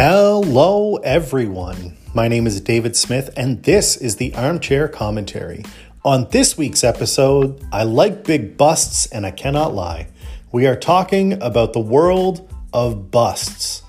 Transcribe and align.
Hello, 0.00 0.94
everyone. 0.98 1.96
My 2.14 2.28
name 2.28 2.46
is 2.46 2.60
David 2.60 2.94
Smith, 2.94 3.30
and 3.36 3.64
this 3.64 3.96
is 3.96 4.14
the 4.14 4.32
Armchair 4.36 4.86
Commentary. 4.86 5.64
On 6.04 6.28
this 6.30 6.56
week's 6.56 6.84
episode, 6.84 7.60
I 7.72 7.82
like 7.82 8.22
big 8.22 8.56
busts, 8.56 9.06
and 9.06 9.26
I 9.26 9.32
cannot 9.32 9.74
lie. 9.74 10.06
We 10.52 10.68
are 10.68 10.76
talking 10.76 11.42
about 11.42 11.72
the 11.72 11.80
world 11.80 12.48
of 12.72 13.10
busts. 13.10 13.82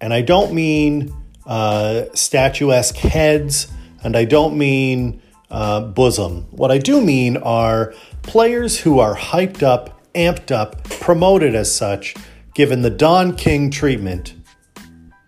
And 0.00 0.12
I 0.12 0.22
don't 0.22 0.52
mean 0.52 1.14
uh, 1.46 2.06
statuesque 2.12 2.96
heads, 2.96 3.68
and 4.02 4.16
I 4.16 4.24
don't 4.24 4.58
mean 4.58 5.22
uh, 5.48 5.82
bosom. 5.82 6.48
What 6.50 6.72
I 6.72 6.78
do 6.78 7.00
mean 7.00 7.36
are 7.36 7.94
players 8.22 8.80
who 8.80 8.98
are 8.98 9.14
hyped 9.14 9.62
up, 9.62 10.12
amped 10.14 10.50
up, 10.50 10.82
promoted 10.82 11.54
as 11.54 11.72
such, 11.72 12.16
given 12.52 12.82
the 12.82 12.90
Don 12.90 13.36
King 13.36 13.70
treatment 13.70 14.34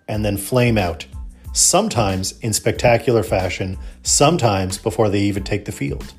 and 0.08 0.24
then 0.24 0.36
flame 0.36 0.78
out, 0.78 1.06
sometimes 1.52 2.38
in 2.40 2.52
spectacular 2.52 3.22
fashion, 3.22 3.78
sometimes 4.02 4.78
before 4.78 5.08
they 5.08 5.20
even 5.20 5.44
take 5.44 5.64
the 5.64 5.72
field. 5.72 6.12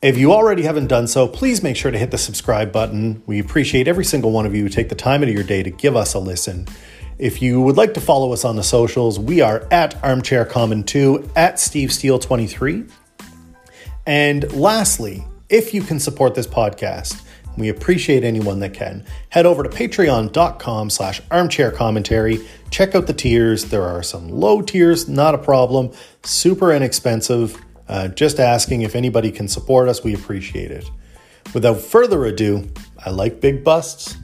If 0.00 0.16
you 0.16 0.32
already 0.32 0.62
haven't 0.62 0.86
done 0.86 1.08
so, 1.08 1.26
please 1.26 1.62
make 1.62 1.76
sure 1.76 1.90
to 1.90 1.98
hit 1.98 2.12
the 2.12 2.18
subscribe 2.18 2.70
button. 2.70 3.20
We 3.26 3.40
appreciate 3.40 3.88
every 3.88 4.04
single 4.04 4.30
one 4.30 4.46
of 4.46 4.54
you 4.54 4.62
who 4.62 4.68
take 4.68 4.88
the 4.88 4.94
time 4.94 5.22
out 5.22 5.28
of 5.28 5.34
your 5.34 5.42
day 5.42 5.64
to 5.64 5.70
give 5.70 5.96
us 5.96 6.14
a 6.14 6.20
listen. 6.20 6.68
If 7.18 7.42
you 7.42 7.60
would 7.60 7.76
like 7.76 7.94
to 7.94 8.00
follow 8.00 8.32
us 8.32 8.44
on 8.44 8.54
the 8.54 8.62
socials, 8.62 9.18
we 9.18 9.40
are 9.40 9.66
at 9.72 10.00
Armchair 10.04 10.44
Common 10.44 10.84
2, 10.84 11.32
at 11.34 11.58
Steve 11.58 11.92
Steele 11.92 12.20
23. 12.20 12.84
And 14.06 14.52
lastly, 14.52 15.24
if 15.48 15.74
you 15.74 15.82
can 15.82 15.98
support 15.98 16.36
this 16.36 16.46
podcast, 16.46 17.20
we 17.58 17.68
appreciate 17.68 18.24
anyone 18.24 18.60
that 18.60 18.74
can. 18.74 19.04
Head 19.30 19.46
over 19.46 19.62
to 19.62 19.68
patreon.com 19.68 20.90
slash 20.90 21.20
armchair 21.30 21.70
commentary. 21.70 22.38
Check 22.70 22.94
out 22.94 23.06
the 23.06 23.12
tiers. 23.12 23.66
There 23.66 23.84
are 23.84 24.02
some 24.02 24.28
low 24.28 24.62
tiers, 24.62 25.08
not 25.08 25.34
a 25.34 25.38
problem. 25.38 25.92
Super 26.22 26.72
inexpensive. 26.72 27.60
Uh, 27.88 28.08
just 28.08 28.38
asking 28.38 28.82
if 28.82 28.94
anybody 28.94 29.30
can 29.30 29.48
support 29.48 29.88
us. 29.88 30.04
We 30.04 30.14
appreciate 30.14 30.70
it. 30.70 30.90
Without 31.54 31.80
further 31.80 32.26
ado, 32.26 32.68
I 33.04 33.10
like 33.10 33.40
big 33.40 33.64
busts. 33.64 34.16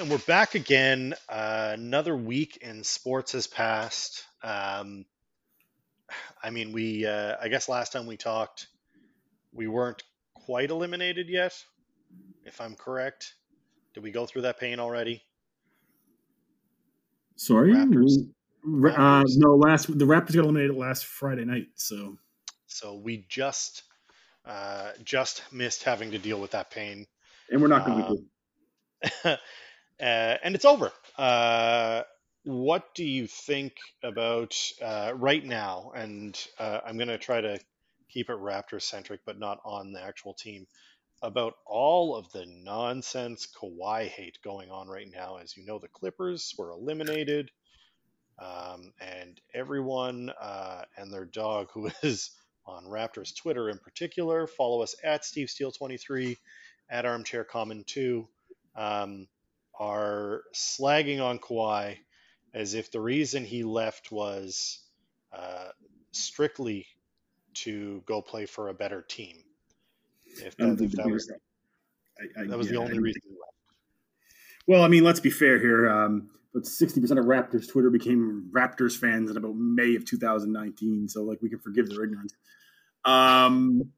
And 0.00 0.08
we're 0.10 0.18
back 0.18 0.54
again. 0.54 1.14
Uh, 1.28 1.70
another 1.74 2.14
week 2.16 2.58
in 2.58 2.84
sports 2.84 3.32
has 3.32 3.48
passed. 3.48 4.24
Um, 4.44 5.04
I 6.42 6.50
mean, 6.50 6.72
we, 6.72 7.06
uh, 7.06 7.36
I 7.40 7.48
guess 7.48 7.68
last 7.68 7.92
time 7.92 8.06
we 8.06 8.16
talked, 8.16 8.68
we 9.52 9.66
weren't 9.66 10.02
quite 10.34 10.70
eliminated 10.70 11.28
yet, 11.28 11.54
if 12.44 12.60
I'm 12.60 12.74
correct. 12.74 13.34
Did 13.94 14.02
we 14.02 14.10
go 14.10 14.26
through 14.26 14.42
that 14.42 14.58
pain 14.58 14.78
already? 14.78 15.22
Sorry, 17.36 17.72
Raptors. 17.72 18.12
Uh, 18.64 19.24
no. 19.36 19.54
Last 19.54 19.86
the 19.98 20.04
Raptors 20.04 20.34
got 20.34 20.44
eliminated 20.44 20.76
last 20.76 21.06
Friday 21.06 21.44
night, 21.44 21.68
so 21.74 22.16
so 22.66 22.96
we 22.96 23.24
just 23.28 23.84
uh, 24.44 24.90
just 25.04 25.42
missed 25.52 25.84
having 25.84 26.10
to 26.10 26.18
deal 26.18 26.40
with 26.40 26.50
that 26.50 26.70
pain, 26.70 27.06
and 27.50 27.62
we're 27.62 27.68
not 27.68 27.86
going 27.86 28.04
to. 28.04 28.16
Uh, 29.24 29.36
uh, 30.00 30.36
and 30.42 30.54
it's 30.54 30.64
over. 30.64 30.90
Uh, 31.16 32.02
what 32.48 32.94
do 32.94 33.04
you 33.04 33.26
think 33.26 33.76
about 34.02 34.56
uh, 34.82 35.12
right 35.14 35.44
now? 35.44 35.92
And 35.94 36.34
uh, 36.58 36.80
I'm 36.86 36.96
going 36.96 37.08
to 37.08 37.18
try 37.18 37.42
to 37.42 37.60
keep 38.08 38.30
it 38.30 38.38
Raptor 38.38 38.80
centric, 38.80 39.20
but 39.26 39.38
not 39.38 39.60
on 39.66 39.92
the 39.92 40.02
actual 40.02 40.32
team. 40.32 40.66
About 41.20 41.56
all 41.66 42.16
of 42.16 42.32
the 42.32 42.46
nonsense 42.46 43.46
Kawhi 43.46 44.06
hate 44.06 44.38
going 44.42 44.70
on 44.70 44.88
right 44.88 45.08
now. 45.12 45.36
As 45.36 45.58
you 45.58 45.66
know, 45.66 45.78
the 45.78 45.88
Clippers 45.88 46.54
were 46.56 46.70
eliminated, 46.70 47.50
um, 48.38 48.94
and 48.98 49.38
everyone 49.52 50.30
uh, 50.40 50.84
and 50.96 51.12
their 51.12 51.26
dog, 51.26 51.68
who 51.74 51.90
is 52.02 52.30
on 52.64 52.84
Raptors 52.84 53.36
Twitter 53.36 53.68
in 53.68 53.76
particular, 53.76 54.46
follow 54.46 54.80
us 54.82 54.94
at 55.04 55.26
Steve 55.26 55.50
Steele 55.50 55.72
23 55.72 56.38
at 56.88 57.04
Armchair 57.04 57.44
Common 57.44 57.84
2, 57.84 58.26
um, 58.74 59.28
are 59.78 60.44
slagging 60.54 61.20
on 61.20 61.38
Kawhi 61.38 61.98
as 62.54 62.74
if 62.74 62.90
the 62.90 63.00
reason 63.00 63.44
he 63.44 63.62
left 63.62 64.10
was 64.10 64.80
uh, 65.32 65.68
strictly 66.12 66.86
to 67.54 68.02
go 68.06 68.22
play 68.22 68.46
for 68.46 68.68
a 68.68 68.74
better 68.74 69.02
team. 69.02 69.36
If 70.42 70.56
that, 70.56 70.80
if 70.80 70.92
that 70.92 71.06
was, 71.06 71.30
I, 72.18 72.42
I, 72.42 72.46
that 72.46 72.58
was 72.58 72.68
yeah, 72.68 72.74
the 72.74 72.78
only 72.78 72.98
reason 72.98 73.22
he 73.24 73.30
left. 73.30 73.52
Well, 74.66 74.82
I 74.82 74.88
mean, 74.88 75.04
let's 75.04 75.20
be 75.20 75.30
fair 75.30 75.58
here. 75.58 75.88
Um, 75.88 76.30
but 76.52 76.64
60% 76.64 76.96
of 77.18 77.24
Raptors 77.24 77.68
Twitter 77.68 77.90
became 77.90 78.50
Raptors 78.52 78.96
fans 78.96 79.30
in 79.30 79.36
about 79.36 79.54
May 79.54 79.94
of 79.94 80.04
2019. 80.04 81.08
So, 81.08 81.22
like, 81.22 81.40
we 81.42 81.48
can 81.48 81.58
forgive 81.58 81.88
their 81.88 82.04
ignorance. 82.04 82.34
Um, 83.04 83.92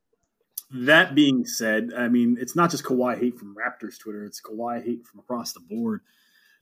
that 0.70 1.14
being 1.14 1.44
said, 1.46 1.90
I 1.96 2.08
mean, 2.08 2.36
it's 2.40 2.56
not 2.56 2.70
just 2.70 2.84
Kawhi 2.84 3.18
hate 3.18 3.38
from 3.38 3.54
Raptors 3.54 3.98
Twitter, 3.98 4.24
it's 4.24 4.40
Kawhi 4.40 4.84
hate 4.84 5.06
from 5.06 5.20
across 5.20 5.52
the 5.52 5.60
board. 5.60 6.00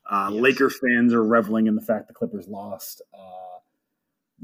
Uh, 0.09 0.31
yes. 0.33 0.43
Laker 0.43 0.71
fans 0.71 1.13
are 1.13 1.25
reveling 1.25 1.67
in 1.67 1.75
the 1.75 1.81
fact 1.81 2.09
the 2.09 2.15
Clippers 2.15 2.47
lost. 2.49 3.03
Uh, 3.13 3.59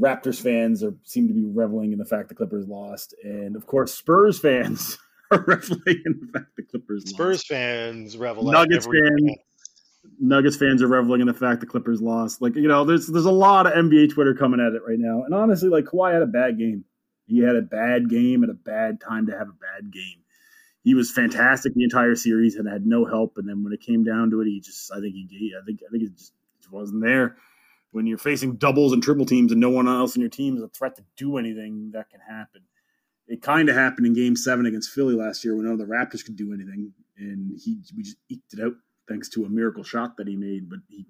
Raptors 0.00 0.40
fans 0.40 0.82
are 0.82 0.94
seem 1.04 1.28
to 1.28 1.34
be 1.34 1.44
reveling 1.44 1.92
in 1.92 1.98
the 1.98 2.04
fact 2.04 2.28
the 2.28 2.34
Clippers 2.34 2.66
lost, 2.66 3.14
and 3.22 3.54
of 3.54 3.66
course, 3.66 3.94
Spurs 3.94 4.38
fans 4.38 4.98
are 5.30 5.44
reveling 5.46 6.02
in 6.06 6.20
the 6.20 6.28
fact 6.32 6.56
the 6.56 6.62
Clippers 6.62 7.04
lost. 7.04 7.14
Spurs 7.14 7.36
lost. 7.36 7.48
fans 7.48 8.16
revel. 8.16 8.44
Nuggets 8.44 8.86
fans. 8.86 9.36
Nuggets 10.18 10.56
fans 10.56 10.82
are 10.82 10.88
reveling 10.88 11.20
in 11.20 11.26
the 11.26 11.34
fact 11.34 11.60
the 11.60 11.66
Clippers 11.66 12.00
lost. 12.00 12.40
Like 12.40 12.56
you 12.56 12.68
know, 12.68 12.84
there's 12.84 13.06
there's 13.06 13.26
a 13.26 13.30
lot 13.30 13.66
of 13.66 13.74
NBA 13.74 14.14
Twitter 14.14 14.34
coming 14.34 14.60
at 14.60 14.72
it 14.72 14.82
right 14.86 14.98
now, 14.98 15.24
and 15.24 15.34
honestly, 15.34 15.68
like 15.68 15.84
Kawhi 15.84 16.14
had 16.14 16.22
a 16.22 16.26
bad 16.26 16.58
game. 16.58 16.84
He 17.26 17.38
had 17.38 17.54
a 17.54 17.62
bad 17.62 18.08
game 18.08 18.42
at 18.42 18.50
a 18.50 18.54
bad 18.54 19.00
time 19.00 19.26
to 19.26 19.32
have 19.32 19.48
a 19.48 19.52
bad 19.52 19.92
game 19.92 20.21
he 20.82 20.94
was 20.94 21.12
fantastic 21.12 21.74
the 21.74 21.84
entire 21.84 22.14
series 22.16 22.56
and 22.56 22.68
had 22.68 22.86
no 22.86 23.04
help. 23.04 23.34
And 23.36 23.48
then 23.48 23.62
when 23.62 23.72
it 23.72 23.80
came 23.80 24.02
down 24.02 24.30
to 24.30 24.40
it, 24.40 24.46
he 24.46 24.60
just 24.60 24.90
I 24.92 25.00
think 25.00 25.14
he 25.14 25.54
I 25.60 25.64
think 25.64 25.80
I 25.86 25.90
think 25.90 26.04
it 26.04 26.16
just, 26.16 26.32
wasn't 26.70 27.02
there. 27.02 27.36
When 27.90 28.06
you're 28.06 28.16
facing 28.16 28.56
doubles 28.56 28.94
and 28.94 29.02
triple 29.02 29.26
teams 29.26 29.52
and 29.52 29.60
no 29.60 29.68
one 29.68 29.86
else 29.86 30.16
in 30.16 30.22
your 30.22 30.30
team 30.30 30.56
is 30.56 30.62
a 30.62 30.68
threat 30.68 30.96
to 30.96 31.04
do 31.18 31.36
anything, 31.36 31.90
that 31.92 32.08
can 32.08 32.20
happen. 32.20 32.62
It 33.28 33.42
kind 33.42 33.68
of 33.68 33.76
happened 33.76 34.06
in 34.06 34.14
Game 34.14 34.36
Seven 34.36 34.64
against 34.64 34.90
Philly 34.90 35.14
last 35.14 35.44
year 35.44 35.54
when 35.54 35.66
none 35.66 35.74
of 35.74 35.78
the 35.78 35.84
Raptors 35.84 36.24
could 36.24 36.36
do 36.36 36.54
anything, 36.54 36.94
and 37.18 37.52
he 37.62 37.82
we 37.94 38.02
just 38.02 38.16
eked 38.30 38.54
it 38.54 38.60
out 38.64 38.72
thanks 39.06 39.28
to 39.30 39.44
a 39.44 39.50
miracle 39.50 39.84
shot 39.84 40.16
that 40.16 40.26
he 40.26 40.34
made. 40.34 40.70
But 40.70 40.78
he 40.88 41.04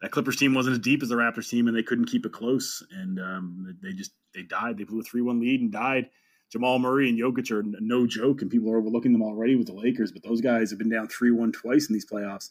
that 0.00 0.10
Clippers 0.10 0.36
team 0.36 0.54
wasn't 0.54 0.72
as 0.72 0.78
deep 0.78 1.02
as 1.02 1.10
the 1.10 1.16
Raptors 1.16 1.50
team, 1.50 1.68
and 1.68 1.76
they 1.76 1.82
couldn't 1.82 2.06
keep 2.06 2.24
it 2.24 2.32
close, 2.32 2.82
and 2.90 3.20
um, 3.20 3.76
they 3.82 3.92
just 3.92 4.12
they 4.34 4.42
died. 4.42 4.78
They 4.78 4.84
blew 4.84 5.00
a 5.00 5.04
three 5.04 5.20
one 5.20 5.40
lead 5.40 5.60
and 5.60 5.70
died 5.70 6.08
Jamal 6.50 6.80
Murray 6.80 7.08
and 7.08 7.18
Jokic 7.18 7.50
are 7.52 7.62
no 7.62 8.06
joke, 8.06 8.42
and 8.42 8.50
people 8.50 8.70
are 8.70 8.78
overlooking 8.78 9.12
them 9.12 9.22
already 9.22 9.54
with 9.54 9.68
the 9.68 9.72
Lakers. 9.72 10.10
But 10.10 10.24
those 10.24 10.40
guys 10.40 10.70
have 10.70 10.78
been 10.78 10.88
down 10.88 11.08
three 11.08 11.30
one 11.30 11.52
twice 11.52 11.88
in 11.88 11.92
these 11.92 12.06
playoffs, 12.06 12.50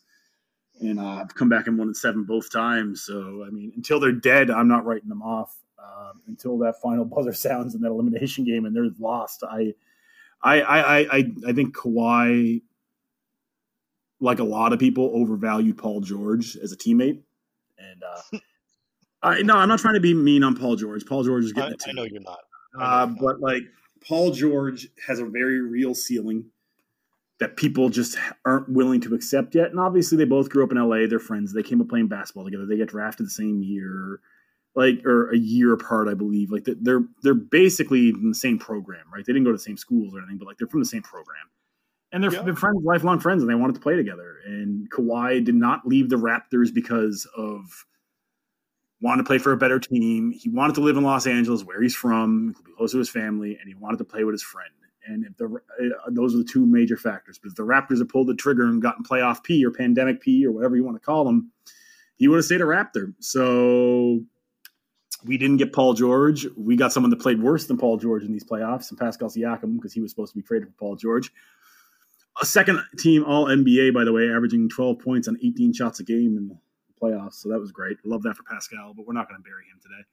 and 0.80 1.00
uh, 1.00 1.18
have 1.18 1.36
come 1.36 1.50
back 1.50 1.68
and 1.68 1.78
won 1.78 1.90
at 1.90 1.98
seven 1.98 2.24
both 2.24 2.52
times. 2.52 3.04
So 3.04 3.44
I 3.46 3.50
mean, 3.50 3.74
until 3.76 4.00
they're 4.00 4.12
dead, 4.14 4.50
I'm 4.50 4.70
not 4.70 4.86
writing 4.86 5.10
them 5.10 5.22
off. 5.22 5.56
Uh, 5.78 6.14
until 6.28 6.58
that 6.60 6.82
final 6.82 7.06
buzzer 7.16 7.34
sounds 7.34 7.76
in 7.76 7.82
that 7.82 7.90
elimination 7.90 8.46
game 8.46 8.66
and 8.66 8.76
they're 8.76 8.90
lost, 9.00 9.44
I, 9.44 9.74
I, 10.42 10.62
I, 10.62 10.98
I, 11.00 11.32
I 11.48 11.54
think 11.54 11.76
Kawhi, 11.76 12.62
like 14.20 14.40
a 14.40 14.44
lot 14.44 14.72
of 14.72 14.80
people, 14.80 15.12
overvalued 15.14 15.78
Paul 15.78 16.02
George 16.02 16.56
as 16.58 16.72
a 16.72 16.78
teammate, 16.78 17.22
and. 17.78 18.04
Uh, 18.04 18.38
I, 19.22 19.42
no, 19.42 19.58
I'm 19.58 19.68
not 19.68 19.80
trying 19.80 19.96
to 19.96 20.00
be 20.00 20.14
mean 20.14 20.44
on 20.44 20.56
Paul 20.56 20.78
George. 20.78 21.06
Paul 21.06 21.26
George 21.26 21.44
is 21.44 21.52
getting 21.52 21.72
I, 21.72 21.74
it 21.74 21.80
too. 21.82 21.90
I 21.90 21.94
know 21.94 22.04
you're 22.04 22.22
not. 22.22 22.40
Uh, 22.80 23.06
but 23.06 23.42
like 23.42 23.64
Paul 24.08 24.32
George 24.32 24.88
has 25.08 25.20
a 25.20 25.26
very 25.26 25.62
real 25.62 25.94
ceiling 25.94 26.46
that 27.40 27.56
people 27.56 27.90
just 27.90 28.18
aren't 28.46 28.70
willing 28.70 29.02
to 29.02 29.16
accept 29.16 29.56
yet. 29.56 29.72
And 29.72 29.80
obviously, 29.80 30.18
they 30.18 30.26
both 30.26 30.50
grew 30.50 30.64
up 30.64 30.72
in 30.72 30.78
LA. 30.78 31.08
They're 31.08 31.20
friends. 31.20 31.54
They 31.54 31.64
came 31.64 31.82
up 31.82 31.90
playing 31.90 32.08
basketball 32.08 32.46
together. 32.46 32.66
They 32.66 32.78
get 32.78 32.90
drafted 32.90 33.26
the 33.26 33.32
same 33.32 33.62
year, 33.62 34.20
like 34.76 35.06
or 35.06 35.32
a 35.32 35.38
year 35.38 35.74
apart, 35.74 36.08
I 36.08 36.14
believe. 36.14 36.52
Like 36.52 36.66
they're 36.66 37.04
they're 37.24 37.34
basically 37.34 38.10
in 38.10 38.30
the 38.30 38.36
same 38.36 38.60
program, 38.60 39.06
right? 39.14 39.26
They 39.26 39.34
didn't 39.34 39.46
go 39.46 39.52
to 39.52 39.58
the 39.58 39.64
same 39.64 39.78
schools 39.78 40.14
or 40.14 40.20
anything, 40.20 40.38
but 40.38 40.48
like 40.48 40.58
they're 40.58 40.68
from 40.68 40.82
the 40.82 40.86
same 40.86 41.04
program. 41.04 41.38
And 42.12 42.24
they're, 42.24 42.34
yeah. 42.34 42.42
they're 42.42 42.56
friends, 42.56 42.80
lifelong 42.84 43.20
friends, 43.20 43.44
and 43.44 43.50
they 43.50 43.56
wanted 43.56 43.76
to 43.76 43.82
play 43.82 43.96
together. 43.96 44.38
And 44.44 44.90
Kawhi 44.90 45.44
did 45.44 45.54
not 45.54 45.86
leave 45.86 46.10
the 46.10 46.16
Raptors 46.16 46.74
because 46.74 47.28
of 47.38 47.86
wanted 49.02 49.24
to 49.24 49.28
play 49.28 49.38
for 49.38 49.52
a 49.52 49.58
better 49.58 49.80
team. 49.80 50.32
He 50.32 50.50
wanted 50.50 50.76
to 50.76 50.82
live 50.82 50.98
in 50.98 51.04
Los 51.04 51.28
Angeles, 51.28 51.64
where 51.64 51.82
he's 51.82 51.96
from, 51.96 52.56
be 52.66 52.72
close 52.74 52.92
to 52.92 52.98
his 52.98 53.10
family, 53.10 53.58
and 53.60 53.68
he 53.68 53.76
wanted 53.76 53.98
to 53.98 54.04
play 54.04 54.24
with 54.24 54.34
his 54.34 54.44
friend. 54.44 54.70
And 55.06 55.26
if 55.26 55.38
the 55.38 55.46
uh, 55.46 56.10
those 56.10 56.36
are 56.36 56.40
the 56.40 56.44
two 56.44 56.66
major 56.66 56.98
factors. 56.98 57.40
But 57.42 57.50
if 57.50 57.56
the 57.56 57.64
Raptors 57.64 58.00
had 58.00 58.10
pulled 58.10 58.28
the 58.28 58.36
trigger 58.36 58.64
and 58.64 58.82
gotten 58.82 59.04
playoff 59.04 59.44
P 59.44 59.66
or 59.66 59.72
pandemic 59.72 60.22
P 60.22 60.46
or 60.46 60.52
whatever 60.52 60.76
you 60.76 60.84
want 60.84 60.98
to 60.98 61.06
call 61.06 61.26
them, 61.26 61.52
he 62.16 62.28
would 62.28 62.36
have 62.36 62.46
stayed 62.46 62.62
a 62.62 62.66
Raptor. 62.66 63.14
So 63.20 64.22
we 65.26 65.38
didn't 65.38 65.58
get 65.58 65.74
Paul 65.74 65.94
George. 65.94 66.46
We 66.56 66.76
got 66.76 66.94
someone 66.94 67.10
that 67.10 67.20
played 67.20 67.42
worse 67.42 67.66
than 67.66 67.78
Paul 67.78 67.98
George 67.98 68.24
in 68.24 68.32
these 68.32 68.44
playoffs, 68.44 68.90
and 68.90 69.00
Pascal 69.00 69.30
Siakam 69.30 69.78
because 69.78 69.94
he 69.94 70.02
was 70.02 70.12
supposed 70.12 70.34
to 70.34 70.38
be 70.38 70.44
traded 70.44 70.68
for 70.68 70.76
Paul 70.76 70.96
George. 70.96 71.32
a 72.42 72.46
second 72.46 72.82
team 72.98 73.24
All 73.24 73.46
NBA, 73.46 73.94
by 73.94 74.04
the 74.04 74.14
way, 74.14 74.30
averaging 74.30 74.70
12 74.70 75.00
points 75.00 75.28
on 75.28 75.38
18 75.44 75.74
shots 75.74 76.00
a 76.00 76.04
game 76.04 76.38
in 76.38 76.58
playoffs. 77.02 77.36
So 77.36 77.50
that 77.50 77.60
was 77.60 77.72
great. 77.72 77.98
Love 78.06 78.24
that 78.24 78.36
for 78.36 78.44
Pascal, 78.44 78.94
but 78.96 79.06
we're 79.06 79.14
not 79.14 79.28
going 79.28 79.40
to 79.40 79.44
bury 79.44 79.64
him 79.66 79.80
today. 79.82 80.04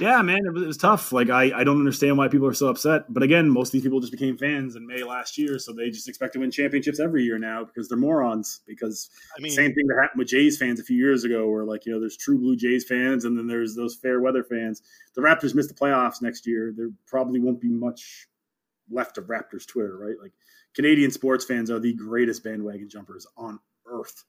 Yeah, 0.00 0.22
man, 0.22 0.40
it 0.44 0.52
was, 0.52 0.62
it 0.62 0.66
was, 0.66 0.76
tough. 0.76 1.12
Like 1.12 1.30
I, 1.30 1.60
I 1.60 1.62
don't 1.62 1.78
understand 1.78 2.18
why 2.18 2.26
people 2.26 2.48
are 2.48 2.54
so 2.54 2.66
upset. 2.66 3.12
But 3.12 3.22
again, 3.22 3.48
most 3.48 3.68
of 3.68 3.72
these 3.72 3.82
people 3.82 4.00
just 4.00 4.12
became 4.12 4.36
fans 4.36 4.74
in 4.74 4.86
May 4.86 5.04
last 5.04 5.38
year, 5.38 5.58
so 5.58 5.72
they 5.72 5.88
just 5.90 6.08
expect 6.08 6.32
to 6.32 6.40
win 6.40 6.50
championships 6.50 6.98
every 6.98 7.22
year 7.22 7.38
now 7.38 7.64
because 7.64 7.88
they're 7.88 7.98
morons. 7.98 8.60
Because 8.66 9.08
I 9.36 9.40
mean, 9.40 9.52
same 9.52 9.72
thing 9.72 9.86
that 9.86 9.98
happened 10.02 10.18
with 10.18 10.28
Jays 10.28 10.58
fans 10.58 10.80
a 10.80 10.84
few 10.84 10.96
years 10.96 11.22
ago, 11.22 11.48
where 11.48 11.64
like 11.64 11.86
you 11.86 11.92
know, 11.92 12.00
there's 12.00 12.16
true 12.16 12.38
blue 12.38 12.56
Jays 12.56 12.84
fans, 12.84 13.24
and 13.24 13.38
then 13.38 13.46
there's 13.46 13.76
those 13.76 13.94
fair 13.94 14.20
weather 14.20 14.42
fans. 14.42 14.82
The 15.14 15.22
Raptors 15.22 15.54
miss 15.54 15.68
the 15.68 15.74
playoffs 15.74 16.20
next 16.20 16.44
year. 16.44 16.74
There 16.76 16.90
probably 17.06 17.38
won't 17.38 17.60
be 17.60 17.70
much 17.70 18.26
left 18.90 19.16
of 19.16 19.26
Raptors 19.26 19.66
Twitter, 19.66 19.96
right? 19.96 20.16
Like 20.20 20.32
Canadian 20.74 21.12
sports 21.12 21.44
fans 21.44 21.70
are 21.70 21.78
the 21.78 21.94
greatest 21.94 22.42
bandwagon 22.42 22.88
jumpers 22.88 23.26
on 23.36 23.60
earth. 23.86 24.24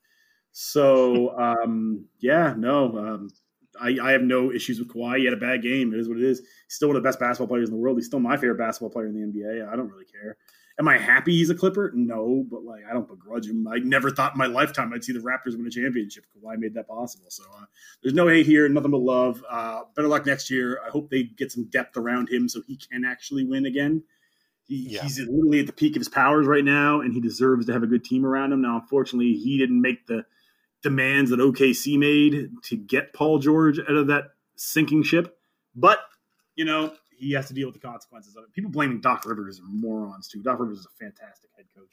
So 0.57 1.37
um, 1.37 2.05
yeah, 2.19 2.53
no, 2.57 2.97
um, 2.97 3.29
I, 3.77 3.97
I, 4.01 4.11
have 4.13 4.21
no 4.21 4.53
issues 4.53 4.79
with 4.79 4.87
Kawhi. 4.87 5.17
He 5.17 5.25
had 5.25 5.33
a 5.33 5.37
bad 5.37 5.61
game. 5.61 5.93
It 5.93 5.99
is 5.99 6.07
what 6.07 6.17
it 6.17 6.23
is. 6.23 6.39
He's 6.39 6.75
still 6.75 6.87
one 6.87 6.95
of 6.95 7.03
the 7.03 7.07
best 7.09 7.19
basketball 7.19 7.49
players 7.49 7.67
in 7.67 7.75
the 7.75 7.81
world. 7.81 7.97
He's 7.97 8.05
still 8.05 8.21
my 8.21 8.37
favorite 8.37 8.57
basketball 8.57 8.89
player 8.89 9.07
in 9.07 9.13
the 9.15 9.37
NBA. 9.37 9.67
I 9.67 9.75
don't 9.75 9.89
really 9.89 10.05
care. 10.05 10.37
Am 10.79 10.87
I 10.87 10.97
happy 10.97 11.33
he's 11.33 11.49
a 11.49 11.55
Clipper? 11.55 11.91
No, 11.93 12.45
but 12.49 12.63
like 12.63 12.83
I 12.89 12.93
don't 12.93 13.05
begrudge 13.05 13.47
him. 13.47 13.67
I 13.67 13.79
never 13.79 14.11
thought 14.11 14.31
in 14.35 14.37
my 14.37 14.45
lifetime 14.45 14.93
I'd 14.93 15.03
see 15.03 15.11
the 15.11 15.19
Raptors 15.19 15.57
win 15.57 15.67
a 15.67 15.69
championship. 15.69 16.23
Kawhi 16.37 16.57
made 16.57 16.73
that 16.75 16.87
possible. 16.87 17.29
So 17.29 17.43
uh, 17.53 17.65
there's 18.01 18.15
no 18.15 18.29
hate 18.29 18.45
here, 18.45 18.69
nothing 18.69 18.91
but 18.91 19.01
love. 19.01 19.43
Uh, 19.49 19.81
better 19.93 20.07
luck 20.07 20.25
next 20.25 20.49
year. 20.49 20.79
I 20.87 20.89
hope 20.89 21.09
they 21.09 21.23
get 21.23 21.51
some 21.51 21.65
depth 21.65 21.97
around 21.97 22.29
him 22.29 22.47
so 22.47 22.61
he 22.65 22.77
can 22.77 23.03
actually 23.03 23.43
win 23.43 23.65
again. 23.65 24.03
He, 24.63 24.91
yeah. 24.91 25.03
He's 25.03 25.19
literally 25.19 25.59
at 25.59 25.67
the 25.67 25.73
peak 25.73 25.97
of 25.97 25.99
his 25.99 26.07
powers 26.09 26.47
right 26.47 26.63
now, 26.63 27.01
and 27.01 27.13
he 27.13 27.19
deserves 27.19 27.65
to 27.65 27.73
have 27.73 27.83
a 27.83 27.87
good 27.87 28.05
team 28.05 28.25
around 28.25 28.53
him. 28.53 28.61
Now, 28.61 28.79
unfortunately, 28.79 29.33
he 29.33 29.57
didn't 29.57 29.81
make 29.81 30.07
the 30.07 30.25
demands 30.85 31.31
that 31.31 31.39
OKC 31.39 31.97
made 31.97 32.51
to 32.65 32.77
get 32.77 33.11
Paul 33.11 33.39
George 33.39 33.79
out 33.79 33.89
of 33.89 34.07
that 34.07 34.25
sinking 34.55 35.01
ship. 35.01 35.35
But, 35.75 35.99
you 36.55 36.63
know, 36.63 36.93
he 37.17 37.33
has 37.33 37.47
to 37.47 37.55
deal 37.55 37.67
with 37.67 37.73
the 37.73 37.85
consequences 37.85 38.35
of 38.35 38.43
it. 38.43 38.53
People 38.53 38.69
blaming 38.69 39.01
Doc 39.01 39.25
Rivers 39.25 39.59
are 39.59 39.67
morons, 39.67 40.27
too. 40.27 40.43
Doc 40.43 40.59
Rivers 40.59 40.77
is 40.77 40.85
a 40.85 41.03
fantastic 41.03 41.49
head 41.57 41.65
coach. 41.75 41.89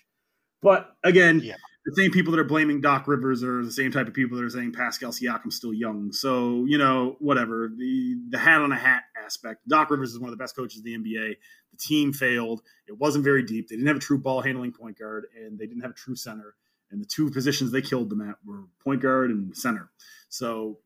But 0.60 0.94
again, 1.02 1.40
yeah. 1.42 1.54
the 1.86 1.94
same 1.96 2.10
people 2.10 2.32
that 2.32 2.38
are 2.38 2.44
blaming 2.44 2.82
Doc 2.82 3.08
Rivers 3.08 3.42
are 3.42 3.64
the 3.64 3.72
same 3.72 3.90
type 3.90 4.06
of 4.06 4.14
people 4.14 4.36
that 4.36 4.44
are 4.44 4.50
saying 4.50 4.72
Pascal 4.72 5.10
Siakam's 5.10 5.56
still 5.56 5.72
young. 5.72 6.12
So, 6.12 6.66
you 6.66 6.76
know, 6.76 7.16
whatever. 7.18 7.72
The 7.74 8.16
the 8.28 8.38
hat 8.38 8.60
on 8.60 8.72
a 8.72 8.76
hat 8.76 9.04
aspect. 9.24 9.66
Doc 9.66 9.90
Rivers 9.90 10.12
is 10.12 10.20
one 10.20 10.30
of 10.30 10.38
the 10.38 10.42
best 10.42 10.54
coaches 10.54 10.82
in 10.84 10.84
the 10.84 10.98
NBA. 10.98 11.36
The 11.72 11.76
team 11.78 12.12
failed. 12.12 12.60
It 12.86 12.98
wasn't 12.98 13.24
very 13.24 13.42
deep. 13.42 13.68
They 13.68 13.76
didn't 13.76 13.88
have 13.88 13.96
a 13.96 14.00
true 14.00 14.18
ball 14.18 14.42
handling 14.42 14.72
point 14.72 14.98
guard, 14.98 15.26
and 15.34 15.58
they 15.58 15.66
didn't 15.66 15.82
have 15.82 15.92
a 15.92 15.94
true 15.94 16.14
center. 16.14 16.54
And 16.92 17.00
the 17.00 17.06
two 17.06 17.30
positions 17.30 17.72
they 17.72 17.82
killed 17.82 18.10
them 18.10 18.20
at 18.20 18.36
were 18.44 18.64
point 18.84 19.00
guard 19.00 19.30
and 19.30 19.56
center. 19.56 19.90
So 20.28 20.78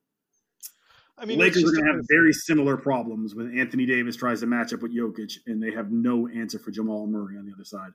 I 1.19 1.25
mean, 1.25 1.39
Lakers 1.39 1.65
are 1.65 1.73
going 1.73 1.85
to 1.85 1.93
have 1.93 2.01
very 2.09 2.33
similar 2.33 2.77
problems 2.77 3.35
when 3.35 3.59
Anthony 3.59 3.87
Davis 3.87 4.17
tries 4.17 4.41
to 4.41 4.47
match 4.47 4.73
up 4.73 4.83
with 4.83 4.95
Jokic, 4.95 5.39
and 5.47 5.63
they 5.63 5.73
have 5.73 5.91
no 5.91 6.29
answer 6.29 6.59
for 6.59 6.71
Jamal 6.71 7.07
Murray 7.07 7.37
on 7.39 7.47
the 7.47 7.53
other 7.53 7.65
side. 7.65 7.93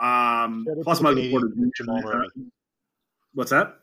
Um, 0.00 0.66
plus, 0.82 1.00
my 1.00 1.10
reporter 1.10 1.48
Jamal 1.76 2.02
Murray. 2.02 2.28
What's 3.34 3.50
that? 3.50 3.76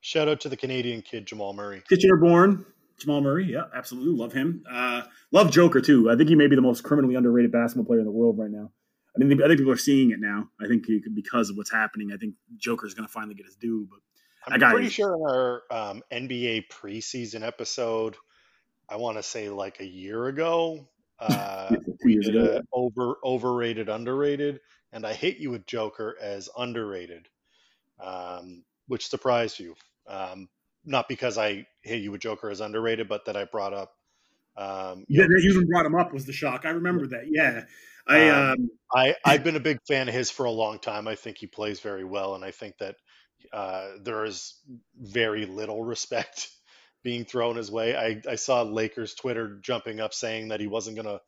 Shout 0.00 0.28
out 0.28 0.40
to 0.42 0.48
the 0.48 0.56
Canadian 0.56 1.02
kid 1.02 1.26
Jamal 1.26 1.52
Murray, 1.52 1.82
Kitchener 1.88 2.16
born 2.16 2.64
Jamal 2.98 3.20
Murray. 3.20 3.46
Yeah, 3.52 3.64
absolutely 3.74 4.14
love 4.14 4.32
him. 4.32 4.62
Uh, 4.70 5.02
love 5.32 5.50
Joker 5.50 5.80
too. 5.80 6.10
I 6.10 6.16
think 6.16 6.28
he 6.28 6.34
may 6.34 6.46
be 6.46 6.56
the 6.56 6.62
most 6.62 6.84
criminally 6.84 7.14
underrated 7.16 7.50
basketball 7.50 7.86
player 7.86 8.00
in 8.00 8.04
the 8.04 8.12
world 8.12 8.38
right 8.38 8.50
now. 8.50 8.70
I 9.20 9.24
mean, 9.24 9.42
I 9.42 9.46
think 9.46 9.58
people 9.58 9.72
are 9.72 9.78
seeing 9.78 10.10
it 10.10 10.20
now. 10.20 10.48
I 10.60 10.66
think 10.66 10.86
because 11.14 11.50
of 11.50 11.56
what's 11.56 11.72
happening, 11.72 12.12
I 12.12 12.16
think 12.16 12.34
Joker's 12.56 12.94
going 12.94 13.06
to 13.06 13.12
finally 13.12 13.34
get 13.34 13.46
his 13.46 13.56
due. 13.56 13.88
But 13.90 14.00
I'm 14.52 14.72
pretty 14.72 14.88
sure 14.88 15.14
in 15.14 15.22
our 15.22 15.62
um, 15.70 16.02
NBA 16.12 16.68
preseason 16.68 17.42
episode, 17.42 18.16
I 18.88 18.96
want 18.96 19.16
to 19.16 19.22
say 19.22 19.48
like 19.48 19.80
a 19.80 19.86
year 19.86 20.26
ago, 20.26 20.86
uh, 21.18 21.74
we 22.04 22.18
did 22.18 22.36
a 22.36 22.62
over 22.72 23.16
overrated, 23.24 23.88
underrated, 23.88 24.60
and 24.92 25.06
I 25.06 25.14
hit 25.14 25.38
you 25.38 25.50
with 25.50 25.66
Joker 25.66 26.14
as 26.20 26.50
underrated, 26.58 27.28
um, 27.98 28.64
which 28.86 29.08
surprised 29.08 29.58
you. 29.58 29.74
Um, 30.06 30.48
not 30.84 31.08
because 31.08 31.38
I 31.38 31.66
hit 31.80 32.02
you 32.02 32.12
with 32.12 32.20
Joker 32.20 32.50
as 32.50 32.60
underrated, 32.60 33.08
but 33.08 33.24
that 33.24 33.36
I 33.36 33.44
brought 33.44 33.72
up. 33.72 33.94
Um, 34.58 35.04
yeah, 35.08 35.24
that 35.24 35.40
you 35.42 35.50
even 35.52 35.66
brought 35.66 35.86
him 35.86 35.94
up 35.94 36.12
was 36.12 36.26
the 36.26 36.32
shock. 36.32 36.64
I 36.64 36.70
remember 36.70 37.06
that. 37.08 37.24
Yeah, 37.30 37.64
I, 38.06 38.28
um, 38.28 38.48
um, 38.50 38.70
I 38.94 39.14
I've 39.24 39.44
been 39.44 39.56
a 39.56 39.60
big 39.60 39.78
fan 39.86 40.08
of 40.08 40.14
his 40.14 40.30
for 40.30 40.46
a 40.46 40.50
long 40.50 40.78
time. 40.78 41.08
I 41.08 41.14
think 41.14 41.38
he 41.38 41.46
plays 41.46 41.80
very 41.80 42.04
well, 42.04 42.34
and 42.34 42.44
I 42.44 42.50
think 42.50 42.76
that 42.78 42.96
uh, 43.52 43.88
there 44.02 44.24
is 44.24 44.60
very 44.96 45.46
little 45.46 45.82
respect 45.84 46.48
being 47.04 47.24
thrown 47.24 47.56
his 47.56 47.70
way. 47.70 47.96
I, 47.96 48.20
I 48.28 48.36
saw 48.36 48.62
Lakers 48.62 49.14
Twitter 49.14 49.58
jumping 49.62 50.00
up 50.00 50.14
saying 50.14 50.48
that 50.48 50.60
he 50.60 50.66
wasn't 50.66 50.96
going 50.96 51.06
to 51.06 51.20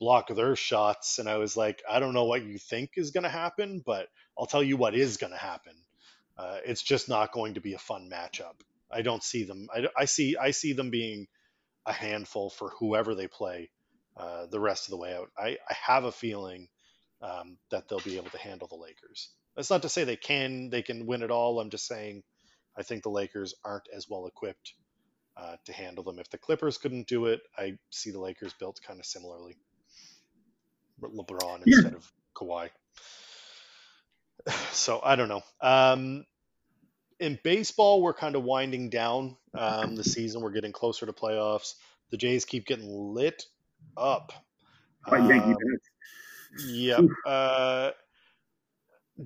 block 0.00 0.28
their 0.28 0.56
shots. 0.56 1.18
And 1.18 1.28
I 1.28 1.36
was 1.38 1.56
like, 1.56 1.82
I 1.90 2.00
don't 2.00 2.14
know 2.14 2.24
what 2.24 2.44
you 2.44 2.58
think 2.58 2.90
is 2.96 3.10
going 3.10 3.24
to 3.24 3.30
happen, 3.30 3.82
but 3.84 4.06
I'll 4.38 4.46
tell 4.46 4.62
you 4.62 4.76
what 4.76 4.94
is 4.94 5.16
going 5.16 5.32
to 5.32 5.38
happen. 5.38 5.74
Uh, 6.36 6.58
it's 6.64 6.82
just 6.82 7.08
not 7.08 7.32
going 7.32 7.54
to 7.54 7.60
be 7.60 7.74
a 7.74 7.78
fun 7.78 8.10
matchup. 8.12 8.60
I 8.90 9.02
don't 9.02 9.22
see 9.22 9.44
them. 9.44 9.68
I, 9.74 9.86
I 9.96 10.04
see. 10.04 10.36
I 10.36 10.50
see 10.50 10.72
them 10.72 10.90
being 10.90 11.26
a 11.86 11.92
handful 11.92 12.50
for 12.50 12.70
whoever 12.78 13.14
they 13.14 13.28
play 13.28 13.70
uh, 14.16 14.46
the 14.46 14.60
rest 14.60 14.86
of 14.86 14.90
the 14.90 14.96
way 14.96 15.14
out. 15.14 15.30
I, 15.36 15.58
I 15.68 15.74
have 15.86 16.04
a 16.04 16.12
feeling 16.12 16.68
um, 17.22 17.58
that 17.70 17.88
they'll 17.88 18.00
be 18.00 18.16
able 18.16 18.30
to 18.30 18.38
handle 18.38 18.68
the 18.68 18.76
Lakers. 18.76 19.30
That's 19.56 19.70
not 19.70 19.82
to 19.82 19.88
say 19.88 20.04
they 20.04 20.16
can. 20.16 20.70
They 20.70 20.82
can 20.82 21.06
win 21.06 21.22
it 21.22 21.30
all. 21.30 21.60
I'm 21.60 21.70
just 21.70 21.86
saying, 21.86 22.22
I 22.76 22.82
think 22.82 23.02
the 23.02 23.10
Lakers 23.10 23.54
aren't 23.64 23.88
as 23.94 24.08
well 24.08 24.26
equipped 24.26 24.74
uh, 25.36 25.56
to 25.64 25.72
handle 25.72 26.04
them. 26.04 26.18
If 26.18 26.30
the 26.30 26.38
Clippers 26.38 26.78
couldn't 26.78 27.06
do 27.06 27.26
it, 27.26 27.40
I 27.56 27.78
see 27.90 28.10
the 28.10 28.20
Lakers 28.20 28.52
built 28.58 28.80
kind 28.86 29.00
of 29.00 29.06
similarly. 29.06 29.56
LeBron 31.02 31.62
yeah. 31.64 31.76
instead 31.76 31.94
of 31.94 32.12
Kawhi. 32.36 32.70
So 34.72 35.00
I 35.02 35.16
don't 35.16 35.28
know. 35.28 35.42
Um, 35.62 36.26
in 37.18 37.38
baseball, 37.42 38.02
we're 38.02 38.12
kind 38.12 38.36
of 38.36 38.42
winding 38.42 38.90
down 38.90 39.38
um, 39.54 39.96
the 39.96 40.04
season. 40.04 40.42
We're 40.42 40.50
getting 40.50 40.72
closer 40.72 41.06
to 41.06 41.14
playoffs. 41.14 41.74
The 42.10 42.18
Jays 42.18 42.44
keep 42.44 42.66
getting 42.66 43.14
lit 43.14 43.46
up. 43.96 44.32
Um, 45.06 45.56
yep. 46.66 47.04
Uh, 47.26 47.90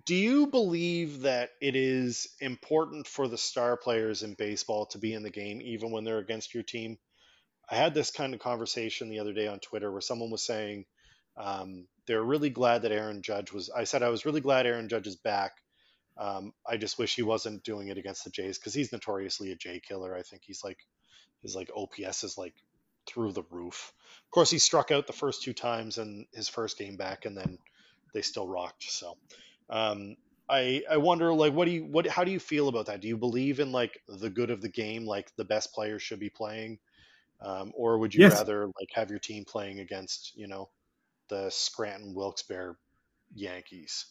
do 0.04 0.14
you 0.14 0.46
believe 0.46 1.22
that 1.22 1.50
it 1.60 1.74
is 1.74 2.28
important 2.40 3.06
for 3.06 3.26
the 3.26 3.38
star 3.38 3.76
players 3.76 4.22
in 4.22 4.34
baseball 4.34 4.86
to 4.86 4.98
be 4.98 5.14
in 5.14 5.22
the 5.22 5.30
game 5.30 5.60
even 5.62 5.90
when 5.90 6.04
they're 6.04 6.18
against 6.18 6.52
your 6.52 6.62
team? 6.62 6.98
I 7.70 7.76
had 7.76 7.94
this 7.94 8.10
kind 8.10 8.34
of 8.34 8.40
conversation 8.40 9.08
the 9.08 9.20
other 9.20 9.32
day 9.32 9.46
on 9.46 9.60
Twitter 9.60 9.90
where 9.90 10.00
someone 10.00 10.30
was 10.30 10.44
saying 10.44 10.84
um, 11.36 11.86
they're 12.06 12.22
really 12.22 12.50
glad 12.50 12.82
that 12.82 12.92
Aaron 12.92 13.22
Judge 13.22 13.52
was. 13.52 13.70
I 13.70 13.84
said 13.84 14.02
I 14.02 14.08
was 14.08 14.26
really 14.26 14.40
glad 14.40 14.66
Aaron 14.66 14.88
Judge 14.88 15.06
is 15.06 15.16
back. 15.16 15.52
Um, 16.16 16.52
I 16.66 16.76
just 16.76 16.98
wish 16.98 17.14
he 17.14 17.22
wasn't 17.22 17.62
doing 17.62 17.88
it 17.88 17.98
against 17.98 18.24
the 18.24 18.30
Jays 18.30 18.58
because 18.58 18.74
he's 18.74 18.92
notoriously 18.92 19.52
a 19.52 19.56
J 19.56 19.80
killer. 19.80 20.16
I 20.16 20.22
think 20.22 20.42
he's 20.44 20.64
like 20.64 20.78
his 21.42 21.54
like 21.54 21.70
OPS 21.74 22.24
is 22.24 22.36
like 22.36 22.54
through 23.08 23.32
the 23.32 23.44
roof. 23.50 23.92
Of 24.24 24.30
course, 24.30 24.50
he 24.50 24.58
struck 24.58 24.90
out 24.90 25.06
the 25.06 25.12
first 25.12 25.42
two 25.42 25.54
times 25.54 25.98
in 25.98 26.26
his 26.32 26.48
first 26.48 26.78
game 26.78 26.96
back, 26.96 27.24
and 27.24 27.36
then 27.36 27.58
they 28.12 28.22
still 28.22 28.46
rocked. 28.46 28.84
So, 28.84 29.16
um, 29.70 30.16
I 30.48 30.82
I 30.90 30.96
wonder 30.96 31.32
like 31.32 31.52
what 31.52 31.66
do 31.66 31.72
you 31.72 31.84
what 31.84 32.06
how 32.06 32.24
do 32.24 32.30
you 32.30 32.40
feel 32.40 32.68
about 32.68 32.86
that? 32.86 33.00
Do 33.00 33.08
you 33.08 33.16
believe 33.16 33.60
in 33.60 33.72
like 33.72 34.02
the 34.08 34.30
good 34.30 34.50
of 34.50 34.60
the 34.60 34.68
game, 34.68 35.06
like 35.06 35.34
the 35.36 35.44
best 35.44 35.72
players 35.72 36.02
should 36.02 36.20
be 36.20 36.30
playing, 36.30 36.78
um, 37.40 37.72
or 37.74 37.98
would 37.98 38.14
you 38.14 38.22
yes. 38.22 38.34
rather 38.34 38.66
like 38.66 38.90
have 38.94 39.10
your 39.10 39.18
team 39.18 39.44
playing 39.44 39.80
against 39.80 40.36
you 40.36 40.46
know 40.46 40.70
the 41.28 41.50
Scranton 41.50 42.14
Wilkes-Barre 42.14 42.76
Yankees? 43.34 44.06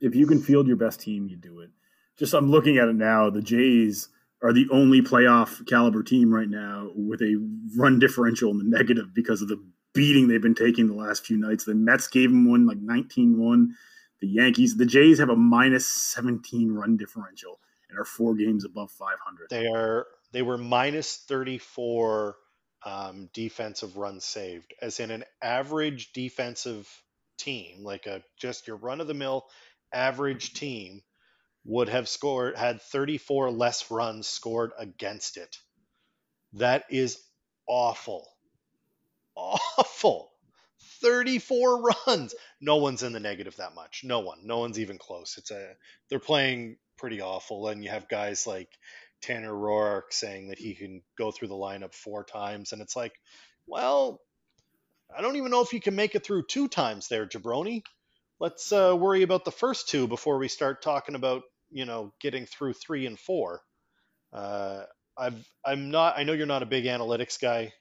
If 0.00 0.14
you 0.14 0.26
can 0.26 0.40
field 0.40 0.66
your 0.66 0.76
best 0.76 1.00
team, 1.00 1.26
you 1.26 1.36
do 1.36 1.60
it. 1.60 1.70
Just 2.18 2.34
I'm 2.34 2.50
looking 2.50 2.76
at 2.76 2.88
it 2.88 2.96
now. 2.96 3.30
The 3.30 3.40
Jays 3.40 4.08
are 4.42 4.52
the 4.52 4.68
only 4.70 5.02
playoff 5.02 5.66
caliber 5.66 6.02
team 6.02 6.32
right 6.32 6.48
now 6.48 6.90
with 6.94 7.20
a 7.20 7.36
run 7.76 7.98
differential 7.98 8.50
in 8.50 8.58
the 8.58 8.64
negative 8.64 9.14
because 9.14 9.42
of 9.42 9.48
the 9.48 9.62
beating 9.92 10.28
they've 10.28 10.40
been 10.40 10.54
taking 10.54 10.86
the 10.86 10.94
last 10.94 11.26
few 11.26 11.36
nights. 11.36 11.64
The 11.64 11.74
Mets 11.74 12.08
gave 12.08 12.30
them 12.30 12.48
one 12.48 12.66
like 12.66 12.78
19-1 12.78 13.70
the 14.20 14.28
Yankees, 14.28 14.76
the 14.76 14.86
Jays 14.86 15.18
have 15.18 15.30
a 15.30 15.36
minus 15.36 15.86
17 15.86 16.72
run 16.72 16.96
differential 16.96 17.58
and 17.88 17.98
are 17.98 18.04
four 18.04 18.34
games 18.34 18.64
above 18.64 18.90
500. 18.90 19.48
They 19.50 19.66
are 19.66 20.06
they 20.32 20.42
were 20.42 20.58
minus 20.58 21.16
34 21.16 22.36
um, 22.84 23.28
defensive 23.32 23.96
runs 23.96 24.24
saved, 24.24 24.74
as 24.80 25.00
in 25.00 25.10
an 25.10 25.24
average 25.42 26.12
defensive 26.12 26.88
team, 27.38 27.82
like 27.82 28.06
a 28.06 28.22
just 28.38 28.66
your 28.66 28.76
run 28.76 29.00
of 29.00 29.06
the 29.06 29.14
mill 29.14 29.46
average 29.92 30.52
team, 30.52 31.02
would 31.64 31.88
have 31.88 32.08
scored 32.08 32.56
had 32.56 32.80
34 32.82 33.50
less 33.50 33.90
runs 33.90 34.26
scored 34.26 34.72
against 34.78 35.36
it. 35.36 35.56
That 36.54 36.84
is 36.90 37.22
awful. 37.66 38.28
Awful. 39.36 40.30
34 41.02 41.82
runs. 42.06 42.34
no 42.60 42.76
one's 42.76 43.02
in 43.02 43.12
the 43.12 43.20
negative 43.20 43.56
that 43.56 43.74
much. 43.74 44.02
No 44.04 44.20
one. 44.20 44.40
No 44.44 44.58
one's 44.58 44.78
even 44.78 44.98
close. 44.98 45.36
It's 45.38 45.50
a 45.50 45.74
they're 46.08 46.18
playing 46.18 46.76
pretty 46.98 47.20
awful, 47.20 47.68
and 47.68 47.82
you 47.82 47.90
have 47.90 48.08
guys 48.08 48.46
like 48.46 48.68
Tanner 49.22 49.52
Roark 49.52 50.12
saying 50.12 50.48
that 50.48 50.58
he 50.58 50.74
can 50.74 51.02
go 51.16 51.30
through 51.30 51.48
the 51.48 51.54
lineup 51.54 51.94
four 51.94 52.24
times, 52.24 52.72
and 52.72 52.82
it's 52.82 52.96
like, 52.96 53.12
well, 53.66 54.20
I 55.16 55.22
don't 55.22 55.36
even 55.36 55.50
know 55.50 55.62
if 55.62 55.72
you 55.72 55.80
can 55.80 55.96
make 55.96 56.14
it 56.14 56.24
through 56.24 56.46
two 56.46 56.68
times 56.68 57.08
there, 57.08 57.26
Jabroni. 57.26 57.82
Let's 58.38 58.72
uh, 58.72 58.96
worry 58.98 59.22
about 59.22 59.44
the 59.44 59.52
first 59.52 59.88
two 59.88 60.06
before 60.08 60.38
we 60.38 60.48
start 60.48 60.82
talking 60.82 61.14
about 61.14 61.42
you 61.70 61.84
know 61.84 62.12
getting 62.20 62.46
through 62.46 62.74
three 62.74 63.06
and 63.06 63.18
four. 63.18 63.62
Uh, 64.32 64.84
I've 65.16 65.46
I'm 65.64 65.90
not. 65.90 66.18
I 66.18 66.24
know 66.24 66.32
you're 66.32 66.46
not 66.46 66.62
a 66.62 66.66
big 66.66 66.84
analytics 66.84 67.40
guy, 67.40 67.72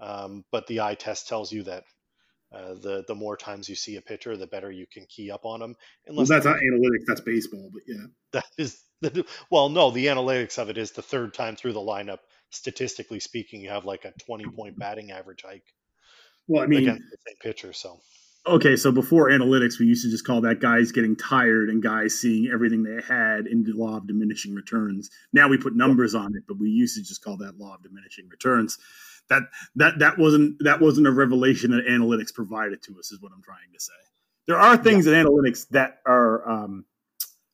um, 0.00 0.44
but 0.50 0.66
the 0.66 0.80
eye 0.80 0.94
test 0.94 1.28
tells 1.28 1.52
you 1.52 1.64
that 1.64 1.84
uh, 2.52 2.74
the 2.74 3.04
the 3.06 3.14
more 3.14 3.36
times 3.36 3.68
you 3.68 3.74
see 3.74 3.96
a 3.96 4.00
pitcher, 4.00 4.36
the 4.36 4.46
better 4.46 4.70
you 4.70 4.86
can 4.86 5.04
key 5.06 5.30
up 5.30 5.44
on 5.44 5.60
them. 5.60 5.76
Unless 6.06 6.30
well, 6.30 6.40
that's 6.40 6.46
not 6.46 6.56
analytics. 6.56 7.04
That's 7.06 7.20
baseball, 7.20 7.70
but 7.72 7.82
yeah. 7.86 8.06
That 8.32 8.44
is 8.58 8.82
the, 9.00 9.24
well, 9.50 9.68
no. 9.68 9.90
The 9.90 10.06
analytics 10.06 10.58
of 10.58 10.68
it 10.68 10.76
is 10.76 10.92
the 10.92 11.02
third 11.02 11.34
time 11.34 11.56
through 11.56 11.72
the 11.72 11.80
lineup. 11.80 12.18
Statistically 12.50 13.20
speaking, 13.20 13.60
you 13.60 13.70
have 13.70 13.84
like 13.84 14.04
a 14.04 14.12
20 14.24 14.44
point 14.50 14.78
batting 14.78 15.10
average 15.10 15.44
hike. 15.46 15.74
Well, 16.46 16.62
I 16.62 16.66
mean, 16.66 16.80
against 16.80 17.10
the 17.10 17.16
same 17.26 17.36
pitcher, 17.40 17.72
so 17.74 18.00
okay, 18.48 18.76
so 18.76 18.92
before 18.92 19.30
analytics, 19.30 19.78
we 19.78 19.86
used 19.86 20.04
to 20.04 20.10
just 20.10 20.26
call 20.26 20.40
that 20.42 20.60
guys 20.60 20.92
getting 20.92 21.16
tired 21.16 21.68
and 21.68 21.82
guys 21.82 22.18
seeing 22.18 22.50
everything 22.52 22.82
they 22.82 23.02
had 23.02 23.46
in 23.46 23.62
the 23.64 23.72
law 23.72 23.96
of 23.96 24.06
diminishing 24.06 24.54
returns. 24.54 25.10
Now 25.32 25.48
we 25.48 25.58
put 25.58 25.76
numbers 25.76 26.14
on 26.14 26.36
it, 26.36 26.44
but 26.46 26.58
we 26.58 26.70
used 26.70 26.96
to 26.96 27.02
just 27.02 27.22
call 27.22 27.36
that 27.38 27.58
law 27.58 27.74
of 27.74 27.82
diminishing 27.82 28.28
returns. 28.28 28.78
That 29.28 29.42
that 29.76 29.98
that 29.98 30.18
wasn't 30.18 30.56
that 30.60 30.80
wasn't 30.80 31.06
a 31.06 31.12
revelation 31.12 31.72
that 31.72 31.86
analytics 31.86 32.34
provided 32.34 32.82
to 32.84 32.98
us, 32.98 33.12
is 33.12 33.20
what 33.20 33.32
I'm 33.34 33.42
trying 33.42 33.72
to 33.74 33.80
say. 33.80 33.92
There 34.46 34.58
are 34.58 34.76
things 34.76 35.06
yeah. 35.06 35.20
in 35.20 35.26
analytics 35.26 35.68
that 35.70 35.98
are 36.06 36.48
um, 36.48 36.84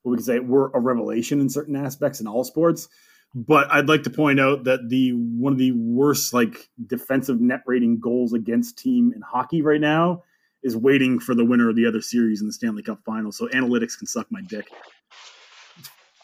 we 0.04 0.16
could 0.16 0.24
say 0.24 0.38
were 0.38 0.70
a 0.72 0.80
revelation 0.80 1.40
in 1.40 1.48
certain 1.48 1.76
aspects 1.76 2.20
in 2.20 2.26
all 2.26 2.44
sports. 2.44 2.88
But 3.34 3.72
I'd 3.72 3.88
like 3.88 4.04
to 4.04 4.10
point 4.10 4.38
out 4.38 4.64
that 4.64 4.88
the 4.88 5.10
one 5.12 5.52
of 5.52 5.58
the 5.58 5.72
worst 5.72 6.32
like 6.32 6.68
defensive 6.86 7.40
net 7.40 7.62
rating 7.66 7.98
goals 7.98 8.32
against 8.32 8.78
team 8.78 9.12
in 9.14 9.22
hockey 9.22 9.60
right 9.60 9.80
now 9.80 10.22
is 10.64 10.76
waiting 10.76 11.20
for 11.20 11.34
the 11.34 11.44
winner 11.44 11.68
of 11.68 11.76
the 11.76 11.86
other 11.86 12.00
series 12.00 12.40
in 12.40 12.46
the 12.46 12.52
Stanley 12.52 12.82
Cup 12.82 13.00
final. 13.04 13.30
So 13.30 13.46
analytics 13.48 13.96
can 13.96 14.06
suck 14.06 14.26
my 14.30 14.40
dick. 14.40 14.66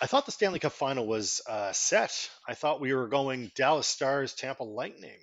I 0.01 0.07
thought 0.07 0.25
the 0.25 0.33
Stanley 0.33 0.59
Cup 0.59 0.73
final 0.73 1.07
was 1.07 1.43
uh, 1.47 1.73
set. 1.73 2.31
I 2.49 2.55
thought 2.55 2.81
we 2.81 2.95
were 2.95 3.07
going 3.07 3.53
Dallas 3.55 3.87
Stars, 3.87 4.35
Tampa 4.35 4.65
Lightning. 4.65 5.19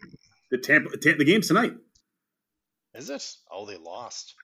The 0.52 0.60
Tampa, 0.60 0.92
the 0.92 1.26
game's 1.26 1.48
tonight. 1.48 1.74
Is 2.94 3.10
it? 3.10 3.28
Oh, 3.52 3.66
they 3.66 3.78
lost. 3.78 4.36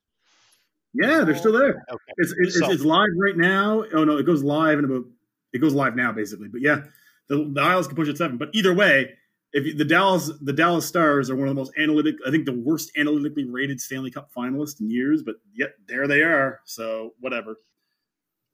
Yeah, 0.94 1.24
they're 1.24 1.36
still 1.36 1.54
there. 1.54 1.84
Okay. 1.90 2.14
It's, 2.18 2.34
it's, 2.38 2.60
so, 2.60 2.70
it's, 2.70 2.84
live 2.84 3.10
right 3.18 3.38
now. 3.38 3.84
Oh 3.94 4.04
no, 4.04 4.18
it 4.18 4.26
goes 4.26 4.44
live 4.44 4.80
in 4.80 4.86
about. 4.86 5.06
It 5.52 5.60
goes 5.60 5.74
live 5.74 5.96
now, 5.96 6.12
basically. 6.12 6.48
But 6.48 6.62
yeah, 6.62 6.82
the, 7.30 7.52
the 7.52 7.62
Isles 7.62 7.88
can 7.88 7.96
push 7.96 8.10
at 8.10 8.18
seven. 8.18 8.38
But 8.38 8.50
either 8.54 8.74
way, 8.74 9.14
if 9.54 9.78
the 9.78 9.86
Dallas 9.86 10.32
the 10.42 10.54
Dallas 10.54 10.86
Stars 10.86 11.30
are 11.30 11.36
one 11.36 11.48
of 11.48 11.56
the 11.56 11.62
most 11.62 11.74
analytic, 11.78 12.16
I 12.26 12.32
think 12.32 12.46
the 12.46 12.60
worst 12.60 12.92
analytically 12.98 13.46
rated 13.46 13.80
Stanley 13.80 14.10
Cup 14.10 14.34
finalists 14.36 14.82
in 14.82 14.90
years, 14.90 15.22
but 15.22 15.36
yet 15.54 15.76
there 15.88 16.08
they 16.08 16.24
are. 16.24 16.62
So 16.66 17.14
whatever. 17.20 17.58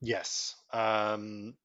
Yes, 0.02 0.56
um, 0.74 1.56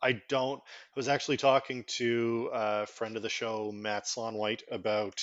I 0.00 0.20
don't. 0.28 0.60
I 0.60 0.92
was 0.96 1.08
actually 1.08 1.36
talking 1.36 1.84
to 1.88 2.50
a 2.52 2.86
friend 2.86 3.16
of 3.16 3.22
the 3.22 3.28
show, 3.28 3.72
Matt 3.72 4.08
White, 4.16 4.62
about 4.70 5.20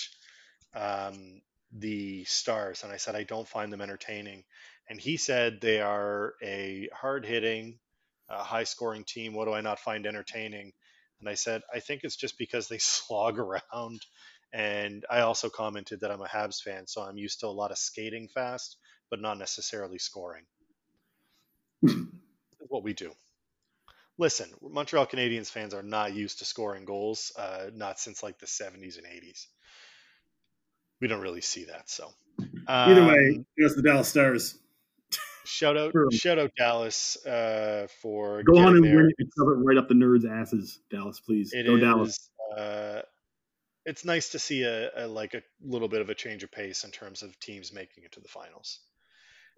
um, 0.74 1.42
the 1.72 2.26
Stars, 2.26 2.84
and 2.84 2.92
I 2.92 2.98
said 2.98 3.16
I 3.16 3.24
don't 3.24 3.48
find 3.48 3.72
them 3.72 3.82
entertaining, 3.82 4.44
and 4.90 5.00
he 5.00 5.16
said 5.16 5.62
they 5.62 5.80
are 5.80 6.34
a 6.44 6.90
hard 6.94 7.26
hitting, 7.26 7.80
uh, 8.30 8.44
high 8.44 8.66
scoring 8.66 9.06
team. 9.06 9.34
What 9.34 9.46
do 9.46 9.54
I 9.54 9.62
not 9.62 9.80
find 9.80 10.06
entertaining? 10.06 10.74
And 11.22 11.30
I 11.30 11.36
said, 11.36 11.62
I 11.74 11.80
think 11.80 12.02
it's 12.04 12.18
just 12.18 12.38
because 12.38 12.68
they 12.68 12.78
slog 12.80 13.40
around. 13.40 14.02
And 14.54 15.06
I 15.10 15.22
also 15.22 15.50
commented 15.50 16.02
that 16.02 16.12
I'm 16.12 16.22
a 16.22 16.26
Habs 16.26 16.62
fan, 16.62 16.86
so 16.86 17.02
I'm 17.02 17.18
used 17.18 17.40
to 17.40 17.48
a 17.48 17.50
lot 17.50 17.72
of 17.72 17.78
skating 17.78 18.28
fast, 18.28 18.76
but 19.10 19.22
not 19.22 19.38
necessarily 19.38 19.98
scoring. 19.98 20.44
what 22.68 22.84
we 22.84 22.94
do. 22.94 23.12
Listen, 24.18 24.50
Montreal 24.62 25.08
Canadiens 25.08 25.50
fans 25.50 25.74
are 25.74 25.84
not 25.84 26.14
used 26.14 26.40
to 26.40 26.46
scoring 26.46 26.86
goals, 26.86 27.32
uh, 27.38 27.70
not 27.74 28.00
since 28.00 28.22
like 28.22 28.40
the 28.40 28.46
70s 28.46 28.98
and 28.98 29.08
80s. 29.08 29.48
We 31.00 31.08
don't 31.08 31.22
really 31.22 31.42
see 31.42 31.66
that. 31.66 31.90
So, 31.90 32.12
um, 32.40 32.48
either 32.68 33.06
way, 33.06 33.36
um, 33.38 33.46
it's 33.58 33.76
the 33.76 33.82
Dallas 33.82 34.08
Stars. 34.08 34.58
Shout 35.52 35.78
out, 35.78 35.94
shout 36.14 36.40
out 36.40 36.52
Dallas 36.58 37.18
uh, 37.26 37.86
for 38.02 38.42
go 38.42 38.58
on 38.58 38.78
and 38.78 38.86
there. 38.86 38.96
win 38.96 39.12
it 39.20 39.28
right 39.38 39.78
up 39.78 39.90
the 39.90 39.94
nerds' 39.94 40.26
asses, 40.26 40.80
Dallas. 40.90 41.20
Please 41.20 41.52
it 41.52 41.66
go 41.66 41.76
is, 41.76 41.82
Dallas. 41.82 42.30
Uh, 42.58 43.02
it's 43.86 44.06
nice 44.06 44.30
to 44.30 44.40
see 44.40 44.64
a, 44.64 44.92
a, 44.96 45.08
like 45.08 45.34
a 45.34 45.42
little 45.62 45.90
bit 45.90 46.00
of 46.00 46.10
a 46.10 46.16
change 46.16 46.44
of 46.44 46.52
pace 46.54 46.86
in 46.86 46.92
terms 46.92 47.22
of 47.22 47.38
teams 47.42 47.74
making 47.74 48.06
it 48.06 48.14
to 48.14 48.22
the 48.22 48.30
finals. 48.30 48.80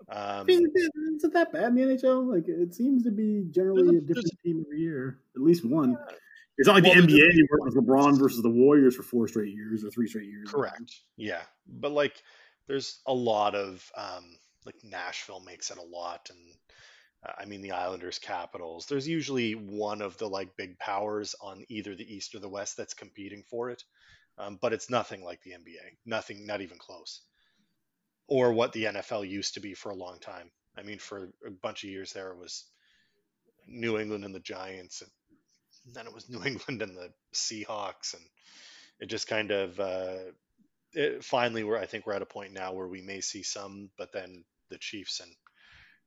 Um, 0.10 0.50
is 0.50 1.24
it 1.24 1.34
that 1.34 1.54
bad 1.54 1.66
in 1.66 1.76
the 1.76 1.82
NHL? 1.82 2.26
Like 2.26 2.48
it 2.48 2.74
seems 2.74 3.04
to 3.04 3.12
be 3.12 3.46
generally 3.52 3.98
a, 3.98 4.02
different 4.02 4.32
team 4.44 4.64
every 4.66 4.80
year, 4.80 5.20
at 5.36 5.44
least 5.44 5.64
one. 5.64 5.96
Uh, 5.96 6.14
it's 6.58 6.68
not 6.68 6.74
like 6.74 6.86
well, 6.86 6.96
the 6.96 7.02
NBA 7.02 7.36
where 7.50 7.60
it 7.60 7.66
was 7.66 7.76
LeBron 7.76 8.18
versus 8.18 8.42
the 8.42 8.50
Warriors 8.50 8.96
for 8.96 9.04
four 9.04 9.28
straight 9.28 9.54
years 9.54 9.86
or 9.86 9.92
three 9.92 10.08
straight 10.08 10.28
years. 10.28 10.50
Correct. 10.50 11.02
Yeah, 11.18 11.44
but 11.68 11.92
like 11.92 12.16
there's 12.68 13.00
a 13.06 13.14
lot 13.14 13.54
of 13.54 13.92
um, 13.96 14.38
like 14.66 14.84
Nashville 14.84 15.42
makes 15.42 15.72
it 15.72 15.78
a 15.78 15.82
lot, 15.82 16.30
and 16.30 16.40
uh, 17.26 17.34
I 17.38 17.46
mean 17.46 17.62
the 17.62 17.72
Islanders, 17.72 18.20
Capitals. 18.20 18.86
There's 18.86 19.08
usually 19.08 19.54
one 19.54 20.02
of 20.02 20.18
the 20.18 20.28
like 20.28 20.58
big 20.58 20.78
powers 20.80 21.36
on 21.42 21.66
either 21.70 21.96
the 21.96 22.14
East 22.14 22.36
or 22.36 22.40
the 22.40 22.50
West 22.50 22.78
that's 22.78 22.94
competing 22.94 23.44
for 23.50 23.70
it, 23.70 23.84
um, 24.38 24.58
but 24.62 24.74
it's 24.74 24.90
nothing 24.90 25.24
like 25.24 25.42
the 25.44 25.52
NBA. 25.52 25.98
Nothing, 26.06 26.46
not 26.46 26.62
even 26.62 26.78
close. 26.78 27.22
Or 28.28 28.54
what 28.54 28.72
the 28.74 28.86
NFL 28.86 29.30
used 29.30 29.56
to 29.56 29.60
be 29.60 29.74
for 29.74 29.92
a 29.92 29.96
long 29.96 30.20
time. 30.20 30.50
I 30.78 30.84
mean, 30.84 30.98
for 30.98 31.30
a 31.46 31.52
bunch 31.52 31.84
of 31.84 31.90
years 31.90 32.14
there, 32.14 32.32
it 32.32 32.40
was 32.40 32.66
New 33.68 34.00
England 34.00 34.26
and 34.26 34.34
the 34.34 34.40
Giants, 34.40 35.02
and 35.02 35.12
then 35.94 36.08
it 36.08 36.14
was 36.14 36.30
New 36.30 36.44
England 36.46 36.82
and 36.82 36.98
the 36.98 37.10
Seahawks, 37.34 38.14
and 38.14 38.24
it 39.00 39.08
just 39.08 39.28
kind 39.28 39.52
of 39.52 39.80
uh, 39.80 40.18
it, 40.94 41.24
finally 41.24 41.64
we're 41.64 41.78
I 41.78 41.86
think 41.86 42.06
we're 42.06 42.14
at 42.14 42.22
a 42.22 42.28
point 42.28 42.54
now 42.54 42.74
where 42.74 42.88
we 42.88 43.02
may 43.02 43.22
see 43.22 43.44
some, 43.44 43.90
but 43.98 44.12
then 44.12 44.44
the 44.74 44.80
Chiefs 44.80 45.20
and 45.20 45.32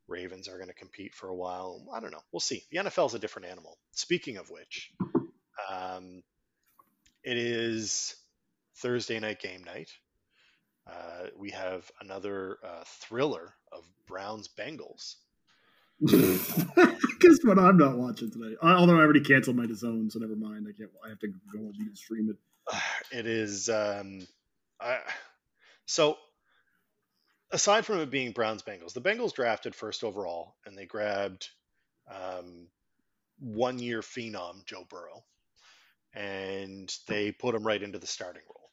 Ravens 0.09 0.49
are 0.49 0.57
going 0.57 0.69
to 0.69 0.75
compete 0.75 1.15
for 1.15 1.29
a 1.29 1.35
while. 1.35 1.87
I 1.95 2.01
don't 2.01 2.11
know. 2.11 2.23
We'll 2.33 2.41
see. 2.41 2.65
The 2.71 2.79
NFL 2.79 3.07
is 3.07 3.15
a 3.15 3.19
different 3.19 3.49
animal. 3.49 3.79
Speaking 3.93 4.37
of 4.37 4.51
which, 4.51 4.93
um, 5.71 6.23
it 7.25 7.39
is 7.39 8.15
Thursday 8.77 9.19
night 9.19 9.41
game 9.41 9.65
night. 9.65 9.91
Uh, 10.87 11.27
we 11.37 11.51
have 11.51 11.91
another 12.01 12.59
uh, 12.65 12.85
thriller 12.85 13.55
of 13.73 13.85
Browns 14.07 14.49
Bengals. 14.49 15.17
Guess 16.07 17.39
what? 17.45 17.59
I'm 17.59 17.79
not 17.79 17.97
watching 17.97 18.31
tonight. 18.31 18.57
Although 18.63 18.97
I 18.97 19.01
already 19.01 19.21
canceled 19.21 19.57
my 19.57 19.67
DAZN, 19.67 20.13
so 20.13 20.19
never 20.19 20.37
mind. 20.37 20.67
I 20.69 20.77
can't. 20.77 20.91
I 21.05 21.09
have 21.09 21.19
to 21.21 21.29
go 21.53 21.59
and 21.59 21.97
stream 21.97 22.31
it. 22.31 22.37
It 23.13 23.27
is. 23.27 23.69
Um, 23.69 24.27
I, 24.81 24.99
so 25.87 26.19
aside 27.53 27.87
from 27.87 27.99
it 27.99 28.11
being 28.11 28.33
Browns 28.33 28.63
Bengals, 28.63 28.93
the 28.93 29.01
Bengals 29.01 29.35
drafted 29.35 29.75
first 29.75 30.05
overall 30.05 30.57
and 30.65 30.77
they 30.77 30.87
grabbed 30.87 31.49
um, 32.11 32.69
one 33.39 33.79
year 33.79 34.01
phenom 34.01 34.65
Joe 34.65 34.87
Burrow 34.89 35.25
and 36.15 36.93
they 37.07 37.31
put 37.31 37.55
him 37.55 37.67
right 37.67 37.83
into 37.83 37.99
the 37.99 38.07
starting 38.07 38.43
role. 38.49 38.71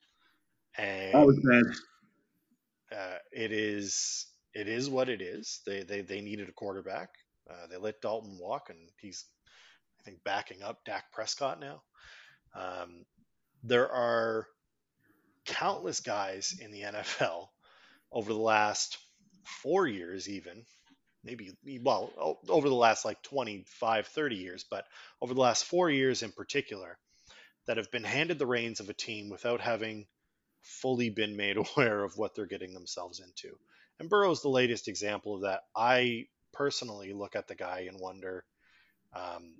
And 0.77 1.13
that 1.13 1.25
was 1.25 1.39
bad. 1.43 2.97
Uh, 2.97 3.17
it 3.31 3.51
is 3.51 4.27
it 4.53 4.67
is 4.67 4.89
what 4.89 5.09
it 5.09 5.21
is. 5.21 5.61
They 5.65 5.83
they 5.83 6.01
they 6.01 6.21
needed 6.21 6.49
a 6.49 6.53
quarterback. 6.53 7.09
Uh, 7.49 7.67
they 7.69 7.77
let 7.77 8.01
Dalton 8.01 8.37
walk, 8.39 8.69
and 8.69 8.79
he's 8.99 9.25
I 9.99 10.03
think 10.03 10.23
backing 10.23 10.63
up 10.63 10.83
Dak 10.85 11.11
Prescott 11.11 11.59
now. 11.59 11.81
Um, 12.55 13.05
there 13.63 13.91
are 13.91 14.47
countless 15.45 15.99
guys 15.99 16.55
in 16.59 16.71
the 16.71 16.81
NFL 16.81 17.47
over 18.13 18.31
the 18.31 18.39
last 18.39 18.97
four 19.43 19.87
years, 19.87 20.29
even 20.29 20.63
maybe, 21.23 21.51
well, 21.81 22.37
over 22.49 22.69
the 22.69 22.75
last 22.75 23.05
like 23.05 23.21
25, 23.23 24.07
30 24.07 24.35
years, 24.35 24.65
but 24.69 24.85
over 25.21 25.33
the 25.33 25.41
last 25.41 25.65
four 25.65 25.89
years 25.89 26.21
in 26.21 26.31
particular, 26.31 26.97
that 27.65 27.77
have 27.77 27.91
been 27.91 28.03
handed 28.03 28.39
the 28.39 28.45
reins 28.45 28.79
of 28.79 28.89
a 28.89 28.93
team 28.93 29.29
without 29.29 29.61
having 29.61 30.05
fully 30.61 31.09
been 31.09 31.35
made 31.35 31.57
aware 31.75 32.03
of 32.03 32.17
what 32.17 32.35
they're 32.35 32.45
getting 32.45 32.73
themselves 32.73 33.19
into. 33.19 33.55
And 33.99 34.09
Burrow's 34.09 34.41
the 34.41 34.49
latest 34.49 34.87
example 34.87 35.35
of 35.35 35.41
that. 35.41 35.61
I 35.75 36.27
personally 36.51 37.13
look 37.13 37.35
at 37.35 37.47
the 37.47 37.55
guy 37.55 37.85
and 37.89 37.99
wonder 37.99 38.43
um, 39.15 39.53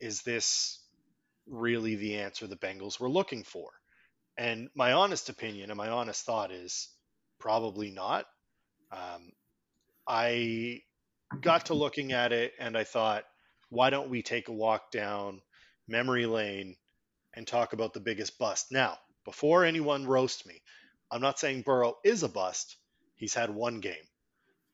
is 0.00 0.22
this 0.22 0.80
really 1.46 1.94
the 1.94 2.16
answer 2.16 2.46
the 2.46 2.56
Bengals 2.56 2.98
were 2.98 3.10
looking 3.10 3.44
for? 3.44 3.70
And 4.36 4.68
my 4.74 4.92
honest 4.92 5.28
opinion 5.28 5.70
and 5.70 5.78
my 5.78 5.88
honest 5.88 6.24
thought 6.24 6.50
is 6.50 6.88
probably 7.40 7.90
not. 7.90 8.26
Um, 8.92 9.32
I 10.06 10.82
got 11.40 11.66
to 11.66 11.74
looking 11.74 12.12
at 12.12 12.32
it 12.32 12.52
and 12.58 12.76
I 12.76 12.84
thought, 12.84 13.24
why 13.70 13.90
don't 13.90 14.10
we 14.10 14.22
take 14.22 14.48
a 14.48 14.52
walk 14.52 14.90
down 14.90 15.40
memory 15.88 16.26
lane 16.26 16.76
and 17.34 17.46
talk 17.46 17.72
about 17.72 17.94
the 17.94 18.00
biggest 18.00 18.38
bust? 18.38 18.66
Now, 18.70 18.98
before 19.24 19.64
anyone 19.64 20.06
roast 20.06 20.46
me, 20.46 20.60
I'm 21.10 21.20
not 21.20 21.38
saying 21.38 21.62
Burrow 21.62 21.94
is 22.04 22.22
a 22.22 22.28
bust. 22.28 22.76
He's 23.16 23.34
had 23.34 23.50
one 23.50 23.80
game. 23.80 23.94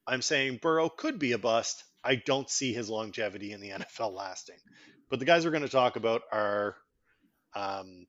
I'm 0.07 0.23
saying 0.23 0.61
Burrow 0.63 0.89
could 0.89 1.19
be 1.19 1.33
a 1.33 1.39
bust. 1.39 1.83
I 2.05 2.17
don't 2.17 2.49
see 2.49 2.73
his 2.73 2.89
longevity 2.89 3.53
in 3.53 3.61
the 3.61 3.71
NFL 4.01 4.13
lasting. 4.13 4.57
But 5.11 5.19
the 5.19 5.25
guys 5.25 5.45
we're 5.45 5.51
going 5.51 5.63
to 5.63 5.69
talk 5.69 5.97
about 5.97 6.23
are 6.33 6.77
um, 7.55 8.07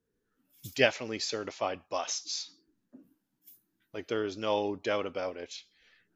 definitely 0.75 1.19
certified 1.19 1.79
busts. 1.89 2.51
Like 3.93 4.07
there 4.07 4.25
is 4.25 4.37
no 4.37 4.75
doubt 4.75 5.05
about 5.05 5.37
it. 5.37 5.53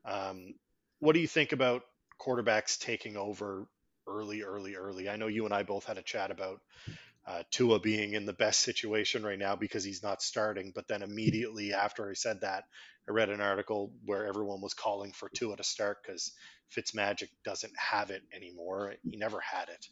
Um, 0.05 0.53
what 0.99 1.13
do 1.13 1.19
you 1.19 1.27
think 1.27 1.51
about 1.51 1.83
quarterbacks 2.19 2.79
taking 2.79 3.17
over 3.17 3.67
early, 4.07 4.43
early, 4.43 4.75
early? 4.75 5.09
I 5.09 5.15
know 5.15 5.27
you 5.27 5.45
and 5.45 5.53
I 5.53 5.63
both 5.63 5.85
had 5.85 5.97
a 5.97 6.03
chat 6.03 6.31
about 6.31 6.61
uh, 7.25 7.43
Tua 7.51 7.79
being 7.79 8.13
in 8.13 8.25
the 8.25 8.33
best 8.33 8.61
situation 8.61 9.23
right 9.23 9.39
now 9.39 9.55
because 9.55 9.83
he's 9.83 10.03
not 10.03 10.21
starting. 10.21 10.71
But 10.73 10.87
then 10.87 11.01
immediately 11.01 11.73
after 11.73 12.09
I 12.09 12.13
said 12.13 12.41
that, 12.41 12.65
I 13.07 13.11
read 13.11 13.29
an 13.29 13.41
article 13.41 13.93
where 14.05 14.25
everyone 14.25 14.61
was 14.61 14.73
calling 14.73 15.11
for 15.11 15.29
Tua 15.29 15.57
to 15.57 15.63
start 15.63 15.97
because 16.03 16.31
Fitzmagic 16.75 17.29
doesn't 17.43 17.73
have 17.77 18.11
it 18.11 18.23
anymore. 18.33 18.95
He 19.03 19.17
never 19.17 19.39
had 19.39 19.69
it, 19.69 19.87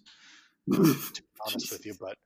to 0.71 1.21
be 1.21 1.27
honest 1.45 1.71
with 1.71 1.85
you. 1.85 1.95
But 1.99 2.17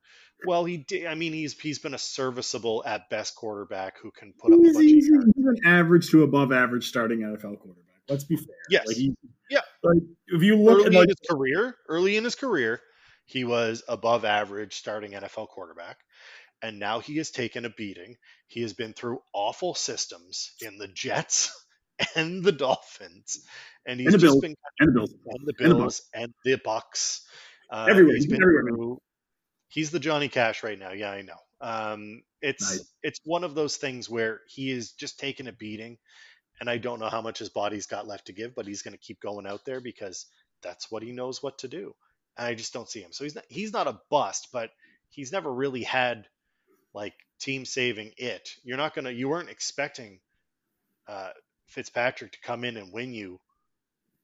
well, 0.45 0.65
he 0.65 0.77
did. 0.77 1.05
I 1.07 1.15
mean, 1.15 1.33
he's 1.33 1.59
he's 1.59 1.79
been 1.79 1.93
a 1.93 2.00
serviceable 2.00 2.83
at 2.85 3.09
best 3.09 3.35
quarterback 3.35 4.00
who 4.00 4.12
can 4.12 4.33
put 4.39 4.53
up 4.53 4.59
he's, 4.59 4.71
a 4.71 4.73
bunch 4.73 4.85
he's, 4.85 5.09
an 5.09 5.57
average 5.65 6.09
to 6.12 6.23
above 6.23 6.51
average 6.51 6.88
starting 6.88 7.19
NFL 7.19 7.59
quarterback. 7.59 7.93
Let's 8.09 8.25
be 8.25 8.35
fair. 8.35 8.55
Yes. 8.69 8.88
Like 8.88 8.97
he, 8.97 9.15
Yeah. 9.50 9.62
Like 9.83 10.03
if 10.27 10.41
you 10.43 10.57
look 10.57 10.79
Early 10.79 10.85
at 10.88 10.93
like, 10.93 11.03
in 11.03 11.09
his 11.09 11.29
career, 11.29 11.75
early 11.88 12.17
in 12.17 12.23
his 12.23 12.35
career, 12.35 12.81
he 13.25 13.43
was 13.43 13.83
above 13.88 14.25
average 14.25 14.75
starting 14.75 15.12
NFL 15.12 15.47
quarterback. 15.47 16.00
And 16.62 16.79
now 16.79 17.00
he 17.00 17.17
has 17.17 17.29
taken 17.29 17.65
a 17.65 17.69
beating. 17.69 18.15
He 18.47 18.62
has 18.62 18.73
been 18.73 18.93
through 18.93 19.19
awful 19.33 19.75
systems 19.75 20.53
in 20.62 20.77
the 20.77 20.88
Jets 20.88 21.51
and 22.15 22.43
the 22.43 22.51
Dolphins. 22.53 23.45
And 23.85 24.00
he's 24.00 24.13
And 24.13 24.21
just 24.21 24.33
Bills. 24.33 24.41
been 24.41 24.55
and 24.79 24.89
the 24.89 25.00
Bills. 25.00 25.13
And 25.25 25.47
the 25.47 25.53
Bills 25.53 26.01
and 26.13 26.33
the 26.45 26.57
Bucs. 26.57 27.21
Uh, 27.74 27.88
Everywhere. 27.89 28.15
He's 28.15 28.25
He's 28.25 28.32
been 28.32 28.42
everywhere, 28.44 28.63
through. 28.63 29.01
He's 29.70 29.89
the 29.92 30.00
Johnny 30.00 30.30
Cash 30.30 30.62
right 30.63 30.77
now. 30.77 30.92
Yeah, 30.92 31.10
I 31.12 31.24
know. 31.24 31.38
Um, 31.60 32.22
it's 32.42 32.72
Nice. 32.77 32.94
it's 33.01 33.20
one 33.24 33.44
of 33.44 33.56
those 33.56 33.77
things 33.77 34.10
where 34.10 34.42
he 34.48 34.70
is 34.70 34.92
just 34.92 35.20
taking 35.20 35.48
a 35.48 35.51
beating, 35.51 35.98
and 36.60 36.70
I 36.70 36.77
don't 36.77 37.00
know 37.00 37.10
how 37.10 37.22
much 37.22 37.39
his 37.39 37.50
body's 37.50 37.88
got 37.88 38.08
left 38.08 38.27
to 38.27 38.34
give, 38.34 38.53
but 38.53 38.68
he's 38.68 38.84
going 38.84 38.94
to 38.94 39.00
keep 39.00 39.20
going 39.20 39.48
out 39.48 39.65
there 39.65 39.82
because 39.82 40.27
that's 40.62 40.92
what 40.92 41.01
he 41.03 41.12
knows 41.12 41.42
what 41.42 41.58
to 41.60 41.68
do. 41.68 41.96
And 42.38 42.48
I 42.48 42.53
just 42.53 42.74
don't 42.74 42.89
see 42.89 43.01
him. 43.01 43.12
So 43.12 43.24
he's 43.24 43.36
not 43.36 43.46
he's 43.50 43.74
not 43.74 43.88
a 43.88 44.00
bust, 44.12 44.50
but 44.53 44.70
he's 45.10 45.32
never 45.32 45.51
really 45.51 45.84
had 45.84 46.27
like 46.94 47.13
team 47.39 47.65
saving 47.65 48.12
it. 48.18 48.50
You're 48.63 48.77
not 48.77 48.94
gonna 48.94 49.12
you 49.12 49.30
weren't 49.30 49.50
expecting 49.50 50.20
uh, 51.08 51.32
Fitzpatrick 51.68 52.34
to 52.34 52.42
come 52.42 52.63
in 52.63 52.77
and 52.77 52.94
win 52.94 53.13
you 53.13 53.39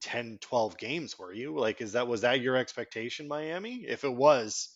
10, 0.02 0.38
12 0.40 0.78
games, 0.78 1.18
were 1.18 1.32
you? 1.32 1.58
Like, 1.58 1.80
is 1.80 1.92
that 1.92 2.08
was 2.08 2.22
that 2.22 2.40
your 2.40 2.56
expectation, 2.56 3.28
Miami? 3.28 3.84
If 3.86 4.04
it 4.04 4.14
was, 4.14 4.68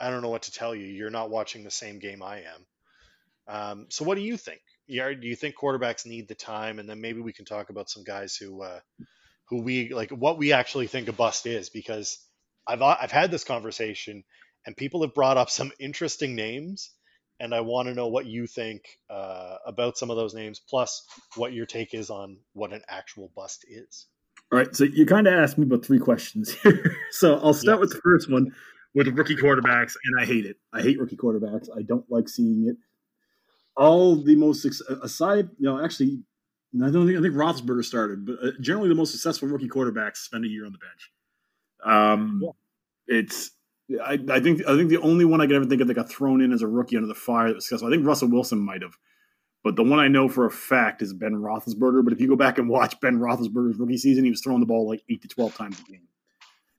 I 0.00 0.10
don't 0.10 0.22
know 0.22 0.28
what 0.28 0.42
to 0.42 0.52
tell 0.52 0.74
you. 0.74 0.86
You're 0.86 1.10
not 1.10 1.30
watching 1.30 1.64
the 1.64 1.70
same 1.70 1.98
game 1.98 2.22
I 2.22 2.42
am. 2.42 2.66
Um, 3.48 3.86
so, 3.90 4.04
what 4.04 4.16
do 4.16 4.22
you 4.22 4.36
think? 4.36 4.60
Yeah, 4.86 5.12
do 5.12 5.26
you 5.26 5.36
think 5.36 5.56
quarterbacks 5.56 6.06
need 6.06 6.28
the 6.28 6.34
time? 6.34 6.78
And 6.78 6.88
then 6.88 7.00
maybe 7.00 7.20
we 7.20 7.32
can 7.32 7.44
talk 7.44 7.70
about 7.70 7.90
some 7.90 8.04
guys 8.04 8.36
who, 8.36 8.62
uh, 8.62 8.80
who 9.48 9.62
we 9.62 9.92
like, 9.92 10.10
what 10.10 10.38
we 10.38 10.52
actually 10.52 10.86
think 10.86 11.08
a 11.08 11.12
bust 11.12 11.46
is, 11.46 11.70
because 11.70 12.18
I've 12.66 12.82
I've 12.82 13.12
had 13.12 13.30
this 13.30 13.44
conversation, 13.44 14.24
and 14.66 14.76
people 14.76 15.02
have 15.02 15.14
brought 15.14 15.36
up 15.36 15.50
some 15.50 15.72
interesting 15.78 16.34
names, 16.34 16.90
and 17.40 17.54
I 17.54 17.60
want 17.60 17.88
to 17.88 17.94
know 17.94 18.08
what 18.08 18.26
you 18.26 18.46
think 18.46 18.82
uh, 19.10 19.56
about 19.66 19.98
some 19.98 20.10
of 20.10 20.16
those 20.16 20.34
names, 20.34 20.60
plus 20.68 21.04
what 21.36 21.52
your 21.52 21.66
take 21.66 21.94
is 21.94 22.10
on 22.10 22.38
what 22.52 22.72
an 22.72 22.82
actual 22.88 23.30
bust 23.36 23.64
is. 23.68 24.06
All 24.52 24.58
right, 24.58 24.74
so 24.76 24.84
you 24.84 25.06
kind 25.06 25.26
of 25.26 25.34
asked 25.34 25.58
me 25.58 25.64
about 25.64 25.84
three 25.84 25.98
questions 25.98 26.54
here. 26.54 26.96
so 27.10 27.34
I'll 27.38 27.52
start 27.54 27.78
Yes. 27.78 27.80
with 27.80 27.90
the 27.94 28.00
first 28.02 28.30
one 28.30 28.52
with 28.94 29.08
rookie 29.08 29.36
quarterbacks, 29.36 29.94
and 30.04 30.20
I 30.20 30.24
hate 30.24 30.46
it. 30.46 30.56
I 30.72 30.82
hate 30.82 30.98
rookie 31.00 31.16
quarterbacks. 31.16 31.68
I 31.76 31.82
don't 31.82 32.04
like 32.10 32.28
seeing 32.28 32.66
it. 32.68 32.76
All 33.76 34.16
the 34.22 34.36
most 34.36 34.64
aside, 35.02 35.48
you 35.58 35.66
know, 35.66 35.84
actually, 35.84 36.20
I 36.82 36.90
don't 36.90 37.06
think 37.06 37.18
I 37.18 37.22
think 37.22 37.34
Roethlisberger 37.34 37.84
started, 37.84 38.24
but 38.24 38.36
uh, 38.42 38.50
generally 38.60 38.88
the 38.88 38.94
most 38.94 39.12
successful 39.12 39.48
rookie 39.48 39.68
quarterbacks 39.68 40.18
spend 40.18 40.44
a 40.44 40.48
year 40.48 40.64
on 40.64 40.72
the 40.72 40.78
bench. 40.78 41.10
Um, 41.84 42.42
it's 43.06 43.50
I, 44.02 44.18
I 44.30 44.40
think 44.40 44.62
I 44.66 44.76
think 44.76 44.88
the 44.90 45.00
only 45.00 45.24
one 45.24 45.40
I 45.40 45.46
can 45.46 45.56
ever 45.56 45.66
think 45.66 45.80
of 45.82 45.88
that 45.88 45.94
got 45.94 46.08
thrown 46.08 46.40
in 46.40 46.52
as 46.52 46.62
a 46.62 46.66
rookie 46.68 46.96
under 46.96 47.08
the 47.08 47.14
fire 47.14 47.48
that 47.48 47.54
was 47.56 47.64
successful. 47.66 47.88
I 47.88 47.90
think 47.90 48.06
Russell 48.06 48.28
Wilson 48.28 48.58
might 48.60 48.82
have. 48.82 48.96
But 49.66 49.74
the 49.74 49.82
one 49.82 49.98
I 49.98 50.06
know 50.06 50.28
for 50.28 50.46
a 50.46 50.50
fact 50.50 51.02
is 51.02 51.12
Ben 51.12 51.32
Roethlisberger. 51.32 52.04
But 52.04 52.12
if 52.12 52.20
you 52.20 52.28
go 52.28 52.36
back 52.36 52.56
and 52.56 52.68
watch 52.68 53.00
Ben 53.00 53.18
Roethlisberger's 53.18 53.76
rookie 53.80 53.98
season, 53.98 54.22
he 54.22 54.30
was 54.30 54.40
throwing 54.40 54.60
the 54.60 54.66
ball 54.66 54.88
like 54.88 55.02
eight 55.10 55.22
to 55.22 55.28
twelve 55.28 55.56
times 55.56 55.80
a 55.80 55.90
game. 55.90 56.06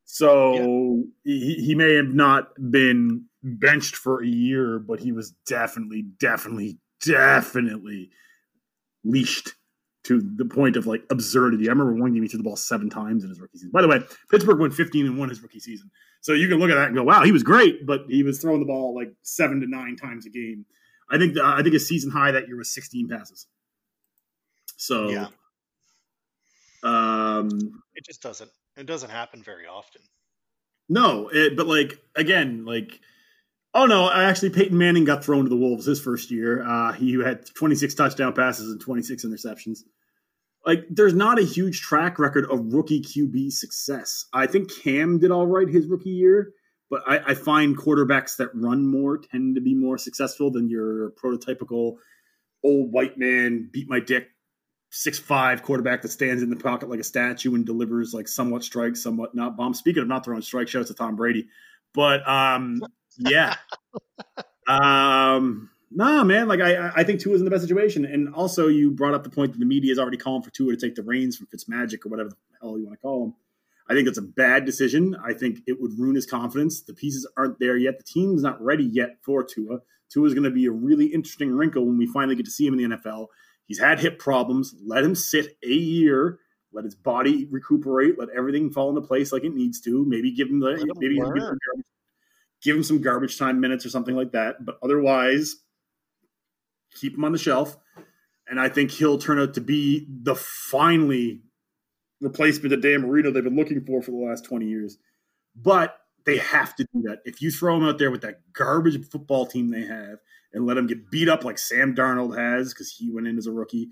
So 0.05 1.03
he, 1.25 1.55
he 1.55 1.75
may 1.75 1.95
have 1.95 2.13
not 2.13 2.47
been 2.71 3.25
benched 3.43 3.97
for 3.97 4.23
a 4.23 4.25
year, 4.25 4.79
but 4.79 5.01
he 5.01 5.11
was 5.11 5.31
definitely, 5.45 6.03
definitely, 6.17 6.77
definitely 7.03 8.09
leashed 9.03 9.51
to 10.05 10.21
the 10.21 10.45
point 10.45 10.77
of 10.77 10.87
like 10.87 11.03
absurdity. 11.09 11.67
I 11.67 11.71
remember 11.73 11.93
one 11.93 12.13
game 12.13 12.23
he 12.23 12.29
threw 12.29 12.37
the 12.37 12.45
ball 12.45 12.55
seven 12.55 12.89
times 12.89 13.21
in 13.25 13.29
his 13.29 13.41
rookie 13.41 13.57
season. 13.57 13.71
By 13.71 13.81
the 13.81 13.89
way, 13.89 13.99
Pittsburgh 14.31 14.61
went 14.61 14.73
15 14.73 15.07
and 15.07 15.19
one 15.19 15.27
his 15.27 15.43
rookie 15.43 15.59
season. 15.59 15.91
So 16.21 16.31
you 16.31 16.47
can 16.47 16.57
look 16.57 16.69
at 16.69 16.75
that 16.75 16.87
and 16.87 16.95
go, 16.95 17.03
wow, 17.03 17.25
he 17.25 17.33
was 17.33 17.43
great, 17.43 17.85
but 17.85 18.05
he 18.07 18.23
was 18.23 18.39
throwing 18.39 18.61
the 18.61 18.65
ball 18.65 18.95
like 18.95 19.11
seven 19.23 19.59
to 19.59 19.67
nine 19.67 19.97
times 19.97 20.25
a 20.25 20.29
game. 20.29 20.65
I 21.09 21.17
think 21.17 21.33
the, 21.35 21.43
I 21.43 21.61
think 21.61 21.73
his 21.73 21.87
season 21.87 22.11
high 22.11 22.31
that 22.31 22.47
year 22.47 22.57
was 22.57 22.73
16 22.73 23.07
passes. 23.07 23.47
So 24.77 25.09
Yeah. 25.09 25.27
um 26.83 27.49
It 27.95 28.05
just 28.05 28.21
doesn't. 28.21 28.51
It 28.75 28.85
doesn't 28.85 29.09
happen 29.09 29.41
very 29.41 29.65
often. 29.65 30.01
no, 30.89 31.29
it, 31.33 31.57
but 31.57 31.67
like 31.67 31.99
again, 32.15 32.65
like 32.65 32.99
oh 33.73 33.85
no, 33.85 34.11
actually 34.11 34.49
Peyton 34.51 34.77
Manning 34.77 35.03
got 35.05 35.23
thrown 35.23 35.43
to 35.43 35.49
the 35.49 35.55
Wolves 35.57 35.85
his 35.85 35.99
first 35.99 36.29
year. 36.31 36.63
Uh, 36.63 36.91
he 36.93 37.13
had 37.21 37.45
26 37.55 37.93
touchdown 37.95 38.33
passes 38.33 38.71
and 38.71 38.79
26 38.81 39.25
interceptions. 39.25 39.79
Like 40.65 40.85
there's 40.89 41.13
not 41.13 41.39
a 41.39 41.43
huge 41.43 41.81
track 41.81 42.19
record 42.19 42.45
of 42.51 42.73
rookie 42.73 43.01
QB 43.01 43.51
success. 43.53 44.25
I 44.33 44.47
think 44.47 44.69
Cam 44.83 45.17
did 45.19 45.31
all 45.31 45.47
right 45.47 45.67
his 45.67 45.87
rookie 45.87 46.09
year, 46.09 46.53
but 46.89 47.01
I, 47.07 47.19
I 47.27 47.33
find 47.33 47.77
quarterbacks 47.77 48.37
that 48.37 48.49
run 48.53 48.85
more 48.87 49.17
tend 49.17 49.55
to 49.55 49.61
be 49.61 49.73
more 49.73 49.97
successful 49.97 50.51
than 50.51 50.69
your 50.69 51.11
prototypical 51.11 51.97
old 52.63 52.91
white 52.91 53.17
man 53.17 53.69
beat 53.71 53.87
my 53.87 53.99
dick 53.99 54.29
six 54.89 55.19
five 55.19 55.63
quarterback 55.63 56.01
that 56.01 56.09
stands 56.09 56.41
in 56.41 56.49
the 56.49 56.55
pocket 56.55 56.89
like 56.89 56.99
a 56.99 57.03
statue 57.03 57.55
and 57.55 57.65
delivers 57.65 58.13
like 58.13 58.27
somewhat 58.27 58.63
strikes, 58.63 59.01
somewhat 59.01 59.35
not 59.35 59.57
bombs. 59.57 59.79
Speaking 59.79 60.01
of 60.01 60.07
not 60.07 60.25
throwing 60.25 60.41
strikes, 60.41 60.71
shouts 60.71 60.87
to 60.87 60.93
Tom 60.93 61.15
Brady. 61.15 61.47
But 61.93 62.27
um, 62.27 62.81
yeah, 63.17 63.55
um, 64.67 65.69
nah, 65.91 66.23
man. 66.23 66.47
Like 66.47 66.61
I, 66.61 66.91
I 66.95 67.03
think 67.03 67.19
Tua 67.19 67.35
is 67.35 67.41
in 67.41 67.45
the 67.45 67.51
best 67.51 67.63
situation, 67.63 68.05
and 68.05 68.33
also 68.33 68.67
you 68.67 68.91
brought 68.91 69.13
up 69.13 69.23
the 69.23 69.29
point 69.29 69.53
that 69.53 69.59
the 69.59 69.65
media 69.65 69.91
is 69.91 69.99
already 69.99 70.17
calling 70.17 70.41
for 70.41 70.51
Tua 70.51 70.75
to 70.75 70.77
take 70.77 70.95
the 70.95 71.03
reins 71.03 71.37
from 71.37 71.47
Fitzmagic 71.47 72.05
or 72.05 72.09
whatever 72.09 72.29
the 72.29 72.35
hell 72.61 72.77
you 72.77 72.85
want 72.85 72.97
to 72.97 73.01
call 73.01 73.25
him. 73.25 73.33
I 73.89 73.93
think 73.93 74.07
it's 74.07 74.17
a 74.17 74.23
bad 74.23 74.65
decision. 74.65 75.15
I 75.23 75.33
think 75.33 75.59
it 75.65 75.79
would 75.79 75.97
ruin 75.97 76.15
his 76.15 76.25
confidence. 76.25 76.81
The 76.81 76.93
pieces 76.93 77.29
aren't 77.37 77.59
there 77.59 77.77
yet. 77.77 77.97
The 77.97 78.03
team's 78.03 78.41
not 78.41 78.61
ready 78.61 78.83
yet 78.83 79.17
for 79.21 79.43
Tua. 79.43 79.79
Tua 80.09 80.27
is 80.27 80.33
going 80.33 80.43
to 80.43 80.51
be 80.51 80.65
a 80.65 80.71
really 80.71 81.05
interesting 81.05 81.51
wrinkle 81.51 81.85
when 81.85 81.97
we 81.97 82.05
finally 82.05 82.35
get 82.35 82.45
to 82.45 82.51
see 82.51 82.67
him 82.67 82.77
in 82.77 82.89
the 82.89 82.97
NFL. 82.97 83.27
He's 83.65 83.79
had 83.79 83.99
hip 83.99 84.19
problems. 84.19 84.75
Let 84.85 85.03
him 85.03 85.15
sit 85.15 85.57
a 85.63 85.73
year. 85.73 86.39
Let 86.73 86.85
his 86.85 86.95
body 86.95 87.47
recuperate. 87.49 88.19
Let 88.19 88.29
everything 88.29 88.71
fall 88.71 88.89
into 88.89 89.01
place 89.01 89.31
like 89.31 89.43
it 89.43 89.53
needs 89.53 89.79
to. 89.81 90.05
Maybe 90.05 90.31
give 90.31 90.49
him 90.49 90.59
the 90.59 90.71
maybe 90.97 91.15
give 91.15 91.25
him, 91.25 91.39
some 91.39 91.57
garbage, 91.57 91.85
give 92.61 92.75
him 92.75 92.83
some 92.83 93.01
garbage 93.01 93.37
time 93.37 93.59
minutes 93.59 93.85
or 93.85 93.89
something 93.89 94.15
like 94.15 94.33
that. 94.33 94.65
But 94.65 94.77
otherwise, 94.83 95.55
keep 96.93 97.15
him 97.15 97.23
on 97.23 97.31
the 97.31 97.37
shelf. 97.37 97.77
And 98.49 98.59
I 98.59 98.69
think 98.69 98.91
he'll 98.91 99.17
turn 99.17 99.39
out 99.39 99.53
to 99.55 99.61
be 99.61 100.07
the 100.09 100.35
finally 100.35 101.41
replacement 102.21 102.73
of 102.73 102.81
Dan 102.81 103.01
Marino 103.01 103.31
they've 103.31 103.43
been 103.43 103.55
looking 103.55 103.83
for 103.85 104.01
for 104.01 104.11
the 104.11 104.17
last 104.17 104.45
20 104.45 104.65
years. 104.65 104.97
But 105.55 105.97
they 106.25 106.37
have 106.37 106.75
to 106.75 106.87
do 106.93 107.03
that. 107.03 107.19
If 107.25 107.41
you 107.41 107.51
throw 107.51 107.77
him 107.77 107.83
out 107.83 107.97
there 107.97 108.11
with 108.11 108.21
that 108.21 108.41
garbage 108.53 109.03
football 109.09 109.45
team 109.45 109.71
they 109.71 109.85
have 109.85 110.19
and 110.53 110.65
let 110.65 110.77
him 110.77 110.87
get 110.87 111.09
beat 111.09 111.29
up 111.29 111.43
like 111.43 111.57
Sam 111.57 111.95
Darnold 111.95 112.37
has 112.37 112.73
because 112.73 112.91
he 112.91 113.09
went 113.09 113.27
in 113.27 113.37
as 113.37 113.47
a 113.47 113.51
rookie, 113.51 113.89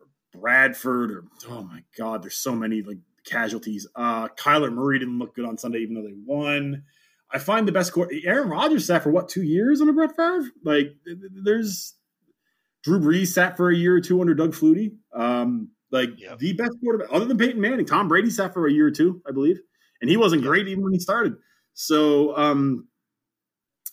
or 0.00 0.06
Bradford, 0.40 1.10
or 1.10 1.24
oh 1.48 1.62
my 1.62 1.82
God, 1.96 2.22
there's 2.22 2.36
so 2.36 2.54
many 2.54 2.82
like 2.82 2.98
casualties. 3.24 3.86
Uh, 3.94 4.28
Kyler 4.28 4.72
Murray 4.72 4.98
didn't 4.98 5.18
look 5.18 5.34
good 5.34 5.44
on 5.44 5.58
Sunday, 5.58 5.80
even 5.80 5.94
though 5.94 6.02
they 6.02 6.14
won. 6.24 6.84
I 7.30 7.38
find 7.38 7.66
the 7.66 7.72
best 7.72 7.92
court. 7.92 8.10
Aaron 8.24 8.48
Rodgers 8.48 8.86
sat 8.86 9.02
for 9.02 9.10
what 9.10 9.28
two 9.28 9.42
years 9.42 9.80
under 9.80 9.92
Brett 9.92 10.16
Favre? 10.16 10.48
Like, 10.64 10.94
th- 11.04 11.20
th- 11.20 11.32
there's 11.44 11.94
Drew 12.84 13.00
Brees 13.00 13.28
sat 13.28 13.56
for 13.56 13.68
a 13.68 13.76
year 13.76 13.96
or 13.96 14.00
two 14.00 14.20
under 14.20 14.34
Doug 14.34 14.52
Flutie. 14.52 14.92
Um, 15.12 15.70
Like 15.90 16.20
yep. 16.20 16.38
the 16.38 16.52
best 16.54 16.72
quarterback, 16.82 17.08
other 17.12 17.26
than 17.26 17.38
Peyton 17.38 17.60
Manning. 17.60 17.86
Tom 17.86 18.08
Brady 18.08 18.30
sat 18.30 18.52
for 18.52 18.66
a 18.66 18.72
year 18.72 18.86
or 18.86 18.90
two, 18.90 19.22
I 19.26 19.32
believe, 19.32 19.60
and 20.00 20.10
he 20.10 20.16
wasn't 20.16 20.42
great 20.42 20.66
even 20.68 20.82
when 20.82 20.92
he 20.92 20.98
started. 20.98 21.36
So, 21.74 22.36
um, 22.36 22.88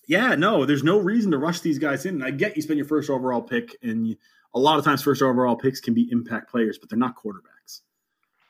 yeah, 0.07 0.35
no, 0.35 0.65
there's 0.65 0.83
no 0.83 0.97
reason 0.99 1.31
to 1.31 1.37
rush 1.37 1.59
these 1.61 1.79
guys 1.79 2.05
in. 2.05 2.15
And 2.15 2.23
I 2.23 2.31
get 2.31 2.55
you 2.55 2.61
spend 2.61 2.77
your 2.77 2.87
first 2.87 3.09
overall 3.09 3.41
pick, 3.41 3.75
and 3.83 4.07
you, 4.07 4.15
a 4.53 4.59
lot 4.59 4.79
of 4.79 4.85
times 4.85 5.01
first 5.01 5.21
overall 5.21 5.55
picks 5.55 5.79
can 5.79 5.93
be 5.93 6.09
impact 6.11 6.49
players, 6.49 6.77
but 6.77 6.89
they're 6.89 6.99
not 6.99 7.15
quarterbacks. 7.15 7.81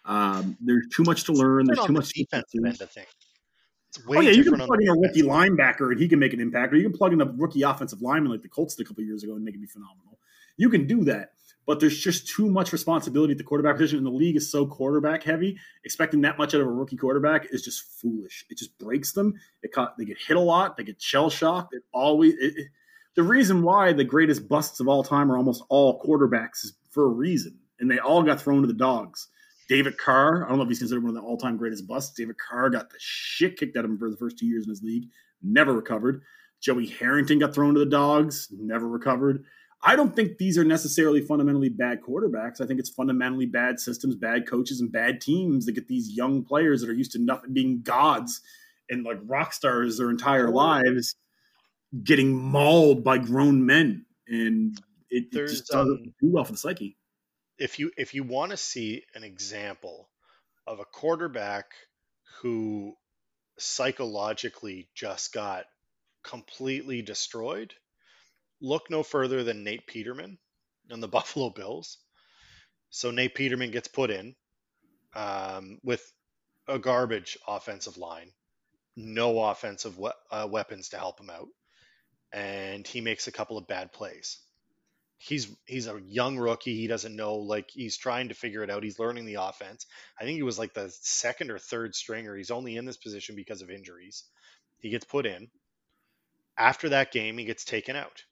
Um, 0.06 0.58
there's 0.60 0.88
too 0.94 1.04
much 1.04 1.26
to 1.26 1.34
learn. 1.34 1.66
There's 1.66 1.86
too 1.86 1.94
much 1.94 2.10
defensive 2.14 2.62
end 2.66 2.82
of 2.82 2.92
things. 2.92 3.08
oh 4.10 4.20
yeah, 4.20 4.32
you 4.32 4.44
can 4.44 4.58
plug 4.58 4.82
in 4.82 4.90
a 4.90 4.94
rookie 4.94 5.22
linebacker 5.22 5.92
and 5.92 6.00
he 6.00 6.08
can 6.08 6.20
make 6.20 6.34
an 6.34 6.40
impact, 6.40 6.74
or 6.74 6.78
you 6.78 6.84
can 6.84 6.98
plug 6.98 7.14
in 7.14 7.22
a 7.22 7.26
rookie 7.26 7.62
offensive 7.62 8.02
lineman 8.02 8.32
like 8.32 8.42
the 8.42 8.50
Colts 8.50 8.76
did 8.76 8.86
a 8.86 8.88
couple 8.88 9.04
years 9.04 9.24
ago 9.24 9.36
and 9.36 9.46
make 9.46 9.56
it 9.56 9.62
be 9.62 9.68
phenomenal. 9.68 10.20
You 10.58 10.70
can 10.70 10.88
do 10.88 11.04
that, 11.06 11.33
but 11.66 11.80
there's 11.80 12.00
just 12.00 12.28
too 12.28 12.50
much 12.50 12.74
responsibility 12.74 13.32
at 13.32 13.38
the 13.38 13.44
quarterback 13.44 13.78
position, 13.78 13.98
and 13.98 14.06
the 14.06 14.12
league 14.12 14.36
is 14.36 14.52
so 14.52 14.66
quarterback 14.66 15.24
heavy. 15.24 15.58
Expecting 15.86 16.22
that 16.22 16.38
much 16.38 16.54
out 16.54 16.62
of 16.62 16.68
a 16.68 16.72
rookie 16.72 16.98
quarterback 16.98 17.48
is 17.52 17.64
just 17.64 18.00
foolish. 18.02 18.46
It 18.50 18.58
just 18.58 18.78
breaks 18.78 19.14
them. 19.14 19.34
It 19.62 19.72
caught, 19.72 19.98
they 19.98 20.06
get 20.06 20.18
hit 20.18 20.38
a 20.38 20.42
lot. 20.42 20.78
They 20.78 20.84
get 20.84 21.02
shell 21.02 21.30
shocked. 21.30 21.74
It 21.74 21.84
always. 21.94 22.34
It, 22.34 22.58
it, 22.58 22.68
the 23.16 23.24
reason 23.24 23.62
why 23.62 23.94
the 23.94 24.04
greatest 24.04 24.48
busts 24.48 24.80
of 24.80 24.88
all 24.88 25.04
time 25.04 25.32
are 25.32 25.38
almost 25.38 25.64
all 25.70 26.02
quarterbacks 26.02 26.64
is 26.64 26.74
for 26.90 27.06
a 27.06 27.10
reason, 27.10 27.58
and 27.80 27.90
they 27.90 28.00
all 28.00 28.24
got 28.24 28.42
thrown 28.42 28.62
to 28.62 28.68
the 28.68 28.74
dogs. 28.74 29.28
David 29.70 29.98
Carr, 29.98 30.46
I 30.46 30.50
don't 30.50 30.58
know 30.58 30.64
if 30.64 30.70
he's 30.70 30.80
considered 30.80 31.04
one 31.04 31.16
of 31.16 31.22
the 31.22 31.28
all-time 31.28 31.58
greatest 31.58 31.88
busts. 31.88 32.14
David 32.16 32.36
Carr 32.38 32.70
got 32.70 32.90
the 32.90 32.98
shit 33.00 33.58
kicked 33.58 33.78
out 33.78 33.86
of 33.86 33.92
him 33.92 33.98
for 33.98 34.10
the 34.10 34.18
first 34.18 34.38
two 34.38 34.46
years 34.46 34.66
in 34.66 34.70
his 34.70 34.84
league, 34.84 35.10
never 35.42 35.74
recovered. 35.74 36.22
Joey 36.60 36.88
Harrington 36.88 37.40
got 37.40 37.54
thrown 37.54 37.74
to 37.74 37.80
the 37.80 37.86
dogs, 37.86 38.50
never 38.52 38.88
recovered. 38.88 39.46
I 39.86 39.98
don't 39.98 40.16
think 40.16 40.38
these 40.38 40.58
are 40.58 40.64
necessarily 40.64 41.20
fundamentally 41.20 41.68
bad 41.68 42.02
quarterbacks. 42.02 42.62
I 42.62 42.66
think 42.66 42.80
it's 42.80 42.90
fundamentally 42.90 43.46
bad 43.46 43.80
systems, 43.80 44.16
bad 44.16 44.48
coaches, 44.48 44.80
and 44.80 44.90
bad 44.92 45.20
teams 45.20 45.66
that 45.66 45.74
get 45.74 45.90
these 45.90 46.10
young 46.10 46.44
players 46.44 46.82
that 46.82 46.90
are 46.90 46.94
used 46.94 47.12
to 47.14 47.20
nothing 47.20 47.54
being 47.54 47.82
gods 47.82 48.42
and 48.90 49.04
like 49.04 49.20
rock 49.26 49.54
stars 49.54 49.98
their 49.98 50.10
entire 50.10 50.50
lives 50.50 51.16
getting 52.04 52.34
mauled 52.34 53.04
by 53.04 53.18
grown 53.18 53.66
men. 53.66 54.06
And 54.28 54.80
it, 55.10 55.26
it 55.34 55.48
just 55.48 55.68
doesn't 55.68 55.92
um, 55.92 56.14
do 56.22 56.32
well 56.32 56.46
for 56.46 56.54
the 56.54 56.58
psyche. 56.58 56.98
If 57.58 57.78
you 57.78 57.92
if 57.98 58.14
you 58.14 58.24
want 58.24 58.52
to 58.52 58.58
see 58.58 59.04
an 59.14 59.24
example 59.24 60.10
of 60.66 60.80
a 60.80 60.86
quarterback 60.86 61.72
who 62.42 62.96
psychologically 63.60 64.90
just 64.96 65.34
got 65.34 65.66
completely 66.24 67.02
destroyed, 67.02 67.74
look 68.64 68.90
no 68.90 69.04
further 69.04 69.44
than 69.44 69.64
Nate 69.64 69.86
Peterman 69.88 70.40
and 70.90 71.04
the 71.04 71.08
Buffalo 71.20 71.52
Bills. 71.52 72.00
So 72.90 73.12
Nate 73.12 73.36
Peterman 73.36 73.72
gets 73.72 73.88
put 73.90 74.10
in 74.12 74.36
um, 75.16 75.80
with 75.84 76.04
a 76.68 76.80
garbage 76.80 77.38
offensive 77.48 77.98
line, 77.98 78.32
no 78.96 79.40
offensive 79.44 79.98
we- 80.00 80.12
uh, 80.32 80.48
weapons 80.50 80.90
to 80.90 80.98
help 80.98 81.20
him 81.20 81.30
out, 81.30 81.50
and 82.34 82.88
he 82.88 83.02
makes 83.02 83.28
a 83.28 83.32
couple 83.32 83.58
of 83.58 83.68
bad 83.68 83.92
plays. 83.94 84.40
He's 85.18 85.50
he's 85.66 85.88
a 85.88 86.02
young 86.08 86.38
rookie. 86.38 86.76
He 86.76 86.88
doesn't 86.88 87.16
know 87.16 87.36
like 87.36 87.70
he's 87.72 87.98
trying 87.98 88.30
to 88.30 88.36
figure 88.36 88.64
it 88.64 88.70
out. 88.70 88.84
He's 88.84 89.00
learning 89.00 89.26
the 89.26 89.36
offense. 89.42 89.86
I 90.20 90.24
think 90.24 90.36
he 90.36 90.44
was 90.44 90.60
like 90.60 90.74
the 90.74 90.90
second 91.02 91.52
or 91.52 91.60
third 91.60 91.96
stringer. 91.96 92.36
He's 92.36 92.52
only 92.52 92.76
in 92.78 92.86
this 92.86 92.98
position 92.98 93.36
because 93.36 93.62
of 93.62 93.72
injuries. 93.72 94.26
He 94.80 94.90
gets 94.90 95.06
put 95.06 95.26
in. 95.26 95.50
After 96.58 96.90
that 96.90 97.12
game, 97.12 97.38
he 97.38 97.46
gets 97.46 97.64
taken 97.64 97.96
out 97.96 98.24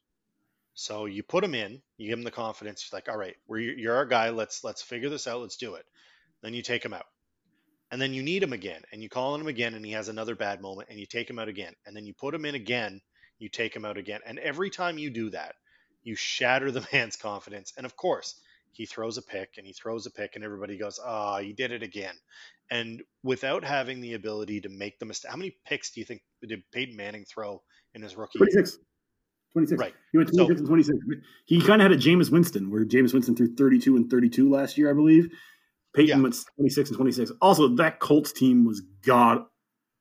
so 0.73 1.05
you 1.05 1.23
put 1.23 1.43
him 1.43 1.53
in, 1.53 1.81
you 1.97 2.09
give 2.09 2.17
him 2.17 2.23
the 2.23 2.31
confidence. 2.31 2.87
You're 2.89 2.97
like, 2.97 3.09
all 3.09 3.17
right, 3.17 3.35
we're, 3.47 3.59
you're 3.59 3.95
our 3.95 4.05
guy. 4.05 4.29
Let's 4.29 4.63
let's 4.63 4.81
figure 4.81 5.09
this 5.09 5.27
out. 5.27 5.41
Let's 5.41 5.57
do 5.57 5.75
it. 5.75 5.85
Then 6.41 6.53
you 6.53 6.61
take 6.61 6.83
him 6.83 6.93
out, 6.93 7.05
and 7.91 8.01
then 8.01 8.13
you 8.13 8.23
need 8.23 8.41
him 8.41 8.53
again, 8.53 8.81
and 8.91 9.03
you 9.03 9.09
call 9.09 9.33
on 9.33 9.41
him 9.41 9.47
again, 9.47 9.73
and 9.73 9.85
he 9.85 9.91
has 9.91 10.07
another 10.07 10.35
bad 10.35 10.61
moment, 10.61 10.89
and 10.89 10.99
you 10.99 11.05
take 11.05 11.29
him 11.29 11.39
out 11.39 11.49
again, 11.49 11.73
and 11.85 11.95
then 11.95 12.05
you 12.05 12.13
put 12.13 12.33
him 12.33 12.45
in 12.45 12.55
again. 12.55 13.01
You 13.37 13.49
take 13.49 13.75
him 13.75 13.85
out 13.85 13.97
again, 13.97 14.21
and 14.25 14.39
every 14.39 14.69
time 14.69 14.97
you 14.97 15.09
do 15.09 15.29
that, 15.31 15.55
you 16.03 16.15
shatter 16.15 16.71
the 16.71 16.87
man's 16.93 17.15
confidence. 17.15 17.73
And 17.77 17.85
of 17.85 17.95
course, 17.95 18.35
he 18.71 18.85
throws 18.85 19.17
a 19.17 19.21
pick, 19.21 19.55
and 19.57 19.67
he 19.67 19.73
throws 19.73 20.05
a 20.05 20.11
pick, 20.11 20.35
and 20.35 20.43
everybody 20.43 20.77
goes, 20.77 20.99
"Ah, 21.03 21.35
oh, 21.35 21.41
he 21.41 21.53
did 21.53 21.71
it 21.71 21.83
again." 21.83 22.15
And 22.69 23.03
without 23.21 23.65
having 23.65 23.99
the 23.99 24.13
ability 24.13 24.61
to 24.61 24.69
make 24.69 24.97
the 24.97 25.05
mistake, 25.05 25.29
how 25.29 25.37
many 25.37 25.57
picks 25.65 25.91
do 25.91 25.99
you 25.99 26.05
think 26.05 26.21
did 26.41 26.63
Peyton 26.71 26.95
Manning 26.95 27.25
throw 27.25 27.61
in 27.93 28.01
his 28.01 28.15
rookie? 28.15 28.39
26. 28.39 28.77
26. 29.53 29.79
Right. 29.79 29.93
He 30.11 30.17
went 30.17 30.29
26 30.29 30.59
so, 30.59 30.61
and 30.61 30.67
26. 30.67 30.97
He 31.45 31.61
kind 31.61 31.81
of 31.81 31.91
had 31.91 31.91
a 31.91 32.01
Jameis 32.01 32.31
Winston, 32.31 32.71
where 32.71 32.85
Jameis 32.85 33.13
Winston 33.13 33.35
threw 33.35 33.55
32 33.55 33.95
and 33.95 34.09
32 34.09 34.49
last 34.49 34.77
year, 34.77 34.89
I 34.89 34.93
believe. 34.93 35.29
Peyton 35.93 36.17
yeah. 36.17 36.23
went 36.23 36.35
26 36.55 36.89
and 36.89 36.97
26. 36.97 37.31
Also, 37.41 37.75
that 37.75 37.99
Colts 37.99 38.31
team 38.31 38.65
was 38.65 38.81
god 39.05 39.45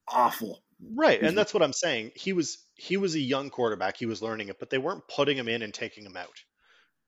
awful. 0.08 0.62
Right, 0.94 1.20
and 1.20 1.36
that's 1.36 1.52
what 1.52 1.62
I'm 1.62 1.74
saying. 1.74 2.12
He 2.14 2.32
was 2.32 2.58
he 2.74 2.96
was 2.96 3.14
a 3.14 3.20
young 3.20 3.50
quarterback. 3.50 3.98
He 3.98 4.06
was 4.06 4.22
learning 4.22 4.48
it, 4.48 4.58
but 4.58 4.70
they 4.70 4.78
weren't 4.78 5.06
putting 5.08 5.36
him 5.36 5.48
in 5.48 5.62
and 5.62 5.74
taking 5.74 6.04
him 6.04 6.16
out. 6.16 6.28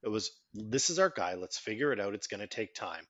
It 0.03 0.11
was 0.11 0.31
this 0.53 0.91
is 0.91 0.99
our 0.99 1.09
guy. 1.15 1.35
Let's 1.35 1.59
figure 1.59 1.93
it 1.93 2.01
out. 2.01 2.15
It's 2.15 2.27
going 2.27 2.41
to 2.41 2.47
take 2.47 2.75
time, 2.75 3.05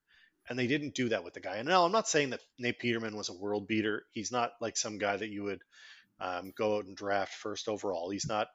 and 0.48 0.56
they 0.56 0.68
didn't 0.68 0.94
do 0.94 1.08
that 1.08 1.24
with 1.24 1.34
the 1.34 1.40
guy. 1.40 1.56
And 1.56 1.66
now 1.66 1.84
I'm 1.84 1.92
not 1.92 2.08
saying 2.08 2.30
that 2.30 2.42
Nate 2.58 2.78
Peterman 2.78 3.16
was 3.16 3.28
a 3.28 3.36
world 3.36 3.66
beater. 3.66 4.04
He's 4.12 4.30
not 4.30 4.52
like 4.60 4.76
some 4.76 4.98
guy 4.98 5.16
that 5.16 5.30
you 5.30 5.42
would 5.44 5.62
um, 6.20 6.52
go 6.56 6.76
out 6.76 6.84
and 6.84 6.96
draft 6.96 7.34
first 7.34 7.66
overall. 7.66 8.10
He's 8.10 8.28
not 8.28 8.46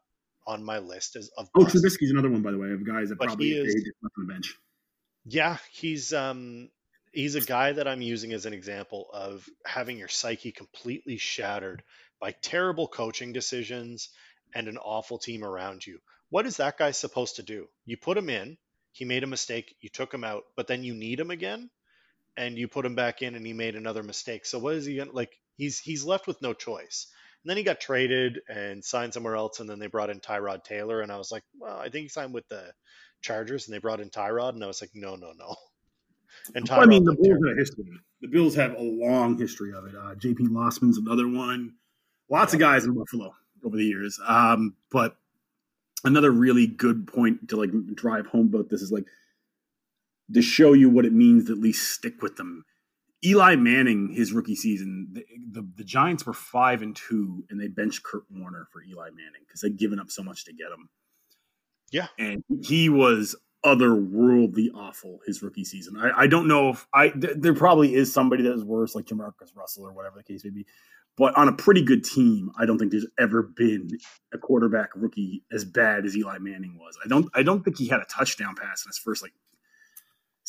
on 0.47 0.63
my 0.63 0.79
list 0.79 1.15
as 1.15 1.29
of. 1.37 1.49
Oh, 1.55 1.65
Trubisky's 1.65 2.11
another 2.11 2.29
one, 2.29 2.41
by 2.41 2.51
the 2.51 2.57
way, 2.57 2.71
of 2.71 2.85
guys 2.87 3.09
that 3.09 3.19
but 3.19 3.27
probably 3.27 3.51
is, 3.51 3.75
left 4.01 4.13
on 4.17 4.27
the 4.27 4.33
bench. 4.33 4.55
Yeah, 5.25 5.57
he's 5.71 6.13
um 6.13 6.69
he's 7.11 7.35
a 7.35 7.41
guy 7.41 7.73
that 7.73 7.87
I'm 7.87 8.01
using 8.01 8.33
as 8.33 8.45
an 8.45 8.53
example 8.53 9.07
of 9.13 9.47
having 9.65 9.97
your 9.97 10.07
psyche 10.07 10.51
completely 10.51 11.17
shattered 11.17 11.83
by 12.19 12.31
terrible 12.31 12.87
coaching 12.87 13.33
decisions 13.33 14.09
and 14.55 14.67
an 14.67 14.77
awful 14.77 15.17
team 15.17 15.43
around 15.43 15.85
you. 15.85 15.99
What 16.29 16.45
is 16.45 16.57
that 16.57 16.77
guy 16.77 16.91
supposed 16.91 17.35
to 17.35 17.43
do? 17.43 17.67
You 17.85 17.97
put 17.97 18.17
him 18.17 18.29
in, 18.29 18.57
he 18.91 19.05
made 19.05 19.23
a 19.23 19.27
mistake, 19.27 19.75
you 19.81 19.89
took 19.89 20.13
him 20.13 20.23
out, 20.23 20.43
but 20.55 20.67
then 20.67 20.83
you 20.83 20.93
need 20.93 21.19
him 21.19 21.31
again 21.31 21.69
and 22.37 22.57
you 22.57 22.67
put 22.67 22.85
him 22.85 22.95
back 22.95 23.21
in 23.21 23.35
and 23.35 23.45
he 23.45 23.53
made 23.53 23.75
another 23.75 24.03
mistake. 24.03 24.45
So 24.45 24.59
what 24.59 24.75
is 24.75 24.85
he 24.85 24.95
to 24.97 25.05
like 25.11 25.37
he's 25.57 25.79
he's 25.79 26.05
left 26.05 26.27
with 26.27 26.41
no 26.41 26.53
choice. 26.53 27.07
And 27.47 27.51
then 27.51 27.57
he 27.59 27.63
got 27.63 27.79
traded 27.79 28.41
and 28.49 28.83
signed 28.83 29.13
somewhere 29.13 29.37
else, 29.37 29.61
and 29.61 29.69
then 29.69 29.79
they 29.79 29.87
brought 29.87 30.09
in 30.09 30.19
Tyrod 30.19 30.65
Taylor, 30.65 30.99
and 30.99 31.09
I 31.09 31.17
was 31.17 31.31
like, 31.31 31.43
well, 31.57 31.77
I 31.77 31.87
think 31.87 32.03
he 32.03 32.09
signed 32.09 32.33
with 32.33 32.45
the 32.49 32.73
Chargers, 33.21 33.65
and 33.65 33.73
they 33.73 33.79
brought 33.79 34.01
in 34.01 34.09
Tyrod, 34.09 34.49
and 34.49 34.61
I 34.61 34.67
was 34.67 34.81
like, 34.81 34.89
no, 34.93 35.15
no, 35.15 35.31
no. 35.31 35.55
And 36.55 36.67
Tyrod 36.67 36.83
I 36.83 36.85
mean, 36.87 37.05
the 37.05 37.15
Bills 37.15 37.39
have 37.47 37.55
a 37.55 37.57
history. 37.57 37.85
The 38.19 38.27
Bills 38.27 38.55
have 38.55 38.73
a 38.73 38.81
long 38.81 39.37
history 39.37 39.73
of 39.73 39.85
it. 39.85 39.95
Uh, 39.95 40.15
J.P. 40.15 40.47
Losman's 40.49 40.97
another 40.97 41.25
one. 41.25 41.75
Lots 42.29 42.53
of 42.53 42.59
guys 42.59 42.83
in 42.83 42.93
Buffalo 42.93 43.33
over 43.63 43.77
the 43.77 43.85
years. 43.85 44.19
Um, 44.27 44.75
but 44.91 45.15
another 46.03 46.31
really 46.31 46.67
good 46.67 47.07
point 47.07 47.47
to 47.47 47.55
like 47.55 47.71
drive 47.95 48.27
home 48.27 48.47
about 48.53 48.67
this 48.69 48.81
is 48.81 48.91
like 48.91 49.05
to 50.33 50.41
show 50.41 50.73
you 50.73 50.89
what 50.89 51.05
it 51.05 51.13
means 51.13 51.45
to 51.45 51.53
at 51.53 51.59
least 51.59 51.91
stick 51.91 52.21
with 52.21 52.35
them 52.35 52.65
Eli 53.25 53.55
Manning, 53.55 54.09
his 54.13 54.31
rookie 54.31 54.55
season, 54.55 55.07
the, 55.11 55.25
the, 55.51 55.67
the, 55.77 55.83
Giants 55.83 56.25
were 56.25 56.33
five 56.33 56.81
and 56.83 56.95
two, 56.95 57.43
and 57.49 57.59
they 57.59 57.67
benched 57.67 58.03
Kurt 58.03 58.23
Warner 58.29 58.67
for 58.71 58.83
Eli 58.83 59.09
Manning 59.09 59.41
because 59.47 59.61
they'd 59.61 59.77
given 59.77 59.99
up 59.99 60.11
so 60.11 60.21
much 60.21 60.45
to 60.45 60.53
get 60.53 60.67
him. 60.67 60.89
Yeah, 61.91 62.07
and 62.19 62.43
he 62.61 62.89
was 62.89 63.35
otherworldly 63.65 64.67
awful 64.75 65.19
his 65.25 65.41
rookie 65.41 65.63
season. 65.63 65.97
I, 65.97 66.11
I 66.21 66.27
don't 66.27 66.47
know 66.47 66.69
if 66.69 66.87
I 66.93 67.09
th- 67.09 67.37
there 67.37 67.55
probably 67.55 67.95
is 67.95 68.13
somebody 68.13 68.43
that 68.43 68.53
is 68.53 68.63
worse, 68.63 68.93
like 68.93 69.05
Jamarcus 69.05 69.55
Russell 69.55 69.85
or 69.85 69.93
whatever 69.93 70.17
the 70.17 70.23
case 70.23 70.43
may 70.43 70.51
be. 70.51 70.65
But 71.17 71.35
on 71.35 71.47
a 71.47 71.53
pretty 71.53 71.81
good 71.81 72.03
team, 72.03 72.51
I 72.59 72.67
don't 72.67 72.77
think 72.77 72.91
there's 72.91 73.07
ever 73.19 73.41
been 73.41 73.89
a 74.31 74.37
quarterback 74.37 74.89
rookie 74.95 75.43
as 75.51 75.65
bad 75.65 76.05
as 76.05 76.15
Eli 76.15 76.37
Manning 76.37 76.77
was. 76.77 76.95
I 77.03 77.07
don't 77.07 77.27
I 77.33 77.41
don't 77.41 77.63
think 77.63 77.77
he 77.77 77.87
had 77.87 77.99
a 77.99 78.05
touchdown 78.05 78.55
pass 78.55 78.85
in 78.85 78.89
his 78.89 78.99
first 78.99 79.23
like 79.23 79.33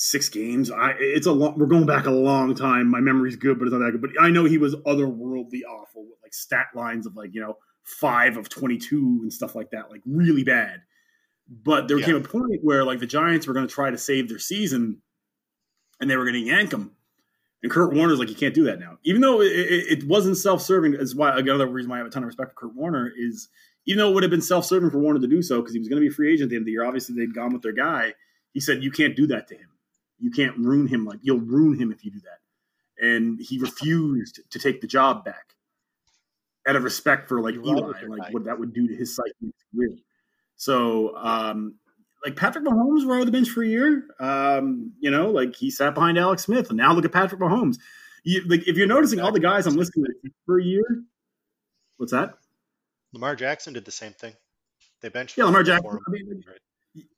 six 0.01 0.29
games. 0.29 0.71
I 0.71 0.95
it's 0.99 1.27
a 1.27 1.33
long. 1.33 1.59
We're 1.59 1.67
going 1.67 1.85
back 1.85 2.07
a 2.07 2.11
long 2.11 2.55
time. 2.55 2.89
My 2.89 3.01
memory's 3.01 3.37
good, 3.37 3.59
but 3.59 3.67
it's 3.67 3.73
not 3.73 3.81
that 3.81 3.91
good. 3.91 4.01
But 4.01 4.11
I 4.21 4.31
know 4.31 4.45
he 4.45 4.57
was 4.57 4.77
otherworldly 4.77 5.63
awful 5.69 6.05
with 6.05 6.19
like 6.23 6.33
stat 6.33 6.69
lines 6.75 7.05
of 7.05 7.17
like 7.17 7.35
you 7.35 7.41
know 7.41 7.57
five 7.83 8.37
of 8.37 8.49
twenty 8.49 8.79
two 8.79 9.19
and 9.23 9.33
stuff 9.33 9.55
like 9.55 9.71
that, 9.73 9.91
like 9.91 10.01
really 10.07 10.45
bad. 10.45 10.83
But 11.49 11.89
there 11.89 11.99
yeah. 11.99 12.07
came 12.07 12.17
a 12.17 12.21
point 12.21 12.61
where 12.63 12.85
like 12.85 13.01
the 13.01 13.07
Giants 13.07 13.47
were 13.47 13.55
going 13.55 13.67
to 13.67 13.75
try 13.75 13.91
to 13.91 13.99
save 13.99 14.29
their 14.29 14.39
season, 14.39 15.03
and 16.01 16.09
they 16.09 16.17
were 16.17 16.25
going 16.25 16.35
to 16.35 16.49
yank 16.49 16.73
him. 16.73 16.93
And 17.61 17.73
Kurt 17.73 17.93
Warner's 17.93 18.21
like, 18.21 18.29
you 18.29 18.37
can't 18.37 18.55
do 18.55 18.63
that 18.65 18.79
now. 18.79 18.99
Even 19.03 19.21
though 19.21 19.41
it, 19.41 19.51
it, 19.51 19.99
it 19.99 20.09
wasn't 20.09 20.37
self-serving, 20.37 20.95
is 20.95 21.17
why 21.17 21.37
another 21.37 21.67
reason 21.67 21.91
why 21.91 21.97
I 21.97 21.99
have 21.99 22.07
a 22.07 22.11
ton 22.11 22.23
of 22.23 22.29
respect 22.29 22.53
for 22.53 22.69
Kurt 22.69 22.77
Warner 22.77 23.11
is 23.19 23.49
even 23.87 23.99
though 23.99 24.11
it 24.11 24.15
would 24.15 24.23
have 24.23 24.31
been 24.31 24.41
self-serving 24.41 24.91
for 24.91 25.01
Warner 25.01 25.19
to 25.19 25.27
do 25.27 25.43
so 25.43 25.57
because 25.57 25.73
he 25.73 25.81
was 25.81 25.89
going 25.89 26.01
to 26.01 26.09
be 26.09 26.13
a 26.13 26.15
free 26.15 26.33
agent 26.33 26.45
at 26.45 26.51
the 26.51 26.57
end 26.57 26.63
of 26.63 26.67
the 26.67 26.73
year. 26.73 26.85
Obviously, 26.85 27.17
they'd 27.17 27.35
gone 27.35 27.53
with 27.53 27.63
their 27.63 27.73
guy. 27.73 28.15
He 28.53 28.61
said, 28.61 28.85
you 28.85 28.93
can't 28.93 29.17
do 29.17 29.27
that 29.27 29.49
to 29.49 29.57
him 29.57 29.69
you 30.21 30.31
can't 30.31 30.57
ruin 30.59 30.87
him 30.87 31.05
like 31.05 31.21
you'll 31.23 31.41
ruin 31.41 31.79
him 31.79 31.93
if 31.93 32.05
you 32.05 32.11
do 32.11 32.21
that. 32.21 33.05
And 33.05 33.41
he 33.41 33.59
refused 33.59 34.41
to 34.51 34.59
take 34.59 34.81
the 34.81 34.87
job 34.87 35.25
back 35.25 35.55
out 36.67 36.77
of 36.77 36.83
respect 36.83 37.29
for 37.29 37.41
like 37.41 37.55
Eli, 37.55 37.93
like 38.09 38.33
what 38.33 38.45
that 38.45 38.59
would 38.59 38.75
do 38.75 38.89
to 38.89 38.95
his 38.95 39.15
psyche. 39.15 39.53
Really. 39.73 40.03
So 40.57 41.17
um, 41.17 41.77
like 42.25 42.37
Patrick 42.37 42.65
Mahomes 42.65 43.07
were 43.07 43.19
on 43.19 43.27
the 43.27 43.33
bench 43.33 43.49
for 43.49 43.63
a 43.63 43.67
year. 43.67 44.05
Um, 44.21 44.93
you 45.01 45.11
know, 45.11 45.31
like 45.31 45.57
he 45.57 45.71
sat 45.71 45.95
behind 45.95 46.19
Alex 46.19 46.45
Smith, 46.45 46.69
and 46.69 46.77
now 46.77 46.93
look 46.93 47.05
at 47.05 47.13
Patrick 47.13 47.41
Mahomes. 47.41 47.77
You, 48.25 48.43
like 48.47 48.67
if 48.67 48.77
you're 48.77 48.87
noticing 48.87 49.21
all 49.21 49.33
the 49.33 49.41
guys 49.41 49.67
I'm 49.67 49.77
listening 49.77 50.07
to 50.07 50.31
for 50.45 50.59
a 50.59 50.65
year, 50.65 50.85
what's 51.97 52.13
that? 52.13 52.35
Lamar 53.13 53.37
Jackson 53.37 53.73
did 53.73 53.85
the 53.85 53.93
same 53.93 54.13
thing. 54.13 54.35
They 55.01 55.09
benched. 55.09 55.39
Yeah, 55.39 55.45
Lamar 55.45 55.63
Jackson. 55.63 55.99
I, 56.07 56.11
mean, 56.11 56.45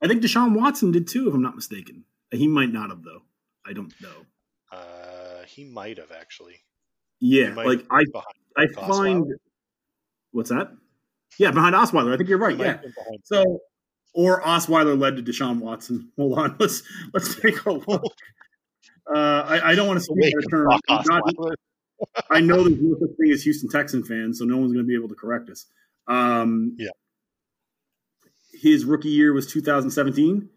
I 0.01 0.07
think 0.07 0.21
Deshaun 0.21 0.53
Watson 0.53 0.91
did 0.91 1.07
too, 1.07 1.27
if 1.27 1.33
I'm 1.33 1.41
not 1.41 1.55
mistaken. 1.55 2.05
He 2.31 2.47
might 2.47 2.71
not 2.71 2.89
have 2.89 3.03
though. 3.03 3.21
I 3.65 3.73
don't 3.73 3.93
know. 4.01 4.25
Uh, 4.71 5.43
he 5.47 5.65
might 5.65 5.97
have 5.97 6.11
actually. 6.11 6.55
Yeah, 7.19 7.53
like 7.53 7.85
I, 7.91 8.03
I 8.57 8.67
find. 8.67 9.25
What's 10.31 10.49
that? 10.49 10.71
Yeah, 11.37 11.51
behind 11.51 11.75
Osweiler. 11.75 12.13
I 12.13 12.17
think 12.17 12.29
you're 12.29 12.37
right. 12.37 12.57
Yeah. 12.57 12.79
So, 13.23 13.59
or 14.13 14.41
Osweiler 14.41 14.99
led 14.99 15.17
to 15.17 15.23
Deshaun 15.23 15.59
Watson. 15.59 16.11
Hold 16.17 16.39
on. 16.39 16.55
Let's 16.59 16.83
let's 17.13 17.35
take 17.35 17.65
a 17.65 17.71
look. 17.73 18.03
Uh, 19.13 19.17
I, 19.17 19.71
I, 19.71 19.75
don't 19.75 19.87
want 19.87 19.99
to 19.99 20.03
speak 20.03 20.33
out 20.37 20.49
term. 20.49 20.67
Not, 20.89 21.23
I 22.29 22.39
know 22.39 22.63
there's 22.63 22.81
no 22.81 22.95
such 22.99 23.17
thing 23.19 23.31
as 23.31 23.43
Houston 23.43 23.69
Texan 23.69 24.03
fans, 24.03 24.39
so 24.39 24.45
no 24.45 24.57
one's 24.57 24.73
going 24.73 24.85
to 24.85 24.87
be 24.87 24.95
able 24.95 25.09
to 25.09 25.15
correct 25.15 25.49
us. 25.49 25.65
Um, 26.07 26.75
yeah. 26.77 26.89
His 28.53 28.85
rookie 28.85 29.09
year 29.09 29.33
was 29.33 29.47
2017. 29.47 30.49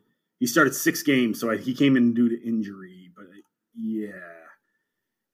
He 0.44 0.48
started 0.48 0.74
six 0.74 1.02
games, 1.02 1.40
so 1.40 1.50
I, 1.50 1.56
he 1.56 1.72
came 1.72 1.96
in 1.96 2.12
due 2.12 2.28
to 2.28 2.46
injury. 2.46 3.10
But 3.16 3.28
yeah, 3.74 4.10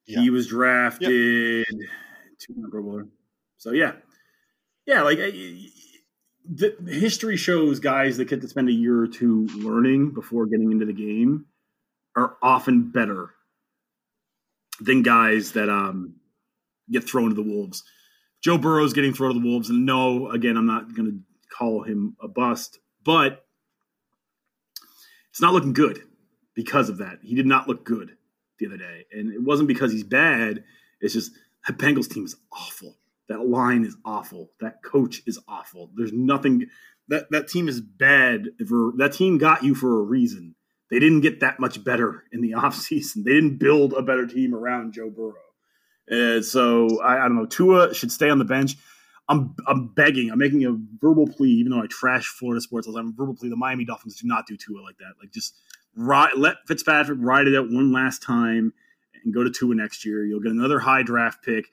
yeah. 0.06 0.20
he 0.20 0.30
was 0.30 0.46
drafted. 0.46 1.66
Yep. 1.68 3.06
So 3.56 3.72
yeah, 3.72 3.94
yeah, 4.86 5.02
like 5.02 5.18
the 5.18 6.76
history 6.86 7.36
shows 7.36 7.80
guys 7.80 8.18
that 8.18 8.26
get 8.26 8.40
to 8.42 8.46
spend 8.46 8.68
a 8.68 8.72
year 8.72 9.00
or 9.00 9.08
two 9.08 9.48
learning 9.56 10.14
before 10.14 10.46
getting 10.46 10.70
into 10.70 10.86
the 10.86 10.92
game 10.92 11.46
are 12.14 12.36
often 12.40 12.92
better 12.92 13.30
than 14.80 15.02
guys 15.02 15.50
that 15.54 15.68
um, 15.68 16.20
get 16.88 17.02
thrown 17.02 17.30
to 17.30 17.34
the 17.34 17.42
wolves. 17.42 17.82
Joe 18.44 18.58
Burrow's 18.58 18.92
getting 18.92 19.12
thrown 19.12 19.34
to 19.34 19.40
the 19.40 19.44
wolves, 19.44 19.70
and 19.70 19.84
no, 19.84 20.30
again, 20.30 20.56
I'm 20.56 20.68
not 20.68 20.94
going 20.94 21.10
to 21.10 21.56
call 21.58 21.82
him 21.82 22.16
a 22.22 22.28
bust, 22.28 22.78
but 23.04 23.44
it's 25.40 25.42
not 25.46 25.54
looking 25.54 25.72
good 25.72 26.02
because 26.54 26.90
of 26.90 26.98
that. 26.98 27.20
He 27.22 27.34
did 27.34 27.46
not 27.46 27.66
look 27.66 27.82
good 27.82 28.14
the 28.58 28.66
other 28.66 28.76
day, 28.76 29.06
and 29.10 29.32
it 29.32 29.42
wasn't 29.42 29.68
because 29.68 29.90
he's 29.90 30.04
bad. 30.04 30.64
It's 31.00 31.14
just 31.14 31.32
that 31.66 31.78
Bengals 31.78 32.10
team 32.10 32.26
is 32.26 32.36
awful. 32.52 32.98
That 33.30 33.46
line 33.46 33.86
is 33.86 33.96
awful. 34.04 34.50
That 34.60 34.82
coach 34.82 35.22
is 35.26 35.38
awful. 35.48 35.92
There's 35.94 36.12
nothing 36.12 36.66
that 37.08 37.30
that 37.30 37.48
team 37.48 37.68
is 37.68 37.80
bad 37.80 38.48
for 38.68 38.92
that 38.98 39.14
team 39.14 39.38
got 39.38 39.64
you 39.64 39.74
for 39.74 40.00
a 40.00 40.02
reason. 40.02 40.56
They 40.90 40.98
didn't 40.98 41.22
get 41.22 41.40
that 41.40 41.58
much 41.58 41.82
better 41.82 42.24
in 42.32 42.42
the 42.42 42.50
offseason. 42.58 43.24
They 43.24 43.32
didn't 43.32 43.56
build 43.56 43.94
a 43.94 44.02
better 44.02 44.26
team 44.26 44.54
around 44.54 44.92
Joe 44.92 45.08
Burrow. 45.08 45.32
And 46.06 46.44
so 46.44 47.00
I, 47.00 47.16
I 47.16 47.28
don't 47.28 47.36
know. 47.36 47.46
Tua 47.46 47.94
should 47.94 48.12
stay 48.12 48.28
on 48.28 48.38
the 48.38 48.44
bench. 48.44 48.76
I'm 49.30 49.54
I'm 49.68 49.86
begging. 49.86 50.30
I'm 50.30 50.38
making 50.38 50.64
a 50.66 50.76
verbal 51.00 51.26
plea, 51.26 51.50
even 51.50 51.70
though 51.70 51.80
I 51.80 51.86
trash 51.86 52.26
Florida 52.26 52.60
sports. 52.60 52.88
I'm 52.88 52.96
a 52.96 53.12
verbal 53.12 53.34
plea. 53.34 53.48
The 53.48 53.56
Miami 53.56 53.84
Dolphins 53.84 54.16
do 54.16 54.26
not 54.26 54.46
do 54.46 54.56
Tua 54.56 54.80
like 54.82 54.98
that. 54.98 55.12
Like 55.20 55.30
just 55.32 55.54
ride, 55.96 56.32
let 56.36 56.56
Fitzpatrick 56.66 57.18
ride 57.22 57.46
it 57.46 57.56
out 57.56 57.70
one 57.70 57.92
last 57.92 58.22
time 58.22 58.72
and 59.24 59.32
go 59.32 59.44
to 59.44 59.50
Tua 59.50 59.76
next 59.76 60.04
year. 60.04 60.24
You'll 60.24 60.40
get 60.40 60.50
another 60.50 60.80
high 60.80 61.04
draft 61.04 61.44
pick. 61.44 61.66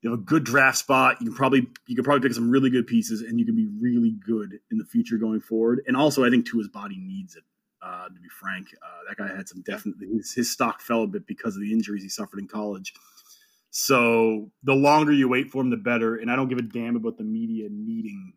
You 0.00 0.10
have 0.10 0.20
a 0.20 0.22
good 0.22 0.44
draft 0.44 0.78
spot. 0.78 1.16
You 1.20 1.26
can 1.26 1.34
probably 1.34 1.66
you 1.88 1.96
can 1.96 2.04
probably 2.04 2.26
pick 2.26 2.34
some 2.34 2.50
really 2.50 2.70
good 2.70 2.86
pieces, 2.86 3.22
and 3.22 3.40
you 3.40 3.44
can 3.44 3.56
be 3.56 3.66
really 3.80 4.14
good 4.24 4.60
in 4.70 4.78
the 4.78 4.84
future 4.84 5.16
going 5.16 5.40
forward. 5.40 5.82
And 5.88 5.96
also, 5.96 6.24
I 6.24 6.30
think 6.30 6.46
Tua's 6.46 6.68
body 6.68 6.98
needs 6.98 7.34
it. 7.34 7.42
Uh, 7.82 8.06
to 8.06 8.14
be 8.14 8.28
frank, 8.28 8.68
uh, 8.82 9.00
that 9.08 9.16
guy 9.18 9.34
had 9.34 9.46
some 9.46 9.60
definitely 9.60 10.06
his, 10.06 10.32
his 10.32 10.50
stock 10.50 10.80
fell 10.80 11.02
a 11.02 11.06
bit 11.06 11.26
because 11.26 11.54
of 11.54 11.60
the 11.60 11.70
injuries 11.70 12.02
he 12.02 12.08
suffered 12.08 12.38
in 12.38 12.46
college. 12.46 12.94
So 13.76 14.52
the 14.62 14.72
longer 14.72 15.10
you 15.10 15.28
wait 15.28 15.50
for 15.50 15.60
him, 15.60 15.68
the 15.68 15.76
better. 15.76 16.14
And 16.14 16.30
I 16.30 16.36
don't 16.36 16.48
give 16.48 16.58
a 16.58 16.62
damn 16.62 16.94
about 16.94 17.18
the 17.18 17.24
media 17.24 17.66
needing 17.72 18.34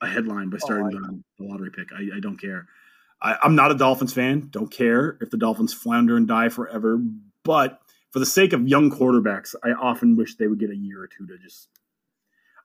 a 0.00 0.06
headline 0.06 0.48
by 0.48 0.56
oh, 0.62 0.64
starting 0.64 0.86
oh, 0.86 0.90
the, 0.98 1.22
the, 1.38 1.44
lottery 1.44 1.70
pick. 1.70 1.88
I, 1.92 2.16
I 2.16 2.20
don't 2.20 2.40
care. 2.40 2.66
I, 3.20 3.36
am 3.44 3.54
not 3.54 3.70
a 3.70 3.74
Dolphins 3.74 4.14
fan. 4.14 4.48
Don't 4.50 4.72
care 4.72 5.18
if 5.20 5.28
the 5.28 5.36
Dolphins 5.36 5.74
flounder 5.74 6.16
and 6.16 6.26
die 6.26 6.48
forever. 6.48 6.98
But 7.44 7.80
for 8.12 8.18
the 8.18 8.24
sake 8.24 8.54
of 8.54 8.66
young 8.66 8.90
quarterbacks, 8.90 9.54
I 9.62 9.72
often 9.72 10.16
wish 10.16 10.36
they 10.36 10.46
would 10.46 10.58
get 10.58 10.70
a 10.70 10.76
year 10.76 11.02
or 11.02 11.06
two 11.06 11.26
to 11.26 11.36
just. 11.36 11.68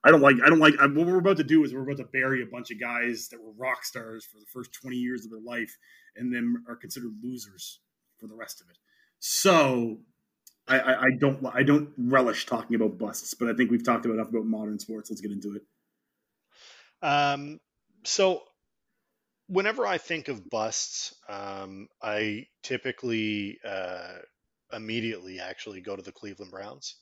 I 0.02 0.10
don't 0.10 0.22
like. 0.22 0.36
I 0.42 0.48
don't 0.48 0.60
like. 0.60 0.78
I, 0.80 0.86
what 0.86 1.06
we're 1.06 1.18
about 1.18 1.36
to 1.36 1.44
do 1.44 1.62
is 1.62 1.74
we're 1.74 1.82
about 1.82 1.98
to 1.98 2.04
bury 2.04 2.42
a 2.42 2.46
bunch 2.46 2.70
of 2.70 2.80
guys 2.80 3.28
that 3.28 3.42
were 3.42 3.52
rock 3.58 3.84
stars 3.84 4.24
for 4.24 4.38
the 4.38 4.46
first 4.50 4.72
20 4.72 4.96
years 4.96 5.26
of 5.26 5.30
their 5.30 5.40
life, 5.40 5.76
and 6.16 6.32
then 6.34 6.64
are 6.66 6.76
considered 6.76 7.12
losers 7.22 7.80
for 8.18 8.28
the 8.28 8.34
rest 8.34 8.62
of 8.62 8.70
it. 8.70 8.78
So 9.18 9.98
I, 10.68 10.78
I, 10.78 11.02
I 11.02 11.10
don't 11.18 11.46
I 11.46 11.62
don't 11.62 11.90
relish 11.96 12.46
talking 12.46 12.76
about 12.76 12.98
busts, 12.98 13.34
but 13.34 13.48
I 13.48 13.54
think 13.54 13.70
we've 13.70 13.84
talked 13.84 14.04
about 14.04 14.14
enough 14.14 14.30
about 14.30 14.46
modern 14.46 14.78
sports. 14.78 15.10
Let's 15.10 15.20
get 15.20 15.30
into 15.30 15.56
it. 15.56 15.62
Um, 17.02 17.60
so 18.04 18.42
whenever 19.48 19.86
I 19.86 19.98
think 19.98 20.28
of 20.28 20.48
busts, 20.48 21.14
um, 21.28 21.88
I 22.02 22.46
typically 22.62 23.58
uh, 23.64 24.18
immediately 24.72 25.40
actually 25.40 25.80
go 25.80 25.94
to 25.94 26.02
the 26.02 26.12
Cleveland 26.12 26.50
Browns 26.50 26.96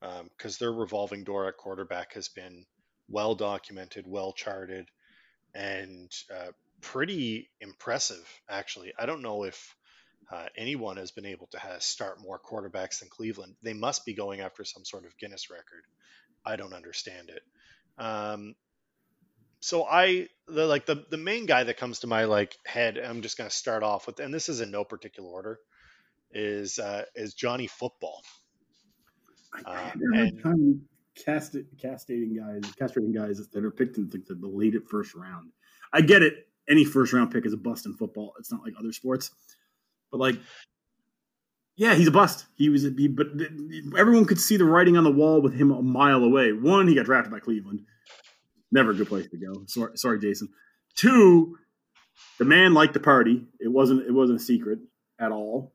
because 0.00 0.54
um, 0.54 0.56
their 0.60 0.72
revolving 0.72 1.24
door 1.24 1.48
at 1.48 1.56
quarterback 1.56 2.14
has 2.14 2.28
been 2.28 2.64
well 3.08 3.34
documented, 3.34 4.04
well 4.06 4.32
charted, 4.32 4.88
and 5.54 6.10
uh, 6.34 6.52
pretty 6.80 7.50
impressive. 7.60 8.26
Actually, 8.48 8.92
I 8.98 9.06
don't 9.06 9.22
know 9.22 9.44
if 9.44 9.74
uh, 10.30 10.46
anyone 10.56 10.96
has 10.96 11.10
been 11.10 11.26
able 11.26 11.48
to 11.48 11.60
start 11.80 12.20
more 12.20 12.38
quarterbacks 12.38 13.00
than 13.00 13.08
Cleveland. 13.08 13.54
They 13.62 13.72
must 13.72 14.04
be 14.04 14.14
going 14.14 14.40
after 14.40 14.64
some 14.64 14.84
sort 14.84 15.04
of 15.04 15.16
Guinness 15.18 15.50
record. 15.50 15.84
I 16.44 16.56
don't 16.56 16.72
understand 16.72 17.30
it. 17.30 17.42
Um, 17.98 18.54
so 19.60 19.84
I 19.84 20.28
the 20.46 20.66
like 20.66 20.86
the 20.86 21.04
the 21.10 21.18
main 21.18 21.46
guy 21.46 21.64
that 21.64 21.76
comes 21.76 22.00
to 22.00 22.06
my 22.06 22.24
like 22.24 22.56
head. 22.64 22.98
I'm 22.98 23.22
just 23.22 23.36
going 23.36 23.48
to 23.48 23.54
start 23.54 23.82
off 23.82 24.06
with, 24.06 24.20
and 24.20 24.32
this 24.32 24.48
is 24.48 24.60
in 24.60 24.70
no 24.70 24.84
particular 24.84 25.28
order, 25.28 25.58
is 26.32 26.78
uh, 26.78 27.04
is 27.14 27.34
Johnny 27.34 27.66
Football. 27.66 28.22
Uh, 29.66 29.90
and, 30.14 30.80
cast 31.16 31.56
castrating 31.76 32.38
guys, 32.38 32.62
castrating 32.80 33.14
guys 33.14 33.46
that 33.52 33.64
are 33.64 33.70
picked 33.70 33.98
in 33.98 34.08
the, 34.08 34.22
the 34.34 34.48
late 34.48 34.74
first 34.88 35.14
round. 35.14 35.50
I 35.92 36.00
get 36.00 36.22
it. 36.22 36.48
Any 36.68 36.84
first 36.84 37.12
round 37.12 37.30
pick 37.32 37.44
is 37.44 37.52
a 37.52 37.56
bust 37.56 37.84
in 37.84 37.94
football. 37.94 38.32
It's 38.38 38.52
not 38.52 38.62
like 38.62 38.74
other 38.78 38.92
sports. 38.92 39.30
But 40.10 40.18
like, 40.18 40.36
yeah, 41.76 41.94
he's 41.94 42.08
a 42.08 42.12
bust. 42.12 42.46
He 42.56 42.68
was, 42.68 42.84
a, 42.84 42.90
he, 42.90 43.08
but 43.08 43.28
everyone 43.98 44.26
could 44.26 44.40
see 44.40 44.56
the 44.56 44.64
writing 44.64 44.96
on 44.96 45.04
the 45.04 45.10
wall 45.10 45.40
with 45.40 45.54
him 45.54 45.70
a 45.70 45.82
mile 45.82 46.22
away. 46.22 46.52
One, 46.52 46.86
he 46.88 46.94
got 46.94 47.06
drafted 47.06 47.32
by 47.32 47.40
Cleveland. 47.40 47.80
Never 48.72 48.90
a 48.90 48.94
good 48.94 49.08
place 49.08 49.28
to 49.28 49.36
go. 49.36 49.64
Sorry, 49.66 49.96
sorry, 49.96 50.20
Jason. 50.20 50.48
Two, 50.94 51.56
the 52.38 52.44
man 52.44 52.74
liked 52.74 52.94
the 52.94 53.00
party. 53.00 53.46
It 53.58 53.68
wasn't. 53.68 54.06
It 54.06 54.12
wasn't 54.12 54.40
a 54.40 54.44
secret 54.44 54.78
at 55.18 55.32
all. 55.32 55.72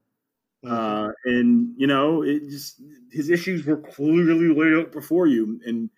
Mm-hmm. 0.64 0.74
Uh, 0.74 1.12
and 1.26 1.74
you 1.78 1.88
know, 1.88 2.24
it 2.24 2.50
just 2.50 2.82
his 3.12 3.30
issues 3.30 3.66
were 3.66 3.78
clearly 3.78 4.54
laid 4.54 4.80
out 4.80 4.92
before 4.92 5.28
you. 5.28 5.60
And 5.66 5.90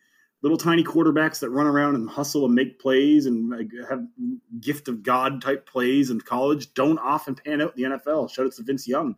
little 0.41 0.57
tiny 0.57 0.83
quarterbacks 0.83 1.39
that 1.39 1.49
run 1.49 1.67
around 1.67 1.95
and 1.95 2.09
hustle 2.09 2.45
and 2.45 2.53
make 2.53 2.79
plays 2.79 3.25
and 3.25 3.53
have 3.89 4.05
gift 4.59 4.87
of 4.87 5.03
God 5.03 5.41
type 5.41 5.67
plays 5.67 6.09
in 6.09 6.21
college 6.21 6.73
don't 6.73 6.99
often 6.99 7.35
pan 7.35 7.61
out 7.61 7.73
in 7.77 7.91
the 7.91 7.97
NFL. 7.97 8.29
Shout 8.29 8.45
out 8.45 8.53
to 8.53 8.63
Vince 8.63 8.87
Young, 8.87 9.15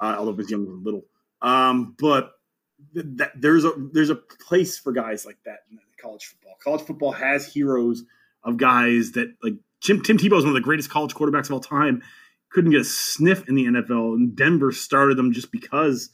uh, 0.00 0.16
although 0.18 0.32
Vince 0.32 0.50
Young 0.50 0.66
was 0.66 0.80
little. 0.82 1.04
Um, 1.42 1.94
but 1.98 2.32
th- 2.94 3.06
that, 3.16 3.32
there's 3.36 3.64
a 3.64 3.72
there's 3.92 4.10
a 4.10 4.16
place 4.16 4.78
for 4.78 4.92
guys 4.92 5.24
like 5.24 5.38
that 5.44 5.60
in 5.70 5.78
college 6.00 6.24
football. 6.24 6.56
College 6.62 6.82
football 6.82 7.12
has 7.12 7.52
heroes 7.52 8.04
of 8.42 8.56
guys 8.56 9.12
that 9.12 9.34
like 9.42 9.54
Tim, 9.80 10.02
Tim 10.02 10.18
Tebow 10.18 10.38
is 10.38 10.44
one 10.44 10.48
of 10.48 10.54
the 10.54 10.60
greatest 10.60 10.90
college 10.90 11.14
quarterbacks 11.14 11.46
of 11.46 11.52
all 11.52 11.60
time. 11.60 12.02
Couldn't 12.50 12.72
get 12.72 12.80
a 12.80 12.84
sniff 12.84 13.48
in 13.48 13.54
the 13.54 13.66
NFL, 13.66 14.14
and 14.14 14.34
Denver 14.34 14.72
started 14.72 15.16
them 15.16 15.32
just 15.32 15.52
because 15.52 16.10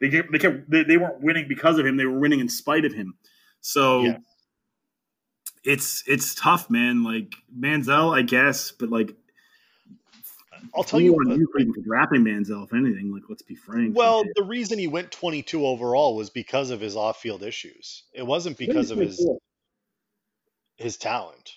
they 0.00 0.08
they, 0.08 0.38
kept, 0.38 0.70
they, 0.70 0.84
they 0.84 0.96
weren't 0.96 1.20
winning 1.20 1.46
because 1.48 1.78
of 1.78 1.86
him. 1.86 1.96
They 1.96 2.06
were 2.06 2.18
winning 2.18 2.40
in 2.40 2.48
spite 2.48 2.84
of 2.84 2.94
him. 2.94 3.14
So 3.60 4.02
yeah. 4.02 4.18
it's 5.64 6.02
it's 6.06 6.34
tough, 6.34 6.70
man. 6.70 7.04
Like 7.04 7.34
Manziel, 7.56 8.16
I 8.16 8.22
guess, 8.22 8.72
but 8.72 8.90
like 8.90 9.14
I'll 10.74 10.84
tell 10.84 11.00
you, 11.00 11.12
what, 11.12 11.26
you 11.28 11.48
for 11.52 11.80
drafting 11.80 12.24
Manziel, 12.24 12.64
if 12.64 12.72
anything. 12.72 13.12
Like, 13.12 13.22
let's 13.28 13.42
be 13.42 13.54
frank. 13.54 13.96
Well, 13.96 14.24
the 14.34 14.42
reason 14.42 14.78
he 14.78 14.88
went 14.88 15.10
22 15.10 15.66
overall 15.66 16.16
was 16.16 16.30
because 16.30 16.70
of 16.70 16.80
his 16.80 16.96
off-field 16.96 17.42
issues. 17.42 18.04
It 18.12 18.26
wasn't 18.26 18.58
because 18.58 18.90
of 18.90 18.98
his 18.98 19.26
his 20.76 20.96
talent. 20.96 21.56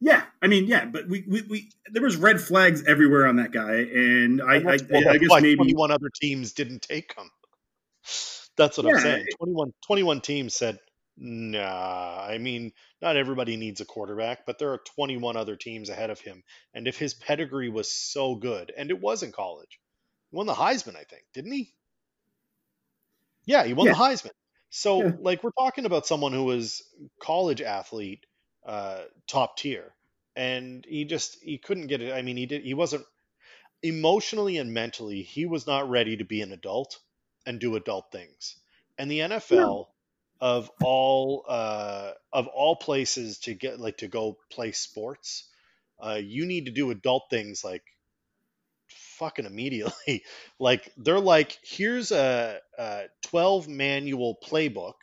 Yeah, 0.00 0.22
I 0.40 0.46
mean, 0.46 0.66
yeah, 0.66 0.86
but 0.86 1.08
we, 1.08 1.24
we, 1.28 1.42
we 1.42 1.70
there 1.92 2.02
was 2.02 2.16
red 2.16 2.40
flags 2.40 2.82
everywhere 2.86 3.26
on 3.26 3.36
that 3.36 3.52
guy, 3.52 3.74
and 3.74 4.40
I, 4.40 4.54
I, 4.54 4.72
I, 4.72 5.10
I 5.10 5.18
guess 5.18 5.42
maybe 5.42 5.74
one 5.74 5.90
other 5.90 6.08
teams 6.08 6.52
didn't 6.52 6.80
take 6.80 7.14
him. 7.14 7.30
That's 8.56 8.76
what 8.76 8.86
yeah. 8.86 8.86
I'm 8.86 8.96
saying. 8.96 9.26
21, 9.38 9.72
21 9.84 10.20
teams 10.20 10.54
said, 10.54 10.78
Nah, 11.16 12.24
I 12.26 12.38
mean, 12.38 12.72
not 13.02 13.16
everybody 13.16 13.56
needs 13.56 13.80
a 13.80 13.84
quarterback, 13.84 14.46
but 14.46 14.58
there 14.58 14.72
are 14.72 14.78
21 14.78 15.36
other 15.36 15.56
teams 15.56 15.88
ahead 15.90 16.10
of 16.10 16.20
him. 16.20 16.44
And 16.72 16.86
if 16.88 16.96
his 16.98 17.14
pedigree 17.14 17.68
was 17.68 17.90
so 17.90 18.36
good, 18.36 18.72
and 18.76 18.90
it 18.90 19.00
was 19.00 19.22
in 19.22 19.32
college, 19.32 19.80
he 20.30 20.36
won 20.36 20.46
the 20.46 20.54
Heisman, 20.54 20.96
I 20.96 21.04
think, 21.04 21.24
didn't 21.34 21.52
he? 21.52 21.74
Yeah, 23.46 23.64
he 23.64 23.74
won 23.74 23.88
Yeah. 23.88 23.90
the 23.90 23.96
Heisman. 23.96 24.32
So, 24.70 25.00
Yeah. 25.00 25.16
like, 25.20 25.42
we're 25.42 25.50
talking 25.58 25.84
about 25.84 26.06
someone 26.06 26.32
who 26.32 26.44
was 26.44 26.82
college 27.20 27.60
athlete, 27.60 28.24
uh, 28.64 29.04
top 29.26 29.56
tier, 29.56 29.94
and 30.36 30.84
he 30.84 31.04
just 31.04 31.42
he 31.42 31.58
couldn't 31.58 31.88
get 31.88 32.00
it. 32.02 32.12
I 32.12 32.22
mean, 32.22 32.36
he 32.36 32.46
did. 32.46 32.62
He 32.62 32.74
wasn't 32.74 33.04
emotionally 33.82 34.58
and 34.58 34.74
mentally. 34.74 35.22
He 35.22 35.46
was 35.46 35.66
not 35.66 35.90
ready 35.90 36.16
to 36.18 36.24
be 36.24 36.42
an 36.42 36.52
adult 36.52 37.00
and 37.46 37.58
do 37.58 37.76
adult 37.76 38.12
things. 38.12 38.56
And 38.98 39.10
the 39.10 39.20
NFL 39.20 39.86
of 40.40 40.70
all 40.82 41.44
uh, 41.48 42.12
of 42.32 42.46
all 42.48 42.76
places 42.76 43.38
to 43.40 43.54
get 43.54 43.80
like 43.80 43.98
to 43.98 44.08
go 44.08 44.38
play 44.50 44.72
sports, 44.72 45.44
uh, 46.00 46.18
you 46.22 46.46
need 46.46 46.66
to 46.66 46.72
do 46.72 46.90
adult 46.90 47.24
things 47.30 47.62
like 47.64 47.82
fucking 48.88 49.46
immediately. 49.46 50.24
like 50.58 50.92
they're 50.96 51.20
like, 51.20 51.58
here's 51.62 52.10
a, 52.10 52.58
a 52.78 53.02
12 53.22 53.68
manual 53.68 54.36
playbook. 54.42 54.94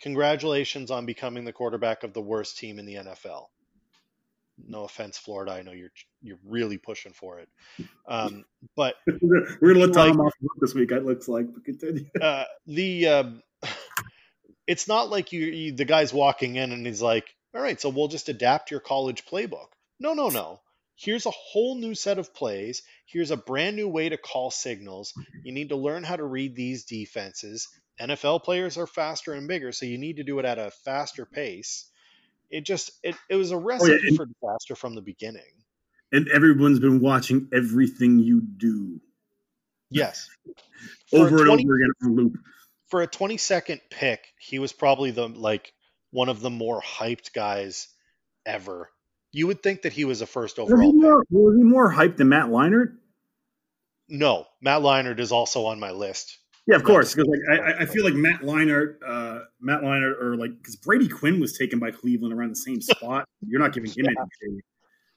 Congratulations 0.00 0.90
on 0.90 1.06
becoming 1.06 1.44
the 1.44 1.52
quarterback 1.52 2.02
of 2.04 2.12
the 2.12 2.20
worst 2.20 2.58
team 2.58 2.78
in 2.78 2.86
the 2.86 2.94
NFL. 2.94 3.46
No 4.68 4.84
offense, 4.84 5.18
Florida. 5.18 5.52
I 5.52 5.62
know 5.62 5.72
you're 5.72 5.90
you're 6.22 6.38
really 6.46 6.78
pushing 6.78 7.12
for 7.12 7.40
it, 7.40 7.48
um, 8.08 8.44
but 8.76 8.94
We're 9.60 9.74
gonna 9.74 9.86
let 9.86 9.92
Tom 9.94 10.16
Like- 10.16 10.26
off 10.26 10.32
this 10.60 10.74
week. 10.74 10.92
It 10.92 11.04
looks 11.04 11.28
like. 11.28 11.52
But 11.52 11.64
continue. 11.64 12.06
uh, 12.20 12.44
the 12.66 13.06
um, 13.08 13.42
it's 14.66 14.88
not 14.88 15.10
like 15.10 15.32
you, 15.32 15.40
you 15.46 15.72
the 15.72 15.84
guy's 15.84 16.12
walking 16.12 16.56
in 16.56 16.72
and 16.72 16.86
he's 16.86 17.02
like, 17.02 17.26
all 17.54 17.60
right, 17.60 17.80
so 17.80 17.88
we'll 17.88 18.08
just 18.08 18.28
adapt 18.28 18.70
your 18.70 18.80
college 18.80 19.24
playbook. 19.26 19.68
No, 20.00 20.14
no, 20.14 20.28
no. 20.28 20.60
Here's 20.96 21.26
a 21.26 21.32
whole 21.32 21.76
new 21.76 21.94
set 21.94 22.18
of 22.18 22.32
plays. 22.32 22.82
Here's 23.06 23.32
a 23.32 23.36
brand 23.36 23.74
new 23.74 23.88
way 23.88 24.08
to 24.08 24.16
call 24.16 24.52
signals. 24.52 25.12
You 25.42 25.52
need 25.52 25.70
to 25.70 25.76
learn 25.76 26.04
how 26.04 26.14
to 26.16 26.24
read 26.24 26.54
these 26.54 26.84
defenses. 26.84 27.68
NFL 28.00 28.44
players 28.44 28.76
are 28.78 28.86
faster 28.86 29.32
and 29.32 29.48
bigger, 29.48 29.72
so 29.72 29.86
you 29.86 29.98
need 29.98 30.16
to 30.16 30.24
do 30.24 30.38
it 30.38 30.44
at 30.44 30.58
a 30.58 30.70
faster 30.84 31.26
pace. 31.26 31.90
It 32.50 32.64
just 32.64 32.92
it, 33.02 33.16
it 33.28 33.36
was 33.36 33.50
a 33.52 33.56
oh, 33.56 33.58
recipe 33.58 33.98
and- 34.08 34.16
for 34.16 34.26
disaster 34.26 34.74
from 34.74 34.94
the 34.94 35.02
beginning. 35.02 35.42
And 36.12 36.28
everyone's 36.28 36.78
been 36.78 37.00
watching 37.00 37.48
everything 37.52 38.20
you 38.20 38.40
do 38.40 39.00
Yes. 39.94 40.28
For 41.10 41.18
over 41.20 41.42
and 41.42 41.50
over 41.50 41.76
again 41.76 41.90
on 42.02 42.16
loop. 42.16 42.36
for 42.88 43.02
a 43.02 43.06
20 43.06 43.36
second 43.36 43.80
pick, 43.90 44.26
he 44.38 44.58
was 44.58 44.72
probably 44.72 45.12
the 45.12 45.28
like 45.28 45.72
one 46.10 46.28
of 46.28 46.40
the 46.40 46.50
more 46.50 46.80
hyped 46.82 47.32
guys 47.32 47.88
ever. 48.44 48.90
You 49.32 49.46
would 49.46 49.62
think 49.62 49.82
that 49.82 49.92
he 49.92 50.04
was 50.04 50.20
a 50.20 50.26
first 50.26 50.58
Was 50.58 50.68
he, 50.68 50.72
overall 50.72 50.92
pick. 50.92 51.00
more, 51.00 51.24
was 51.30 51.56
he 51.56 51.62
more 51.62 51.92
hyped 51.92 52.16
than 52.16 52.28
Matt 52.28 52.46
Leinart? 52.46 52.96
No, 54.08 54.46
Matt 54.60 54.82
Leinart 54.82 55.18
is 55.18 55.32
also 55.32 55.66
on 55.66 55.80
my 55.80 55.92
list. 55.92 56.38
Yeah, 56.66 56.76
of 56.76 56.84
course. 56.84 57.14
Because 57.14 57.28
like 57.28 57.40
I, 57.60 57.82
I- 57.82 57.86
feel 57.86 58.04
like 58.04 58.14
Matt 58.14 58.40
Leinart, 58.40 58.96
uh, 59.06 59.40
Matt 59.60 59.82
Leinart, 59.82 60.20
or 60.20 60.36
like 60.36 60.56
because 60.58 60.76
Brady 60.76 61.08
Quinn 61.08 61.38
was 61.40 61.56
taken 61.58 61.78
by 61.78 61.90
Cleveland 61.90 62.32
around 62.32 62.50
the 62.50 62.56
same 62.56 62.80
spot. 62.80 63.26
You're 63.46 63.60
not 63.60 63.72
giving 63.72 63.90
him 63.90 64.06
any 64.06 64.14
shade. 64.42 64.60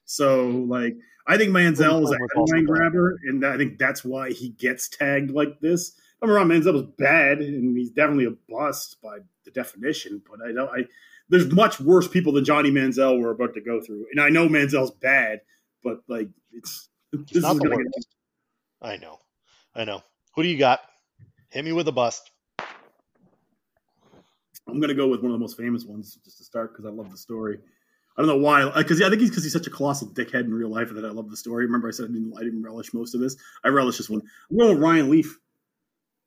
So 0.06 0.48
like 0.50 0.96
I 1.28 1.38
think 1.38 1.52
Manziel 1.52 2.04
is 2.04 2.12
a 2.12 2.18
Quinn 2.18 2.22
was 2.22 2.30
also 2.36 2.54
headline 2.56 2.66
grabber, 2.66 3.20
and 3.28 3.46
I 3.46 3.58
think 3.58 3.78
that's 3.78 4.04
why 4.04 4.32
he 4.32 4.50
gets 4.50 4.90
tagged 4.90 5.32
like 5.32 5.60
this. 5.62 5.94
Get 6.22 6.30
wrong, 6.30 6.48
Manziel 6.48 6.74
was 6.74 6.84
bad, 6.98 7.40
and 7.40 7.78
he's 7.78 7.92
definitely 7.92 8.26
a 8.26 8.34
bust 8.50 8.98
by 9.04 9.20
the 9.46 9.52
definition. 9.52 10.22
But 10.30 10.40
I 10.48 10.52
don't. 10.52 10.70
I 10.70 10.86
there's 11.30 11.52
much 11.52 11.80
worse 11.80 12.08
people 12.08 12.34
than 12.34 12.46
Johnny 12.46 12.72
Manziel 12.72 13.22
we're 13.22 13.32
about 13.32 13.54
to 13.54 13.62
go 13.62 13.82
through, 13.82 14.06
and 14.12 14.20
I 14.22 14.30
know 14.30 14.48
Manziel's 14.48 14.92
bad, 14.92 15.42
but 15.84 16.00
like 16.08 16.30
it's 16.52 16.90
this 17.32 17.44
not 17.44 17.54
is 17.54 17.60
the 17.60 17.70
gonna 17.70 17.78
get 17.78 17.86
worst. 17.96 18.16
I 18.82 18.98
know. 18.98 19.20
I 19.76 19.86
know. 19.86 20.02
Who 20.36 20.44
do 20.44 20.50
you 20.50 20.58
got? 20.58 20.82
Hit 21.50 21.64
me 21.64 21.72
with 21.72 21.88
a 21.88 21.92
bust. 21.92 22.32
I'm 24.68 24.80
gonna 24.82 24.94
go 24.94 25.08
with 25.08 25.22
one 25.22 25.32
of 25.32 25.34
the 25.34 25.40
most 25.40 25.58
famous 25.58 25.86
ones 25.86 26.18
just 26.24 26.38
to 26.40 26.44
start 26.44 26.74
because 26.74 26.86
I 26.86 26.90
love 26.90 27.10
the 27.10 27.18
story. 27.18 27.60
I 28.18 28.22
don't 28.22 28.28
know 28.28 28.38
why, 28.38 28.70
because 28.76 29.02
I 29.02 29.10
think 29.10 29.22
he's 29.22 29.30
because 29.30 29.44
he's 29.44 29.54
such 29.54 29.68
a 29.68 29.70
colossal 29.70 30.10
dickhead 30.10 30.46
in 30.46 30.54
real 30.54 30.70
life 30.70 30.90
that 30.94 31.06
I 31.06 31.10
love 31.10 31.30
the 31.30 31.38
story. 31.38 31.66
Remember, 31.66 31.88
I 31.88 31.92
said 31.92 32.06
I 32.06 32.08
didn't, 32.08 32.34
I 32.36 32.42
didn't 32.42 32.64
relish 32.64 32.94
most 32.94 33.14
of 33.14 33.22
this. 33.22 33.38
I 33.64 33.70
relish 33.70 33.98
this 33.98 34.10
one. 34.10 34.22
I'm 34.50 34.58
going 34.58 34.72
with 34.72 34.80
Ryan 34.84 35.10
Leaf. 35.10 35.38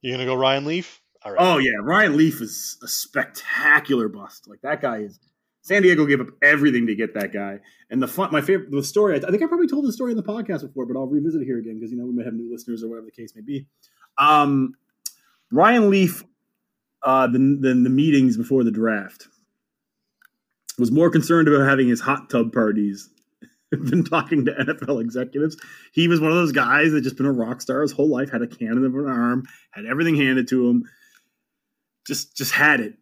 You're 0.01 0.15
gonna 0.15 0.27
go 0.27 0.37
Ryan 0.37 0.65
Leaf? 0.65 1.03
All 1.23 1.33
right. 1.33 1.41
Oh 1.41 1.59
yeah, 1.59 1.73
Ryan 1.83 2.17
Leaf 2.17 2.41
is 2.41 2.79
a 2.83 2.89
spectacular 2.89 4.09
bust. 4.09 4.49
Like 4.49 4.61
that 4.63 4.81
guy 4.81 4.99
is. 4.99 5.19
San 5.63 5.83
Diego 5.83 6.07
gave 6.07 6.23
up 6.23 6.29
everything 6.43 6.87
to 6.87 6.95
get 6.95 7.13
that 7.13 7.35
guy. 7.35 7.61
And 7.91 8.03
the 8.03 8.09
fun, 8.09 8.33
my 8.33 8.41
favorite, 8.41 8.71
the 8.71 8.83
story. 8.83 9.17
I, 9.17 9.31
think 9.31 9.43
I 9.43 9.47
probably 9.47 9.67
told 9.67 9.85
the 9.85 9.93
story 9.93 10.11
in 10.11 10.17
the 10.17 10.23
podcast 10.23 10.63
before, 10.63 10.87
but 10.87 10.97
I'll 10.97 11.07
revisit 11.07 11.43
it 11.43 11.45
here 11.45 11.59
again 11.59 11.75
because 11.75 11.93
you 11.93 11.99
know 11.99 12.07
we 12.07 12.15
may 12.15 12.25
have 12.25 12.33
new 12.33 12.51
listeners 12.51 12.83
or 12.83 12.89
whatever 12.89 13.05
the 13.05 13.13
case 13.13 13.35
may 13.37 13.43
be. 13.43 13.67
Um, 14.17 14.75
Ryan 15.53 15.91
Leaf, 15.91 16.25
uh, 17.03 17.27
the, 17.27 17.39
the 17.39 17.75
the 17.75 17.91
meetings 17.91 18.37
before 18.37 18.65
the 18.65 18.71
draft 18.71 19.29
was 20.79 20.91
more 20.91 21.11
concerned 21.11 21.49
about 21.49 21.69
having 21.69 21.89
his 21.89 22.01
hot 22.01 22.31
tub 22.31 22.53
parties 22.53 23.09
than 23.71 24.05
talking 24.05 24.45
to 24.47 24.53
NFL 24.53 25.01
executives. 25.01 25.57
He 25.93 26.09
was 26.09 26.21
one 26.21 26.31
of 26.31 26.37
those 26.37 26.53
guys 26.53 26.93
that 26.93 27.03
just 27.03 27.17
been 27.17 27.27
a 27.27 27.33
rock 27.33 27.61
star 27.61 27.83
his 27.83 27.93
whole 27.93 28.09
life, 28.09 28.31
had 28.31 28.43
a 28.43 28.47
cannon 28.47 28.85
of 28.85 28.95
an 28.95 29.07
arm, 29.07 29.45
had 29.73 29.87
everything 29.87 30.17
handed 30.17 30.49
to 30.49 30.69
him, 30.69 30.85
just 32.07 32.37
just 32.37 32.53
had 32.53 32.81
it. 32.81 32.95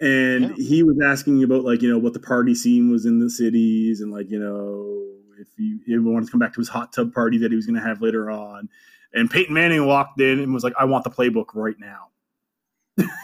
And 0.00 0.56
Yeah. 0.56 0.64
he 0.64 0.82
was 0.84 0.96
asking 1.04 1.42
about 1.42 1.64
like 1.64 1.82
you 1.82 1.90
know 1.90 1.98
what 1.98 2.12
the 2.12 2.20
party 2.20 2.54
scene 2.54 2.90
was 2.90 3.04
in 3.06 3.18
the 3.18 3.30
cities 3.30 4.00
and 4.00 4.12
like 4.12 4.30
you 4.30 4.38
know 4.38 5.04
if 5.40 5.48
he, 5.56 5.78
he 5.86 5.96
wanted 5.98 6.26
to 6.26 6.30
come 6.32 6.40
back 6.40 6.52
to 6.54 6.60
his 6.60 6.68
hot 6.68 6.92
tub 6.92 7.12
party 7.12 7.38
that 7.38 7.50
he 7.52 7.56
was 7.56 7.66
going 7.66 7.80
to 7.80 7.86
have 7.86 8.00
later 8.02 8.30
on. 8.30 8.68
And 9.12 9.30
Peyton 9.30 9.54
Manning 9.54 9.86
walked 9.86 10.20
in 10.20 10.38
and 10.38 10.52
was 10.52 10.64
like, 10.64 10.74
"I 10.78 10.84
want 10.84 11.04
the 11.04 11.10
playbook 11.10 11.54
right 11.54 11.78
now." 11.78 12.08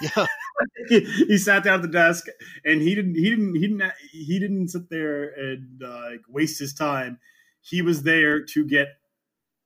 Yeah. 0.01 0.27
he, 0.89 1.01
he 1.01 1.39
sat 1.39 1.65
down 1.65 1.77
at 1.77 1.83
the 1.83 1.89
desk 1.89 2.27
and 2.65 2.81
he 2.81 2.95
didn't 2.95 3.15
he 3.15 3.31
didn't 3.31 3.55
he 3.55 3.67
didn't 3.67 3.93
he 4.13 4.39
didn't 4.39 4.69
sit 4.69 4.89
there 4.89 5.31
and 5.31 5.83
uh, 5.83 6.11
waste 6.29 6.59
his 6.59 6.73
time 6.73 7.19
he 7.61 7.83
was 7.83 8.03
there 8.03 8.43
to 8.43 8.65
get 8.65 8.89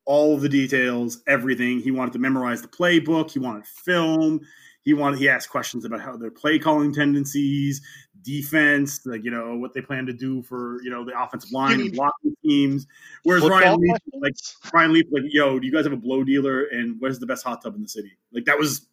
all 0.06 0.38
the 0.38 0.48
details 0.48 1.22
everything 1.26 1.80
he 1.80 1.90
wanted 1.90 2.12
to 2.12 2.18
memorize 2.18 2.62
the 2.62 2.68
playbook 2.68 3.30
he 3.30 3.38
wanted 3.38 3.66
film 3.66 4.40
he 4.82 4.94
wanted 4.94 5.18
he 5.18 5.28
asked 5.28 5.50
questions 5.50 5.84
about 5.84 6.00
how 6.00 6.16
their 6.16 6.30
play 6.30 6.58
calling 6.58 6.92
tendencies 6.92 7.82
defense 8.22 9.06
like 9.06 9.22
you 9.24 9.30
know 9.30 9.56
what 9.56 9.72
they 9.74 9.80
plan 9.80 10.04
to 10.04 10.12
do 10.12 10.42
for 10.42 10.82
you 10.82 10.90
know 10.90 11.04
the 11.04 11.22
offensive 11.22 11.52
line 11.52 11.80
and 11.80 11.92
blocking 11.92 12.34
teams 12.44 12.86
whereas 13.22 13.42
Football 13.42 13.60
ryan 13.60 13.80
leaf 13.80 13.98
like? 14.20 14.34
Brian 14.70 14.92
Leaf, 14.92 15.06
like, 15.10 15.24
yo, 15.26 15.58
do 15.58 15.66
you 15.66 15.72
guys 15.72 15.84
have 15.84 15.92
a 15.92 15.96
blow 15.96 16.24
dealer? 16.24 16.64
And 16.64 16.96
where's 16.98 17.18
the 17.18 17.26
best 17.26 17.44
hot 17.44 17.62
tub 17.62 17.74
in 17.74 17.82
the 17.82 17.88
city? 17.88 18.16
Like 18.32 18.44
that 18.44 18.58
was 18.58 18.88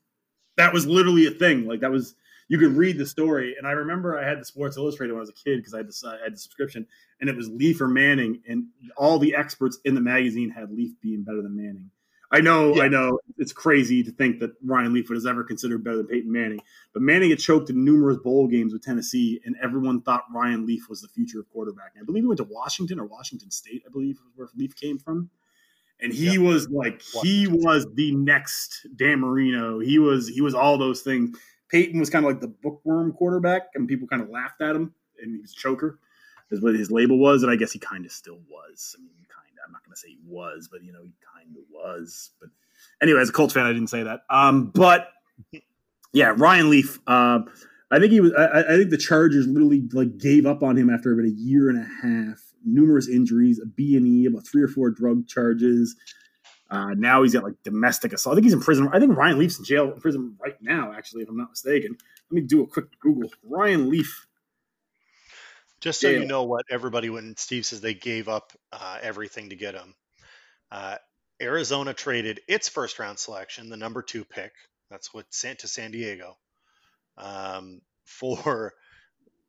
that 0.58 0.74
was 0.74 0.86
literally 0.86 1.28
a 1.28 1.32
thing. 1.32 1.66
Like 1.66 1.82
that 1.82 1.92
was 1.92 2.16
you 2.48 2.60
could 2.60 2.74
read 2.74 2.98
the 2.98 3.06
story. 3.06 3.56
And 3.58 3.68
I 3.68 3.72
remember 3.72 4.18
I 4.18 4.28
had 4.28 4.40
the 4.40 4.46
Sports 4.46 4.78
Illustrated 4.78 5.14
when 5.14 5.20
I 5.20 5.22
was 5.22 5.30
a 5.30 5.34
kid 5.34 5.58
because 5.58 5.74
I 5.74 5.80
I 6.10 6.24
had 6.24 6.34
the 6.34 6.38
subscription, 6.38 6.86
and 7.20 7.30
it 7.30 7.36
was 7.36 7.50
Leaf 7.50 7.82
or 7.82 7.88
Manning, 7.88 8.42
and 8.48 8.66
all 8.98 9.20
the 9.20 9.36
experts 9.36 9.80
in 9.86 9.96
the 9.96 10.02
magazine 10.02 10.50
had 10.50 10.72
Leaf 10.72 10.92
being 11.02 11.24
better 11.24 11.42
than 11.42 11.56
Manning. 11.56 11.90
I 12.32 12.42
know, 12.42 12.76
Yeah. 12.76 12.84
I 12.84 12.88
know, 12.88 13.20
it's 13.38 13.54
crazy 13.54 14.04
to 14.04 14.12
think 14.12 14.40
that 14.40 14.52
Ryan 14.64 14.94
Leaf 14.94 15.10
was 15.10 15.26
ever 15.26 15.44
considered 15.44 15.84
better 15.84 15.98
than 15.98 16.08
Peyton 16.08 16.32
Manning, 16.32 16.60
but 16.94 17.02
Manning 17.02 17.30
had 17.30 17.40
choked 17.40 17.70
in 17.70 17.86
numerous 17.86 18.18
bowl 18.18 18.48
games 18.48 18.74
with 18.74 18.84
Tennessee, 18.84 19.42
and 19.46 19.56
everyone 19.62 20.02
thought 20.02 20.24
Ryan 20.34 20.66
Leaf 20.66 20.90
was 20.90 21.02
the 21.02 21.08
future 21.08 21.40
of 21.40 21.50
quarterback. 21.50 21.94
I 22.00 22.04
believe 22.04 22.24
he 22.24 22.28
went 22.28 22.40
to 22.40 22.44
Washington 22.46 23.00
or 23.00 23.06
Washington 23.06 23.52
State, 23.52 23.84
I 23.88 23.92
believe, 23.92 24.18
was 24.24 24.32
where 24.36 24.48
Leaf 24.56 24.76
came 24.76 24.98
from 24.98 25.30
and 26.02 26.14
he 26.14 26.38
was 26.38 26.70
like 26.70 27.02
he 27.22 27.48
was 27.48 27.88
the 27.94 28.14
next 28.16 28.88
Dan 28.96 29.22
Marino. 29.22 29.80
He 29.80 30.00
was 30.00 30.28
he 30.28 30.42
was 30.42 30.54
all 30.54 30.78
those 30.78 31.02
things. 31.02 31.38
Peyton 31.70 32.00
was 32.00 32.10
kind 32.10 32.26
of 32.26 32.32
like 32.32 32.42
the 32.42 32.48
bookworm 32.48 33.14
quarterback, 33.14 33.64
and 33.76 33.88
people 33.88 34.08
kind 34.08 34.22
of 34.22 34.30
laughed 34.30 34.62
at 34.62 34.76
him, 34.76 34.94
and 35.22 35.34
he 35.34 35.42
was 35.42 35.52
a 35.52 35.56
choker, 35.56 36.00
is 36.52 36.62
what 36.62 36.76
his 36.76 36.92
label 36.92 37.18
was, 37.18 37.44
and 37.44 37.52
I 37.52 37.56
guess 37.56 37.72
he 37.72 37.80
kind 37.80 38.06
of 38.06 38.12
still 38.12 38.40
was. 38.50 38.96
I 38.98 39.02
mean, 39.02 39.12
kind 39.30 39.48
of. 39.48 39.66
I'm 39.66 39.72
not 39.72 39.84
going 39.84 39.94
to 39.94 40.00
say 40.00 40.10
he 40.10 40.20
was, 40.26 40.70
but 40.72 40.84
you 40.84 40.92
know, 40.92 41.04
he 41.04 41.14
kind 41.34 41.56
of 41.56 41.64
was. 41.72 42.32
But 42.40 42.50
anyway, 43.02 43.22
as 43.22 43.30
a 43.30 43.34
Colts 43.34 43.54
fan, 43.54 43.66
I 43.66 43.74
didn't 43.74 43.90
say 43.90 44.04
that. 44.04 44.22
Um, 44.30 44.68
but 44.68 45.10
yeah, 46.14 46.34
Ryan 46.36 46.70
Leaf. 46.70 47.00
Um, 47.08 47.50
I 47.92 48.00
think 48.00 48.12
he 48.12 48.20
was. 48.20 48.34
I, 48.34 48.62
I 48.62 48.78
think 48.78 48.90
the 48.90 48.98
Chargers 48.98 49.48
literally 49.48 49.84
like 49.92 50.18
gave 50.18 50.46
up 50.46 50.64
on 50.64 50.78
him 50.78 50.90
after 50.90 51.14
about 51.14 51.26
a 51.26 51.32
year 51.32 51.70
and 51.70 51.80
a 51.80 51.88
half. 52.02 52.40
Numerous 52.68 53.08
injuries, 53.08 53.60
a 53.60 53.66
B 53.66 53.96
and 53.96 54.08
E, 54.08 54.26
about 54.26 54.48
three 54.48 54.64
or 54.64 54.68
four 54.68 54.90
drug 54.90 55.28
charges. 55.28 55.96
Uh, 56.72 56.96
now 56.96 57.22
he's 57.22 57.34
got 57.34 57.44
like 57.44 57.54
domestic 57.64 58.12
assault. 58.12 58.34
I 58.34 58.36
think 58.36 58.46
he's 58.46 58.54
in 58.54 58.62
prison. 58.62 58.90
I 58.92 59.00
think 59.00 59.16
Ryan 59.16 59.38
Leaf's 59.38 59.60
in 59.60 59.66
jail 59.66 59.92
in 59.92 60.00
prison 60.00 60.36
right 60.40 60.60
now. 60.62 60.94
Actually, 60.94 61.24
if 61.24 61.30
I'm 61.30 61.38
not 61.38 61.52
mistaken. 61.52 61.96
Let 62.32 62.36
me 62.36 62.42
do 62.42 62.64
a 62.64 62.68
quick 62.68 63.00
Google. 63.00 63.30
Ryan 63.44 63.90
Leaf. 63.90 64.26
Just 65.86 66.02
so 66.02 66.10
Yeah. 66.10 66.18
you 66.22 66.26
know 66.26 66.46
what 66.46 66.66
everybody 66.72 67.12
when 67.12 67.38
Steve 67.38 67.64
says 67.64 67.80
they 67.80 67.94
gave 67.94 68.28
up 68.28 68.52
uh, 68.72 68.98
everything 69.04 69.52
to 69.52 69.56
get 69.56 69.76
him. 69.76 69.94
Uh, 70.72 70.98
Arizona 71.40 71.94
traded 71.94 72.42
its 72.48 72.70
first 72.70 72.98
round 72.98 73.20
selection, 73.20 73.70
the 73.70 73.78
number 73.78 74.02
two 74.02 74.26
pick. 74.26 74.52
That's 74.90 75.14
what 75.14 75.32
sent 75.32 75.60
to 75.60 75.68
San 75.68 75.92
Diego. 75.92 76.38
Um, 77.20 77.82
for 78.04 78.74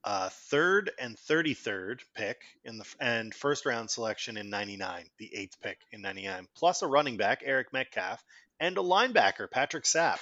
uh, 0.05 0.29
third 0.51 0.91
and 1.01 1.17
33rd 1.17 2.01
pick 2.15 2.43
in 2.67 2.77
the 2.77 2.85
and 3.01 3.35
first 3.35 3.65
round 3.65 3.91
selection 3.91 4.37
in 4.37 4.51
99, 4.51 5.07
the 5.17 5.35
eighth 5.35 5.59
pick 5.63 5.79
in 5.91 6.03
99, 6.03 6.49
plus 6.55 6.83
a 6.83 6.87
running 6.87 7.17
back, 7.17 7.45
Eric 7.47 7.73
Metcalf, 7.73 8.23
and 8.61 8.77
a 8.77 8.83
linebacker, 8.83 9.51
Patrick 9.51 9.85
Sapp. 9.85 10.19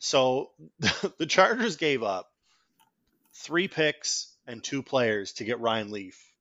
So 0.00 0.50
the 1.18 1.26
Chargers 1.26 1.76
gave 1.76 2.02
up 2.02 2.28
three 3.34 3.68
picks 3.68 4.29
and 4.50 4.62
two 4.62 4.82
players 4.82 5.32
to 5.34 5.44
get 5.44 5.60
Ryan 5.60 5.90
Leaf. 5.90 6.32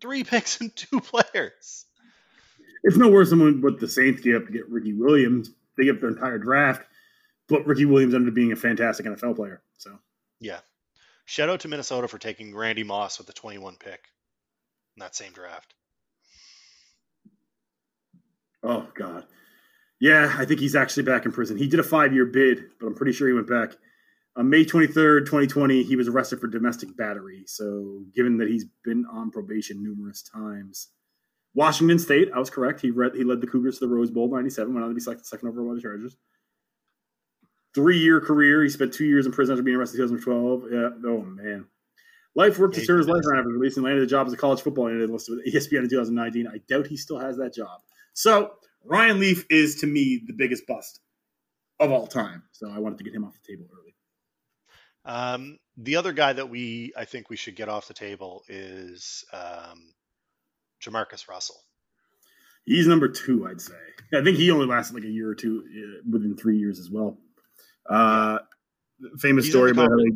Three 0.00 0.24
picks 0.24 0.60
and 0.60 0.74
two 0.74 1.00
players. 1.00 1.86
It's 2.82 2.96
no 2.96 3.08
worse 3.08 3.30
than 3.30 3.62
what 3.62 3.80
the 3.80 3.88
Saints 3.88 4.20
gave 4.20 4.36
up 4.36 4.46
to 4.46 4.52
get 4.52 4.68
Ricky 4.68 4.92
Williams. 4.92 5.50
They 5.76 5.84
gave 5.84 5.94
up 5.94 6.00
their 6.00 6.10
entire 6.10 6.38
draft, 6.38 6.82
but 7.48 7.66
Ricky 7.66 7.86
Williams 7.86 8.14
ended 8.14 8.28
up 8.28 8.34
being 8.34 8.52
a 8.52 8.56
fantastic 8.56 9.06
NFL 9.06 9.36
player. 9.36 9.62
So 9.78 9.98
yeah. 10.40 10.60
Shout 11.24 11.48
out 11.48 11.60
to 11.60 11.68
Minnesota 11.68 12.06
for 12.06 12.18
taking 12.18 12.54
Randy 12.54 12.84
Moss 12.84 13.16
with 13.16 13.26
the 13.26 13.32
21 13.32 13.76
pick 13.76 14.08
in 14.96 15.00
that 15.00 15.16
same 15.16 15.32
draft. 15.32 15.74
Oh 18.62 18.86
God. 18.94 19.24
Yeah, 20.00 20.34
I 20.36 20.44
think 20.44 20.60
he's 20.60 20.76
actually 20.76 21.04
back 21.04 21.24
in 21.24 21.32
prison. 21.32 21.56
He 21.56 21.66
did 21.66 21.80
a 21.80 21.84
five-year 21.84 22.26
bid, 22.26 22.64
but 22.78 22.86
I'm 22.86 22.94
pretty 22.94 23.12
sure 23.12 23.26
he 23.26 23.32
went 23.32 23.48
back. 23.48 23.72
On 24.36 24.50
May 24.50 24.64
23rd, 24.64 25.26
2020, 25.26 25.84
he 25.84 25.96
was 25.96 26.08
arrested 26.08 26.40
for 26.40 26.48
domestic 26.48 26.96
battery. 26.96 27.44
So, 27.46 28.02
given 28.14 28.36
that 28.38 28.48
he's 28.48 28.64
been 28.84 29.06
on 29.06 29.30
probation 29.30 29.82
numerous 29.82 30.22
times, 30.22 30.88
Washington 31.54 32.00
State, 32.00 32.30
I 32.34 32.40
was 32.40 32.50
correct. 32.50 32.80
He 32.80 32.90
read, 32.90 33.14
he 33.14 33.22
led 33.22 33.40
the 33.40 33.46
Cougars 33.46 33.78
to 33.78 33.86
the 33.86 33.94
Rose 33.94 34.10
Bowl 34.10 34.28
'97, 34.28 34.74
went 34.74 34.82
on 34.82 34.90
to 34.90 34.94
be 34.94 35.00
selected 35.00 35.26
second 35.26 35.48
overall 35.48 35.68
by 35.68 35.76
the 35.76 35.80
Chargers 35.80 36.16
three 37.74 37.98
year 37.98 38.20
career. 38.20 38.62
He 38.62 38.70
spent 38.70 38.94
two 38.94 39.04
years 39.04 39.26
in 39.26 39.32
prison 39.32 39.54
after 39.54 39.62
being 39.62 39.76
arrested 39.76 40.00
in 40.00 40.08
2012. 40.08 40.72
Yeah. 40.72 41.10
Oh 41.10 41.22
man. 41.22 41.66
Life 42.36 42.58
work 42.58 42.72
to 42.74 42.84
turn 42.84 42.98
his 42.98 43.06
life 43.06 43.22
around 43.26 43.40
after 43.40 43.50
releasing 43.50 43.82
landed 43.82 44.02
a 44.02 44.06
job 44.06 44.26
as 44.26 44.32
a 44.32 44.36
college 44.36 44.60
football 44.60 44.88
analyst 44.88 45.28
with 45.28 45.46
ESPN 45.46 45.84
in 45.84 45.90
2019. 45.90 46.48
I 46.48 46.58
doubt 46.68 46.86
he 46.86 46.96
still 46.96 47.18
has 47.18 47.36
that 47.36 47.54
job. 47.54 47.80
So 48.12 48.54
Ryan 48.84 49.20
Leaf 49.20 49.44
is 49.50 49.76
to 49.76 49.86
me 49.86 50.22
the 50.26 50.32
biggest 50.32 50.66
bust 50.66 51.00
of 51.78 51.92
all 51.92 52.06
time. 52.06 52.42
So 52.52 52.70
I 52.70 52.78
wanted 52.78 52.98
to 52.98 53.04
get 53.04 53.14
him 53.14 53.24
off 53.24 53.34
the 53.34 53.52
table 53.52 53.68
early. 53.72 53.94
Um, 55.04 55.58
the 55.76 55.96
other 55.96 56.12
guy 56.12 56.32
that 56.32 56.48
we 56.48 56.92
I 56.96 57.04
think 57.04 57.30
we 57.30 57.36
should 57.36 57.56
get 57.56 57.68
off 57.68 57.88
the 57.88 57.94
table 57.94 58.42
is 58.48 59.24
um, 59.32 59.92
Jamarcus 60.82 61.28
Russell. 61.28 61.60
He's 62.64 62.86
number 62.86 63.08
two, 63.08 63.46
I'd 63.46 63.60
say. 63.60 63.74
I 64.14 64.22
think 64.22 64.38
he 64.38 64.50
only 64.50 64.66
lasted 64.66 64.94
like 64.94 65.04
a 65.04 65.10
year 65.10 65.28
or 65.28 65.34
two 65.34 65.64
uh, 65.66 66.02
within 66.10 66.36
three 66.36 66.58
years 66.58 66.78
as 66.78 66.90
well. 66.90 67.18
Uh, 67.88 68.38
famous 69.18 69.44
He's 69.44 69.52
story 69.52 69.72
about 69.72 69.90
how 69.90 69.96
they, 69.96 70.10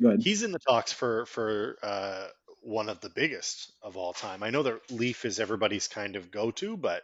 go 0.00 0.08
ahead. 0.08 0.20
He's 0.22 0.44
in 0.44 0.52
the 0.52 0.60
talks 0.60 0.92
for 0.92 1.26
for 1.26 1.76
uh, 1.82 2.26
one 2.62 2.88
of 2.88 3.00
the 3.00 3.10
biggest 3.10 3.72
of 3.82 3.96
all 3.96 4.12
time. 4.12 4.42
I 4.42 4.50
know 4.50 4.62
that 4.62 4.90
Leaf 4.90 5.24
is 5.24 5.40
everybody's 5.40 5.88
kind 5.88 6.14
of 6.14 6.30
go 6.30 6.52
to, 6.52 6.76
but 6.76 7.02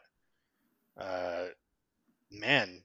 uh, 0.97 1.47
man, 2.30 2.82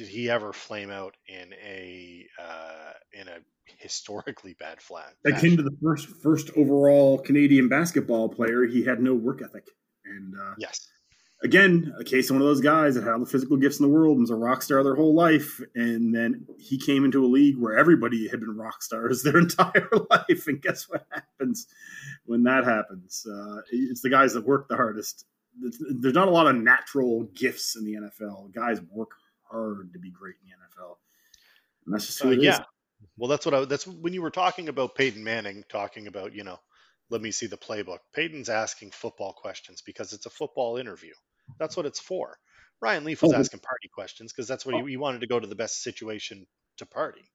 did 0.00 0.08
he 0.08 0.30
ever 0.30 0.50
flame 0.50 0.90
out 0.90 1.14
in 1.28 1.52
a 1.62 2.26
uh, 2.40 2.92
in 3.12 3.28
a 3.28 3.36
historically 3.76 4.56
bad 4.58 4.80
flat? 4.80 5.12
Akin 5.26 5.58
to 5.58 5.62
the 5.62 5.76
first 5.82 6.08
first 6.22 6.50
overall 6.56 7.18
Canadian 7.18 7.68
basketball 7.68 8.30
player, 8.30 8.64
he 8.64 8.82
had 8.82 9.02
no 9.02 9.14
work 9.14 9.42
ethic, 9.42 9.68
and 10.06 10.34
uh, 10.34 10.54
yes, 10.56 10.88
again, 11.42 11.92
a 12.00 12.04
case 12.04 12.30
of 12.30 12.36
one 12.36 12.40
of 12.40 12.48
those 12.48 12.62
guys 12.62 12.94
that 12.94 13.04
had 13.04 13.12
all 13.12 13.18
the 13.18 13.26
physical 13.26 13.58
gifts 13.58 13.78
in 13.78 13.82
the 13.84 13.92
world 13.92 14.12
and 14.12 14.22
was 14.22 14.30
a 14.30 14.34
rock 14.34 14.62
star 14.62 14.82
their 14.82 14.94
whole 14.94 15.14
life. 15.14 15.60
And 15.74 16.14
then 16.14 16.46
he 16.58 16.78
came 16.78 17.04
into 17.04 17.22
a 17.22 17.28
league 17.28 17.58
where 17.58 17.76
everybody 17.76 18.26
had 18.26 18.40
been 18.40 18.56
rock 18.56 18.82
stars 18.82 19.22
their 19.22 19.36
entire 19.38 19.90
life. 20.10 20.46
And 20.46 20.62
guess 20.62 20.88
what 20.88 21.04
happens 21.10 21.66
when 22.24 22.44
that 22.44 22.64
happens? 22.64 23.26
Uh, 23.30 23.60
it's 23.70 24.00
the 24.00 24.08
guys 24.08 24.32
that 24.32 24.46
work 24.46 24.66
the 24.68 24.76
hardest. 24.76 25.26
There's 25.60 26.14
not 26.14 26.28
a 26.28 26.30
lot 26.30 26.46
of 26.46 26.56
natural 26.56 27.24
gifts 27.34 27.76
in 27.76 27.84
the 27.84 27.98
NFL. 28.00 28.54
Guys 28.54 28.80
work 28.90 29.10
hard 29.50 29.92
to 29.92 29.98
be 29.98 30.10
great 30.10 30.34
in 30.42 30.50
the 30.50 30.82
NFL. 30.82 30.96
And 31.86 31.94
that's 31.94 32.06
just 32.06 32.22
who 32.22 32.30
uh, 32.30 32.32
yeah. 32.32 32.54
Is. 32.54 32.60
Well, 33.16 33.28
that's 33.28 33.46
what 33.46 33.54
I, 33.54 33.64
that's 33.64 33.86
when 33.86 34.12
you 34.12 34.22
were 34.22 34.30
talking 34.30 34.68
about 34.68 34.94
Peyton 34.94 35.24
Manning, 35.24 35.64
talking 35.68 36.06
about, 36.06 36.34
you 36.34 36.44
know, 36.44 36.58
let 37.10 37.20
me 37.20 37.30
see 37.30 37.46
the 37.46 37.56
playbook. 37.56 37.98
Peyton's 38.14 38.48
asking 38.48 38.92
football 38.92 39.32
questions 39.32 39.82
because 39.82 40.12
it's 40.12 40.26
a 40.26 40.30
football 40.30 40.76
interview. 40.76 41.12
That's 41.58 41.76
what 41.76 41.86
it's 41.86 42.00
for. 42.00 42.36
Ryan 42.80 43.04
Leaf 43.04 43.22
was 43.22 43.32
oh, 43.32 43.36
asking 43.36 43.60
party 43.60 43.88
questions 43.92 44.32
because 44.32 44.48
that's 44.48 44.64
what 44.64 44.74
oh. 44.74 44.84
he, 44.84 44.92
he, 44.92 44.96
wanted 44.96 45.20
to 45.20 45.26
go 45.26 45.38
to 45.38 45.46
the 45.46 45.54
best 45.54 45.82
situation 45.82 46.46
to 46.78 46.86
party. 46.86 47.30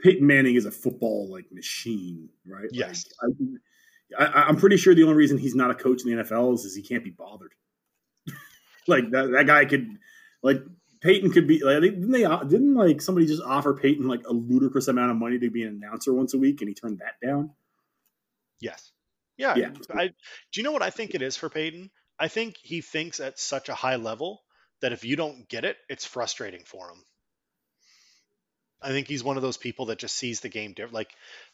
Peyton 0.00 0.26
Manning 0.26 0.56
is 0.56 0.66
a 0.66 0.70
football 0.70 1.30
like 1.30 1.44
machine, 1.52 2.28
right? 2.46 2.68
Yes. 2.72 3.04
Like, 3.22 3.32
I, 4.18 4.48
am 4.48 4.56
pretty 4.56 4.76
sure 4.76 4.94
the 4.94 5.02
only 5.04 5.14
reason 5.14 5.38
he's 5.38 5.54
not 5.54 5.70
a 5.70 5.74
coach 5.74 6.02
in 6.04 6.16
the 6.16 6.22
NFL 6.22 6.54
is, 6.54 6.64
is 6.64 6.74
he 6.74 6.82
can't 6.82 7.04
be 7.04 7.10
bothered. 7.10 7.52
like 8.88 9.10
that, 9.10 9.30
that 9.32 9.46
guy 9.46 9.64
could, 9.64 9.88
like 10.42 10.62
Peyton 11.04 11.30
could 11.30 11.46
be 11.46 11.62
like 11.62 11.82
didn't 11.82 12.10
they 12.10 12.22
didn't 12.22 12.74
like 12.74 13.02
somebody 13.02 13.26
just 13.26 13.42
offer 13.42 13.74
Peyton 13.74 14.08
like 14.08 14.26
a 14.26 14.32
ludicrous 14.32 14.88
amount 14.88 15.10
of 15.10 15.18
money 15.18 15.38
to 15.38 15.50
be 15.50 15.62
an 15.62 15.80
announcer 15.82 16.14
once 16.14 16.32
a 16.32 16.38
week 16.38 16.62
and 16.62 16.68
he 16.68 16.74
turned 16.74 17.00
that 17.00 17.24
down? 17.24 17.50
Yes. 18.58 18.90
Yeah. 19.36 19.54
yeah. 19.56 19.70
I, 19.92 20.06
do 20.06 20.12
you 20.54 20.62
know 20.62 20.72
what 20.72 20.82
I 20.82 20.88
think 20.88 21.14
it 21.14 21.20
is 21.20 21.36
for 21.36 21.50
Peyton? 21.50 21.90
I 22.18 22.28
think 22.28 22.56
he 22.62 22.80
thinks 22.80 23.20
at 23.20 23.38
such 23.38 23.68
a 23.68 23.74
high 23.74 23.96
level 23.96 24.42
that 24.80 24.92
if 24.92 25.04
you 25.04 25.16
don't 25.16 25.46
get 25.48 25.64
it, 25.64 25.76
it's 25.90 26.06
frustrating 26.06 26.62
for 26.64 26.88
him. 26.88 27.02
I 28.80 28.88
think 28.88 29.06
he's 29.06 29.24
one 29.24 29.36
of 29.36 29.42
those 29.42 29.56
people 29.56 29.86
that 29.86 29.98
just 29.98 30.16
sees 30.16 30.40
the 30.40 30.48
game 30.48 30.72
different. 30.72 30.94
Like 30.94 31.10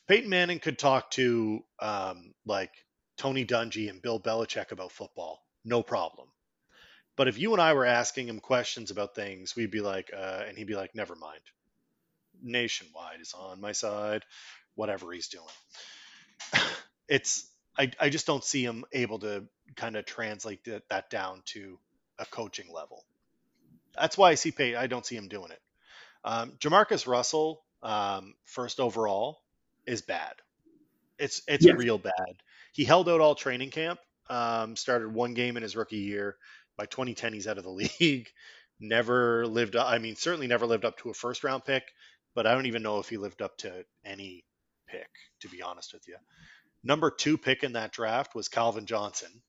Peyton 0.06 0.30
Manning 0.30 0.60
could 0.60 0.78
talk 0.78 1.10
to 1.12 1.60
um, 1.80 2.34
like 2.46 2.70
Tony 3.18 3.44
Dungy 3.44 3.90
and 3.90 4.02
Bill 4.02 4.20
Belichick 4.20 4.70
about 4.70 4.92
football, 4.92 5.40
no 5.64 5.82
problem. 5.82 6.28
But 7.20 7.28
if 7.28 7.38
you 7.38 7.52
and 7.52 7.60
I 7.60 7.74
were 7.74 7.84
asking 7.84 8.28
him 8.28 8.40
questions 8.40 8.90
about 8.90 9.14
things, 9.14 9.54
we'd 9.54 9.70
be 9.70 9.82
like, 9.82 10.10
uh, 10.10 10.44
and 10.48 10.56
he'd 10.56 10.66
be 10.66 10.74
like, 10.74 10.94
never 10.94 11.14
mind. 11.14 11.42
Nationwide 12.42 13.20
is 13.20 13.34
on 13.34 13.60
my 13.60 13.72
side, 13.72 14.24
whatever 14.74 15.12
he's 15.12 15.28
doing. 15.28 15.44
it's 17.10 17.46
I, 17.76 17.90
I 18.00 18.08
just 18.08 18.26
don't 18.26 18.42
see 18.42 18.64
him 18.64 18.86
able 18.90 19.18
to 19.18 19.44
kind 19.76 19.96
of 19.96 20.06
translate 20.06 20.64
that, 20.64 20.88
that 20.88 21.10
down 21.10 21.42
to 21.48 21.78
a 22.18 22.24
coaching 22.24 22.72
level. 22.72 23.04
That's 23.94 24.16
why 24.16 24.30
I 24.30 24.34
see 24.36 24.50
Pay. 24.50 24.74
I 24.74 24.86
don't 24.86 25.04
see 25.04 25.16
him 25.16 25.28
doing 25.28 25.50
it. 25.50 25.60
Um, 26.24 26.52
Jamarcus 26.52 27.06
Russell, 27.06 27.60
um, 27.82 28.32
first 28.46 28.80
overall, 28.80 29.42
is 29.84 30.00
bad. 30.00 30.36
It's 31.18 31.42
it's 31.46 31.66
yeah. 31.66 31.74
real 31.74 31.98
bad. 31.98 32.40
He 32.72 32.86
held 32.86 33.10
out 33.10 33.20
all 33.20 33.34
training 33.34 33.72
camp. 33.72 34.00
Um, 34.30 34.76
started 34.76 35.12
one 35.12 35.34
game 35.34 35.56
in 35.56 35.62
his 35.62 35.76
rookie 35.76 35.96
year. 35.96 36.36
By 36.80 36.86
2010, 36.86 37.34
he's 37.34 37.46
out 37.46 37.58
of 37.58 37.64
the 37.64 37.70
league. 38.00 38.30
Never 38.80 39.46
lived. 39.46 39.76
Up, 39.76 39.86
I 39.86 39.98
mean, 39.98 40.16
certainly 40.16 40.46
never 40.46 40.64
lived 40.64 40.86
up 40.86 40.96
to 41.00 41.10
a 41.10 41.14
first 41.14 41.44
round 41.44 41.66
pick. 41.66 41.82
But 42.34 42.46
I 42.46 42.54
don't 42.54 42.64
even 42.64 42.82
know 42.82 43.00
if 43.00 43.10
he 43.10 43.18
lived 43.18 43.42
up 43.42 43.58
to 43.58 43.84
any 44.02 44.46
pick. 44.88 45.10
To 45.42 45.50
be 45.50 45.60
honest 45.60 45.92
with 45.92 46.08
you, 46.08 46.16
Number 46.82 47.10
two 47.10 47.36
pick 47.36 47.64
in 47.64 47.74
that 47.74 47.92
draft 47.92 48.34
was 48.34 48.48
Calvin 48.48 48.86
Johnson. 48.86 49.42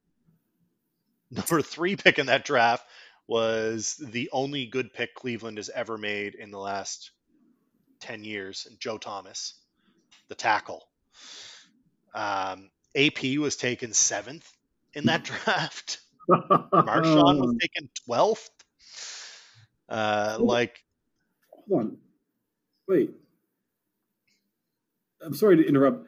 Number 1.32 1.62
three 1.62 1.96
pick 1.96 2.20
in 2.20 2.26
that 2.26 2.44
draft 2.44 2.86
was 3.28 3.96
the 3.96 4.30
only 4.34 4.66
good 4.66 4.92
pick 4.92 5.16
Cleveland 5.16 5.56
has 5.56 5.70
ever 5.70 5.98
made 5.98 6.36
in 6.36 6.52
the 6.52 6.60
last 6.60 7.12
10 8.02 8.26
years, 8.26 8.68
Joe 8.78 8.98
Thomas, 8.98 9.54
the 10.28 10.36
tackle. 10.36 10.86
Um, 12.14 12.70
AP 12.94 13.38
was 13.40 13.56
taken 13.56 13.94
seventh 13.94 14.46
in 14.94 15.06
that 15.06 15.24
draft. 15.46 16.02
Marshawn 16.32 17.40
was 17.40 17.56
taken 17.60 17.90
12th. 18.08 18.50
Uh, 19.90 20.38
like, 20.40 20.84
hold 21.50 21.82
on. 21.82 21.98
Wait. 22.88 23.12
I'm 25.24 25.36
sorry 25.36 25.58
to 25.58 25.68
interrupt. 25.68 26.08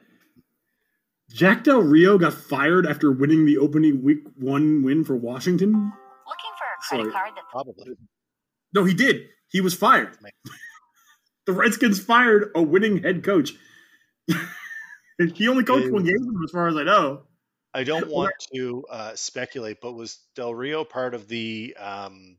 Jack 1.30 1.64
Del 1.64 1.82
Rio 1.82 2.18
got 2.18 2.32
fired 2.32 2.86
after 2.86 3.10
winning 3.10 3.44
the 3.44 3.58
opening 3.58 4.02
week 4.02 4.20
one 4.36 4.82
win 4.82 5.04
for 5.04 5.16
Washington. 5.16 5.72
Looking 5.72 5.92
for 6.58 6.64
a 6.64 6.88
credit 6.88 7.02
Sorry. 7.02 7.12
card 7.12 7.32
that 7.36 7.44
probably. 7.50 7.94
No, 8.72 8.84
he 8.84 8.94
did. 8.94 9.28
He 9.48 9.60
was 9.60 9.74
fired. 9.74 10.16
the 11.46 11.52
Redskins 11.52 12.00
fired 12.00 12.50
a 12.54 12.62
winning 12.62 13.02
head 13.02 13.22
coach. 13.22 13.52
he 15.34 15.48
only 15.48 15.64
coached 15.64 15.92
one 15.92 16.04
game, 16.04 16.42
as 16.44 16.50
far 16.50 16.68
as 16.68 16.76
I 16.76 16.84
know. 16.84 17.22
I 17.74 17.82
don't 17.82 18.08
want 18.08 18.32
to 18.54 18.84
uh, 18.88 19.14
speculate, 19.14 19.80
but 19.80 19.92
was 19.92 20.20
Del 20.36 20.54
Rio 20.54 20.84
part 20.84 21.12
of 21.12 21.26
the 21.26 21.76
um, 21.78 22.36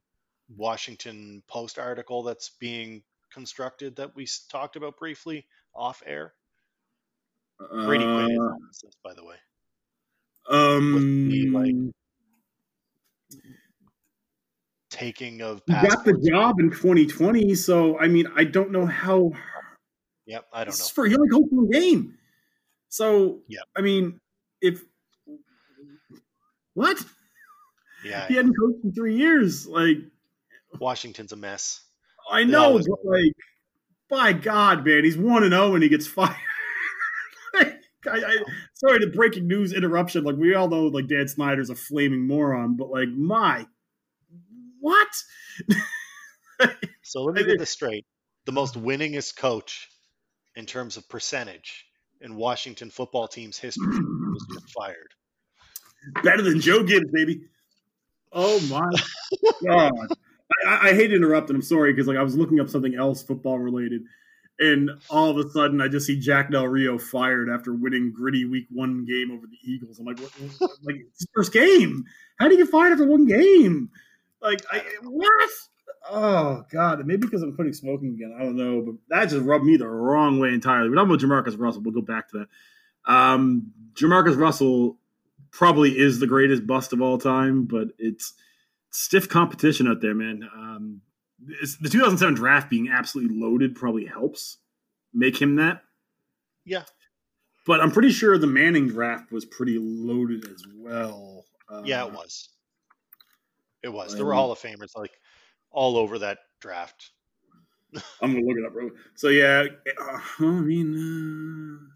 Washington 0.56 1.44
Post 1.48 1.78
article 1.78 2.24
that's 2.24 2.52
being 2.52 3.04
constructed 3.32 3.98
that 3.98 4.16
we 4.16 4.28
talked 4.50 4.78
about 4.78 4.98
briefly 4.98 5.46
off 5.76 6.02
air? 6.06 6.34
Brady 7.58 8.06
Quinn 8.06 8.32
is 8.32 8.40
uh, 8.40 8.44
on 8.44 8.60
this 8.68 8.84
list, 8.84 8.98
by 9.04 9.14
the 9.14 9.26
way. 9.26 9.36
Um, 10.50 11.30
the, 11.30 11.50
like 11.50 11.76
taking 14.90 15.42
of 15.42 15.62
he 15.68 15.74
got 15.74 16.06
the 16.06 16.14
job 16.30 16.60
in 16.60 16.70
2020. 16.70 17.56
So 17.56 18.00
I 18.00 18.08
mean, 18.08 18.28
I 18.36 18.46
don't 18.46 18.72
know 18.72 18.86
how. 18.86 19.32
Yep, 20.28 20.46
I 20.54 20.60
don't 20.60 20.68
This 20.72 20.80
know. 20.80 20.86
is 20.86 20.90
for 20.92 21.06
he 21.08 21.16
only 21.16 21.30
coached 21.30 21.52
one 21.52 21.70
game. 21.70 22.18
So 22.90 23.42
Yep. 23.48 23.64
I 23.76 23.82
mean, 23.82 24.20
if 24.62 24.84
what 26.76 27.04
Yeah, 28.04 28.28
he 28.28 28.36
hadn't 28.36 28.54
coached 28.54 28.84
in 28.84 28.94
three 28.94 29.18
years, 29.18 29.66
like 29.66 29.98
Washington's 30.80 31.32
a 31.32 31.36
mess. 31.36 31.82
I 32.30 32.44
know, 32.44 32.78
but 32.78 33.00
like, 33.04 33.34
by 34.10 34.34
God, 34.34 34.86
man, 34.86 35.04
he's 35.04 35.18
one 35.18 35.44
and 35.44 35.54
zero 35.54 35.74
and 35.74 35.82
he 35.82 35.90
gets 35.90 36.08
fired. 36.08 36.36
I, 38.08 38.18
I, 38.18 38.38
sorry, 38.76 39.00
the 39.00 39.08
breaking 39.08 39.48
news 39.48 39.74
interruption. 39.74 40.24
Like 40.24 40.36
we 40.36 40.54
all 40.54 40.70
know, 40.70 40.84
like 40.86 41.08
Dan 41.08 41.28
Snyder's 41.28 41.72
a 41.72 41.76
flaming 41.76 42.28
moron, 42.28 42.78
but 42.78 42.90
like, 42.90 43.10
my 43.10 43.66
what? 44.80 45.08
So 47.08 47.22
let 47.24 47.36
me 47.36 47.44
get 47.44 47.60
this 47.60 47.70
straight: 47.70 48.06
the 48.46 48.52
most 48.52 48.74
winningest 48.76 49.38
coach 49.38 49.90
in 50.56 50.66
terms 50.66 50.98
of 50.98 51.08
percentage 51.08 51.86
in 52.20 52.36
Washington 52.36 52.90
football 52.90 53.28
team's 53.28 53.58
history 53.58 53.88
was 53.88 54.46
just 54.52 54.74
fired. 54.74 55.14
Better 56.24 56.42
than 56.42 56.60
Joe 56.60 56.84
Gibbs, 56.84 57.12
baby. 57.12 57.42
Oh 58.32 58.60
my 58.70 58.90
God! 59.66 59.92
I, 60.68 60.90
I, 60.90 60.94
hate 60.94 61.14
interrupting. 61.14 61.56
I'm 61.56 61.62
sorry 61.62 61.94
because 61.94 62.08
like 62.08 62.18
I 62.18 62.24
was 62.24 62.36
looking 62.36 62.60
up 62.60 62.70
something 62.70 62.96
else 62.96 63.24
football 63.24 63.60
related, 63.60 64.04
and 64.60 64.92
all 65.10 65.30
of 65.30 65.38
a 65.38 65.50
sudden 65.52 65.82
I 65.82 65.88
just 65.88 66.06
see 66.06 66.20
Jack 66.20 66.52
Del 66.52 66.68
Rio 66.68 66.98
fired 66.98 67.50
after 67.50 67.74
winning 67.74 68.12
gritty 68.12 68.46
Week 68.46 68.68
One 68.72 69.06
game 69.06 69.32
over 69.32 69.48
the 69.48 69.58
Eagles. 69.64 70.00
I'm 70.00 70.06
like, 70.06 70.20
what, 70.20 70.32
what- 70.60 70.72
like 70.84 70.98
it's 70.98 71.26
first 71.34 71.54
game. 71.54 72.04
How 72.40 72.48
do 72.50 72.56
you 72.56 72.66
get 72.66 72.72
fired 72.72 72.92
after 72.92 73.08
one 73.08 73.26
game? 73.26 73.90
Like, 74.42 74.62
I, 74.70 74.84
what? 75.04 75.50
Oh 76.10 76.64
God! 76.72 77.06
Maybe 77.06 77.26
because 77.26 77.42
I'm 77.42 77.56
quitting 77.56 77.74
smoking 77.74 78.10
again. 78.10 78.36
I 78.38 78.44
don't 78.44 78.58
know, 78.58 78.82
but 78.82 78.96
that 79.10 79.30
just 79.30 79.46
rubbed 79.46 79.66
me 79.66 79.78
the 79.78 79.88
wrong 79.88 80.40
way 80.40 80.50
entirely. 80.50 80.90
But 80.90 81.00
I'm 81.00 81.10
about 81.10 81.22
Jamarcus 81.22 81.58
Russell. 81.58 81.82
We'll 81.82 81.94
go 81.94 82.02
back 82.02 82.30
to 82.30 82.40
that. 82.40 83.12
Um, 83.12 83.72
Jamarcus 83.94 84.38
Russell 84.38 84.98
probably 85.58 85.98
is 85.98 86.20
the 86.20 86.28
greatest 86.28 86.68
bust 86.68 86.92
of 86.94 87.02
all 87.02 87.18
time, 87.18 87.66
but 87.66 87.88
it's 87.98 88.34
stiff 88.92 89.28
competition 89.30 89.88
out 89.88 90.02
there, 90.02 90.14
man. 90.14 90.48
Um, 90.54 91.02
it's- 91.50 91.78
the 91.80 91.90
2007 91.90 92.34
draft 92.36 92.70
being 92.70 92.90
absolutely 92.90 93.38
loaded 93.38 93.76
probably 93.76 94.06
helps 94.06 94.58
make 95.14 95.42
him 95.42 95.56
that. 95.56 95.84
Yeah. 96.66 96.84
But 97.66 97.82
I'm 97.82 97.92
pretty 97.92 98.12
sure 98.12 98.38
the 98.38 98.48
Manning 98.48 98.88
draft 98.88 99.32
was 99.32 99.46
pretty 99.46 99.78
loaded 99.80 100.46
as 100.46 100.64
well. 100.76 101.46
Uh, 101.70 101.82
Yeah, 101.86 102.06
it 102.06 102.12
was. 102.14 102.50
It 103.82 103.90
was. 103.90 104.14
There 104.16 104.26
were 104.26 104.34
Hall 104.34 104.52
of 104.52 104.60
Famers 104.60 104.96
like 104.96 105.12
all 105.72 105.98
over 105.98 106.20
that 106.20 106.40
draft. 106.60 107.12
I'm 108.22 108.34
gonna 108.34 108.46
look 108.46 108.58
it 108.58 108.66
up, 108.66 108.74
bro. 108.74 108.92
So 109.16 109.30
yeah, 109.30 109.66
uh, 110.00 110.20
I 110.40 110.44
mean, 110.44 110.96
uh, 110.96 111.95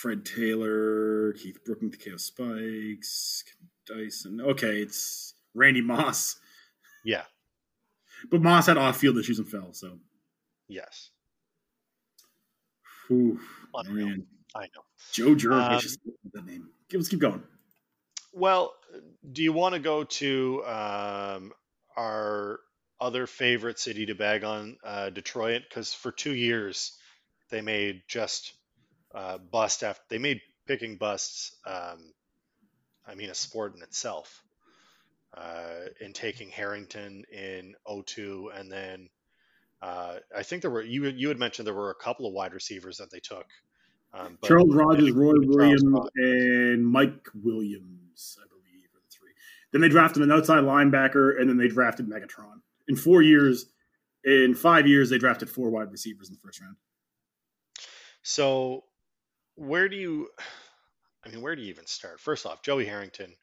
Fred 0.00 0.26
Taylor, 0.26 1.32
Keith 1.32 1.64
Brooking, 1.64 1.90
Takeo 1.90 2.18
Spikes, 2.18 3.44
Dyson. 3.86 4.42
Okay, 4.42 4.82
it's 4.82 5.32
Randy 5.54 5.80
Moss, 5.80 6.38
Yeah. 7.02 7.24
but 8.30 8.42
Moss 8.42 8.66
had 8.66 8.76
off-field 8.76 9.16
issues 9.16 9.38
and 9.38 9.48
fell. 9.48 9.72
So, 9.72 9.98
Yes. 10.68 11.10
Whew, 13.08 13.40
Unreal. 13.74 14.06
man, 14.08 14.26
I 14.54 14.62
know. 14.74 14.84
Joe 15.12 15.34
Jurek. 15.34 15.70
Um, 15.76 15.80
just 15.80 15.98
that 16.34 16.44
name. 16.44 16.68
Let's 16.92 17.08
keep 17.08 17.20
going. 17.20 17.42
Well, 18.34 18.74
do 19.32 19.42
you 19.42 19.52
want 19.54 19.74
to 19.74 19.80
go 19.80 20.04
to 20.04 20.62
um, 20.66 21.52
our 21.96 22.60
other 23.00 23.26
favorite 23.26 23.78
city 23.78 24.04
to 24.06 24.14
bag 24.14 24.44
on, 24.44 24.76
uh, 24.84 25.08
Detroit? 25.10 25.62
Because 25.68 25.94
for 25.94 26.12
two 26.12 26.34
years 26.34 26.98
they 27.48 27.62
made 27.62 28.02
just 28.08 28.52
uh, 29.16 29.38
bust 29.38 29.82
after 29.82 30.04
they 30.10 30.18
made 30.18 30.40
picking 30.66 30.96
busts. 30.96 31.56
Um, 31.66 32.12
I 33.08 33.14
mean, 33.14 33.30
a 33.30 33.34
sport 33.34 33.74
in 33.74 33.82
itself. 33.82 34.42
Uh, 35.36 35.88
in 36.00 36.14
taking 36.14 36.48
Harrington 36.48 37.22
in 37.30 37.74
02, 38.06 38.52
and 38.54 38.72
then 38.72 39.10
uh, 39.82 40.14
I 40.34 40.42
think 40.42 40.62
there 40.62 40.70
were 40.70 40.82
you 40.82 41.06
you 41.08 41.28
had 41.28 41.38
mentioned 41.38 41.66
there 41.66 41.74
were 41.74 41.90
a 41.90 42.02
couple 42.02 42.26
of 42.26 42.32
wide 42.32 42.54
receivers 42.54 42.96
that 42.98 43.10
they 43.10 43.20
took. 43.20 43.44
Um, 44.14 44.38
but 44.40 44.48
Charles 44.48 44.74
Rogers, 44.74 45.10
Roy 45.10 45.34
Williams, 45.36 45.84
Rogers. 45.84 46.10
and 46.16 46.86
Mike 46.86 47.28
Williams, 47.34 48.38
I 48.40 48.48
believe, 48.48 48.88
are 48.94 49.00
the 49.02 49.14
three. 49.14 49.32
Then 49.72 49.82
they 49.82 49.90
drafted 49.90 50.22
an 50.22 50.32
outside 50.32 50.64
linebacker, 50.64 51.38
and 51.38 51.50
then 51.50 51.58
they 51.58 51.68
drafted 51.68 52.08
Megatron. 52.08 52.62
In 52.88 52.96
four 52.96 53.20
years, 53.20 53.66
in 54.24 54.54
five 54.54 54.86
years, 54.86 55.10
they 55.10 55.18
drafted 55.18 55.50
four 55.50 55.68
wide 55.68 55.92
receivers 55.92 56.28
in 56.30 56.34
the 56.34 56.40
first 56.40 56.62
round. 56.62 56.76
So, 58.22 58.84
where 59.56 59.88
do 59.88 59.96
you, 59.96 60.28
I 61.24 61.28
mean, 61.28 61.42
where 61.42 61.56
do 61.56 61.62
you 61.62 61.68
even 61.70 61.86
start? 61.86 62.20
First 62.20 62.46
off, 62.46 62.62
Joey 62.62 62.86
Harrington, 62.86 63.34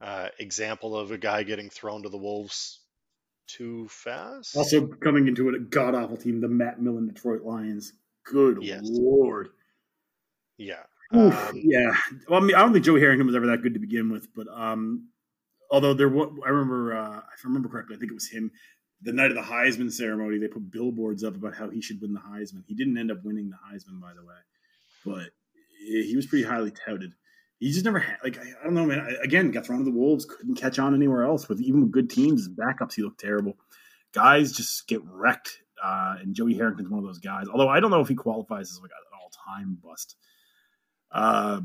uh, 0.00 0.28
example 0.38 0.96
of 0.96 1.10
a 1.10 1.18
guy 1.18 1.42
getting 1.42 1.68
thrown 1.68 2.04
to 2.04 2.08
the 2.08 2.18
wolves 2.18 2.80
too 3.48 3.88
fast. 3.88 4.56
Also 4.56 4.86
coming 4.86 5.26
into 5.28 5.48
a 5.48 5.58
god 5.58 5.94
awful 5.94 6.16
team, 6.16 6.40
the 6.40 6.48
Matt 6.48 6.80
Millen 6.80 7.08
Detroit 7.08 7.42
Lions. 7.42 7.92
Good 8.24 8.62
Yes. 8.62 8.82
lord. 8.84 9.48
yeah. 10.56 10.84
Oof, 11.14 11.50
Um, 11.50 11.60
yeah. 11.62 11.94
Well, 12.28 12.42
I 12.42 12.44
mean, 12.44 12.54
I 12.56 12.60
don't 12.60 12.72
think 12.72 12.84
Joey 12.84 13.00
Harrington 13.00 13.26
was 13.26 13.36
ever 13.36 13.46
that 13.48 13.62
good 13.62 13.74
to 13.74 13.80
begin 13.80 14.10
with, 14.10 14.28
but 14.34 14.46
um, 14.48 15.08
although 15.70 15.92
there 15.94 16.08
was, 16.08 16.30
I 16.44 16.48
remember, 16.48 16.96
uh, 16.96 17.18
if 17.18 17.44
I 17.44 17.48
remember 17.48 17.68
correctly, 17.68 17.96
I 17.96 17.98
think 17.98 18.10
it 18.10 18.14
was 18.14 18.28
him. 18.28 18.50
The 19.02 19.12
night 19.12 19.30
of 19.30 19.36
the 19.36 19.42
Heisman 19.42 19.92
ceremony, 19.92 20.38
they 20.38 20.48
put 20.48 20.70
billboards 20.70 21.22
up 21.22 21.36
about 21.36 21.54
how 21.54 21.68
he 21.68 21.82
should 21.82 22.00
win 22.00 22.14
the 22.14 22.20
Heisman. 22.20 22.64
He 22.66 22.74
didn't 22.74 22.96
end 22.96 23.10
up 23.10 23.22
winning 23.24 23.50
the 23.50 23.56
Heisman, 23.56 24.00
by 24.00 24.14
the 24.14 24.24
way, 24.24 24.34
but 25.04 25.30
he 25.84 26.16
was 26.16 26.26
pretty 26.26 26.44
highly 26.44 26.70
touted. 26.70 27.14
He 27.58 27.70
just 27.72 27.84
never 27.84 28.00
had, 28.00 28.16
like, 28.22 28.38
I, 28.38 28.64
don't 28.64 28.74
know, 28.74 28.84
man. 28.84 29.00
I, 29.00 29.24
again, 29.24 29.50
got 29.50 29.64
thrown 29.64 29.78
to 29.78 29.84
the 29.84 29.90
Wolves, 29.90 30.24
couldn't 30.24 30.56
catch 30.56 30.78
on 30.78 30.94
anywhere 30.94 31.24
else. 31.24 31.48
With 31.48 31.60
even 31.60 31.82
with 31.82 31.92
good 31.92 32.10
teams, 32.10 32.48
backups, 32.48 32.94
he 32.94 33.02
looked 33.02 33.20
terrible. 33.20 33.56
Guys 34.12 34.52
just 34.52 34.86
get 34.86 35.00
wrecked, 35.04 35.62
uh, 35.82 36.16
and 36.20 36.34
Joey 36.34 36.54
Harrington's 36.54 36.90
one 36.90 36.98
of 36.98 37.04
those 37.04 37.18
guys. 37.18 37.46
Although 37.48 37.68
I 37.68 37.80
don't 37.80 37.90
know 37.90 38.00
if 38.00 38.08
he 38.08 38.14
qualifies 38.14 38.70
as 38.70 38.80
like 38.80 38.90
an 38.90 39.18
all-time 39.20 39.78
bust. 39.82 40.16
Uh, 41.10 41.60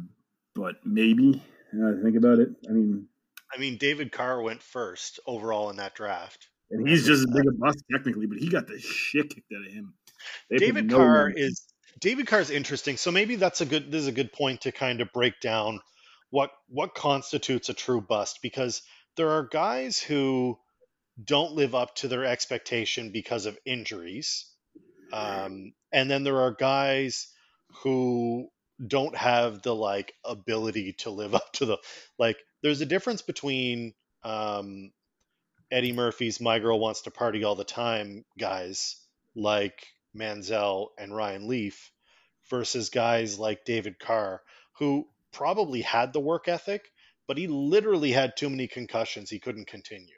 but 0.56 0.76
maybe. 0.86 1.42
I 1.74 2.02
think 2.04 2.16
about 2.16 2.40
it. 2.40 2.50
I 2.68 2.72
mean, 2.72 3.08
I 3.54 3.60
mean, 3.60 3.78
David 3.78 4.12
Carr 4.12 4.42
went 4.42 4.62
first 4.62 5.20
overall 5.26 5.70
in 5.70 5.78
that 5.78 5.96
draft. 5.96 6.48
and 6.72 6.88
he's 6.88 7.06
just 7.06 7.28
as 7.28 7.34
big 7.34 7.48
a 7.48 7.52
bust 7.58 7.84
technically, 7.92 8.26
but 8.26 8.38
he 8.38 8.50
got 8.50 8.68
the 8.68 8.80
shit 8.80 9.30
kicked 9.30 9.52
out 9.56 9.66
of 9.66 9.72
him. 9.72 9.94
They 10.50 10.58
David 10.58 10.90
no 10.90 10.98
Carr 10.98 11.30
is 11.30 11.66
David 12.00 12.28
Carr 12.28 12.40
is 12.40 12.50
interesting. 12.50 12.98
So 12.98 13.12
maybe 13.12 13.36
that's 13.36 13.62
a 13.62 13.66
good 13.66 13.92
this 13.92 14.02
is 14.02 14.08
a 14.08 14.14
good 14.14 14.32
point 14.32 14.62
to 14.62 14.72
kind 14.72 15.02
of 15.02 15.12
break 15.12 15.40
down 15.42 15.82
what 16.30 16.52
what 16.68 16.96
constitutes 16.96 17.70
a 17.70 17.74
true 17.74 18.02
bust 18.02 18.40
because 18.42 18.82
there 19.16 19.32
are 19.32 19.44
guys 19.44 20.00
who 20.00 20.58
don't 21.22 21.54
live 21.54 21.76
up 21.76 21.96
to 21.96 22.08
their 22.08 22.26
expectation 22.26 23.12
because 23.12 23.46
of 23.46 23.58
injuries. 23.66 24.46
Um, 25.12 25.74
and 25.92 26.10
then 26.10 26.24
there 26.24 26.40
are 26.42 26.52
guys 26.52 27.28
who 27.84 28.48
don't 28.86 29.16
have 29.16 29.62
the 29.62 29.76
like 29.76 30.14
ability 30.24 30.94
to 31.00 31.10
live 31.10 31.36
up 31.42 31.52
to 31.54 31.66
the 31.66 31.78
like 32.18 32.38
there's 32.62 32.82
a 32.82 32.86
difference 32.86 33.22
between 33.22 33.94
um 34.24 34.92
Eddie 35.72 35.94
Murphy's 35.94 36.40
My 36.40 36.60
Girl 36.60 36.80
Wants 36.80 37.04
to 37.04 37.12
Party 37.12 37.44
All 37.44 37.56
the 37.56 37.64
Time 37.64 38.26
guys 38.38 38.96
like 39.36 39.86
Manziel 40.16 40.88
and 40.98 41.16
Ryan 41.16 41.48
Leaf 41.48 41.92
versus 42.50 42.90
guys 42.90 43.38
like 43.40 43.66
David 43.66 44.00
Carr 44.00 44.42
who 44.80 45.08
probably 45.32 45.82
had 45.82 46.14
the 46.14 46.20
work 46.20 46.48
ethic, 46.48 46.90
but 47.28 47.38
he 47.38 47.48
literally 47.48 48.12
had 48.12 48.36
too 48.36 48.50
many 48.50 48.68
concussions 48.68 49.30
he 49.30 49.40
couldn't 49.40 49.68
continue. 49.68 50.16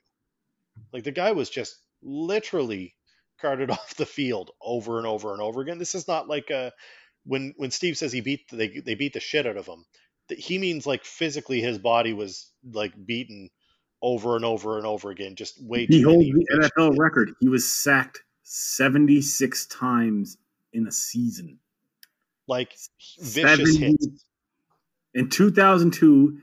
Like 0.93 1.03
the 1.03 1.11
guy 1.11 1.31
was 1.33 1.49
just 1.49 1.75
literally 2.01 2.95
carted 3.39 3.71
off 3.71 3.95
the 3.95 4.05
field 4.05 4.51
over 4.61 4.97
and 4.97 5.07
over 5.07 5.33
and 5.33 5.41
over 5.41 5.61
again. 5.61 5.79
This 5.79 5.95
is 5.95 6.07
not 6.07 6.29
like 6.29 6.49
a 6.49 6.71
when 7.25 7.53
when 7.57 7.71
Steve 7.71 7.97
says 7.97 8.11
he 8.11 8.21
beat 8.21 8.41
they 8.51 8.79
they 8.85 8.95
beat 8.95 9.13
the 9.13 9.19
shit 9.19 9.45
out 9.45 9.57
of 9.57 9.67
him. 9.67 9.83
that 10.29 10.39
He 10.39 10.57
means 10.57 10.87
like 10.87 11.03
physically 11.03 11.61
his 11.61 11.77
body 11.77 12.13
was 12.13 12.51
like 12.63 12.93
beaten 13.05 13.49
over 14.01 14.35
and 14.35 14.45
over 14.45 14.77
and 14.77 14.87
over 14.87 15.11
again. 15.11 15.35
Just 15.35 15.61
way 15.61 15.85
He 15.85 16.01
too 16.01 16.09
holds 16.09 16.25
the 16.25 16.69
NFL 16.79 16.97
record. 16.97 17.31
He 17.39 17.49
was 17.49 17.67
sacked 17.71 18.21
76 18.53 19.65
times 19.67 20.37
in 20.73 20.85
a 20.85 20.91
season. 20.91 21.57
like 22.47 22.73
vicious 23.21 23.75
70 23.75 23.77
hits. 23.77 24.25
In 25.13 25.29
2002, 25.29 26.37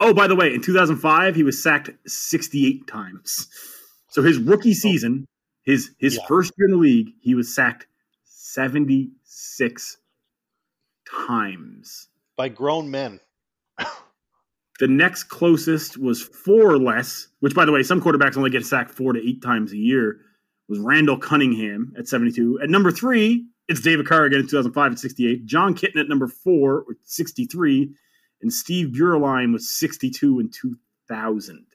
oh, 0.00 0.14
by 0.14 0.26
the 0.26 0.34
way, 0.34 0.54
in 0.54 0.62
2005, 0.62 1.34
he 1.34 1.42
was 1.42 1.62
sacked 1.62 1.90
68 2.06 2.86
times. 2.86 3.48
So 4.08 4.22
his 4.22 4.38
rookie 4.38 4.70
oh. 4.70 4.74
season, 4.74 5.26
his 5.62 5.90
his 5.98 6.16
Yeah. 6.16 6.26
first 6.26 6.52
year 6.56 6.68
in 6.68 6.72
the 6.72 6.78
league, 6.78 7.10
he 7.20 7.34
was 7.34 7.54
sacked 7.54 7.86
76 8.24 9.98
times. 11.26 12.08
by 12.36 12.48
grown 12.48 12.90
men. 12.90 13.20
The 14.78 14.88
next 14.88 15.24
closest 15.24 15.96
was 15.98 16.22
four 16.22 16.70
or 16.72 16.78
less, 16.78 17.28
which, 17.40 17.54
by 17.54 17.64
the 17.66 17.70
way, 17.72 17.82
some 17.84 18.00
quarterbacks 18.00 18.36
only 18.36 18.50
get 18.50 18.66
sacked 18.66 18.90
four 18.90 19.12
to 19.12 19.20
eight 19.28 19.40
times 19.40 19.70
a 19.72 19.76
year, 19.76 20.18
was 20.72 20.80
Randall 20.80 21.18
Cunningham 21.18 21.94
at 21.98 22.08
72. 22.08 22.60
At 22.62 22.70
number 22.70 22.90
three, 22.90 23.44
it's 23.68 23.80
David 23.80 24.06
Carr 24.06 24.24
again 24.24 24.40
in 24.40 24.46
2005 24.46 24.92
at 24.92 24.98
68. 24.98 25.44
Jon 25.44 25.74
Kitna 25.74 26.00
at 26.00 26.08
number 26.08 26.26
four 26.26 26.84
with 26.88 26.96
63. 27.04 27.90
And 28.40 28.52
Steve 28.52 28.88
Beuerlein 28.88 29.52
was 29.52 29.70
62 29.70 30.40
in 30.40 30.50
2000. 30.50 31.66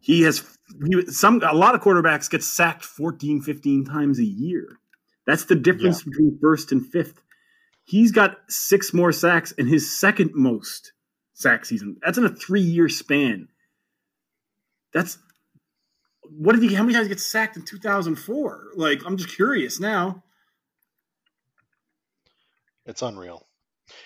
He 0.00 0.22
has 0.22 0.44
he, 0.86 1.02
some 1.08 1.42
a 1.42 1.52
lot 1.52 1.74
of 1.74 1.80
quarterbacks 1.80 2.30
get 2.30 2.44
sacked 2.44 2.84
14, 2.84 3.42
15 3.42 3.84
times 3.84 4.18
a 4.20 4.24
year. 4.24 4.78
That's 5.26 5.44
the 5.46 5.56
difference 5.56 6.00
yeah. 6.00 6.10
between 6.10 6.38
first 6.40 6.70
and 6.70 6.86
fifth. 6.86 7.20
He's 7.84 8.12
got 8.12 8.38
six 8.48 8.94
more 8.94 9.12
sacks 9.12 9.50
in 9.52 9.66
his 9.66 9.98
second 9.98 10.30
most 10.34 10.92
sack 11.34 11.64
season. 11.64 11.96
That's 12.00 12.16
in 12.16 12.24
a 12.24 12.34
three 12.34 12.62
year 12.62 12.88
span. 12.88 13.48
That's 14.94 15.18
what 16.30 16.54
did 16.54 16.62
he? 16.62 16.74
How 16.74 16.82
many 16.82 16.94
times 16.94 17.08
get 17.08 17.20
sacked 17.20 17.56
in 17.56 17.64
2004? 17.64 18.68
Like, 18.74 19.02
I'm 19.04 19.16
just 19.16 19.34
curious 19.34 19.80
now. 19.80 20.22
It's 22.86 23.02
unreal. 23.02 23.46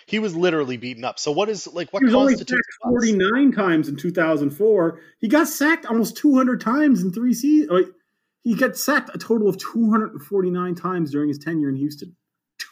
He 0.07 0.18
was 0.18 0.37
literally 0.37 0.77
beaten 0.77 1.05
up. 1.05 1.18
So 1.18 1.33
what 1.33 1.49
is 1.49 1.66
like 1.66 1.93
what 1.93 2.01
he 2.01 2.07
was 2.07 2.14
only 2.14 2.37
sacked 2.37 2.53
49 2.85 3.53
times 3.53 3.89
in 3.89 3.97
2004. 3.97 5.01
He 5.20 5.29
got 5.29 5.49
sacked 5.49 5.87
almost 5.87 6.16
200 6.16 6.61
times 6.61 7.03
in 7.03 7.12
three 7.12 7.35
seasons. 7.35 7.89
He 8.45 8.55
got 8.55 8.77
sacked 8.77 9.11
a 9.14 9.18
total 9.18 9.49
of 9.49 9.57
249 9.59 10.75
times 10.75 11.12
during 11.12 11.29
his 11.29 11.39
tenure 11.39 11.68
in 11.68 11.77
Houston. 11.77 12.16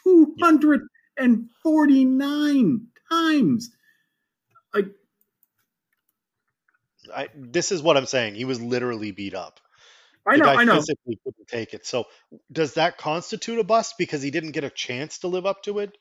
249 0.03 2.87
times. 3.09 3.71
Like 4.73 4.87
I, 7.13 7.29
this 7.35 7.71
is 7.71 7.81
what 7.81 7.97
I'm 7.97 8.05
saying. 8.05 8.35
He 8.35 8.45
was 8.45 8.61
literally 8.61 9.11
beat 9.11 9.33
up. 9.33 9.59
I 10.25 10.37
know. 10.37 10.45
I 10.45 10.63
know. 10.63 10.75
Physically 10.75 11.19
couldn't 11.23 11.47
take 11.47 11.73
it. 11.73 11.85
So 11.85 12.05
does 12.51 12.75
that 12.75 12.97
constitute 12.97 13.59
a 13.59 13.63
bust 13.63 13.95
because 13.97 14.21
he 14.21 14.31
didn't 14.31 14.51
get 14.51 14.63
a 14.63 14.69
chance 14.69 15.19
to 15.19 15.27
live 15.27 15.45
up 15.45 15.63
to 15.63 15.79
it? 15.79 15.97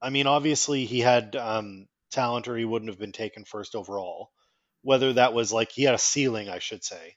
I 0.00 0.10
mean, 0.10 0.26
obviously 0.26 0.84
he 0.84 1.00
had 1.00 1.34
um, 1.36 1.88
talent, 2.10 2.48
or 2.48 2.56
he 2.56 2.64
wouldn't 2.64 2.90
have 2.90 2.98
been 2.98 3.12
taken 3.12 3.44
first 3.44 3.74
overall. 3.74 4.30
Whether 4.82 5.14
that 5.14 5.32
was 5.32 5.52
like 5.52 5.72
he 5.72 5.82
had 5.82 5.94
a 5.94 5.98
ceiling, 5.98 6.48
I 6.48 6.60
should 6.60 6.84
say, 6.84 7.16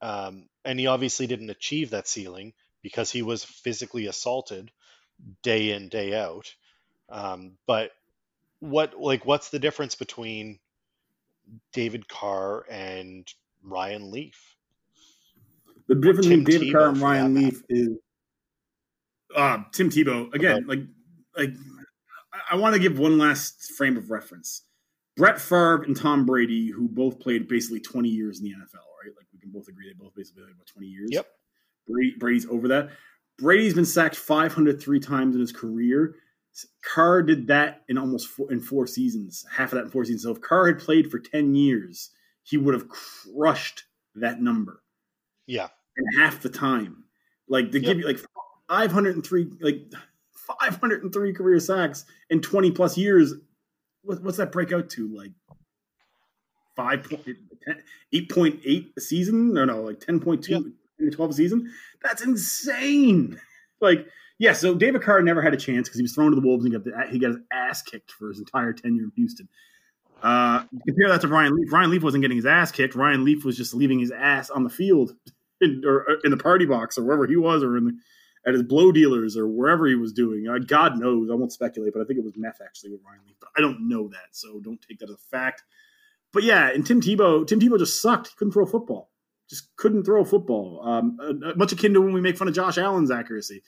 um, 0.00 0.48
and 0.64 0.80
he 0.80 0.86
obviously 0.86 1.26
didn't 1.26 1.50
achieve 1.50 1.90
that 1.90 2.08
ceiling 2.08 2.54
because 2.82 3.10
he 3.10 3.20
was 3.20 3.44
physically 3.44 4.06
assaulted 4.06 4.70
day 5.42 5.72
in 5.72 5.90
day 5.90 6.18
out. 6.18 6.54
Um, 7.10 7.58
but 7.66 7.90
what 8.60 8.98
like 8.98 9.26
what's 9.26 9.50
the 9.50 9.58
difference 9.58 9.96
between 9.96 10.58
David 11.72 12.08
Carr 12.08 12.64
and 12.70 13.26
Ryan 13.62 14.10
Leaf. 14.10 14.56
The 15.88 15.94
difference 15.94 16.26
between 16.26 16.44
David 16.44 16.68
Tebow 16.68 16.72
Carr 16.72 16.88
and 16.88 16.98
Ryan 16.98 17.34
Leaf 17.34 17.62
is 17.68 17.88
uh, 19.34 19.58
Tim 19.72 19.90
Tebow. 19.90 20.32
Again, 20.34 20.58
okay. 20.58 20.64
like 20.66 20.80
like 21.36 21.50
I, 22.32 22.54
I 22.54 22.56
want 22.56 22.74
to 22.74 22.80
give 22.80 22.98
one 22.98 23.18
last 23.18 23.72
frame 23.76 23.96
of 23.96 24.10
reference. 24.10 24.62
Brett 25.16 25.40
Favre 25.40 25.82
and 25.82 25.96
Tom 25.96 26.24
Brady, 26.24 26.70
who 26.70 26.88
both 26.88 27.18
played 27.20 27.48
basically 27.48 27.80
20 27.80 28.08
years 28.08 28.38
in 28.38 28.44
the 28.44 28.50
NFL, 28.50 28.86
right? 29.04 29.12
Like 29.16 29.26
we 29.32 29.38
can 29.38 29.50
both 29.50 29.68
agree 29.68 29.88
they 29.88 29.94
both 29.94 30.14
basically 30.14 30.42
played 30.42 30.54
about 30.54 30.66
20 30.66 30.86
years. 30.86 31.08
Yep. 31.10 31.26
Brady, 31.86 32.14
Brady's 32.18 32.46
over 32.46 32.68
that. 32.68 32.90
Brady's 33.38 33.74
been 33.74 33.84
sacked 33.84 34.16
503 34.16 35.00
times 35.00 35.34
in 35.34 35.40
his 35.40 35.52
career. 35.52 36.14
Carr 36.82 37.22
did 37.22 37.46
that 37.48 37.82
in 37.88 37.98
almost 37.98 38.28
four, 38.28 38.50
in 38.52 38.60
four 38.60 38.86
seasons, 38.86 39.46
half 39.50 39.72
of 39.72 39.78
that 39.78 39.84
in 39.84 39.90
four 39.90 40.04
seasons. 40.04 40.24
So 40.24 40.32
if 40.32 40.40
Carr 40.40 40.66
had 40.66 40.78
played 40.78 41.10
for 41.10 41.18
ten 41.18 41.54
years, 41.54 42.10
he 42.42 42.56
would 42.56 42.74
have 42.74 42.88
crushed 42.88 43.84
that 44.16 44.40
number. 44.40 44.82
Yeah, 45.46 45.68
in 45.96 46.20
half 46.20 46.42
the 46.42 46.48
time. 46.48 47.04
Like 47.48 47.70
to 47.72 47.80
yep. 47.80 47.86
give 47.86 47.98
you 47.98 48.06
like 48.06 48.20
five 48.68 48.92
hundred 48.92 49.14
and 49.14 49.24
three, 49.24 49.50
like 49.60 49.82
five 50.32 50.76
hundred 50.80 51.02
and 51.02 51.12
three 51.12 51.32
career 51.32 51.60
sacks 51.60 52.04
in 52.30 52.40
twenty 52.40 52.70
plus 52.70 52.96
years. 52.96 53.34
What, 54.02 54.22
what's 54.22 54.38
that 54.38 54.52
break 54.52 54.72
out 54.72 54.90
to? 54.90 55.14
Like 55.14 55.32
five 56.76 57.02
point 57.04 57.36
eight 58.12 58.30
point 58.30 58.60
eight 58.64 58.92
a 58.96 59.00
season? 59.00 59.52
No, 59.52 59.64
no, 59.64 59.82
like 59.82 60.00
ten 60.00 60.20
point 60.20 60.44
two 60.44 60.74
yep. 60.98 61.12
twelve 61.12 61.30
a 61.30 61.34
season. 61.34 61.72
That's 62.02 62.22
insane. 62.22 63.40
Like 63.82 64.06
yeah, 64.40 64.54
so 64.54 64.74
David 64.74 65.02
Carr 65.02 65.20
never 65.20 65.42
had 65.42 65.52
a 65.52 65.56
chance 65.58 65.86
because 65.86 65.98
he 65.98 66.02
was 66.02 66.14
thrown 66.14 66.30
to 66.30 66.34
the 66.34 66.40
Wolves 66.40 66.64
and 66.64 66.72
got 66.72 66.82
the, 66.82 66.92
he 67.10 67.18
got 67.18 67.28
his 67.28 67.36
ass 67.52 67.82
kicked 67.82 68.10
for 68.10 68.30
his 68.30 68.38
entire 68.38 68.72
tenure 68.72 69.04
in 69.04 69.12
Houston. 69.14 69.46
Uh, 70.22 70.64
compare 70.86 71.08
that 71.08 71.20
to 71.20 71.28
Ryan 71.28 71.54
Leaf. 71.54 71.70
Ryan 71.70 71.90
Leaf 71.90 72.02
wasn't 72.02 72.22
getting 72.22 72.38
his 72.38 72.46
ass 72.46 72.72
kicked. 72.72 72.94
Ryan 72.94 73.22
Leaf 73.22 73.44
was 73.44 73.54
just 73.54 73.74
leaving 73.74 73.98
his 73.98 74.10
ass 74.10 74.48
on 74.48 74.64
the 74.64 74.70
field 74.70 75.14
in, 75.60 75.82
or 75.84 76.10
uh, 76.10 76.14
in 76.24 76.30
the 76.30 76.38
party 76.38 76.64
box 76.64 76.96
or 76.96 77.04
wherever 77.04 77.26
he 77.26 77.36
was 77.36 77.62
or 77.62 77.76
in 77.76 77.84
the, 77.84 77.92
at 78.46 78.54
his 78.54 78.62
blow 78.62 78.90
dealers 78.90 79.36
or 79.36 79.46
wherever 79.46 79.86
he 79.86 79.94
was 79.94 80.10
doing. 80.10 80.48
Uh, 80.48 80.56
God 80.56 80.98
knows. 80.98 81.30
I 81.30 81.34
won't 81.34 81.52
speculate, 81.52 81.92
but 81.92 82.00
I 82.00 82.06
think 82.06 82.18
it 82.18 82.24
was 82.24 82.32
meth 82.38 82.62
actually 82.64 82.92
with 82.92 83.02
Ryan 83.06 83.20
Leaf. 83.26 83.36
But 83.40 83.50
I 83.58 83.60
don't 83.60 83.86
know 83.90 84.08
that, 84.08 84.28
so 84.32 84.58
don't 84.60 84.80
take 84.80 85.00
that 85.00 85.10
as 85.10 85.16
a 85.16 85.30
fact. 85.30 85.64
But 86.32 86.44
yeah, 86.44 86.70
and 86.70 86.86
Tim 86.86 87.02
Tebow, 87.02 87.46
Tim 87.46 87.60
Tebow 87.60 87.78
just 87.78 88.00
sucked. 88.00 88.28
He 88.28 88.34
couldn't 88.38 88.52
throw 88.52 88.64
a 88.64 88.66
football. 88.66 89.10
Just 89.50 89.76
couldn't 89.76 90.04
throw 90.04 90.22
a 90.22 90.24
football. 90.24 90.80
Um, 90.82 91.18
uh, 91.20 91.52
much 91.56 91.72
akin 91.72 91.92
to 91.92 92.00
when 92.00 92.14
we 92.14 92.22
make 92.22 92.38
fun 92.38 92.48
of 92.48 92.54
Josh 92.54 92.78
Allen's 92.78 93.10
accuracy. 93.10 93.62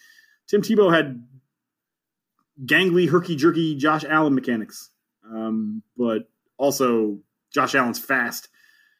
Tim 0.52 0.60
Tebow 0.60 0.94
had 0.94 1.26
gangly, 2.66 3.08
herky 3.08 3.36
jerky 3.36 3.74
Josh 3.74 4.04
Allen 4.04 4.34
mechanics, 4.34 4.90
um, 5.24 5.82
but 5.96 6.28
also 6.58 7.20
Josh 7.54 7.74
Allen's 7.74 7.98
fast. 7.98 8.48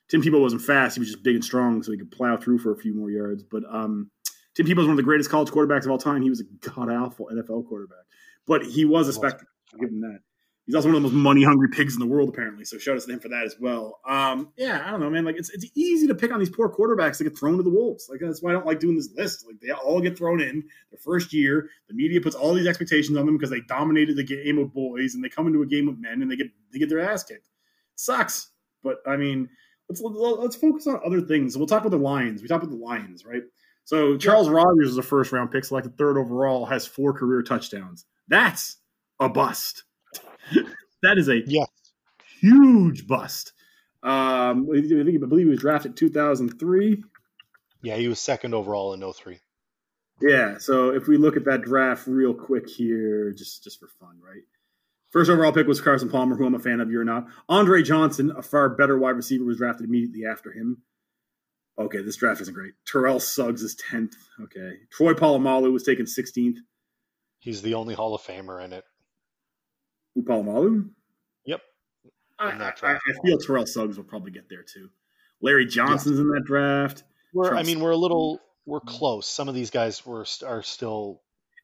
Tim 0.09 0.23
Tebow 0.23 0.41
wasn't 0.41 0.63
fast; 0.63 0.97
he 0.97 1.01
was 1.01 1.11
just 1.11 1.23
big 1.23 1.35
and 1.35 1.45
strong, 1.45 1.83
so 1.83 1.93
he 1.93 1.99
could 1.99 2.11
plow 2.11 2.39
through 2.39 2.59
for 2.59 2.73
a 2.73 2.77
few 2.79 2.95
more 2.95 3.11
yards. 3.11 3.43
But 3.43 3.65
um, 3.69 4.11
Tim 4.55 4.65
Tebow 4.65 4.81
is 4.81 4.87
one 4.87 4.93
of 4.93 4.97
the 4.97 5.03
greatest 5.03 5.29
college 5.29 5.51
quarterbacks 5.51 5.85
of 5.85 5.91
all 5.91 5.99
time. 5.99 6.23
He 6.23 6.31
was 6.31 6.41
a 6.41 6.45
god 6.71 6.89
awful 6.89 7.29
NFL 7.31 7.69
quarterback, 7.69 8.07
but 8.47 8.65
he 8.65 8.87
was 8.87 9.09
a 9.09 9.13
spectacle. 9.13 9.49
Give 9.79 9.91
him 9.91 10.01
that. 10.01 10.21
He's 10.67 10.77
also 10.77 10.89
one 10.89 10.97
of 10.97 11.03
the 11.03 11.09
most 11.09 11.17
money 11.17 11.43
hungry 11.43 11.69
pigs 11.69 11.95
in 11.95 12.01
the 12.01 12.07
world, 12.07 12.29
apparently. 12.29 12.65
So 12.65 12.79
shout 12.79 12.95
out 12.95 13.03
to 13.03 13.13
him 13.13 13.19
for 13.19 13.29
that 13.29 13.45
as 13.45 13.57
well. 13.59 13.99
Um, 14.07 14.53
yeah, 14.57 14.85
I 14.87 14.93
don't 14.93 15.01
know, 15.01 15.11
man. 15.11 15.25
Like 15.25 15.37
it's 15.37 15.51
it's 15.51 15.67
easy 15.75 16.07
to 16.07 16.15
pick 16.15 16.33
on 16.33 16.39
these 16.39 16.51
poor 16.51 16.73
quarterbacks 16.73 17.19
that 17.19 17.25
get 17.25 17.37
thrown 17.37 17.57
to 17.57 17.65
the 17.65 17.71
wolves. 17.71 18.07
Like 18.09 18.21
that's 18.21 18.43
why 18.43 18.51
I 18.51 18.53
don't 18.55 18.67
like 18.67 18.79
doing 18.79 18.95
this 18.95 19.11
list. 19.17 19.45
Like 19.45 19.59
they 19.61 19.73
all 19.73 20.01
get 20.01 20.17
thrown 20.17 20.41
in 20.41 20.63
their 20.91 20.99
first 20.99 21.33
year. 21.33 21.69
The 21.89 21.95
media 21.95 22.21
puts 22.21 22.37
all 22.37 22.55
these 22.55 22.69
expectations 22.69 23.19
on 23.19 23.27
them 23.27 23.37
because 23.37 23.51
they 23.51 23.61
dominated 23.63 24.17
the 24.17 24.25
game 24.25 24.59
of 24.59 24.73
boys, 24.73 25.15
and 25.15 25.25
they 25.25 25.29
come 25.29 25.49
into 25.49 25.63
a 25.63 25.67
game 25.67 25.89
of 25.89 25.99
men 25.99 26.23
and 26.23 26.31
they 26.31 26.37
get 26.37 26.47
they 26.73 26.79
get 26.79 26.89
their 26.89 27.01
ass 27.01 27.25
kicked. 27.25 27.47
It 27.47 28.01
sucks, 28.01 28.51
but 28.85 28.99
I 29.05 29.17
mean, 29.17 29.49
let's 29.89 30.01
let's 30.01 30.57
focus 30.57 30.87
on 30.87 31.01
other 31.05 31.23
things. 31.23 31.59
We'll 31.59 31.67
talk 31.67 31.81
about 31.81 31.91
the 31.91 32.03
Lions. 32.03 32.41
We 32.41 32.47
talk 32.47 32.63
about 32.63 32.71
the 32.71 32.85
Lions, 32.85 33.25
right? 33.25 33.43
So 33.85 34.17
Charles 34.17 34.49
Rogers 34.49 34.91
is 34.91 34.99
a 34.99 35.03
first 35.03 35.33
round 35.33 35.51
pick, 35.51 35.65
selected 35.65 35.99
third 35.99 36.17
overall, 36.17 36.67
has 36.67 36.87
four 36.87 37.13
career 37.13 37.43
touchdowns. 37.43 38.07
That's 38.29 38.77
a 39.19 39.29
bust. 39.29 39.83
That 41.03 41.18
is 41.18 41.28
a 41.28 41.40
yes. 41.47 41.68
huge 42.40 43.07
bust. 43.07 43.53
Um, 44.03 44.68
I 44.72 44.80
think 44.80 45.22
I 45.22 45.26
believe 45.26 45.47
he 45.47 45.51
was 45.51 45.61
drafted 45.61 45.97
2003. 45.97 47.05
Yeah, 47.82 47.97
he 47.97 48.09
was 48.09 48.20
second 48.20 48.55
overall 48.55 48.95
in 48.95 49.12
03. 49.12 49.38
Yeah, 50.20 50.59
so 50.59 50.90
if 50.90 51.09
we 51.09 51.16
look 51.16 51.36
at 51.36 51.45
that 51.47 51.62
draft 51.62 52.07
real 52.07 52.34
quick 52.34 52.68
here, 52.68 53.32
just 53.32 53.64
just 53.64 53.80
for 53.80 53.88
fun, 54.01 54.20
right? 54.22 54.43
First 55.11 55.30
overall 55.30 55.53
pick 55.53 55.66
was 55.66 55.80
Carson 55.80 56.09
Palmer, 56.09 56.36
who 56.36 56.47
I'm 56.47 56.55
a 56.55 56.59
fan 56.59 56.80
of. 56.80 56.90
You're 56.90 57.05
not. 57.05 57.26
Andre 57.49 57.82
Johnson, 57.82 58.32
a 58.36 58.43
far 58.43 58.70
better 58.70 58.99
wide 58.99 59.11
receiver, 59.16 59.45
was 59.45 59.59
drafted 59.59 59.86
immediately 59.86 60.24
after 60.24 60.53
him. 60.53 60.82
Okay, 61.78 62.03
this 62.03 62.16
draft 62.16 62.40
isn't 62.40 62.55
great. 62.55 62.74
Terrell 62.86 63.20
Suggs 63.20 63.62
is 63.62 63.76
10th. 63.90 64.14
Okay. 64.43 64.74
Troy 64.90 65.14
Polamalu 65.14 65.72
was 65.72 65.82
taken 65.82 66.07
16th. 66.07 66.59
He's 67.40 67.62
the 67.62 67.74
only 67.74 67.95
Hall 67.95 68.14
of 68.14 68.22
Famer 68.22 68.64
in 68.64 68.72
it. 68.72 68.84
Upalamalu? 70.19 70.91
Yep. 71.47 71.61
I, 72.39 72.51
I, 72.51 72.73
I, 72.83 72.99
feel 73.25 73.39
Terrell 73.39 73.67
Suggs 73.67 73.97
will 73.97 74.05
probably 74.05 74.33
get 74.33 74.49
there 74.49 74.63
too. 74.63 74.89
Larry 75.41 75.67
Johnson's 75.67 76.17
yeah. 76.17 76.23
in 76.23 76.31
that 76.31 76.45
draft. 76.45 77.05
We're, 77.35 77.55
I 77.55 77.63
mean, 77.63 77.81
we're 77.81 77.93
a 77.93 77.97
little, 77.97 78.41
we're 78.67 78.81
close. 78.81 79.27
Some 79.27 79.49
of 79.49 79.55
these 79.55 79.71
guys 79.71 80.05
were 80.05 80.27
are 80.47 80.63
still. 80.63 81.21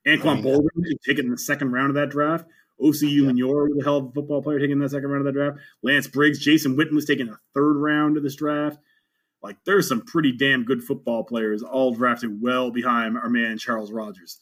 Anquan 0.07 0.26
I 0.26 0.34
mean, 0.36 0.44
Boldin 0.44 1.01
taken 1.07 1.26
in 1.26 1.30
the 1.32 1.38
second 1.38 1.72
round 1.72 1.90
of 1.90 1.94
that 1.96 2.09
draft. 2.09 2.46
OCU 2.80 3.11
yeah. 3.11 3.26
Manor 3.26 3.68
was 3.68 3.78
a 3.80 3.84
hell 3.84 3.96
of 3.99 4.07
a 4.07 4.12
football 4.12 4.42
player 4.42 4.59
taking 4.59 4.78
the 4.78 4.88
second 4.88 5.11
round 5.11 5.26
of 5.26 5.34
that 5.34 5.38
draft. 5.38 5.59
Lance 5.82 6.07
Briggs, 6.07 6.38
Jason 6.38 6.76
Witten 6.76 6.94
was 6.94 7.05
taking 7.05 7.26
the 7.26 7.38
third 7.55 7.74
round 7.74 8.16
of 8.16 8.22
this 8.22 8.36
draft. 8.36 8.78
Like 9.42 9.57
there's 9.64 9.88
some 9.88 10.03
pretty 10.03 10.32
damn 10.32 10.64
good 10.64 10.82
football 10.82 11.24
players 11.24 11.62
all 11.62 11.94
drafted 11.94 12.40
well 12.40 12.70
behind 12.70 13.16
our 13.16 13.28
man 13.28 13.59
Charles 13.59 13.92
Rogers, 13.92 14.38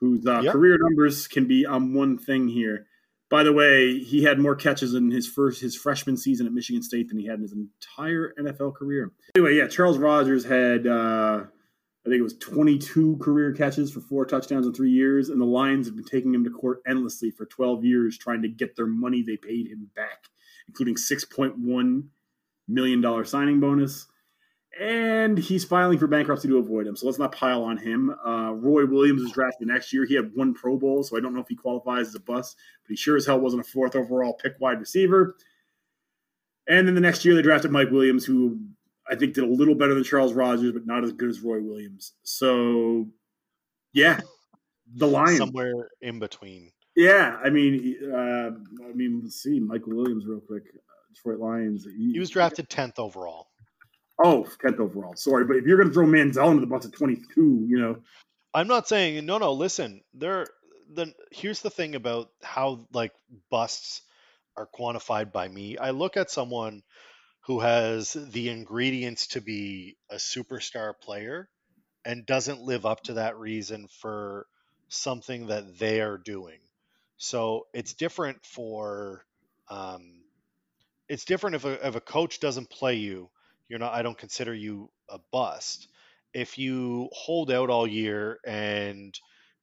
whose 0.00 0.26
uh, 0.26 0.40
yep. 0.40 0.52
career 0.52 0.78
numbers 0.80 1.28
can 1.28 1.46
be 1.46 1.66
on 1.66 1.94
one 1.94 2.18
thing 2.18 2.48
here. 2.48 2.86
By 3.34 3.42
the 3.42 3.52
way, 3.52 3.98
he 3.98 4.22
had 4.22 4.38
more 4.38 4.54
catches 4.54 4.94
in 4.94 5.10
his 5.10 5.26
first 5.26 5.60
his 5.60 5.74
freshman 5.74 6.16
season 6.16 6.46
at 6.46 6.52
Michigan 6.52 6.84
State 6.84 7.08
than 7.08 7.18
he 7.18 7.26
had 7.26 7.34
in 7.34 7.42
his 7.42 7.52
entire 7.52 8.32
NFL 8.38 8.76
career. 8.76 9.10
Anyway, 9.34 9.56
yeah, 9.56 9.66
Charles 9.66 9.98
Rogers 9.98 10.44
had 10.44 10.86
uh, 10.86 11.42
I 11.42 12.08
think 12.08 12.20
it 12.20 12.22
was 12.22 12.38
22 12.38 13.16
career 13.16 13.52
catches 13.52 13.90
for 13.90 14.00
four 14.00 14.24
touchdowns 14.24 14.68
in 14.68 14.72
three 14.72 14.92
years, 14.92 15.30
and 15.30 15.40
the 15.40 15.46
Lions 15.46 15.88
have 15.88 15.96
been 15.96 16.04
taking 16.04 16.32
him 16.32 16.44
to 16.44 16.50
court 16.50 16.78
endlessly 16.86 17.32
for 17.32 17.44
12 17.46 17.84
years, 17.84 18.16
trying 18.16 18.40
to 18.42 18.48
get 18.48 18.76
their 18.76 18.86
money 18.86 19.20
they 19.20 19.36
paid 19.36 19.66
him 19.66 19.90
back, 19.96 20.28
including 20.68 20.94
6.1 20.94 22.04
million 22.68 23.00
dollar 23.00 23.24
signing 23.24 23.58
bonus. 23.58 24.06
And 24.80 25.38
he's 25.38 25.64
filing 25.64 25.98
for 25.98 26.06
bankruptcy 26.06 26.48
to 26.48 26.58
avoid 26.58 26.86
him. 26.86 26.96
So 26.96 27.06
let's 27.06 27.18
not 27.18 27.32
pile 27.32 27.62
on 27.62 27.76
him. 27.76 28.10
Uh, 28.26 28.52
Roy 28.52 28.86
Williams 28.86 29.22
is 29.22 29.32
drafted 29.32 29.68
next 29.68 29.92
year. 29.92 30.04
He 30.04 30.14
had 30.14 30.32
one 30.34 30.54
Pro 30.54 30.76
Bowl, 30.76 31.02
so 31.02 31.16
I 31.16 31.20
don't 31.20 31.34
know 31.34 31.40
if 31.40 31.48
he 31.48 31.54
qualifies 31.54 32.08
as 32.08 32.14
a 32.14 32.20
bust, 32.20 32.56
but 32.82 32.90
he 32.90 32.96
sure 32.96 33.16
as 33.16 33.26
hell 33.26 33.40
wasn't 33.40 33.66
a 33.66 33.70
fourth 33.70 33.94
overall 33.94 34.34
pick 34.34 34.54
wide 34.58 34.80
receiver. 34.80 35.36
And 36.66 36.86
then 36.86 36.94
the 36.94 37.00
next 37.00 37.24
year 37.24 37.34
they 37.34 37.42
drafted 37.42 37.70
Mike 37.70 37.90
Williams, 37.90 38.24
who 38.24 38.58
I 39.08 39.14
think 39.14 39.34
did 39.34 39.44
a 39.44 39.46
little 39.48 39.74
better 39.74 39.94
than 39.94 40.04
Charles 40.04 40.32
Rogers, 40.32 40.72
but 40.72 40.86
not 40.86 41.04
as 41.04 41.12
good 41.12 41.28
as 41.28 41.40
Roy 41.40 41.60
Williams. 41.60 42.12
So, 42.22 43.06
yeah, 43.92 44.20
the 44.94 45.06
Lions 45.06 45.38
somewhere 45.38 45.90
in 46.00 46.18
between. 46.18 46.72
Yeah, 46.96 47.36
I 47.44 47.50
mean, 47.50 47.96
uh, 48.12 48.50
I 48.88 48.92
mean, 48.94 49.20
let's 49.24 49.42
see, 49.42 49.60
Michael 49.60 49.96
Williams, 49.96 50.26
real 50.26 50.40
quick, 50.40 50.62
Detroit 51.12 51.38
Lions. 51.38 51.84
He, 51.84 52.12
he 52.12 52.18
was 52.18 52.30
drafted 52.30 52.68
tenth 52.68 52.98
overall. 52.98 53.48
Oh, 54.22 54.46
10th 54.62 54.78
overall. 54.78 55.16
Sorry, 55.16 55.44
but 55.44 55.56
if 55.56 55.64
you're 55.64 55.76
going 55.76 55.88
to 55.88 55.94
throw 55.94 56.06
Manziel 56.06 56.50
into 56.50 56.60
the 56.60 56.66
bus 56.66 56.86
at 56.86 56.92
22, 56.92 57.66
you 57.68 57.78
know. 57.78 57.96
I'm 58.52 58.68
not 58.68 58.86
saying 58.86 59.26
no, 59.26 59.38
no. 59.38 59.52
Listen, 59.52 60.02
there. 60.14 60.46
the, 60.92 61.12
here's 61.32 61.60
the 61.60 61.70
thing 61.70 61.94
about 61.96 62.30
how 62.42 62.86
like 62.92 63.12
busts 63.50 64.02
are 64.56 64.68
quantified 64.78 65.32
by 65.32 65.48
me. 65.48 65.76
I 65.76 65.90
look 65.90 66.16
at 66.16 66.30
someone 66.30 66.82
who 67.46 67.60
has 67.60 68.12
the 68.12 68.48
ingredients 68.50 69.28
to 69.28 69.40
be 69.40 69.96
a 70.10 70.16
superstar 70.16 70.94
player 70.98 71.48
and 72.04 72.26
doesn't 72.26 72.62
live 72.62 72.86
up 72.86 73.02
to 73.04 73.14
that 73.14 73.38
reason 73.38 73.88
for 74.00 74.46
something 74.88 75.48
that 75.48 75.78
they 75.78 76.00
are 76.00 76.18
doing. 76.18 76.58
So 77.16 77.66
it's 77.74 77.94
different 77.94 78.44
for 78.44 79.24
um, 79.68 80.22
it's 81.08 81.24
different 81.24 81.56
if 81.56 81.64
a 81.64 81.88
if 81.88 81.96
a 81.96 82.00
coach 82.00 82.40
doesn't 82.40 82.70
play 82.70 82.96
you 82.96 83.30
you're 83.68 83.78
not 83.78 83.92
I 83.92 84.02
don't 84.02 84.18
consider 84.18 84.54
you 84.54 84.90
a 85.08 85.18
bust. 85.32 85.88
If 86.32 86.58
you 86.58 87.08
hold 87.12 87.50
out 87.50 87.70
all 87.70 87.86
year 87.86 88.38
and 88.44 89.18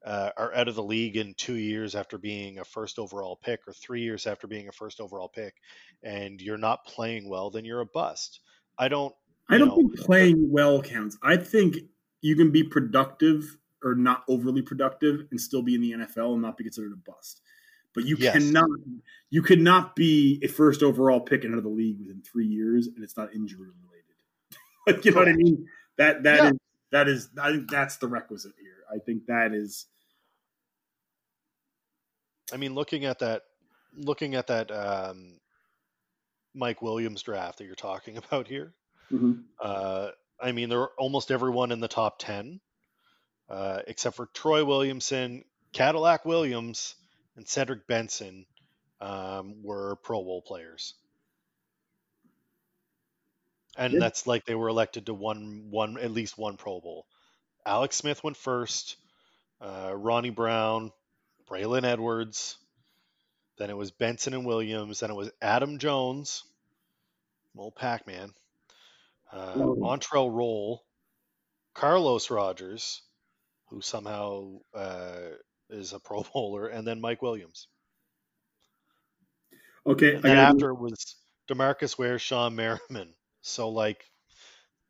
uh, 0.06 0.30
are 0.36 0.54
out 0.56 0.68
of 0.68 0.76
the 0.76 0.84
league 0.84 1.16
in 1.16 1.34
two 1.36 1.56
years 1.56 1.96
after 1.96 2.18
being 2.18 2.60
a 2.60 2.66
first 2.66 2.98
overall 2.98 3.38
pick 3.42 3.60
or 3.68 3.74
three 3.74 4.02
years 4.02 4.26
after 4.26 4.48
being 4.48 4.68
a 4.68 4.72
first 4.72 5.00
overall 5.00 5.28
pick 5.28 5.56
and 6.02 6.42
you're 6.42 6.58
not 6.58 6.86
playing 6.86 7.30
well, 7.30 7.52
then 7.52 7.66
you're 7.66 7.82
a 7.82 7.86
bust. 7.86 8.40
I 8.78 8.88
don't. 8.88 9.14
I 9.50 9.58
don't 9.58 9.68
know, 9.68 9.76
think 9.76 10.00
playing 10.00 10.50
well 10.50 10.82
counts. 10.82 11.18
I 11.22 11.36
think 11.36 11.76
you 12.22 12.36
can 12.36 12.52
be 12.52 12.64
productive 12.64 13.58
or 13.84 13.96
not 13.96 14.24
overly 14.28 14.62
productive 14.62 15.28
and 15.30 15.40
still 15.40 15.62
be 15.62 15.76
in 15.76 15.82
the 15.82 15.92
NFL 15.92 16.34
and 16.34 16.42
not 16.42 16.58
be 16.58 16.64
considered 16.64 16.94
a 16.94 17.12
bust. 17.12 17.42
But 17.94 18.06
you 18.06 18.16
yes. 18.18 18.34
cannot 18.34 18.70
you 19.30 19.42
cannot 19.42 19.96
be 19.96 20.40
a 20.42 20.48
first 20.48 20.82
overall 20.82 21.20
pick 21.20 21.44
into 21.44 21.60
the 21.60 21.70
league 21.70 22.00
within 22.00 22.22
three 22.22 22.48
years 22.48 22.88
and 22.88 23.04
it's 23.04 23.18
not 23.18 23.34
injury 23.36 23.68
like, 24.88 25.06
you 25.06 25.12
know 25.12 25.20
what 25.20 25.30
I 25.30 25.34
mean? 25.34 25.68
That 25.98 26.24
that 26.24 26.38
yeah. 26.38 26.50
is, 26.50 26.58
that 26.92 27.08
is 27.08 27.30
I 27.42 27.52
think 27.52 27.70
that's 27.70 27.98
the 27.98 28.08
requisite 28.08 28.54
here. 28.60 28.84
I 28.94 29.00
think 29.00 29.26
that 29.28 29.54
is. 29.54 29.86
I 32.54 32.58
mean, 32.58 32.76
looking 32.76 33.06
at 33.06 33.20
that, 33.20 33.44
looking 33.96 34.36
at 34.36 34.48
that 34.48 34.72
um, 34.72 35.40
Mike 36.54 36.82
Williams 36.82 37.22
draft 37.22 37.60
that 37.60 37.66
you're 37.66 37.76
talking 37.76 38.18
about 38.30 38.48
here. 38.48 38.74
Mm-hmm. 39.12 39.42
Uh, 39.60 40.10
I 40.40 40.52
mean, 40.52 40.70
there 40.70 40.80
are 40.80 40.92
almost 40.98 41.32
everyone 41.32 41.72
in 41.72 41.80
the 41.80 41.88
top 41.88 42.18
ten, 42.20 42.60
uh, 43.50 43.82
except 43.88 44.16
for 44.16 44.28
Troy 44.28 44.66
Williamson, 44.66 45.44
Cadillac 45.74 46.26
Williams, 46.26 46.96
and 47.36 47.48
Cedric 47.48 47.88
Benson, 47.88 48.46
um, 49.00 49.62
were 49.64 49.98
Pro 49.98 50.24
Bowl 50.24 50.42
players 50.42 50.96
and 53.78 54.02
that's 54.02 54.28
like 54.28 54.46
they 54.46 54.56
were 54.56 54.70
elected 54.70 55.06
to 55.06 55.14
one 55.14 55.68
one 55.70 55.98
at 55.98 56.12
least 56.12 56.38
one 56.38 56.58
Pro 56.58 56.80
Bowl. 56.80 57.06
Alex 57.66 57.96
Smith 57.96 58.24
went 58.24 58.38
first, 58.38 58.98
uh, 59.62 59.94
Ronnie 59.96 60.30
Brown, 60.30 60.92
Braylon 61.50 61.84
Edwards, 61.84 62.58
then 63.58 63.70
it 63.70 63.78
was 63.78 63.92
Benson 63.92 64.34
and 64.34 64.46
Williams, 64.46 65.00
then 65.00 65.12
it 65.12 65.16
was 65.16 65.30
Adam 65.42 65.78
Jones, 65.78 66.44
old 67.58 67.76
Pac 67.76 68.08
Man, 68.08 68.32
uh. 69.32 69.54
Montrell 69.56 70.34
Rolle, 70.34 70.84
Carlos 71.74 72.30
Rogers, 72.32 73.02
who 73.70 73.82
somehow 73.82 74.60
uh, 74.74 75.30
is 75.70 75.94
a 75.94 76.00
Pro 76.00 76.24
Bowler, 76.34 76.68
and 76.68 76.86
then 76.86 77.00
Mike 77.00 77.22
Williams. 77.22 77.68
Okay. 79.86 80.16
And 80.16 80.24
then 80.24 80.38
after 80.38 80.70
it 80.70 80.80
was 80.80 81.16
Demarcus 81.50 81.98
Ware, 81.98 82.18
Shawne 82.18 82.54
Merriman, 82.54 83.14
so 83.42 83.70
like 83.70 84.06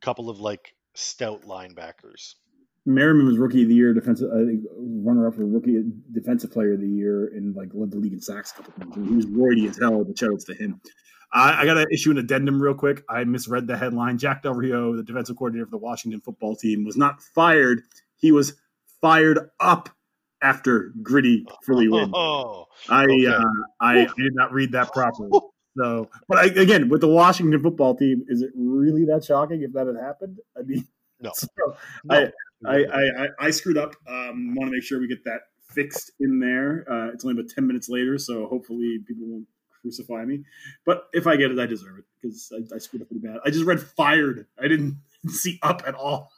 a 0.01 0.05
couple 0.05 0.29
of 0.29 0.39
like 0.39 0.73
stout 0.93 1.43
linebackers. 1.43 2.35
Merriman 2.85 3.27
was 3.27 3.37
rookie 3.37 3.61
of 3.61 3.69
the 3.69 3.75
year, 3.75 3.93
defensive 3.93 4.29
I 4.33 4.43
think 4.45 4.63
runner 4.75 5.27
up 5.27 5.35
for 5.35 5.45
rookie 5.45 5.83
defensive 6.11 6.51
player 6.51 6.73
of 6.73 6.81
the 6.81 6.87
year, 6.87 7.27
and 7.27 7.55
like 7.55 7.69
led 7.73 7.91
the 7.91 7.97
league 7.97 8.13
in 8.13 8.21
sacks 8.21 8.51
a 8.51 8.55
couple 8.55 8.73
times. 8.73 9.07
He 9.07 9.15
was 9.15 9.25
roidy 9.27 9.69
as 9.69 9.77
hell, 9.79 10.03
but 10.03 10.17
shout 10.17 10.31
outs 10.31 10.45
to 10.45 10.55
him. 10.55 10.81
I, 11.31 11.61
I 11.61 11.65
got 11.65 11.75
to 11.75 11.87
issue 11.91 12.11
an 12.11 12.17
addendum 12.17 12.61
real 12.61 12.73
quick. 12.73 13.03
I 13.07 13.23
misread 13.23 13.67
the 13.67 13.77
headline. 13.77 14.17
Jack 14.17 14.43
Del 14.43 14.53
Rio, 14.53 14.95
the 14.95 15.03
defensive 15.03 15.37
coordinator 15.37 15.65
for 15.65 15.71
the 15.71 15.77
Washington 15.77 16.21
football 16.21 16.55
team, 16.55 16.83
was 16.83 16.97
not 16.97 17.21
fired. 17.21 17.83
He 18.17 18.31
was 18.31 18.53
fired 18.99 19.49
up 19.59 19.89
after 20.41 20.91
gritty 21.01 21.45
Philly 21.63 21.87
win. 21.87 22.11
Oh, 22.15 22.65
I, 22.89 23.03
okay. 23.03 23.27
uh, 23.27 23.43
I, 23.79 24.01
I 24.01 24.05
did 24.05 24.33
not 24.33 24.51
read 24.51 24.71
that 24.71 24.91
properly. 24.91 25.29
So, 25.77 26.09
but 26.27 26.37
I, 26.37 26.45
again, 26.45 26.89
with 26.89 27.01
the 27.01 27.07
Washington 27.07 27.61
football 27.61 27.95
team, 27.95 28.25
is 28.27 28.41
it 28.41 28.51
really 28.55 29.05
that 29.05 29.23
shocking 29.23 29.61
if 29.61 29.71
that 29.73 29.87
had 29.87 29.95
happened? 29.95 30.39
I 30.57 30.63
mean, 30.63 30.87
no. 31.19 31.31
So 31.35 31.47
no. 32.05 32.31
I, 32.65 32.75
I, 32.93 33.23
I, 33.23 33.27
I, 33.39 33.51
screwed 33.51 33.77
up. 33.77 33.95
Um, 34.07 34.53
want 34.55 34.69
to 34.69 34.75
make 34.75 34.83
sure 34.83 34.99
we 34.99 35.07
get 35.07 35.23
that 35.25 35.41
fixed 35.73 36.11
in 36.19 36.39
there. 36.39 36.85
Uh, 36.91 37.11
it's 37.13 37.25
only 37.25 37.39
about 37.39 37.49
10 37.49 37.65
minutes 37.65 37.89
later, 37.89 38.17
so 38.17 38.47
hopefully 38.47 38.99
people 39.07 39.25
won't 39.27 39.47
crucify 39.81 40.25
me. 40.25 40.43
But 40.85 41.07
if 41.13 41.27
I 41.27 41.35
get 41.37 41.51
it, 41.51 41.59
I 41.59 41.65
deserve 41.65 41.99
it 41.99 42.05
because 42.21 42.51
I, 42.53 42.75
I 42.75 42.77
screwed 42.77 43.01
up 43.01 43.09
pretty 43.09 43.25
bad. 43.25 43.37
I 43.45 43.49
just 43.49 43.65
read 43.65 43.81
fired. 43.81 44.45
I 44.59 44.67
didn't 44.67 44.97
see 45.27 45.59
up 45.63 45.83
at 45.87 45.95
all. 45.95 46.31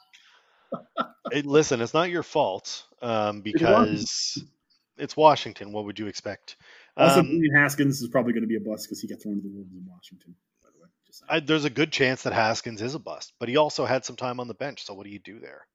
hey, 1.32 1.42
listen, 1.42 1.82
it's 1.82 1.94
not 1.94 2.10
your 2.10 2.24
fault 2.24 2.86
um, 3.02 3.42
because 3.42 4.38
it's 4.98 5.18
Washington. 5.18 5.72
What 5.72 5.86
would 5.86 6.00
you 6.00 6.08
expect? 6.08 6.58
Also, 6.96 7.22
um, 7.22 7.42
Haskins 7.56 8.02
is 8.02 8.10
probably 8.10 8.34
going 8.34 8.44
to 8.44 8.48
be 8.48 8.56
a 8.56 8.60
bust 8.60 8.86
because 8.86 9.02
he 9.02 9.08
got 9.08 9.22
thrown 9.22 9.36
to 9.36 9.42
the 9.42 9.50
Wolves 9.50 9.72
in 9.74 9.86
Washington. 9.90 10.36
By 10.62 10.70
the 10.74 10.82
way, 10.82 10.90
I, 11.28 11.40
there's 11.40 11.66
a 11.66 11.70
good 11.70 11.92
chance 11.92 12.24
that 12.24 12.34
Haskins 12.34 12.82
is 12.82 12.96
a 12.96 13.00
bust, 13.00 13.34
but 13.40 13.50
he 13.50 13.58
also 13.58 13.86
had 13.86 14.06
some 14.06 14.16
time 14.16 14.40
on 14.40 14.48
the 14.48 14.54
bench. 14.54 14.86
So 14.86 14.94
what 14.94 15.06
do 15.06 15.12
you 15.12 15.20
do 15.20 15.40
there? 15.40 15.66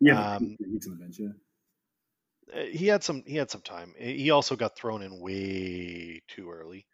Yeah, 0.00 0.34
um, 0.34 0.56
he's 0.58 0.86
on 0.86 0.98
the 0.98 1.02
bench. 1.02 1.16
Yeah, 1.18 2.60
uh, 2.60 2.64
he 2.66 2.86
had 2.86 3.02
some. 3.02 3.22
He 3.26 3.36
had 3.36 3.50
some 3.50 3.62
time. 3.62 3.94
He 3.98 4.30
also 4.30 4.56
got 4.56 4.76
thrown 4.76 5.02
in 5.02 5.20
way 5.20 6.22
too 6.28 6.50
early. 6.50 6.86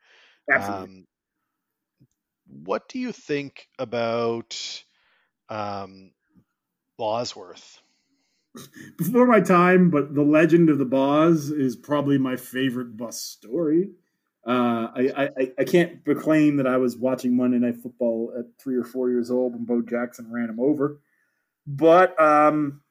Absolutely. 0.50 0.84
Um, 0.84 1.06
what 2.46 2.88
do 2.88 2.98
you 2.98 3.12
think 3.12 3.66
about 3.78 4.84
um, 5.48 6.12
Bosworth? 6.98 7.81
Before 8.98 9.26
my 9.26 9.40
time, 9.40 9.90
but 9.90 10.14
the 10.14 10.22
legend 10.22 10.70
of 10.70 10.78
the 10.78 10.84
Boz 10.84 11.50
is 11.50 11.76
probably 11.76 12.18
my 12.18 12.36
favorite 12.36 12.96
bus 12.96 13.20
story. 13.20 13.90
Uh, 14.46 14.88
I, 14.94 15.30
I, 15.38 15.52
I 15.60 15.64
can't 15.64 16.04
proclaim 16.04 16.56
that 16.56 16.66
I 16.66 16.76
was 16.76 16.96
watching 16.96 17.36
Monday 17.36 17.58
Night 17.58 17.76
Football 17.80 18.34
at 18.38 18.46
three 18.60 18.76
or 18.76 18.84
four 18.84 19.08
years 19.08 19.30
old 19.30 19.52
when 19.52 19.64
Bo 19.64 19.82
Jackson 19.82 20.30
ran 20.32 20.50
him 20.50 20.58
over, 20.58 20.98
but 21.66 22.20
um, 22.20 22.82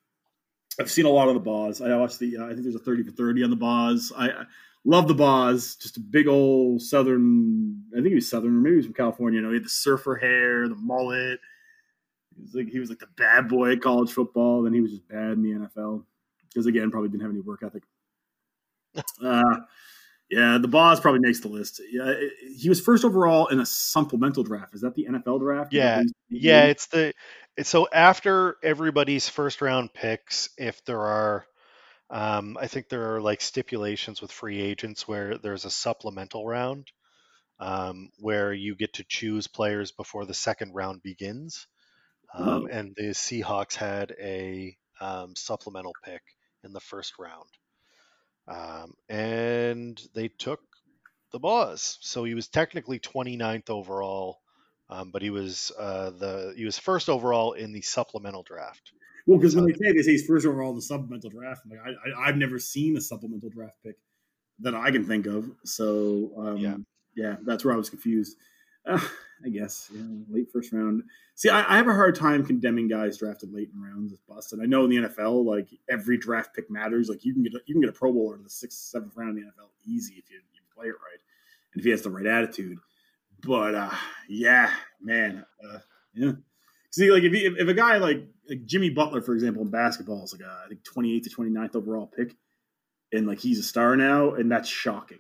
I've 0.79 0.89
seen 0.89 1.05
a 1.05 1.09
lot 1.09 1.27
of 1.27 1.33
the 1.33 1.41
Boz. 1.41 1.81
I 1.81 1.95
watched 1.97 2.19
the. 2.19 2.37
Uh, 2.37 2.45
I 2.45 2.49
think 2.49 2.63
there's 2.63 2.75
a 2.75 2.79
thirty 2.79 3.03
for 3.03 3.11
thirty 3.11 3.43
on 3.43 3.49
the 3.49 3.57
Boz. 3.57 4.13
I, 4.15 4.29
I 4.29 4.45
love 4.85 5.09
the 5.09 5.13
Boz. 5.13 5.75
Just 5.75 5.97
a 5.97 5.99
big 5.99 6.27
old 6.27 6.81
Southern. 6.81 7.83
I 7.91 7.97
think 7.97 8.07
he 8.07 8.15
was 8.15 8.29
Southern, 8.29 8.55
or 8.55 8.61
maybe 8.61 8.75
he 8.75 8.77
was 8.77 8.85
from 8.85 8.95
California. 8.95 9.39
You 9.39 9.45
know, 9.45 9.51
he 9.51 9.57
had 9.57 9.65
the 9.65 9.69
surfer 9.69 10.15
hair, 10.15 10.69
the 10.69 10.75
mullet 10.75 11.39
he 12.35 12.41
was 12.41 12.55
like 12.55 12.69
he 12.69 12.79
was 12.79 12.89
like 12.89 12.99
the 12.99 13.07
bad 13.17 13.47
boy 13.47 13.73
at 13.73 13.81
college 13.81 14.11
football. 14.11 14.63
Then 14.63 14.73
he 14.73 14.81
was 14.81 14.91
just 14.91 15.07
bad 15.07 15.31
in 15.31 15.43
the 15.43 15.51
NFL 15.51 16.03
because 16.49 16.65
again, 16.65 16.91
probably 16.91 17.09
didn't 17.09 17.23
have 17.23 17.31
any 17.31 17.41
work 17.41 17.61
ethic. 17.63 17.83
uh, 19.23 19.59
yeah, 20.29 20.57
the 20.59 20.67
Boz 20.67 21.01
probably 21.01 21.19
makes 21.19 21.41
the 21.41 21.49
list. 21.49 21.81
Yeah, 21.91 22.13
he 22.57 22.69
was 22.69 22.79
first 22.79 23.03
overall 23.03 23.47
in 23.47 23.59
a 23.59 23.65
supplemental 23.65 24.43
draft. 24.43 24.73
Is 24.73 24.81
that 24.81 24.95
the 24.95 25.07
NFL 25.09 25.39
draft? 25.39 25.73
Yeah, 25.73 26.03
yeah. 26.29 26.63
It's 26.63 26.87
the 26.87 27.13
it's 27.57 27.69
so 27.69 27.87
after 27.91 28.55
everybody's 28.63 29.27
first 29.27 29.61
round 29.61 29.93
picks, 29.93 30.49
if 30.57 30.83
there 30.85 31.01
are, 31.01 31.45
um, 32.09 32.57
I 32.59 32.67
think 32.67 32.87
there 32.87 33.15
are 33.15 33.21
like 33.21 33.41
stipulations 33.41 34.21
with 34.21 34.31
free 34.31 34.61
agents 34.61 35.05
where 35.05 35.37
there's 35.37 35.65
a 35.65 35.69
supplemental 35.69 36.45
round, 36.45 36.87
um, 37.59 38.09
where 38.19 38.53
you 38.53 38.75
get 38.75 38.93
to 38.93 39.05
choose 39.07 39.47
players 39.47 39.91
before 39.91 40.25
the 40.25 40.33
second 40.33 40.73
round 40.73 41.03
begins. 41.03 41.67
Um, 42.33 42.67
and 42.71 42.93
the 42.95 43.09
Seahawks 43.09 43.75
had 43.75 44.15
a 44.19 44.77
um, 44.99 45.35
supplemental 45.35 45.93
pick 46.03 46.21
in 46.63 46.73
the 46.73 46.79
first 46.79 47.13
round. 47.19 47.49
Um, 48.47 48.93
and 49.09 50.01
they 50.13 50.29
took 50.29 50.61
the 51.31 51.39
Boz. 51.39 51.97
So 52.01 52.23
he 52.23 52.33
was 52.33 52.47
technically 52.47 52.99
29th 52.99 53.69
overall 53.69 54.41
um, 54.91 55.09
but 55.09 55.21
he 55.21 55.29
was 55.29 55.71
uh, 55.79 56.09
the 56.11 56.53
he 56.57 56.65
was 56.65 56.77
first 56.77 57.07
overall 57.09 57.53
in 57.53 57.71
the 57.71 57.81
supplemental 57.81 58.43
draft. 58.43 58.91
Well, 59.25 59.39
because 59.39 59.55
when 59.55 59.65
they 59.65 59.73
say 59.73 59.93
they 59.93 60.01
say 60.01 60.11
he's 60.11 60.25
first 60.25 60.45
overall 60.45 60.71
in 60.71 60.75
the 60.75 60.81
supplemental 60.81 61.29
draft, 61.29 61.61
like 61.69 61.79
I, 61.79 61.91
I 61.91 62.27
I've 62.27 62.35
never 62.35 62.59
seen 62.59 62.97
a 62.97 63.01
supplemental 63.01 63.49
draft 63.49 63.77
pick 63.85 63.95
that 64.59 64.75
I 64.75 64.91
can 64.91 65.05
think 65.05 65.27
of. 65.27 65.49
So 65.63 66.33
um, 66.37 66.57
Yeah. 66.57 66.75
yeah, 67.15 67.35
that's 67.43 67.63
where 67.63 67.73
I 67.73 67.77
was 67.77 67.89
confused. 67.89 68.35
Uh, 68.85 68.99
I 69.43 69.49
guess 69.49 69.89
yeah, 69.93 70.03
late 70.29 70.51
first 70.51 70.71
round. 70.71 71.03
See, 71.35 71.49
I, 71.49 71.73
I 71.73 71.77
have 71.77 71.87
a 71.87 71.93
hard 71.93 72.15
time 72.15 72.45
condemning 72.45 72.87
guys 72.87 73.17
drafted 73.17 73.51
late 73.51 73.69
in 73.73 73.81
rounds 73.81 74.13
as 74.13 74.19
busted. 74.27 74.59
I 74.61 74.65
know 74.65 74.83
in 74.83 74.89
the 74.89 74.97
NFL, 74.97 75.45
like 75.45 75.69
every 75.89 76.17
draft 76.17 76.55
pick 76.55 76.69
matters. 76.69 77.09
Like 77.09 77.25
you 77.25 77.33
can 77.33 77.43
get 77.43 77.53
a, 77.53 77.59
you 77.65 77.73
can 77.73 77.81
get 77.81 77.89
a 77.89 77.93
Pro 77.93 78.13
Bowler 78.13 78.35
in 78.35 78.43
the 78.43 78.49
sixth, 78.49 78.77
seventh 78.77 79.13
round 79.15 79.37
in 79.37 79.45
the 79.45 79.49
NFL 79.49 79.69
easy 79.85 80.15
if 80.15 80.29
you, 80.29 80.37
you 80.53 80.61
play 80.75 80.87
it 80.87 80.89
right 80.89 81.19
and 81.73 81.79
if 81.79 81.85
he 81.85 81.91
has 81.91 82.01
the 82.01 82.11
right 82.11 82.25
attitude. 82.25 82.77
But 83.43 83.73
uh, 83.73 83.95
yeah, 84.29 84.69
man, 85.01 85.45
uh, 85.63 85.79
yeah. 86.13 86.33
See, 86.91 87.11
like 87.11 87.23
if, 87.23 87.33
if 87.33 87.67
a 87.67 87.73
guy 87.73 87.97
like, 87.97 88.27
like 88.47 88.65
Jimmy 88.65 88.89
Butler, 88.89 89.21
for 89.21 89.33
example, 89.33 89.63
in 89.63 89.69
basketball 89.69 90.23
is 90.23 90.33
like 90.33 90.41
a, 90.41 90.61
I 90.65 90.67
think 90.67 90.83
28th 90.83 91.23
to 91.23 91.29
29th 91.29 91.75
overall 91.75 92.11
pick, 92.15 92.35
and 93.11 93.25
like 93.25 93.39
he's 93.39 93.59
a 93.59 93.63
star 93.63 93.95
now, 93.95 94.33
and 94.35 94.51
that's 94.51 94.69
shocking 94.69 95.19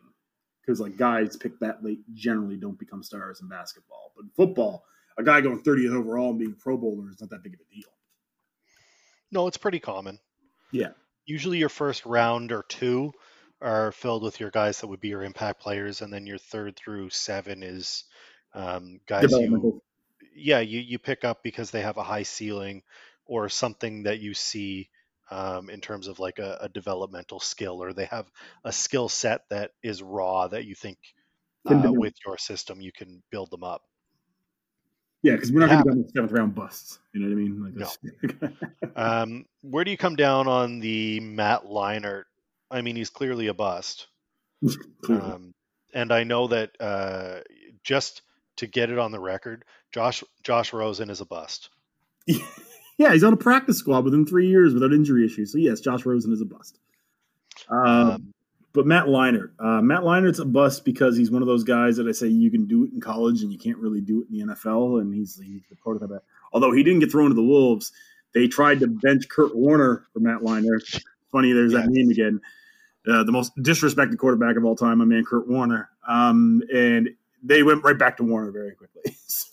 because 0.71 0.79
like 0.79 0.95
guys 0.95 1.35
picked 1.35 1.59
that 1.59 1.83
late 1.83 1.99
generally 2.13 2.55
don't 2.55 2.79
become 2.79 3.03
stars 3.03 3.41
in 3.41 3.49
basketball. 3.49 4.13
But 4.15 4.23
in 4.23 4.29
football, 4.29 4.85
a 5.17 5.23
guy 5.23 5.41
going 5.41 5.61
30th 5.61 5.93
overall 5.93 6.29
and 6.29 6.39
being 6.39 6.53
a 6.57 6.63
Pro 6.63 6.77
Bowler 6.77 7.09
is 7.09 7.19
not 7.19 7.29
that 7.31 7.43
big 7.43 7.55
of 7.55 7.59
a 7.59 7.75
deal. 7.75 7.89
No, 9.33 9.47
it's 9.47 9.57
pretty 9.57 9.79
common. 9.79 10.19
Yeah. 10.71 10.91
Usually 11.25 11.57
your 11.57 11.69
first 11.69 12.05
round 12.05 12.53
or 12.53 12.63
two 12.69 13.11
are 13.61 13.91
filled 13.91 14.23
with 14.23 14.39
your 14.39 14.49
guys 14.49 14.79
that 14.79 14.87
would 14.87 15.01
be 15.01 15.09
your 15.09 15.23
impact 15.23 15.59
players, 15.59 16.01
and 16.01 16.11
then 16.11 16.25
your 16.25 16.37
third 16.37 16.77
through 16.77 17.09
seven 17.09 17.63
is 17.63 18.05
um, 18.53 19.01
guys 19.05 19.31
you 19.31 19.81
yeah 20.35 20.59
you 20.59 20.79
you 20.79 20.97
pick 20.97 21.23
up 21.23 21.43
because 21.43 21.71
they 21.71 21.81
have 21.81 21.97
a 21.97 22.03
high 22.03 22.23
ceiling 22.23 22.81
or 23.25 23.49
something 23.49 24.03
that 24.03 24.19
you 24.19 24.33
see 24.33 24.89
um, 25.31 25.69
in 25.69 25.79
terms 25.79 26.07
of 26.07 26.19
like 26.19 26.39
a, 26.39 26.57
a 26.61 26.69
developmental 26.69 27.39
skill 27.39 27.81
or 27.81 27.93
they 27.93 28.05
have 28.05 28.29
a 28.65 28.71
skill 28.71 29.09
set 29.09 29.41
that 29.49 29.71
is 29.81 30.03
raw 30.03 30.47
that 30.47 30.65
you 30.65 30.75
think 30.75 30.97
uh, 31.65 31.91
with 31.91 32.13
your 32.25 32.37
system 32.37 32.81
you 32.81 32.91
can 32.91 33.23
build 33.31 33.49
them 33.49 33.63
up. 33.63 33.81
Yeah, 35.23 35.35
because 35.35 35.51
we're 35.51 35.61
not 35.61 35.69
Yeah. 35.69 35.83
going 35.83 35.97
to 35.97 36.03
go 36.03 36.09
seventh 36.13 36.31
round 36.31 36.55
busts. 36.55 36.99
You 37.13 37.21
know 37.21 37.27
what 37.27 37.33
I 37.33 37.35
mean? 37.35 37.63
Like 37.63 38.51
No. 38.83 38.91
Um, 38.95 39.45
where 39.61 39.85
do 39.85 39.91
you 39.91 39.97
come 39.97 40.17
down 40.17 40.47
on 40.47 40.79
the 40.79 41.21
Matt 41.21 41.63
Leinart? 41.63 42.23
I 42.69 42.81
mean, 42.81 42.95
he's 42.97 43.09
clearly 43.09 43.47
a 43.47 43.53
bust. 43.53 44.07
Clearly. 45.03 45.31
Um, 45.31 45.53
and 45.93 46.11
I 46.11 46.23
know 46.23 46.47
that 46.47 46.71
uh, 46.79 47.39
just 47.83 48.21
to 48.57 48.67
get 48.67 48.89
it 48.89 48.99
on 48.99 49.11
the 49.11 49.19
record, 49.19 49.65
Josh 49.91 50.23
Josh 50.43 50.73
Rosen 50.73 51.09
is 51.09 51.21
a 51.21 51.25
bust. 51.25 51.69
yeah, 53.01 53.11
he's 53.13 53.23
on 53.23 53.33
a 53.33 53.37
practice 53.37 53.77
squad 53.77 54.05
within 54.05 54.25
three 54.25 54.47
years 54.47 54.73
without 54.73 54.93
injury 54.93 55.25
issues. 55.25 55.51
So 55.51 55.57
yes, 55.57 55.79
Josh 55.79 56.05
Rosen 56.05 56.31
is 56.31 56.41
a 56.41 56.45
bust. 56.45 56.79
Um, 57.69 57.77
Um, 57.87 58.33
but 58.73 58.85
Matt 58.87 59.07
Leinart, 59.07 59.51
uh, 59.59 59.81
Matt 59.81 60.01
Leinart's 60.03 60.39
a 60.39 60.45
bust 60.45 60.85
because 60.85 61.17
he's 61.17 61.29
one 61.29 61.41
of 61.41 61.47
those 61.47 61.65
guys 61.65 61.97
that 61.97 62.07
I 62.07 62.13
say 62.13 62.27
you 62.27 62.49
can 62.49 62.67
do 62.67 62.85
it 62.85 62.93
in 62.93 63.01
college 63.01 63.41
and 63.43 63.51
you 63.51 63.59
can't 63.59 63.77
really 63.77 63.99
do 63.99 64.21
it 64.21 64.27
in 64.31 64.47
the 64.47 64.53
NFL, 64.55 65.01
and 65.01 65.13
he's, 65.13 65.37
he's 65.43 65.61
the 65.69 65.75
prototype. 65.75 66.09
of- 66.11 66.21
Although 66.53 66.71
he 66.71 66.81
didn't 66.81 66.99
get 67.01 67.11
thrown 67.11 67.29
to 67.29 67.35
the 67.35 67.43
Wolves, 67.43 67.91
they 68.33 68.47
tried 68.47 68.79
to 68.79 68.87
bench 68.87 69.27
Kurt 69.27 69.53
Warner 69.55 70.05
for 70.13 70.21
Matt 70.21 70.39
Leinart. 70.39 71.03
Funny, 71.33 71.51
there's 71.51 71.73
that 71.73 71.83
Yeah. 71.83 71.89
name 71.89 72.09
again. 72.11 72.39
Uh, 73.05 73.23
the 73.25 73.31
most 73.33 73.53
disrespected 73.57 74.17
quarterback 74.17 74.55
of 74.55 74.63
all 74.63 74.75
time, 74.77 74.99
my 74.99 75.05
man 75.05 75.25
Kurt 75.25 75.49
Warner. 75.49 75.89
Um, 76.07 76.61
and 76.73 77.09
they 77.43 77.63
went 77.63 77.83
right 77.83 77.97
back 77.97 78.15
to 78.17 78.23
Warner 78.23 78.51
very 78.51 78.71
quickly. 78.75 79.15
so, 79.27 79.49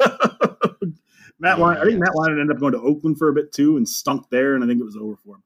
Matt 1.41 1.59
Leinart, 1.59 1.78
I 1.78 1.84
think 1.84 2.01
Matt 2.01 2.12
Leinart 2.14 2.41
ended 2.41 2.57
up 2.57 2.61
going 2.61 2.72
to 2.72 2.80
Oakland 2.80 3.18
for 3.18 3.28
a 3.28 3.32
bit 3.32 3.53
too 3.53 3.76
and 3.76 3.89
stunk 3.89 4.26
there, 4.30 4.55
and 4.55 4.64
I 4.64 4.66
think 4.66 4.80
it 4.80 4.84
was 4.84 4.97
over 4.97 5.16
for 5.16 5.36
him. 5.36 5.43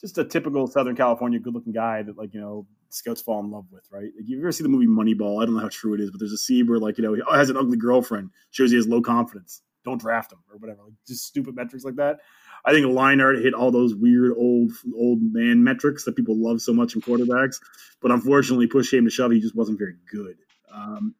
Just 0.00 0.18
a 0.18 0.24
typical 0.24 0.66
Southern 0.66 0.96
California 0.96 1.38
good-looking 1.38 1.72
guy 1.72 2.02
that, 2.02 2.16
like 2.16 2.34
you 2.34 2.40
know, 2.40 2.66
scouts 2.90 3.22
fall 3.22 3.40
in 3.40 3.50
love 3.50 3.66
with, 3.70 3.84
right? 3.90 4.10
Like, 4.16 4.28
you 4.28 4.38
ever 4.38 4.52
see 4.52 4.62
the 4.62 4.68
movie 4.68 4.86
Moneyball? 4.86 5.42
I 5.42 5.46
don't 5.46 5.54
know 5.54 5.60
how 5.60 5.68
true 5.68 5.94
it 5.94 6.00
is, 6.00 6.10
but 6.10 6.20
there's 6.20 6.32
a 6.32 6.38
scene 6.38 6.66
where, 6.66 6.78
like, 6.78 6.98
you 6.98 7.04
know, 7.04 7.14
he 7.14 7.22
has 7.32 7.50
an 7.50 7.56
ugly 7.56 7.76
girlfriend, 7.76 8.30
shows 8.50 8.70
he 8.70 8.76
has 8.76 8.88
low 8.88 9.00
confidence. 9.00 9.62
Don't 9.84 10.00
draft 10.00 10.32
him 10.32 10.38
or 10.50 10.58
whatever. 10.58 10.82
Like, 10.84 10.92
just 11.06 11.24
stupid 11.24 11.54
metrics 11.56 11.84
like 11.84 11.96
that. 11.96 12.18
I 12.64 12.72
think 12.72 12.86
Leinart 12.86 13.42
hit 13.42 13.54
all 13.54 13.72
those 13.72 13.94
weird 13.94 14.34
old 14.36 14.70
old 14.96 15.20
man 15.20 15.64
metrics 15.64 16.04
that 16.04 16.14
people 16.14 16.36
love 16.36 16.60
so 16.60 16.72
much 16.72 16.94
in 16.94 17.00
quarterbacks, 17.00 17.56
but 18.00 18.12
unfortunately, 18.12 18.68
push 18.68 18.90
came 18.90 19.04
to 19.04 19.10
shove, 19.10 19.32
he 19.32 19.40
just 19.40 19.56
wasn't 19.56 19.78
very 19.78 19.96
good. 20.10 20.36
Um, 20.72 21.14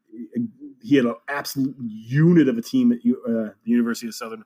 he 0.83 0.97
had 0.97 1.05
an 1.05 1.15
absolute 1.29 1.77
unit 1.81 2.49
of 2.49 2.59
a 2.59 2.63
team 2.63 2.93
at 2.93 3.05
U- 3.05 3.23
uh, 3.27 3.55
the 3.65 3.71
University 3.71 4.07
of 4.09 4.15
Southern 4.15 4.43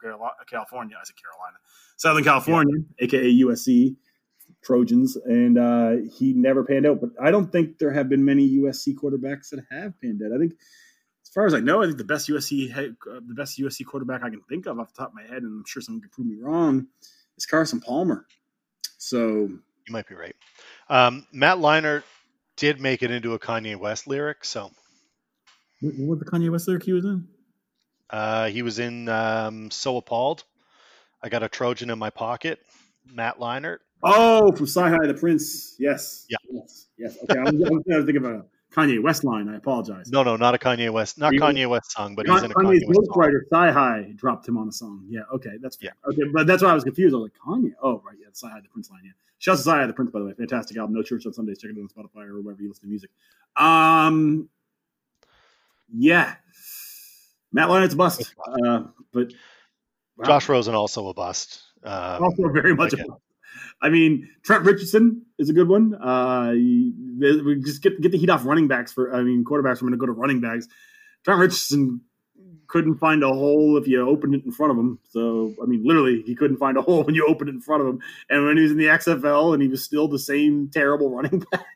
California. 0.48 0.96
I 0.98 1.04
said 1.04 1.16
Carolina, 1.16 1.56
Southern 1.96 2.24
California, 2.24 2.76
aka 2.98 3.32
USC 3.42 3.96
Trojans, 4.62 5.16
and 5.16 5.58
uh, 5.58 5.96
he 6.18 6.32
never 6.32 6.64
panned 6.64 6.86
out. 6.86 7.00
But 7.00 7.10
I 7.20 7.30
don't 7.30 7.50
think 7.50 7.78
there 7.78 7.92
have 7.92 8.08
been 8.08 8.24
many 8.24 8.48
USC 8.58 8.94
quarterbacks 8.94 9.50
that 9.50 9.64
have 9.70 9.98
panned 10.00 10.22
out. 10.24 10.34
I 10.34 10.38
think, 10.38 10.52
as 11.22 11.30
far 11.30 11.46
as 11.46 11.54
I 11.54 11.60
know, 11.60 11.82
I 11.82 11.86
think 11.86 11.98
the 11.98 12.04
best 12.04 12.28
USC 12.28 12.76
uh, 12.76 12.92
the 13.04 13.34
best 13.34 13.58
USC 13.58 13.86
quarterback 13.86 14.22
I 14.22 14.30
can 14.30 14.42
think 14.48 14.66
of 14.66 14.78
off 14.78 14.92
the 14.92 14.98
top 14.98 15.08
of 15.08 15.14
my 15.14 15.22
head, 15.22 15.42
and 15.42 15.60
I'm 15.60 15.64
sure 15.66 15.82
someone 15.82 16.02
can 16.02 16.10
prove 16.10 16.26
me 16.26 16.36
wrong, 16.40 16.86
is 17.36 17.46
Carson 17.46 17.80
Palmer. 17.80 18.26
So 18.98 19.18
you 19.18 19.92
might 19.92 20.08
be 20.08 20.14
right. 20.14 20.36
Um, 20.88 21.26
Matt 21.32 21.58
Leinart 21.58 22.02
did 22.56 22.80
make 22.80 23.02
it 23.02 23.10
into 23.10 23.34
a 23.34 23.38
Kanye 23.38 23.78
West 23.78 24.06
lyric, 24.06 24.44
so 24.44 24.70
what 25.80 25.94
what 25.94 26.08
was 26.08 26.18
the 26.20 26.24
Kanye 26.24 26.50
West 26.50 26.68
lyric 26.68 26.84
he 26.84 26.92
was 26.92 27.04
in? 27.04 27.26
uh, 28.10 28.46
he 28.48 28.62
was 28.62 28.78
in 28.78 29.08
um, 29.08 29.70
"So 29.70 29.96
Appalled." 29.96 30.44
I 31.22 31.28
got 31.28 31.42
a 31.42 31.48
Trojan 31.48 31.90
in 31.90 31.98
my 31.98 32.10
pocket. 32.10 32.60
Matt 33.12 33.38
Leinart. 33.38 33.78
Oh, 34.02 34.52
from 34.52 34.66
CyHi 34.66 35.06
the 35.06 35.14
Prynce. 35.14 35.74
Yes. 35.78 36.26
Yeah. 36.28 36.36
Yes. 36.50 36.86
Yes. 36.98 37.16
Okay. 37.22 37.38
I 37.38 37.42
was, 37.44 37.54
I 37.54 37.96
was 37.96 38.04
thinking 38.04 38.16
of 38.16 38.24
a 38.26 38.44
Kanye 38.72 39.02
West 39.02 39.24
line. 39.24 39.48
I 39.48 39.56
apologize. 39.56 40.10
No, 40.12 40.22
no, 40.22 40.36
not 40.36 40.54
a 40.54 40.58
Kanye 40.58 40.90
West, 40.90 41.18
not 41.18 41.32
He 41.32 41.40
was- 41.40 41.54
Kanye 41.54 41.68
West 41.68 41.90
song, 41.92 42.14
but 42.14 42.26
he's 42.26 42.42
in 42.42 42.50
a 42.50 42.54
Kanye's 42.54 42.84
Kanye 42.84 42.88
West 42.88 43.06
song. 43.06 43.16
ghostwriter, 43.16 43.40
CyHi, 43.50 44.16
dropped 44.16 44.46
him 44.46 44.58
on 44.58 44.68
a 44.68 44.72
song. 44.72 45.06
Yeah. 45.08 45.22
Okay. 45.32 45.52
That's 45.62 45.76
fair. 45.76 45.94
Okay. 46.06 46.22
But 46.32 46.46
that's 46.46 46.62
why 46.62 46.70
I 46.70 46.74
was 46.74 46.84
confused. 46.84 47.14
I 47.14 47.18
was 47.18 47.30
like, 47.30 47.40
Kanye. 47.42 47.72
Oh, 47.82 48.02
right. 48.06 48.16
Yeah. 48.20 48.28
CyHi 48.32 48.62
the 48.62 48.68
Prynce 48.68 48.90
line. 48.90 49.00
Yeah. 49.04 49.12
Shouts 49.38 49.64
to 49.64 49.70
CyHi 49.70 49.86
the 49.86 49.92
Prynce, 49.94 50.10
by 50.10 50.18
the 50.20 50.26
way. 50.26 50.34
Fantastic 50.34 50.76
album. 50.76 50.94
No 50.94 51.02
Church 51.02 51.24
on 51.26 51.32
Sundays. 51.32 51.58
Check 51.58 51.70
it 51.70 51.76
out 51.78 51.82
on 51.82 51.88
Spotify 51.88 52.28
or 52.28 52.40
wherever 52.42 52.60
you 52.62 52.68
listen 52.68 52.82
to 52.82 52.88
music. 52.88 53.10
Um, 53.56 54.48
yeah. 55.92 56.34
Matt 57.52 57.68
Leinart's 57.68 57.94
a 57.94 57.96
bust. 57.96 58.34
Uh, 58.46 58.84
but 59.12 59.32
wow. 60.16 60.26
Josh 60.26 60.48
Rosen 60.48 60.74
also 60.74 61.08
a 61.08 61.14
bust. 61.14 61.62
Um, 61.82 62.22
also 62.22 62.48
very 62.48 62.74
much 62.74 62.92
again. 62.92 63.06
a 63.06 63.08
bust. 63.10 63.22
I 63.82 63.88
mean, 63.88 64.28
Trent 64.42 64.64
Richardson 64.64 65.22
is 65.38 65.50
a 65.50 65.52
good 65.52 65.68
one. 65.68 65.94
Uh, 65.94 66.52
we 66.52 67.62
just 67.64 67.82
get 67.82 68.00
get 68.00 68.12
the 68.12 68.18
heat 68.18 68.30
off 68.30 68.44
running 68.44 68.68
backs 68.68 68.92
for. 68.92 69.14
I 69.14 69.22
mean, 69.22 69.44
quarterbacks. 69.44 69.82
We're 69.82 69.88
going 69.88 69.92
to 69.92 69.98
go 69.98 70.06
to 70.06 70.12
running 70.12 70.40
backs. 70.40 70.66
Trent 71.24 71.40
Richardson 71.40 72.00
couldn't 72.68 72.98
find 72.98 73.22
a 73.22 73.28
hole 73.28 73.76
if 73.76 73.86
you 73.86 74.06
opened 74.08 74.34
it 74.34 74.44
in 74.44 74.52
front 74.52 74.72
of 74.72 74.78
him. 74.78 74.98
So, 75.08 75.54
I 75.62 75.66
mean, 75.66 75.82
literally, 75.84 76.22
he 76.26 76.34
couldn't 76.34 76.56
find 76.56 76.76
a 76.76 76.82
hole 76.82 77.04
when 77.04 77.14
you 77.14 77.26
opened 77.26 77.48
it 77.48 77.54
in 77.54 77.60
front 77.60 77.82
of 77.82 77.88
him. 77.88 78.00
And 78.28 78.44
when 78.44 78.56
he 78.56 78.62
was 78.62 78.72
in 78.72 78.78
the 78.78 78.86
XFL, 78.86 79.54
and 79.54 79.62
he 79.62 79.68
was 79.68 79.84
still 79.84 80.08
the 80.08 80.18
same 80.18 80.68
terrible 80.72 81.10
running 81.10 81.44
back. 81.52 81.66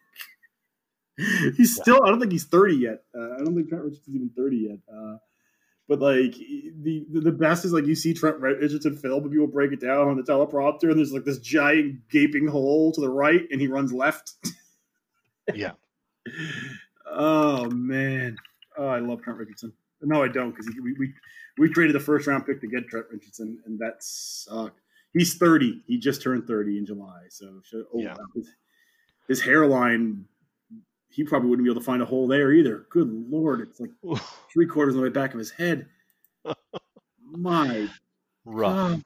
he's 1.57 1.77
still. 1.77 2.03
I 2.05 2.09
don't 2.09 2.21
think 2.21 2.33
he's 2.33 2.45
thirty 2.45 2.77
yet. 2.77 3.03
Uh, 3.15 3.35
I 3.35 3.39
don't 3.39 3.55
think 3.55 3.69
Trent 3.69 3.85
Richardson's 3.85 4.17
even 4.17 4.31
thirty 4.37 4.57
yet. 4.69 4.79
Uh, 4.93 5.17
but 5.89 6.01
like 6.01 6.35
the 6.37 7.05
the 7.11 7.33
best 7.33 7.65
is 7.65 7.73
like 7.73 7.87
you 7.87 7.95
see 7.97 8.15
Trent 8.15 8.39
Richardson 8.39 8.97
film, 8.97 9.23
but 9.23 9.33
people 9.33 9.47
break 9.49 9.73
it 9.73 9.81
down 9.81 10.09
on 10.09 10.17
the 10.17 10.23
telestrator, 10.23 10.91
and 10.91 10.99
there's 10.99 11.13
like 11.13 11.25
this 11.25 11.39
giant 11.39 12.09
gaping 12.09 12.47
hole 12.47 12.93
to 12.93 13.01
the 13.01 13.09
right, 13.11 13.43
and 13.51 13.61
he 13.61 13.67
runs 13.69 13.93
left. 13.93 14.35
Yeah. 15.55 15.73
Oh 17.11 17.69
man, 17.71 18.37
oh 18.79 18.87
I 18.87 19.01
love 19.01 19.23
Trent 19.23 19.39
Richardson. 19.39 19.73
No, 20.03 20.23
I 20.23 20.29
don't 20.29 20.51
because 20.51 20.69
we, 20.81 20.93
we 20.93 21.13
we 21.59 21.69
traded 21.69 21.95
the 21.97 22.01
first 22.01 22.27
round 22.29 22.47
pick 22.47 22.61
to 22.61 22.69
get 22.69 22.87
Trent 22.89 23.07
Richardson, 23.11 23.59
and 23.67 23.79
that 23.81 23.97
sucked. 24.01 24.81
He's 25.13 25.35
thirty. 25.35 25.83
He 25.87 25.99
just 25.99 26.23
turned 26.23 26.47
thirty 26.47 26.79
in 26.79 26.87
July. 26.87 27.23
So 27.31 27.61
oh, 27.75 27.87
Yeah. 27.95 28.15
his, 28.35 28.55
his 29.27 29.43
hairline, 29.43 30.25
he 31.11 31.25
probably 31.25 31.49
wouldn't 31.51 31.65
be 31.67 31.71
able 31.71 31.81
to 31.81 31.85
find 31.85 32.01
a 32.03 32.07
hole 32.07 32.27
there 32.29 32.53
either. 32.53 32.87
Good 32.91 33.09
lord, 33.29 33.61
it's 33.61 33.81
like 33.81 33.91
three 34.53 34.67
quarters 34.67 34.95
of 34.95 35.01
the 35.01 35.03
way 35.05 35.11
back 35.11 35.33
of 35.33 35.39
his 35.39 35.51
head. 35.51 35.87
My 37.25 37.89
Rough. 38.45 39.03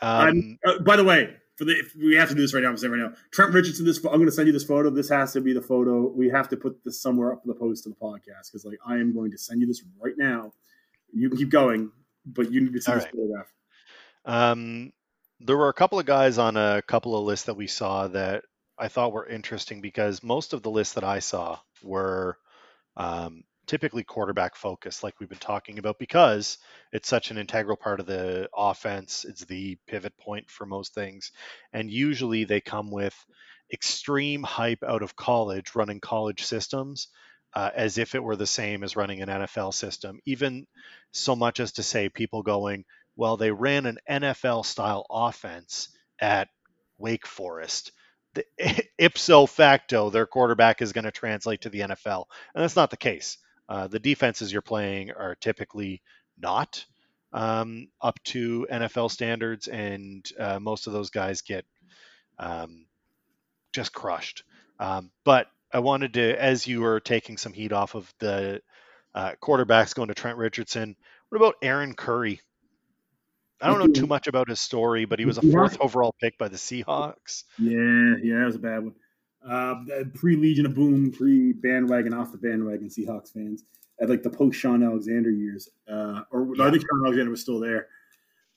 Um, 0.00 0.58
Uh, 0.64 0.78
by 0.80 0.96
the 0.96 1.04
way, 1.04 1.36
for 1.56 1.66
the 1.66 1.72
if 1.78 1.94
we 1.94 2.14
have 2.16 2.30
to 2.30 2.34
do 2.34 2.40
this 2.40 2.54
right 2.54 2.62
now. 2.62 2.70
I'm 2.70 2.76
saying 2.78 2.92
right 2.92 3.00
now, 3.00 3.12
Trent 3.32 3.52
Richardson. 3.52 3.84
This 3.84 3.98
I'm 3.98 4.12
going 4.12 4.24
to 4.24 4.32
send 4.32 4.46
you 4.46 4.52
this 4.52 4.64
photo. 4.64 4.88
This 4.88 5.10
has 5.10 5.34
to 5.34 5.40
be 5.42 5.52
the 5.52 5.60
photo. 5.60 6.08
We 6.08 6.30
have 6.30 6.48
to 6.48 6.56
put 6.56 6.82
this 6.84 7.02
somewhere 7.02 7.34
up 7.34 7.42
for 7.42 7.48
the 7.48 7.54
post 7.54 7.86
of 7.86 7.92
the 7.92 7.98
podcast 8.00 8.50
because 8.50 8.64
like 8.64 8.78
I 8.86 8.94
am 8.94 9.12
going 9.14 9.30
to 9.32 9.38
send 9.38 9.60
you 9.60 9.66
this 9.66 9.82
right 10.00 10.14
now. 10.16 10.52
You 11.12 11.28
can 11.28 11.36
keep 11.38 11.50
going, 11.50 11.90
but 12.24 12.50
you 12.50 12.62
need 12.62 12.72
to 12.72 12.80
see 12.80 12.90
All 12.90 12.96
this 12.96 13.04
right. 13.04 13.12
photograph. 13.14 13.52
Um, 14.24 14.92
there 15.40 15.56
were 15.56 15.68
a 15.68 15.74
couple 15.74 15.98
of 15.98 16.06
guys 16.06 16.38
on 16.38 16.56
a 16.56 16.80
couple 16.86 17.14
of 17.16 17.24
lists 17.26 17.44
that 17.46 17.54
we 17.54 17.66
saw 17.66 18.08
that 18.08 18.44
I 18.80 18.88
thought 18.88 19.12
were 19.12 19.26
interesting 19.26 19.80
because 19.80 20.22
most 20.22 20.52
of 20.54 20.62
the 20.62 20.70
lists 20.70 20.94
that 20.94 21.04
I 21.04 21.18
saw 21.18 21.58
were 21.82 22.38
um, 22.96 23.44
typically 23.66 24.02
quarterback 24.02 24.56
focused, 24.56 25.04
like 25.04 25.20
we've 25.20 25.28
been 25.28 25.38
talking 25.38 25.78
about, 25.78 25.98
because 25.98 26.58
it's 26.92 27.08
such 27.08 27.30
an 27.30 27.38
integral 27.38 27.76
part 27.76 28.00
of 28.00 28.06
the 28.06 28.48
offense. 28.56 29.24
It's 29.28 29.44
the 29.44 29.76
pivot 29.86 30.16
point 30.16 30.50
for 30.50 30.66
most 30.66 30.94
things. 30.94 31.30
And 31.72 31.90
usually 31.90 32.44
they 32.44 32.60
come 32.60 32.90
with 32.90 33.14
extreme 33.72 34.42
hype 34.42 34.82
out 34.82 35.02
of 35.02 35.14
college, 35.14 35.74
running 35.74 36.00
college 36.00 36.42
systems. 36.42 37.08
Uh, 37.52 37.68
as 37.74 37.98
if 37.98 38.14
it 38.14 38.22
were 38.22 38.36
the 38.36 38.46
same 38.46 38.84
as 38.84 38.94
running 38.94 39.22
an 39.22 39.28
NFL 39.28 39.74
system, 39.74 40.20
even 40.24 40.68
so 41.10 41.34
much 41.34 41.58
as 41.58 41.72
to 41.72 41.82
say 41.82 42.08
people 42.08 42.44
going, 42.44 42.84
well, 43.16 43.36
they 43.36 43.50
ran 43.50 43.86
an 43.86 43.98
NFL 44.08 44.64
style 44.64 45.04
offense 45.10 45.88
at 46.20 46.46
Wake 46.96 47.26
Forest. 47.26 47.90
The, 48.34 48.44
ipso 48.98 49.46
facto, 49.46 50.10
their 50.10 50.26
quarterback 50.26 50.82
is 50.82 50.92
going 50.92 51.04
to 51.04 51.10
translate 51.10 51.62
to 51.62 51.70
the 51.70 51.80
NFL. 51.80 52.24
And 52.54 52.62
that's 52.62 52.76
not 52.76 52.90
the 52.90 52.96
case. 52.96 53.38
Uh, 53.68 53.86
the 53.86 53.98
defenses 54.00 54.52
you're 54.52 54.62
playing 54.62 55.12
are 55.12 55.36
typically 55.36 56.02
not 56.38 56.84
um, 57.32 57.88
up 58.00 58.22
to 58.24 58.66
NFL 58.70 59.10
standards, 59.10 59.68
and 59.68 60.28
uh, 60.38 60.58
most 60.58 60.86
of 60.86 60.92
those 60.92 61.10
guys 61.10 61.42
get 61.42 61.64
um, 62.38 62.86
just 63.72 63.92
crushed. 63.92 64.42
Um, 64.78 65.10
but 65.24 65.46
I 65.72 65.80
wanted 65.80 66.14
to, 66.14 66.42
as 66.42 66.66
you 66.66 66.80
were 66.80 67.00
taking 67.00 67.36
some 67.36 67.52
heat 67.52 67.72
off 67.72 67.94
of 67.94 68.12
the 68.18 68.60
uh, 69.14 69.32
quarterbacks 69.40 69.94
going 69.94 70.08
to 70.08 70.14
Trent 70.14 70.38
Richardson, 70.38 70.96
what 71.28 71.36
about 71.36 71.56
Aaron 71.62 71.94
Curry? 71.94 72.40
I 73.60 73.68
don't 73.68 73.78
know 73.78 73.92
too 73.92 74.06
much 74.06 74.26
about 74.26 74.48
his 74.48 74.60
story, 74.60 75.04
but 75.04 75.18
he 75.18 75.26
was 75.26 75.38
a 75.38 75.42
fourth 75.42 75.76
overall 75.80 76.14
pick 76.20 76.38
by 76.38 76.48
the 76.48 76.56
Seahawks. 76.56 77.44
Yeah, 77.58 78.16
yeah, 78.22 78.42
it 78.42 78.46
was 78.46 78.56
a 78.56 78.60
bad 78.60 78.84
one. 78.84 78.94
Uh, 79.46 80.04
pre 80.14 80.36
Legion 80.36 80.66
of 80.66 80.74
Boom, 80.74 81.12
pre 81.12 81.52
bandwagon, 81.52 82.14
off 82.14 82.32
the 82.32 82.38
bandwagon 82.38 82.88
Seahawks 82.88 83.32
fans 83.32 83.64
at 84.00 84.08
like 84.08 84.22
the 84.22 84.30
post 84.30 84.58
Shaun 84.58 84.82
Alexander 84.82 85.30
years, 85.30 85.68
uh, 85.90 86.22
or 86.30 86.54
yeah. 86.56 86.64
I 86.64 86.70
think 86.70 86.82
Shaun 86.82 87.06
Alexander 87.06 87.30
was 87.30 87.42
still 87.42 87.60
there. 87.60 87.88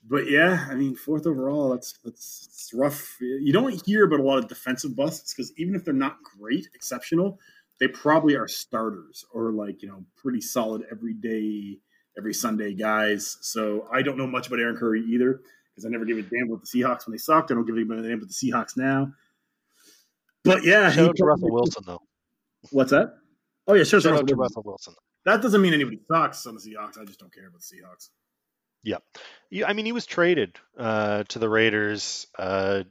But 0.06 0.30
yeah, 0.30 0.66
I 0.70 0.74
mean, 0.74 0.94
fourth 0.94 1.26
overall, 1.26 1.70
that's 1.70 1.98
that's 2.04 2.70
rough. 2.74 3.16
You 3.20 3.52
don't 3.52 3.82
hear 3.86 4.04
about 4.04 4.20
a 4.20 4.22
lot 4.22 4.38
of 4.38 4.48
defensive 4.48 4.94
busts 4.94 5.32
because 5.34 5.52
even 5.56 5.74
if 5.74 5.84
they're 5.84 5.94
not 5.94 6.18
great, 6.22 6.68
exceptional, 6.74 7.38
they 7.80 7.88
probably 7.88 8.36
are 8.36 8.48
starters 8.48 9.24
or 9.32 9.52
like 9.52 9.82
you 9.82 9.88
know 9.88 10.04
pretty 10.16 10.40
solid 10.40 10.84
everyday 10.90 11.78
every 12.16 12.34
Sunday 12.34 12.74
guys. 12.74 13.38
So 13.40 13.88
I 13.92 14.02
don't 14.02 14.16
know 14.16 14.26
much 14.26 14.46
about 14.46 14.60
Aaron 14.60 14.76
Curry 14.76 15.02
either 15.02 15.40
because 15.70 15.84
I 15.84 15.88
never 15.88 16.04
gave 16.04 16.18
a 16.18 16.22
damn 16.22 16.48
about 16.48 16.62
the 16.62 16.66
Seahawks 16.66 17.06
when 17.06 17.12
they 17.12 17.18
sucked. 17.18 17.50
I 17.50 17.54
don't 17.54 17.66
give 17.66 17.76
a 17.76 17.84
damn 17.84 18.18
about 18.18 18.28
the 18.28 18.34
Seahawks 18.34 18.76
now. 18.76 19.12
But 20.44 20.64
yeah, 20.64 20.90
shout 20.90 21.08
out 21.08 21.16
to 21.16 21.24
Russell 21.24 21.50
Wilson 21.50 21.82
though. 21.86 22.02
What's 22.70 22.90
that? 22.90 23.14
Oh 23.66 23.74
yeah, 23.74 23.84
shout, 23.84 24.02
shout 24.02 24.18
out 24.18 24.26
to 24.26 24.36
Russell 24.36 24.62
Wilson. 24.64 24.94
That 25.24 25.40
doesn't 25.40 25.62
mean 25.62 25.72
anybody 25.72 26.00
sucks 26.06 26.46
on 26.46 26.54
the 26.54 26.60
Seahawks. 26.60 27.00
I 27.00 27.04
just 27.04 27.18
don't 27.18 27.32
care 27.32 27.46
about 27.46 27.60
the 27.60 27.76
Seahawks. 27.76 28.10
Yeah, 28.82 28.98
yeah 29.50 29.66
I 29.66 29.72
mean, 29.72 29.86
he 29.86 29.92
was 29.92 30.04
traded 30.04 30.58
uh, 30.78 31.24
to 31.28 31.38
the 31.38 31.48
Raiders 31.48 32.26
uh, 32.38 32.84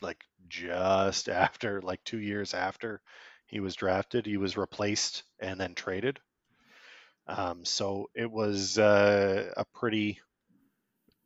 like 0.00 0.24
just 0.48 1.28
after, 1.28 1.80
like 1.80 2.02
two 2.02 2.18
years 2.18 2.52
after 2.52 3.00
he 3.46 3.60
was 3.60 3.76
drafted. 3.76 4.26
He 4.26 4.36
was 4.36 4.56
replaced 4.56 5.22
and 5.40 5.60
then 5.60 5.74
traded. 5.74 6.18
Um, 7.28 7.64
so 7.64 8.08
it 8.14 8.30
was 8.30 8.78
uh, 8.78 9.52
a 9.56 9.64
pretty 9.74 10.18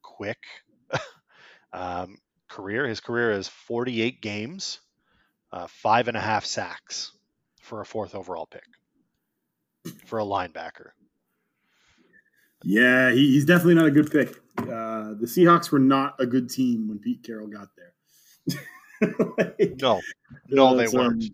quick 0.02 0.38
um, 1.72 2.18
career. 2.48 2.86
His 2.86 3.00
career 3.00 3.30
is 3.30 3.46
48 3.48 4.20
games, 4.20 4.80
uh, 5.52 5.68
five 5.68 6.08
and 6.08 6.16
a 6.16 6.20
half 6.20 6.44
sacks 6.44 7.12
for 7.60 7.80
a 7.80 7.86
fourth 7.86 8.14
overall 8.14 8.46
pick 8.46 8.64
for 10.06 10.18
a 10.18 10.24
linebacker. 10.24 10.90
Yeah, 12.64 13.10
he, 13.12 13.32
he's 13.32 13.44
definitely 13.44 13.74
not 13.74 13.86
a 13.86 13.90
good 13.90 14.10
pick. 14.10 14.36
Uh, 14.58 15.14
the 15.14 15.26
Seahawks 15.26 15.70
were 15.70 15.78
not 15.78 16.14
a 16.18 16.26
good 16.26 16.50
team 16.50 16.88
when 16.88 16.98
Pete 16.98 17.22
Carroll 17.22 17.48
got 17.48 17.68
there. 17.76 18.60
like, 19.38 19.80
no, 19.80 20.00
no, 20.48 20.76
they 20.76 20.88
weren't. 20.88 21.24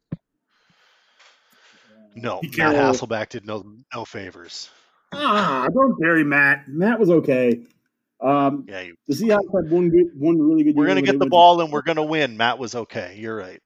No, 2.22 2.40
Matt 2.42 2.52
Carroll, 2.52 2.92
Hasselbeck 2.92 3.30
did 3.30 3.46
no 3.46 3.64
no 3.94 4.04
favors. 4.04 4.70
Ah, 5.12 5.64
I 5.64 5.68
don't 5.68 5.98
bury 5.98 6.24
Matt. 6.24 6.68
Matt 6.68 6.98
was 6.98 7.10
okay. 7.10 7.62
Um, 8.20 8.66
yeah, 8.68 8.80
you, 8.80 8.96
the 9.06 9.14
Seahawks 9.14 9.54
had 9.54 9.70
one 9.70 9.90
good, 9.90 10.10
one 10.16 10.40
really 10.40 10.64
good. 10.64 10.76
We're 10.76 10.86
gonna 10.86 11.02
get 11.02 11.18
the 11.18 11.26
ball 11.26 11.60
and 11.60 11.72
we're 11.72 11.82
gonna 11.82 12.04
win. 12.04 12.36
Matt 12.36 12.58
was 12.58 12.74
okay. 12.74 13.16
You're 13.18 13.36
right. 13.36 13.60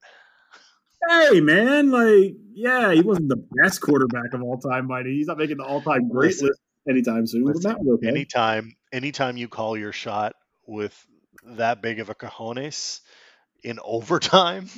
Hey 1.09 1.41
man, 1.41 1.91
like 1.91 2.35
yeah, 2.53 2.93
he 2.93 3.01
wasn't 3.01 3.29
the 3.29 3.43
best 3.61 3.81
quarterback 3.81 4.33
of 4.33 4.41
all 4.41 4.57
time, 4.57 4.87
but 4.87 5.05
he's 5.05 5.27
not 5.27 5.37
making 5.37 5.57
the 5.57 5.65
all 5.65 5.81
time 5.81 6.07
great 6.07 6.27
listen, 6.27 6.47
list 6.47 6.61
anytime 6.87 7.27
soon. 7.27 7.45
Listen, 7.45 7.71
Matt 7.71 7.79
was 7.79 7.97
okay. 7.97 8.07
Anytime, 8.07 8.75
anytime 8.91 9.37
you 9.37 9.47
call 9.47 9.75
your 9.75 9.91
shot 9.91 10.33
with 10.65 10.95
that 11.45 11.81
big 11.81 11.99
of 11.99 12.09
a 12.09 12.15
cojones 12.15 13.01
in 13.63 13.79
overtime, 13.83 14.69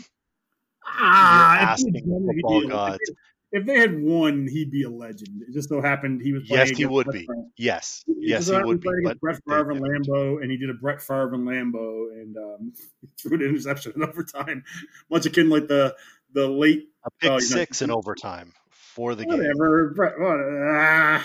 ah, 0.88 1.60
you're 1.60 1.70
asking 1.70 1.94
football 2.34 2.68
gods 2.68 3.12
if 3.56 3.66
they 3.66 3.80
had 3.80 4.04
won, 4.04 4.48
he'd 4.48 4.70
be 4.70 4.84
a 4.84 4.90
legend. 4.90 5.42
It 5.48 5.54
just 5.54 5.70
so 5.70 5.82
happened 5.82 6.22
he 6.22 6.34
was. 6.34 6.44
Playing. 6.46 6.68
Yes, 6.68 6.78
he 6.78 6.86
would 6.86 7.08
be. 7.10 7.26
Yes, 7.56 8.04
yes, 8.06 8.48
he 8.50 8.62
would 8.62 8.82
be. 8.82 8.90
But 9.02 9.18
Brett 9.22 9.40
Favre 9.48 9.72
and 9.72 9.82
Lambeau, 9.82 10.42
and 10.42 10.52
he 10.52 10.58
did 10.58 10.70
a 10.70 10.74
Brett 10.74 11.02
Favre 11.02 11.34
and 11.34 11.48
Lambeau, 11.48 12.12
and 12.12 12.36
um, 12.36 12.74
threw 13.18 13.38
an 13.38 13.44
interception 13.44 13.94
in 13.96 14.04
overtime, 14.10 14.66
much 15.10 15.26
akin 15.26 15.50
like 15.50 15.70
the 15.70 15.96
the 16.34 16.50
late 16.50 16.90
a 17.06 17.12
pick 17.12 17.32
uh, 17.32 17.40
six 17.40 17.80
know, 17.80 17.86
in 17.86 17.92
overtime 17.92 18.52
for 18.72 19.16
the 19.16 19.24
whatever. 19.24 19.88
game. 19.88 19.96
Brett, 19.96 20.20
what, 20.20 20.38
uh, 20.38 21.22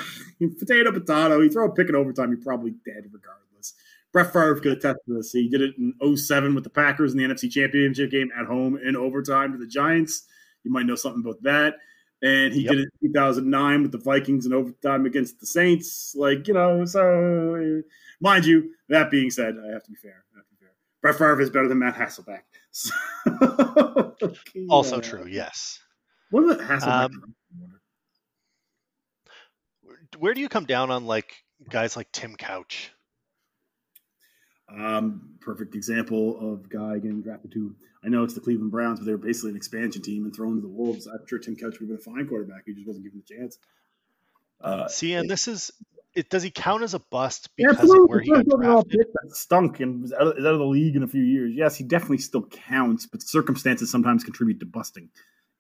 potato, 0.61 0.93
potato. 0.93 1.41
You 1.41 1.51
throw 1.51 1.67
a 1.67 1.75
pick 1.75 1.89
in 1.89 1.97
overtime, 1.97 2.31
you're 2.31 2.45
probably 2.45 2.75
dead 2.85 3.11
regardless. 3.11 3.75
Brett 4.13 4.33
Favre 4.33 4.61
could 4.61 4.73
attest 4.73 5.01
to 5.07 5.17
this. 5.17 5.33
He 5.33 5.49
did 5.49 5.63
it 5.63 5.75
in 5.79 6.17
07 6.17 6.55
with 6.55 6.63
the 6.63 6.71
Packers 6.71 7.13
in 7.13 7.19
the 7.19 7.25
NFC 7.25 7.51
Championship 7.51 8.13
game 8.13 8.31
at 8.39 8.47
home 8.47 8.79
in 8.85 8.95
overtime 8.95 9.51
to 9.51 9.59
the 9.59 9.67
Giants. 9.67 10.29
You 10.63 10.71
might 10.71 10.87
know 10.87 10.95
something 10.95 11.23
about 11.25 11.43
that 11.43 11.75
and 12.23 12.53
he 12.53 12.63
yep. 12.63 12.73
did 12.73 12.81
it 12.81 12.89
in 13.03 13.09
2009 13.09 13.83
with 13.83 13.93
the 13.93 13.99
Vikings 13.99 14.47
in 14.47 14.53
overtime 14.53 15.07
against 15.07 15.41
the 15.41 15.47
Saints. 15.47 16.15
Like 16.17 16.47
you 16.49 16.55
know, 16.55 16.85
so 16.85 17.83
mind 18.21 18.45
you, 18.45 18.71
that 18.89 19.11
being 19.11 19.31
said, 19.31 19.57
I 19.63 19.73
have 19.73 19.83
to 19.85 19.91
be 19.91 19.97
fair. 19.97 20.25
I 20.35 20.39
have 20.39 20.47
to 20.47 20.51
be 20.51 20.57
fair. 20.61 20.73
Brett 21.03 21.17
Favre 21.17 21.41
is 21.41 21.51
better 21.51 21.69
than 21.69 21.79
Matt 21.79 21.95
Hasselbeck. 21.95 22.43
So, 22.73 22.95
okay, 24.23 24.67
also 24.69 24.97
yeah. 24.97 25.03
true. 25.03 25.27
Yes. 25.27 25.81
What 26.31 26.45
about 26.45 26.61
Hasselbeck? 26.61 27.05
Um, 27.07 27.35
where 30.19 30.35
do 30.35 30.41
you 30.41 30.49
come 30.49 30.67
down 30.67 30.91
on 30.93 31.05
like 31.05 31.35
guys 31.69 31.97
like 31.97 32.13
Tim 32.13 32.37
Couch? 32.37 32.93
Um, 34.77 35.35
perfect 35.41 35.75
example 35.75 36.53
of 36.53 36.69
guy 36.69 36.99
getting 36.99 37.23
drafted 37.23 37.53
to. 37.53 37.75
I 38.05 38.09
know 38.09 38.25
it's 38.25 38.35
the 38.35 38.41
Cleveland 38.41 38.71
Browns, 38.71 38.99
but 38.99 39.07
they 39.07 39.13
were 39.13 39.19
basically 39.19 39.51
an 39.51 39.57
expansion 39.57 40.03
team 40.03 40.25
and 40.25 40.35
thrown 40.35 40.57
to 40.57 40.61
the 40.61 40.69
Wolves. 40.69 41.07
I'm 41.07 41.27
sure 41.27 41.39
Tim 41.39 41.57
Couch 41.57 41.81
would 41.81 41.89
have 41.89 41.89
been 41.89 41.97
a 41.97 42.17
fine 42.17 42.27
quarterback. 42.29 42.63
He 42.67 42.75
just 42.75 42.87
wasn't 42.87 43.05
given 43.05 43.23
the 43.27 43.35
chance. 43.35 43.59
Uh, 44.61 44.89
See, 44.89 45.15
and 45.15 45.29
this 45.29 45.49
is 45.49 45.71
it. 46.15 46.31
Does 46.31 46.43
he 46.43 46.51
count 46.51 46.83
as 46.83 46.95
a 46.95 46.99
bust 46.99 47.49
because 47.57 47.79
yeah, 47.79 48.03
of 48.03 48.09
where 48.09 48.21
he 48.21 48.31
got 48.31 48.47
drafted? 48.47 49.07
That 49.23 49.35
stunk 49.35 49.81
and 49.81 50.03
was 50.03 50.13
out, 50.13 50.23
of, 50.23 50.39
out 50.39 50.53
of 50.53 50.59
the 50.59 50.65
league 50.67 50.97
in 50.97 51.03
a 51.03 51.09
few 51.09 51.23
years. 51.23 51.53
Yes, 51.55 51.77
he 51.77 51.85
definitely 51.85 52.19
still 52.19 52.47
counts, 52.47 53.07
but 53.07 53.23
circumstances 53.23 53.91
sometimes 53.91 54.25
contribute 54.25 54.61
to 54.61 54.67
busting. 54.67 55.09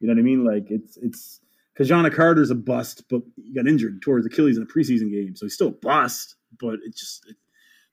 You 0.00 0.08
know 0.08 0.14
what 0.14 0.20
I 0.20 0.22
mean? 0.22 0.44
Like 0.44 0.66
it's 0.70 0.98
it's 0.98 1.40
John 1.82 2.08
Carter's 2.10 2.50
a 2.50 2.54
bust, 2.54 3.04
but 3.08 3.22
he 3.36 3.54
got 3.54 3.66
injured 3.66 4.02
towards 4.02 4.26
Achilles 4.26 4.56
in 4.56 4.62
a 4.62 4.66
preseason 4.66 5.10
game, 5.10 5.34
so 5.34 5.46
he's 5.46 5.54
still 5.54 5.68
a 5.68 5.72
bust. 5.72 6.36
But 6.58 6.74
it 6.84 6.94
just 6.96 7.26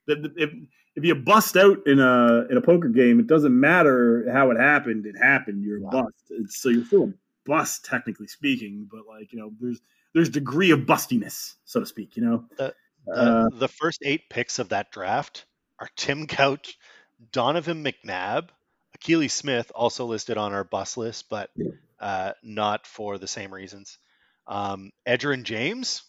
it, 0.06 0.32
if, 0.36 0.50
if 0.98 1.04
you 1.04 1.14
bust 1.14 1.56
out 1.56 1.86
in 1.86 2.00
a 2.00 2.46
in 2.50 2.56
a 2.56 2.60
poker 2.60 2.88
game, 2.88 3.20
it 3.20 3.28
doesn't 3.28 3.58
matter 3.58 4.28
how 4.32 4.50
it 4.50 4.58
happened. 4.58 5.06
It 5.06 5.14
happened. 5.16 5.62
You're 5.62 5.78
a 5.78 5.88
bust. 5.88 6.24
It's, 6.30 6.60
so 6.60 6.70
you're 6.70 6.84
still 6.84 7.04
a 7.04 7.12
bust, 7.46 7.84
technically 7.84 8.26
speaking. 8.26 8.88
But 8.90 9.06
like 9.06 9.32
you 9.32 9.38
know, 9.38 9.52
there's 9.60 9.80
there's 10.12 10.28
degree 10.28 10.72
of 10.72 10.80
bustiness, 10.80 11.54
so 11.64 11.78
to 11.78 11.86
speak. 11.86 12.16
You 12.16 12.24
know, 12.24 12.44
the 12.56 12.74
the, 13.06 13.12
uh, 13.12 13.48
the 13.52 13.68
first 13.68 14.00
eight 14.04 14.28
picks 14.28 14.58
of 14.58 14.70
that 14.70 14.90
draft 14.90 15.46
are 15.78 15.88
Tim 15.94 16.26
Couch, 16.26 16.76
Donovan 17.30 17.84
McNabb, 17.84 18.48
Akili 18.98 19.30
Smith, 19.30 19.70
also 19.76 20.04
listed 20.04 20.36
on 20.36 20.52
our 20.52 20.64
bus 20.64 20.96
list, 20.96 21.26
but 21.30 21.50
uh, 22.00 22.32
not 22.42 22.88
for 22.88 23.18
the 23.18 23.28
same 23.28 23.54
reasons. 23.54 23.98
Um, 24.48 24.90
and 25.06 25.44
James, 25.44 26.02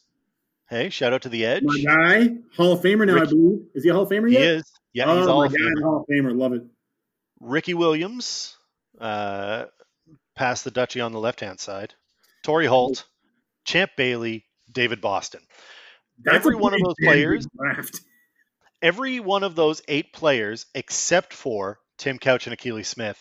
Hey, 0.70 0.92
shout 0.92 1.14
out 1.14 1.24
to 1.24 1.30
the 1.30 1.48
Edge. 1.48 1.64
My 1.64 1.84
guy, 1.84 2.30
Hall 2.56 2.74
of 2.74 2.82
Famer 2.82 3.08
now, 3.08 3.16
Ricky, 3.16 3.26
I 3.26 3.30
believe. 3.32 3.66
Is 3.74 3.84
he 3.84 3.90
a 3.90 3.94
Hall 3.94 4.04
of 4.04 4.10
Famer 4.10 4.32
yet? 4.32 4.42
He 4.42 4.48
is. 4.48 4.79
Yeah, 4.94 5.06
oh, 5.08 5.18
he's 5.18 5.28
all 5.28 5.48
Famer. 5.48 5.82
Hall 5.84 5.98
of 6.02 6.08
Famer. 6.08 6.38
Love 6.38 6.54
it. 6.54 6.64
Ricky 7.40 7.74
Williams, 7.74 8.58
uh, 9.00 9.66
past 10.36 10.64
the 10.64 10.72
Dutchie 10.72 11.06
on 11.06 11.12
the 11.12 11.20
left 11.20 11.40
hand 11.40 11.60
side. 11.60 11.94
Torry 12.44 12.66
Holt, 12.66 13.06
Champ 13.66 13.92
Bailey, 13.98 14.46
David 14.72 15.02
Boston. 15.02 15.42
That's 16.22 16.38
every 16.38 16.56
one 16.56 16.74
of 16.74 16.82
those 16.82 16.96
players, 17.02 17.48
every 18.82 19.20
one 19.20 19.44
of 19.44 19.56
those 19.56 19.82
eight 19.88 20.12
players, 20.12 20.66
except 20.74 21.34
for 21.34 21.80
Tim 21.98 22.20
Couch 22.20 22.48
and 22.48 22.58
Akili 22.58 22.86
Smith, 22.86 23.20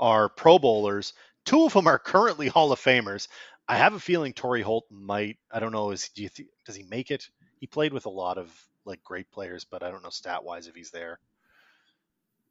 are 0.00 0.28
Pro 0.28 0.58
Bowlers. 0.58 1.12
Two 1.44 1.66
of 1.66 1.72
them 1.72 1.86
are 1.86 1.98
currently 1.98 2.48
Hall 2.48 2.72
of 2.72 2.80
Famers. 2.80 3.28
I 3.68 3.76
have 3.76 3.94
a 3.94 4.00
feeling 4.00 4.32
Torry 4.32 4.62
Holt 4.62 4.84
might. 4.90 5.38
I 5.50 5.60
don't 5.60 5.72
know. 5.72 5.90
Is 5.90 6.08
do 6.14 6.22
you 6.22 6.28
th- 6.28 6.48
does 6.66 6.76
he 6.76 6.82
make 6.84 7.10
it? 7.10 7.28
He 7.60 7.66
played 7.66 7.92
with 7.92 8.06
a 8.06 8.10
lot 8.10 8.38
of 8.38 8.52
like 8.84 9.02
great 9.02 9.30
players, 9.30 9.64
but 9.64 9.82
I 9.82 9.90
don't 9.90 10.02
know 10.02 10.10
stat 10.10 10.44
wise 10.44 10.66
if 10.66 10.74
he's 10.74 10.90
there. 10.90 11.18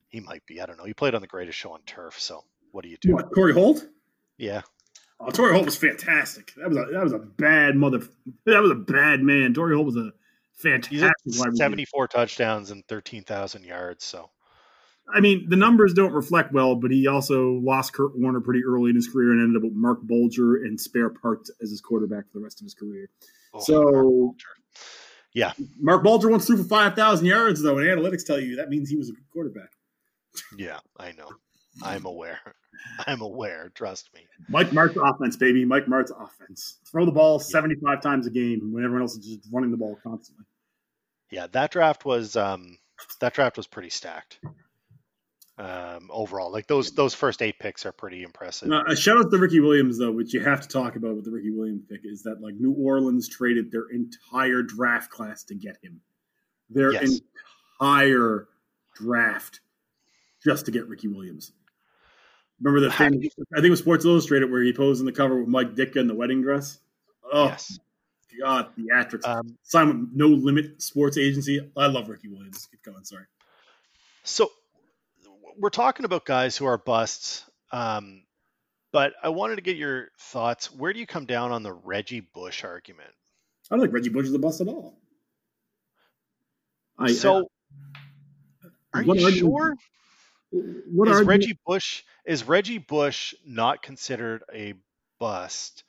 He 0.09 0.19
might 0.19 0.45
be. 0.45 0.61
I 0.61 0.65
don't 0.65 0.77
know. 0.77 0.85
He 0.85 0.93
played 0.93 1.15
on 1.15 1.21
the 1.21 1.27
greatest 1.27 1.57
show 1.57 1.71
on 1.71 1.81
turf. 1.85 2.19
So 2.19 2.43
what 2.71 2.83
do 2.83 2.89
you 2.89 2.97
do? 3.01 3.13
What, 3.13 3.33
Torry 3.33 3.53
Holt? 3.53 3.85
Yeah. 4.37 4.61
Oh, 5.19 5.29
Torry 5.29 5.53
Holt 5.53 5.65
was 5.65 5.77
fantastic. 5.77 6.53
That 6.57 6.69
was 6.69 6.77
a 6.77 6.85
that 6.91 7.03
was 7.03 7.13
a 7.13 7.19
bad 7.19 7.75
mother. 7.75 8.01
That 8.45 8.61
was 8.61 8.71
a 8.71 8.75
bad 8.75 9.21
man. 9.21 9.53
Torry 9.53 9.75
Holt 9.75 9.85
was 9.85 9.97
a 9.97 10.11
fantastic. 10.53 11.11
Wide 11.25 11.55
74 11.55 12.07
touchdowns 12.09 12.71
and 12.71 12.85
13,000 12.87 13.63
yards. 13.63 14.03
So 14.03 14.29
I 15.11 15.19
mean, 15.19 15.49
the 15.49 15.55
numbers 15.55 15.93
don't 15.93 16.13
reflect 16.13 16.53
well, 16.53 16.75
but 16.75 16.91
he 16.91 17.07
also 17.07 17.53
lost 17.63 17.93
Kurt 17.93 18.17
Warner 18.17 18.39
pretty 18.41 18.63
early 18.63 18.89
in 18.89 18.95
his 18.95 19.07
career 19.07 19.31
and 19.31 19.41
ended 19.41 19.57
up 19.57 19.63
with 19.63 19.73
Marc 19.73 20.01
Bulger 20.01 20.55
and 20.55 20.79
spare 20.79 21.09
parts 21.09 21.51
as 21.61 21.69
his 21.69 21.81
quarterback 21.81 22.25
for 22.27 22.39
the 22.39 22.43
rest 22.43 22.61
of 22.61 22.65
his 22.65 22.73
career. 22.73 23.09
oh, 23.53 23.59
So-. 23.59 24.35
Yeah, 25.33 25.53
Marc 25.79 26.03
Bulger 26.03 26.29
once 26.29 26.45
threw 26.45 26.57
for 26.57 26.63
five 26.63 26.95
thousand 26.95 27.25
yards, 27.25 27.61
though, 27.61 27.77
and 27.79 27.87
analytics 27.87 28.25
tell 28.25 28.39
you 28.39 28.55
that 28.57 28.69
means 28.69 28.89
he 28.89 28.95
was 28.97 29.09
a 29.09 29.13
good 29.13 29.29
quarterback. 29.31 29.69
yeah, 30.57 30.79
I 30.97 31.11
know. 31.13 31.29
I'm 31.81 32.05
aware. 32.05 32.39
I'm 33.07 33.21
aware. 33.21 33.71
Trust 33.73 34.09
me. 34.13 34.21
Mike 34.49 34.69
Martz 34.69 34.95
offense, 34.95 35.35
baby. 35.37 35.65
Mike 35.65 35.85
Martz 35.85 36.11
offense. 36.11 36.79
Throw 36.91 37.05
the 37.05 37.11
ball 37.11 37.39
seventy-five 37.39 38.01
times 38.01 38.27
a 38.27 38.29
game 38.29 38.71
when 38.73 38.83
everyone 38.83 39.01
else 39.01 39.15
is 39.15 39.25
just 39.25 39.49
running 39.51 39.71
the 39.71 39.77
ball 39.77 39.97
constantly. 40.03 40.45
Yeah, 41.31 41.47
that 41.51 41.71
draft 41.71 42.05
was 42.05 42.35
um, 42.35 42.77
that 43.19 43.33
draft 43.33 43.57
was 43.57 43.65
pretty 43.67 43.89
stacked. 43.89 44.39
Um, 45.57 46.09
overall, 46.11 46.51
like 46.51 46.65
those 46.65 46.91
those 46.93 47.13
first 47.13 47.41
eight 47.43 47.59
picks 47.59 47.85
are 47.85 47.91
pretty 47.91 48.23
impressive. 48.23 48.71
Uh, 48.71 48.83
a 48.87 48.95
shout 48.95 49.17
out 49.19 49.29
to 49.29 49.37
Ricky 49.37 49.59
Williams, 49.59 49.99
though, 49.99 50.11
which 50.11 50.33
you 50.33 50.39
have 50.39 50.61
to 50.61 50.67
talk 50.67 50.95
about 50.95 51.15
with 51.15 51.25
the 51.25 51.31
Ricky 51.31 51.51
Williams 51.51 51.83
pick 51.87 52.01
is 52.05 52.23
that 52.23 52.41
like 52.41 52.55
New 52.55 52.71
Orleans 52.73 53.29
traded 53.29 53.71
their 53.71 53.85
entire 53.89 54.63
draft 54.63 55.11
class 55.11 55.43
to 55.45 55.55
get 55.55 55.77
him. 55.83 56.01
Their 56.71 56.91
Yes. 56.93 57.19
entire 57.79 58.47
draft 58.95 59.59
just 60.43 60.65
to 60.65 60.71
get 60.71 60.87
Ricky 60.87 61.07
Williams. 61.07 61.51
Remember 62.59 62.79
the 62.87 62.91
thing? 62.91 63.29
I 63.53 63.55
think 63.57 63.65
it 63.65 63.69
was 63.69 63.79
Sports 63.79 64.05
Illustrated 64.05 64.49
where 64.49 64.63
he 64.63 64.73
posed 64.73 65.01
in 65.01 65.05
the 65.05 65.11
cover 65.11 65.37
with 65.39 65.47
Mike 65.49 65.75
Ditka 65.75 65.97
in 65.97 66.07
the 66.07 66.15
wedding 66.15 66.41
dress. 66.41 66.79
Oh 67.31 67.45
Yes. 67.45 67.79
God, 68.41 68.69
theatrics. 68.75 69.27
Um, 69.27 69.55
with 70.01 70.09
No 70.15 70.27
Limit 70.29 70.81
Sports 70.81 71.17
Agency. 71.19 71.69
I 71.77 71.85
love 71.85 72.09
Ricky 72.09 72.29
Williams. 72.29 72.67
Keep 72.71 72.81
going. 72.81 73.03
Sorry. 73.03 73.25
So 74.23 74.49
we're 75.57 75.69
talking 75.69 76.05
about 76.05 76.25
guys 76.25 76.57
who 76.57 76.65
are 76.65 76.77
busts, 76.77 77.43
um, 77.71 78.23
but 78.91 79.13
I 79.21 79.29
wanted 79.29 79.55
to 79.55 79.61
get 79.61 79.77
your 79.77 80.09
thoughts. 80.19 80.71
Where 80.71 80.93
do 80.93 80.99
you 80.99 81.07
come 81.07 81.25
down 81.25 81.51
on 81.51 81.63
the 81.63 81.73
Reggie 81.73 82.21
Bush 82.21 82.63
argument? 82.63 83.11
I 83.69 83.75
don't 83.75 83.81
think 83.81 83.93
Reggie 83.93 84.09
Bush 84.09 84.27
is 84.27 84.33
a 84.33 84.39
bust 84.39 84.61
at 84.61 84.67
all. 84.67 84.97
I, 86.97 87.11
so, 87.11 87.47
are 88.93 89.01
you 89.01 89.31
sure? 89.31 89.75
what 90.51 91.07
is 91.07 91.21
Reggie 91.21 91.57
Bush 91.65 92.03
is 92.25 92.47
Reggie 92.47 92.77
Bush 92.77 93.33
not 93.45 93.81
considered 93.81 94.43
a 94.53 94.75
bust 95.19 95.83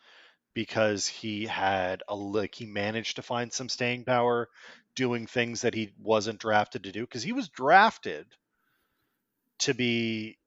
because 0.54 1.06
he 1.06 1.44
had 1.44 2.02
a 2.08 2.14
like 2.14 2.54
he 2.54 2.64
managed 2.64 3.16
to 3.16 3.22
find 3.22 3.52
some 3.52 3.68
staying 3.68 4.04
power 4.04 4.48
doing 4.94 5.26
things 5.26 5.62
that 5.62 5.74
he 5.74 5.92
wasn't 6.00 6.38
drafted 6.38 6.84
to 6.84 6.92
do 6.92 7.02
because 7.02 7.22
he 7.22 7.32
was 7.32 7.48
drafted 7.48 8.26
to 9.60 9.74
be 9.74 10.38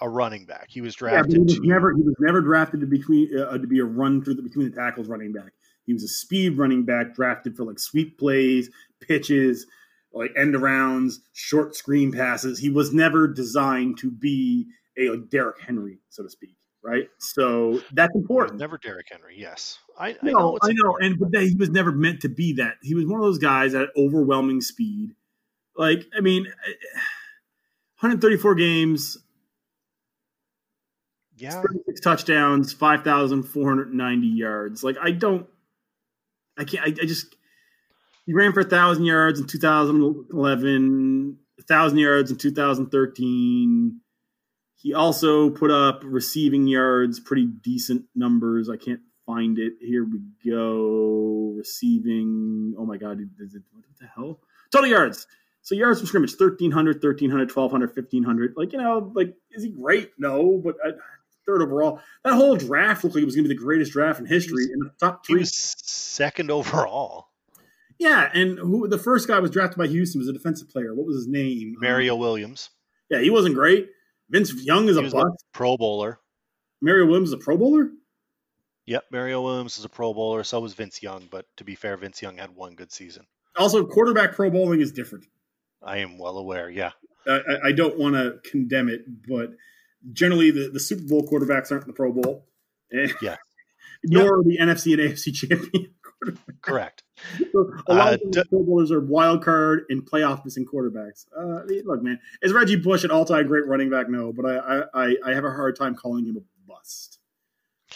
a 0.00 0.08
running 0.08 0.44
back. 0.44 0.66
He 0.70 0.80
was 0.80 0.96
Yeah, 1.00 1.08
he 1.08 1.14
drafted 1.14 1.44
was 1.44 1.54
to 1.54 1.66
never 1.66 1.94
he 1.94 2.02
was 2.02 2.14
never 2.20 2.40
drafted 2.40 2.80
to 2.80 2.86
between 2.86 3.36
uh, 3.38 3.58
to 3.58 3.66
be 3.66 3.80
a 3.80 3.84
run 3.84 4.22
through 4.22 4.34
the 4.34 4.42
between 4.42 4.70
the 4.70 4.76
tackles 4.76 5.08
running 5.08 5.32
back. 5.32 5.52
He 5.86 5.92
was 5.92 6.02
a 6.02 6.08
speed 6.08 6.58
running 6.58 6.84
back 6.84 7.14
drafted 7.14 7.56
for 7.56 7.64
like 7.64 7.78
sweep 7.78 8.18
plays, 8.18 8.70
pitches, 9.00 9.66
like 10.12 10.32
end 10.36 10.54
arounds, 10.54 11.14
short 11.32 11.74
screen 11.74 12.12
passes. 12.12 12.58
He 12.58 12.70
was 12.70 12.92
never 12.92 13.26
designed 13.26 13.98
to 13.98 14.10
be 14.10 14.66
a 14.98 15.10
like, 15.10 15.30
Derrick 15.30 15.60
Henry, 15.60 15.98
so 16.10 16.22
to 16.22 16.30
speak. 16.30 16.54
Right, 16.80 17.08
so 17.18 17.82
that's 17.92 18.14
important. 18.14 18.60
never 18.60 18.78
Derrick 18.78 19.08
Henry. 19.10 19.36
Yes, 19.36 19.78
I, 19.98 20.10
I 20.10 20.16
know. 20.22 20.58
I 20.62 20.72
know, 20.72 20.96
and 21.00 21.18
but 21.18 21.32
that 21.32 21.42
he 21.42 21.56
was 21.56 21.70
never 21.70 21.90
meant 21.90 22.20
to 22.20 22.28
be 22.28 22.52
that. 22.54 22.74
He 22.82 22.94
was 22.94 23.04
one 23.04 23.18
of 23.18 23.26
those 23.26 23.38
guys 23.38 23.74
at 23.74 23.88
overwhelming 23.96 24.60
speed. 24.60 25.10
Like, 25.76 26.06
I 26.16 26.20
mean, 26.20 26.46
134 28.00 28.54
games, 28.54 29.18
yeah, 31.36 31.60
36 31.62 32.00
touchdowns, 32.00 32.72
5,490 32.72 34.26
yards. 34.26 34.84
Like, 34.84 34.96
I 35.02 35.10
don't, 35.10 35.46
I 36.56 36.64
can't, 36.64 36.84
I, 36.84 36.88
I 36.88 37.06
just, 37.06 37.34
he 38.24 38.34
ran 38.34 38.52
for 38.52 38.60
a 38.60 38.64
1,000 38.64 39.04
yards 39.04 39.40
in 39.40 39.46
2011, 39.46 41.38
1,000 41.56 41.98
yards 41.98 42.30
in 42.30 42.36
2013. 42.36 44.00
He 44.76 44.94
also 44.94 45.50
put 45.50 45.72
up 45.72 46.02
receiving 46.04 46.68
yards, 46.68 47.18
pretty 47.18 47.46
decent 47.46 48.04
numbers. 48.14 48.68
I 48.68 48.76
can't 48.76 49.00
find 49.26 49.58
it. 49.58 49.72
Here 49.80 50.04
we 50.04 50.20
go. 50.48 51.54
Receiving, 51.56 52.74
oh 52.78 52.86
my 52.86 52.96
God, 52.96 53.18
is 53.40 53.56
it, 53.56 53.62
what 53.72 53.82
the 54.00 54.06
hell? 54.06 54.38
Total 54.70 54.88
yards. 54.88 55.26
So 55.68 55.74
yards 55.74 56.00
from 56.00 56.06
scrimmage, 56.06 56.30
1,300, 56.30 56.94
1,300, 57.02 57.54
1,200, 57.54 57.94
1,500. 57.94 58.54
Like, 58.56 58.72
you 58.72 58.78
know, 58.78 59.12
like, 59.14 59.34
is 59.52 59.62
he 59.64 59.68
great? 59.68 60.12
No, 60.16 60.58
but 60.64 60.76
I, 60.82 60.92
third 61.44 61.60
overall. 61.60 62.00
That 62.24 62.32
whole 62.32 62.56
draft 62.56 63.04
looked 63.04 63.14
like 63.16 63.20
it 63.20 63.26
was 63.26 63.34
going 63.36 63.44
to 63.44 63.50
be 63.50 63.54
the 63.54 63.60
greatest 63.62 63.92
draft 63.92 64.18
in 64.18 64.24
history. 64.24 64.64
In 64.72 64.78
the 64.80 64.90
top 64.98 65.26
he 65.26 65.34
was 65.34 65.54
second 65.54 66.50
overall. 66.50 67.28
yeah. 67.98 68.30
And 68.32 68.58
who 68.58 68.88
the 68.88 68.96
first 68.96 69.28
guy 69.28 69.38
was 69.40 69.50
drafted 69.50 69.76
by 69.76 69.88
Houston 69.88 70.20
was 70.20 70.28
a 70.28 70.32
defensive 70.32 70.70
player. 70.70 70.94
What 70.94 71.06
was 71.06 71.16
his 71.16 71.28
name? 71.28 71.76
Mario 71.78 72.14
Um, 72.14 72.20
Williams. 72.20 72.70
yeah, 73.10 73.20
he 73.20 73.28
wasn't 73.28 73.54
great. 73.54 73.90
Vince 74.30 74.54
Young 74.54 74.88
is 74.88 74.96
He 74.96 75.04
a. 75.06 75.22
Pro 75.52 75.76
Bowler. 75.76 76.18
Mario 76.80 77.04
Williams 77.04 77.28
is 77.28 77.34
a 77.34 77.38
Pro 77.38 77.58
Bowler. 77.58 77.90
Yep, 78.86 79.04
Mario 79.12 79.42
Williams 79.42 79.76
is 79.76 79.84
a 79.84 79.88
Pro 79.90 80.14
Bowler. 80.14 80.44
So 80.44 80.60
was 80.60 80.72
Vince 80.72 81.02
Young. 81.02 81.28
But 81.30 81.44
to 81.58 81.64
be 81.64 81.74
fair, 81.74 81.94
Vince 81.98 82.22
Young 82.22 82.38
had 82.38 82.56
one 82.56 82.74
good 82.74 82.90
season. 82.90 83.26
Also, 83.58 83.84
quarterback 83.84 84.32
Pro 84.32 84.48
Bowling 84.50 84.80
is 84.80 84.92
different. 84.92 85.26
I 85.82 85.98
am 85.98 86.18
well 86.18 86.36
aware. 86.38 86.68
Yeah, 86.70 86.92
I, 87.26 87.40
I- 87.66 87.72
don't 87.72 87.98
want 87.98 88.14
to 88.14 88.38
condemn 88.50 88.88
it, 88.88 89.02
but 89.28 89.50
generally 90.12 90.50
the, 90.50 90.70
the 90.72 90.80
Super 90.80 91.02
Bowl 91.08 91.26
quarterbacks 91.28 91.70
aren't 91.70 91.84
in 91.84 91.88
the 91.88 91.94
Pro 91.94 92.12
Bowl. 92.12 92.46
Yeah. 93.20 93.36
Nor 94.04 94.38
are 94.38 94.42
the 94.44 94.58
NFC 94.60 94.92
and 94.92 95.12
AFC 95.12 95.34
champion. 95.34 95.94
correct. 96.62 97.02
So 97.52 97.72
a 97.88 97.94
lot 97.94 98.12
Uh, 98.12 98.14
of 98.14 98.30
d- 98.30 98.42
Pro 98.48 98.62
Bowlers 98.62 98.92
are 98.92 99.00
wild 99.00 99.44
card 99.44 99.84
and 99.88 100.08
playoff 100.08 100.44
missing 100.44 100.66
quarterbacks. 100.66 101.26
Uh, 101.36 101.62
I 101.62 101.64
mean, 101.64 101.82
look, 101.84 102.02
man, 102.02 102.20
is 102.42 102.52
Reggie 102.52 102.76
Bush 102.76 103.02
an 103.04 103.10
all 103.10 103.24
time 103.24 103.46
great 103.48 103.66
running 103.66 103.90
back? 103.90 104.08
No, 104.08 104.32
but 104.32 104.46
I, 104.46 104.82
I, 104.94 105.16
I, 105.24 105.34
have 105.34 105.44
a 105.44 105.50
hard 105.50 105.76
time 105.76 105.94
calling 105.96 106.24
him 106.26 106.36
a 106.36 106.40
bust. 106.70 107.18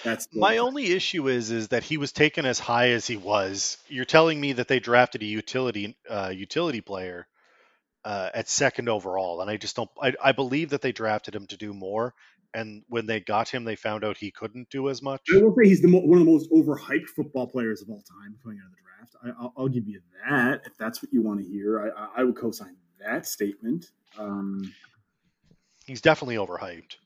That's 0.03 0.27
My 0.33 0.59
only 0.59 0.87
issue 0.93 1.29
is 1.29 1.51
is 1.53 1.69
that 1.69 1.85
he 1.85 1.99
was 1.99 2.13
taken 2.13 2.47
as 2.47 2.59
high 2.59 2.91
as 2.91 3.07
he 3.07 3.17
was. 3.17 3.79
You're 3.89 4.05
telling 4.05 4.41
me 4.41 4.55
that 4.55 4.67
they 4.67 4.81
drafted 4.81 5.23
a 5.23 5.27
utility 5.27 5.97
uh, 6.09 6.33
utility 6.35 6.81
player 6.81 7.27
uh, 8.05 8.31
at 8.35 8.49
second 8.49 8.89
overall, 8.89 9.41
and 9.41 9.51
I 9.51 9.57
just 9.57 9.77
don't. 9.77 9.91
I, 10.01 10.15
I 10.23 10.33
believe 10.33 10.71
that 10.71 10.83
they 10.83 10.93
drafted 10.93 11.35
him 11.35 11.47
to 11.49 11.57
do 11.57 11.73
more, 11.73 12.15
and 12.55 12.83
when 12.89 13.07
they 13.07 13.21
got 13.21 13.49
him, 13.49 13.65
they 13.65 13.77
found 13.77 14.05
out 14.05 14.17
he 14.17 14.31
couldn't 14.31 14.71
do 14.71 14.89
as 14.89 15.03
much. 15.03 15.23
I 15.35 15.43
will 15.43 15.55
say 15.55 15.69
he's 15.69 15.83
the 15.83 15.89
mo- 15.89 16.01
one 16.01 16.19
of 16.19 16.27
the 16.27 16.31
most 16.31 16.51
overhyped 16.51 17.09
football 17.15 17.47
players 17.47 17.83
of 17.83 17.91
all 17.91 18.03
time 18.03 18.37
coming 18.43 18.59
out 18.59 18.67
of 18.67 18.73
the 18.73 18.83
draft. 18.83 19.39
I, 19.39 19.43
I'll, 19.43 19.53
I'll 19.57 19.69
give 19.69 19.87
you 19.87 20.01
that 20.29 20.63
if 20.67 20.77
that's 20.79 21.03
what 21.03 21.13
you 21.13 21.23
want 21.23 21.41
to 21.41 21.47
hear. 21.47 21.81
I, 21.81 22.01
I, 22.01 22.09
I 22.19 22.25
would 22.25 22.37
co-sign 22.37 22.77
that 23.01 23.27
statement. 23.27 23.87
Um, 24.19 24.73
He's 25.87 26.01
definitely 26.01 26.37
overhyped. 26.37 26.97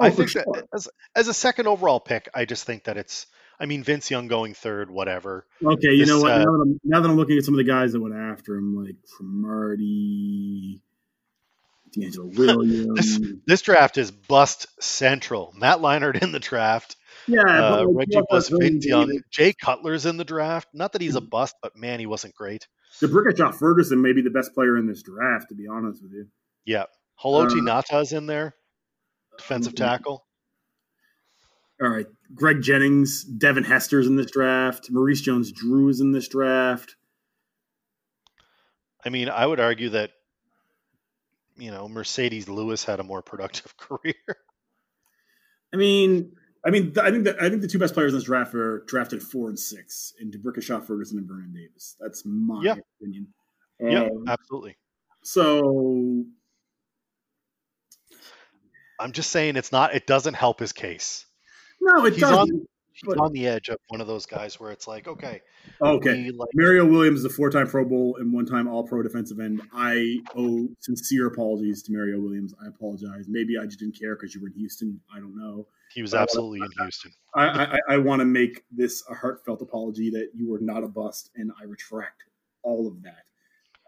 oh, 0.00 0.04
I 0.04 0.10
think 0.10 0.30
sure. 0.30 0.44
that 0.54 0.66
as 0.74 0.88
as 1.14 1.28
a 1.28 1.34
second 1.34 1.66
overall 1.66 2.00
pick, 2.00 2.28
I 2.34 2.44
just 2.44 2.64
think 2.64 2.84
that 2.84 2.96
it's. 2.96 3.26
I 3.60 3.66
mean, 3.66 3.82
Vince 3.84 4.10
Young 4.10 4.26
going 4.28 4.54
third, 4.54 4.90
whatever. 4.90 5.46
Okay, 5.64 5.92
you 5.92 6.00
This, 6.00 6.08
know 6.08 6.20
what? 6.20 6.32
uh, 6.32 6.38
now, 6.38 6.44
that 6.44 6.60
I'm, 6.62 6.80
now 6.84 7.00
that 7.00 7.08
I'm 7.10 7.16
looking 7.16 7.38
at 7.38 7.44
some 7.44 7.54
of 7.54 7.58
the 7.58 7.64
guys 7.64 7.92
that 7.92 8.00
went 8.00 8.14
after 8.14 8.56
him, 8.56 8.76
like 8.84 8.96
Cromartie, 9.16 10.82
DeAngelo 11.96 12.36
Williams. 12.38 13.20
This 13.46 13.62
draft 13.62 13.96
is 13.98 14.10
bust 14.10 14.66
central. 14.82 15.52
Matt 15.56 15.78
Leinart 15.78 16.22
in 16.22 16.32
the 16.32 16.40
draft. 16.40 16.96
yeah, 17.28 17.42
Uh, 17.46 17.84
like, 17.86 18.08
Reggie 18.08 18.22
Bush, 18.28 18.48
Vince 18.50 18.84
Young? 18.84 19.20
Jay 19.30 19.52
Cutler's 19.52 20.04
in 20.06 20.16
the 20.16 20.24
draft. 20.24 20.68
Not 20.74 20.92
that 20.92 21.00
he's 21.02 21.14
a 21.16 21.20
bust, 21.20 21.54
but 21.62 21.76
man, 21.76 22.00
he 22.00 22.06
wasn't 22.06 22.34
great. 22.34 22.66
D'Brickashaw 23.00 23.54
Ferguson 23.54 24.00
may 24.02 24.12
be 24.12 24.22
the 24.22 24.30
best 24.30 24.54
player 24.54 24.76
in 24.76 24.86
this 24.86 25.02
draft, 25.02 25.48
to 25.48 25.54
be 25.54 25.66
honest 25.68 26.02
with 26.02 26.12
you. 26.12 26.26
Yeah, 26.64 26.84
Haloti 27.22 27.58
Uh, 27.68 27.82
Ngata's 27.82 28.12
in 28.12 28.26
there, 28.26 28.54
defensive 29.38 29.72
um, 29.72 29.76
tackle. 29.76 30.24
All 31.82 31.88
right, 31.88 32.06
Greg 32.34 32.62
Jennings, 32.62 33.24
Devin 33.24 33.64
Hester's 33.64 34.06
in 34.06 34.16
this 34.16 34.30
draft. 34.30 34.90
Maurice 34.90 35.20
Jones-Drew 35.20 35.88
is 35.88 36.00
in 36.00 36.12
this 36.12 36.28
draft. 36.28 36.96
I 39.04 39.10
mean, 39.10 39.28
I 39.28 39.46
would 39.46 39.60
argue 39.60 39.90
that 39.90 40.10
you 41.56 41.70
know 41.70 41.86
Marcedes 41.88 42.48
Lewis 42.48 42.84
had 42.84 43.00
a 43.00 43.04
more 43.04 43.22
productive 43.22 43.76
career. 43.76 44.14
I 45.72 45.76
mean, 45.76 46.32
I 46.64 46.70
mean, 46.70 46.92
I 47.00 47.10
think 47.10 47.24
that 47.24 47.40
I 47.42 47.48
think 47.50 47.60
the 47.62 47.68
two 47.68 47.78
best 47.78 47.94
players 47.94 48.12
in 48.12 48.18
this 48.18 48.24
draft 48.24 48.54
are 48.54 48.80
drafted 48.86 49.22
four 49.22 49.48
and 49.48 49.58
six 49.58 50.14
in 50.20 50.30
D'Brickashaw, 50.30 50.84
Ferguson, 50.86 51.18
and 51.18 51.28
Vernon 51.28 51.52
Davis. 51.52 51.96
That's 52.00 52.22
my 52.24 52.62
Yeah. 52.64 52.76
opinion. 53.00 53.28
Yeah, 53.80 54.04
Um, 54.04 54.24
absolutely. 54.28 54.76
so 55.22 56.24
I'm 58.98 59.12
just 59.12 59.30
saying 59.30 59.56
it's 59.56 59.72
not. 59.72 59.94
It 59.94 60.06
doesn't 60.06 60.34
help 60.34 60.60
his 60.60 60.72
case. 60.72 61.26
No, 61.84 62.04
it 62.06 62.14
He's 62.14 62.22
on- 62.22 62.32
doesn't. 62.32 62.68
He's 62.96 63.02
But- 63.08 63.18
on 63.18 63.32
the 63.32 63.48
edge 63.48 63.70
of 63.70 63.78
one 63.88 64.00
of 64.00 64.06
those 64.06 64.24
guys 64.24 64.60
where 64.60 64.70
it's 64.70 64.86
like, 64.86 65.08
okay, 65.08 65.40
Okay. 65.82 66.30
like 66.30 66.48
Mario 66.54 66.86
Williams 66.86 67.18
is 67.20 67.24
a 67.24 67.28
four-time 67.28 67.66
Pro 67.66 67.84
Bowl 67.84 68.16
and 68.20 68.32
one-time 68.32 68.68
All-Pro 68.68 69.02
defensive 69.02 69.40
end. 69.40 69.62
I 69.72 70.18
owe 70.36 70.68
sincere 70.78 71.26
apologies 71.26 71.82
to 71.82 71.92
Mario 71.92 72.20
Williams. 72.20 72.54
I 72.62 72.68
apologize. 72.68 73.26
Maybe 73.28 73.58
I 73.58 73.64
just 73.66 73.80
didn't 73.80 73.98
care 73.98 74.14
because 74.14 74.32
you 74.32 74.40
were 74.40 74.46
in 74.46 74.52
Houston. 74.54 75.00
I 75.12 75.18
don't 75.18 75.36
know. 75.36 75.66
he 75.92 76.02
was 76.02 76.14
Uh, 76.14 76.18
absolutely 76.18 76.60
in 76.60 76.68
Houston. 76.82 77.10
I, 77.34 77.64
I, 77.64 77.78
I 77.94 77.98
want 77.98 78.20
to 78.20 78.24
make 78.26 78.64
this 78.70 79.02
a 79.10 79.14
heartfelt 79.14 79.60
apology 79.60 80.10
that 80.10 80.30
you 80.34 80.48
were 80.48 80.60
not 80.60 80.84
a 80.84 80.88
bust, 80.88 81.30
and 81.34 81.50
I 81.60 81.64
retract 81.64 82.22
all 82.62 82.86
of 82.86 83.02
that. 83.02 83.24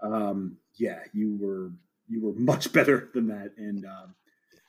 Um, 0.02 0.56
yeah, 0.74 1.01
you 1.12 1.36
were 1.40 1.70
you 2.09 2.20
were 2.20 2.32
much 2.35 2.73
better 2.73 3.09
than 3.14 3.28
that, 3.28 3.52
and 3.56 3.85
um, 3.86 4.14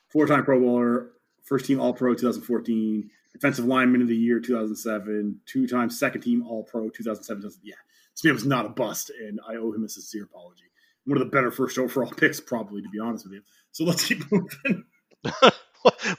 four-time 0.09 0.45
Pro 0.45 0.59
Bowler, 0.59 1.11
first-team 1.43 1.79
All-Pro 1.79 2.13
2014, 2.15 3.09
defensive 3.39 3.65
lineman 3.65 4.01
of 4.01 4.07
the 4.07 4.15
year 4.15 4.39
2007, 4.39 5.39
two-time 5.45 5.89
second-team 5.89 6.43
All-Pro 6.45 6.89
2007. 6.89 7.51
Yeah, 7.63 7.75
this 8.13 8.23
man 8.23 8.33
was 8.33 8.45
not 8.45 8.65
a 8.65 8.69
bust, 8.69 9.11
and 9.11 9.39
I 9.47 9.55
owe 9.55 9.71
him 9.71 9.83
a 9.83 9.89
sincere 9.89 10.23
apology. 10.23 10.63
One 11.05 11.17
of 11.17 11.23
the 11.23 11.31
better 11.31 11.51
first 11.51 11.77
overall 11.77 12.11
picks, 12.17 12.39
probably, 12.39 12.81
to 12.81 12.89
be 12.89 12.99
honest 12.99 13.25
with 13.25 13.33
you. 13.33 13.41
So 13.71 13.85
let's 13.85 14.05
keep 14.05 14.23
moving. 14.31 14.83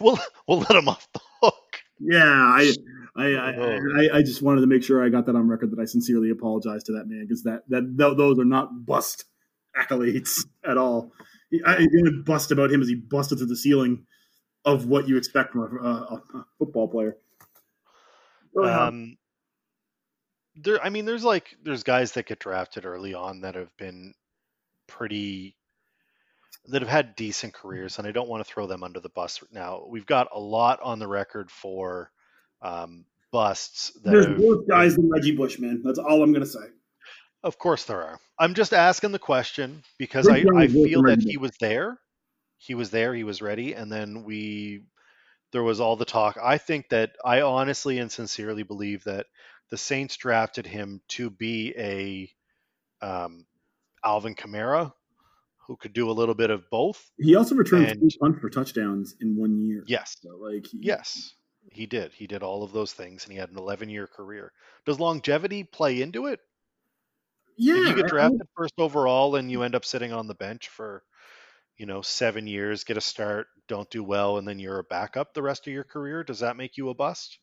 we'll 0.00 0.18
we'll 0.46 0.58
let 0.60 0.70
him 0.70 0.88
off 0.88 1.08
the 1.12 1.20
hook. 1.42 1.54
Yeah, 2.00 2.22
I, 2.24 2.72
I, 3.16 3.26
I, 3.34 3.54
Oh. 3.56 3.78
I, 3.96 4.18
I 4.18 4.22
just 4.22 4.42
wanted 4.42 4.60
to 4.60 4.66
make 4.68 4.84
sure 4.84 5.04
I 5.04 5.08
got 5.08 5.26
that 5.26 5.34
on 5.34 5.48
record 5.48 5.72
that 5.72 5.80
I 5.80 5.84
sincerely 5.84 6.30
apologize 6.30 6.84
to 6.84 6.92
that 6.92 7.08
man 7.08 7.22
because 7.26 7.42
that, 7.42 7.62
that 7.68 7.82
th- 7.98 8.16
those 8.16 8.38
are 8.38 8.44
not 8.44 8.86
bust 8.86 9.24
accolades 9.76 10.44
at 10.64 10.78
all. 10.78 11.12
I, 11.66 11.76
the 11.76 11.98
only 11.98 12.22
bust 12.22 12.52
about 12.52 12.70
him 12.70 12.82
is 12.82 12.88
he 12.88 12.94
busted 12.94 13.38
through 13.38 13.48
the 13.48 13.56
ceiling 13.56 14.04
of 14.74 14.86
what 14.86 15.08
you 15.08 15.16
expect 15.16 15.52
from 15.52 15.78
a, 15.84 15.88
a, 15.88 16.22
a 16.38 16.44
football 16.58 16.88
player. 16.88 17.16
Um, 18.62 19.16
there, 20.56 20.82
I 20.82 20.90
mean, 20.90 21.04
there's 21.04 21.24
like 21.24 21.56
there's 21.62 21.82
guys 21.82 22.12
that 22.12 22.26
get 22.26 22.40
drafted 22.40 22.84
early 22.84 23.14
on 23.14 23.42
that 23.42 23.54
have 23.54 23.74
been 23.76 24.14
pretty 24.86 25.54
that 26.66 26.82
have 26.82 26.88
had 26.88 27.16
decent 27.16 27.54
careers, 27.54 27.98
and 27.98 28.06
I 28.06 28.12
don't 28.12 28.28
want 28.28 28.44
to 28.44 28.52
throw 28.52 28.66
them 28.66 28.82
under 28.82 29.00
the 29.00 29.08
bus 29.08 29.42
now. 29.52 29.84
We've 29.88 30.06
got 30.06 30.28
a 30.34 30.40
lot 30.40 30.80
on 30.82 30.98
the 30.98 31.08
record 31.08 31.50
for 31.50 32.10
um, 32.60 33.04
busts. 33.30 33.92
That 34.02 34.10
There's 34.10 34.26
have- 34.26 34.38
worse 34.38 34.64
guys 34.68 34.96
than 34.96 35.08
Reggie 35.08 35.36
Bush, 35.36 35.58
man. 35.58 35.82
That's 35.84 35.98
all 35.98 36.22
I'm 36.22 36.32
going 36.32 36.44
to 36.44 36.50
say. 36.50 36.66
Of 37.44 37.56
course 37.56 37.84
there 37.84 38.02
are. 38.02 38.18
I'm 38.40 38.52
just 38.54 38.74
asking 38.74 39.12
the 39.12 39.18
question 39.20 39.82
because 39.96 40.26
I, 40.26 40.44
I 40.56 40.66
feel 40.66 41.02
that 41.02 41.22
he 41.22 41.36
was 41.36 41.52
there. 41.60 42.00
He 42.58 42.74
was 42.74 42.90
there, 42.90 43.14
he 43.14 43.24
was 43.24 43.40
ready, 43.40 43.72
and 43.74 43.90
then 43.90 44.24
we 44.24 44.82
there 45.52 45.62
was 45.62 45.80
all 45.80 45.96
the 45.96 46.04
talk. 46.04 46.36
I 46.42 46.58
think 46.58 46.90
that 46.90 47.12
I 47.24 47.40
honestly 47.40 47.98
and 47.98 48.12
sincerely 48.12 48.64
believe 48.64 49.04
that 49.04 49.26
the 49.70 49.78
Saints 49.78 50.16
drafted 50.16 50.66
him 50.66 51.00
to 51.08 51.30
be 51.30 51.72
a 51.78 52.30
um, 53.00 53.46
Alvin 54.04 54.34
Kamara 54.34 54.92
who 55.66 55.76
could 55.76 55.92
do 55.92 56.10
a 56.10 56.12
little 56.12 56.34
bit 56.34 56.50
of 56.50 56.68
both. 56.70 57.10
He 57.18 57.34
also 57.34 57.54
returned 57.54 57.86
And- 57.86 58.12
punts 58.20 58.40
for 58.40 58.50
touchdowns 58.50 59.14
in 59.20 59.36
one 59.36 59.66
year. 59.66 59.84
Yes. 59.86 60.16
So, 60.22 60.36
like, 60.36 60.66
he, 60.66 60.78
Yes. 60.82 61.34
He 61.70 61.84
did. 61.86 62.12
He 62.12 62.26
did 62.26 62.42
all 62.42 62.62
of 62.62 62.72
those 62.72 62.92
things 62.94 63.24
and 63.24 63.32
he 63.32 63.38
had 63.38 63.50
an 63.50 63.58
11 63.58 63.90
year 63.90 64.06
career. 64.06 64.52
Does 64.86 64.98
longevity 64.98 65.64
play 65.64 66.00
into 66.02 66.26
it? 66.26 66.40
yeah. 67.58 67.74
if 67.74 67.80
you 67.80 67.90
I- 67.92 67.94
get 67.96 68.04
I- 68.06 68.08
drafted 68.08 68.48
first 68.56 68.74
overall 68.78 69.36
and 69.36 69.50
you 69.50 69.62
end 69.62 69.74
up 69.74 69.84
sitting 69.84 70.12
on 70.12 70.26
the 70.26 70.34
bench 70.34 70.68
for 70.68 71.02
you 71.78 71.86
know 71.86 72.02
seven 72.02 72.46
years 72.46 72.84
get 72.84 72.96
a 72.96 73.00
start 73.00 73.46
don't 73.66 73.88
do 73.90 74.02
well 74.02 74.38
and 74.38 74.46
then 74.46 74.58
you're 74.58 74.78
a 74.78 74.84
backup 74.84 75.32
the 75.32 75.42
rest 75.42 75.66
of 75.66 75.72
your 75.72 75.84
career 75.84 76.22
does 76.22 76.40
that 76.40 76.56
make 76.56 76.76
you 76.76 76.90
a 76.90 76.94
bust 76.94 77.38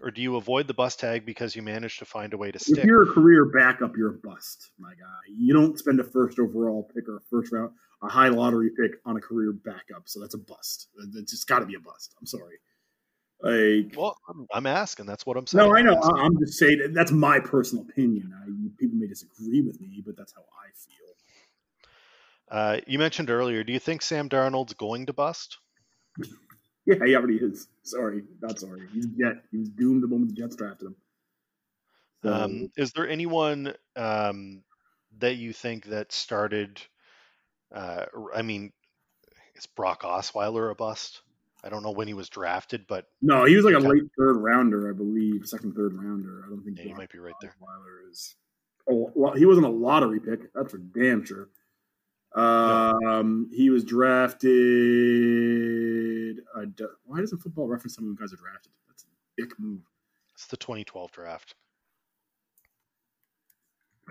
or 0.00 0.10
do 0.10 0.22
you 0.22 0.36
avoid 0.36 0.66
the 0.66 0.74
bust 0.74 1.00
tag 1.00 1.26
because 1.26 1.56
you 1.56 1.62
managed 1.62 1.98
to 1.98 2.04
find 2.04 2.32
a 2.32 2.38
way 2.38 2.50
to 2.50 2.56
If 2.56 2.62
stick 2.62 2.84
you're 2.84 3.02
a 3.02 3.12
career 3.12 3.46
backup, 3.46 3.96
you're 3.96 4.10
a 4.10 4.18
bust, 4.18 4.70
my 4.78 4.90
guy. 4.90 5.34
You 5.36 5.52
don't 5.52 5.76
spend 5.78 5.98
a 5.98 6.04
first 6.04 6.38
overall 6.38 6.88
pick 6.94 7.08
or 7.08 7.16
a 7.16 7.20
first 7.28 7.52
round, 7.52 7.72
a 8.02 8.08
high 8.08 8.28
lottery 8.28 8.70
pick 8.70 9.00
on 9.04 9.16
a 9.16 9.20
career 9.20 9.52
backup. 9.52 10.02
So 10.04 10.20
that's 10.20 10.34
a 10.34 10.38
bust. 10.38 10.88
It's 11.16 11.32
just 11.32 11.48
got 11.48 11.60
to 11.60 11.66
be 11.66 11.74
a 11.74 11.80
bust. 11.80 12.14
I'm 12.20 12.26
sorry. 12.26 12.58
Like, 13.40 13.94
well 13.96 14.16
I'm, 14.28 14.48
I'm 14.52 14.66
asking 14.66 15.06
that's 15.06 15.24
what 15.24 15.36
i'm 15.36 15.46
saying 15.46 15.64
no, 15.64 15.76
I 15.76 15.80
know. 15.80 16.00
I'm. 16.02 16.16
I'm 16.16 16.38
just 16.40 16.58
saying 16.58 16.90
that's 16.92 17.12
my 17.12 17.38
personal 17.38 17.84
opinion. 17.88 18.32
I, 18.34 18.46
people 18.80 18.98
may 18.98 19.06
disagree 19.06 19.60
with 19.60 19.80
me, 19.80 20.02
but 20.04 20.16
that's 20.16 20.32
how 20.32 20.40
I 20.40 20.70
feel. 20.74 21.14
Uh, 22.50 22.78
you 22.86 22.98
mentioned 22.98 23.30
earlier 23.30 23.62
do 23.64 23.72
you 23.72 23.78
think 23.78 24.02
sam 24.02 24.28
darnold's 24.28 24.74
going 24.74 25.06
to 25.06 25.12
bust 25.12 25.58
Yeah, 26.86 27.04
he 27.04 27.14
already 27.16 27.36
is. 27.36 27.66
Sorry, 27.82 28.22
not 28.40 28.58
sorry. 28.58 28.80
He's 28.94 29.04
jet. 29.04 29.42
He 29.50 29.58
was 29.58 29.68
doomed 29.68 30.02
the 30.02 30.06
moment 30.06 30.34
the 30.34 30.40
Jets 30.40 30.56
drafted 30.56 30.86
him. 30.86 30.96
So, 32.22 32.32
um, 32.32 32.70
is 32.78 32.92
there 32.92 33.06
anyone 33.06 33.74
um, 33.94 34.62
that 35.18 35.36
you 35.36 35.52
think 35.52 35.86
that 35.86 36.12
started 36.12 36.80
uh, 37.74 38.06
i 38.34 38.42
mean 38.42 38.72
is 39.54 39.66
brock 39.66 40.02
osweiler 40.02 40.70
a 40.70 40.74
bust 40.74 41.20
i 41.62 41.68
don't 41.68 41.82
know 41.82 41.90
when 41.90 42.08
he 42.08 42.14
was 42.14 42.28
drafted 42.28 42.86
but 42.88 43.06
no, 43.20 43.44
he 43.44 43.56
was 43.56 43.64
like 43.64 43.74
a 43.74 43.78
late 43.78 44.04
third 44.16 44.36
rounder, 44.36 44.88
I 44.88 44.92
believe, 44.92 45.46
second, 45.46 45.74
third 45.74 45.92
rounder. 45.92 46.44
I 46.46 46.48
don't 46.48 46.62
think 46.62 46.78
Yeah, 46.78 46.84
Brock 46.84 46.98
might 46.98 47.10
be 47.10 47.18
right 47.18 47.34
there. 47.40 47.52
Osweiler 47.60 48.10
is. 48.10 48.36
Oh, 48.88 49.10
well, 49.14 49.34
he 49.34 49.44
wasn't 49.44 49.66
a 49.66 49.70
lottery 49.70 50.20
pick. 50.20 50.52
That's 50.54 50.70
for 50.70 50.78
damn 50.78 51.24
sure. 51.24 51.48
Um, 52.34 53.50
he 53.54 53.70
was 53.70 53.84
drafted. 53.84 54.50
Uh, 56.54 56.66
why 57.04 57.20
doesn't 57.20 57.38
football 57.38 57.66
reference 57.68 57.94
some 57.94 58.10
of 58.10 58.16
the 58.16 58.20
guys 58.22 58.32
are 58.32 58.36
drafted? 58.36 58.72
That's 58.88 59.04
a 59.04 59.06
dick 59.40 59.58
move. 59.58 59.80
It's 60.34 60.46
the 60.46 60.56
2012 60.56 61.10
draft. 61.10 61.54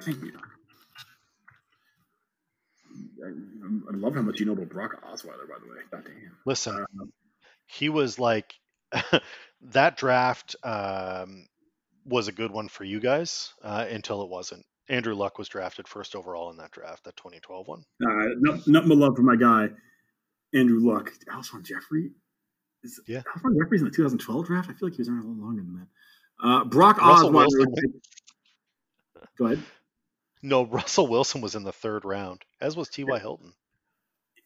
Thank 0.02 0.22
you. 0.24 0.34
I, 3.24 3.30
I 3.30 3.96
love 3.96 4.16
how 4.16 4.22
much 4.22 4.40
you 4.40 4.46
know 4.46 4.54
about 4.54 4.70
Brock 4.70 5.04
Osweiler, 5.04 5.48
by 5.48 5.56
the 5.64 5.70
way. 5.72 5.82
God 5.92 6.04
damn. 6.06 6.38
Listen, 6.46 6.86
Uh, 7.00 7.06
he 7.66 7.90
was 7.90 8.20
like 8.20 8.54
that 9.62 9.98
draft 9.98 10.56
um, 10.64 11.48
was 12.08 12.28
a 12.28 12.32
good 12.32 12.52
one 12.52 12.68
for 12.68 12.84
you 12.84 13.00
guys 13.00 13.54
uh, 13.64 13.86
until 13.90 14.22
it 14.24 14.30
wasn't. 14.30 14.66
Andrew 14.90 15.14
Luck 15.16 15.38
was 15.38 15.50
drafted 15.50 15.88
first 15.88 16.16
overall 16.16 16.50
in 16.50 16.58
that 16.58 16.72
draft, 16.72 17.04
that 17.04 17.18
2012 17.18 17.68
one. 17.68 17.84
Uh, 18.02 18.08
no, 18.40 18.54
nothing 18.68 18.90
but 18.90 18.98
love 18.98 19.16
for 19.16 19.22
my 19.24 19.36
guy, 19.36 19.70
Andrew 20.54 20.80
Luck. 20.80 21.12
Alshon 21.32 21.64
Jeffery? 21.66 22.12
Is, 22.84 23.00
Yeah. 23.08 23.22
Alshon 23.36 23.58
Jeffery's 23.62 23.82
in 23.82 23.88
the 23.90 23.94
2012 23.94 24.46
draft? 24.46 24.70
I 24.70 24.74
feel 24.74 24.88
like 24.88 24.94
he 24.96 25.02
was 25.02 25.10
around 25.10 25.24
a 25.26 25.28
little 25.28 25.44
longer 25.44 25.62
than 25.62 25.74
that. 25.76 25.88
Uh, 26.48 26.64
Brock 26.66 26.98
Osweiler. 27.00 27.66
Go 29.38 29.46
ahead. 29.48 29.64
No, 30.42 30.66
Russell 30.68 31.08
Wilson 31.08 31.42
was 31.42 31.56
in 31.56 31.64
the 31.64 31.72
third 31.74 32.06
round, 32.06 32.44
as 32.62 32.78
was 32.78 32.88
T.Y. 32.90 33.20
Hilton. 33.20 33.54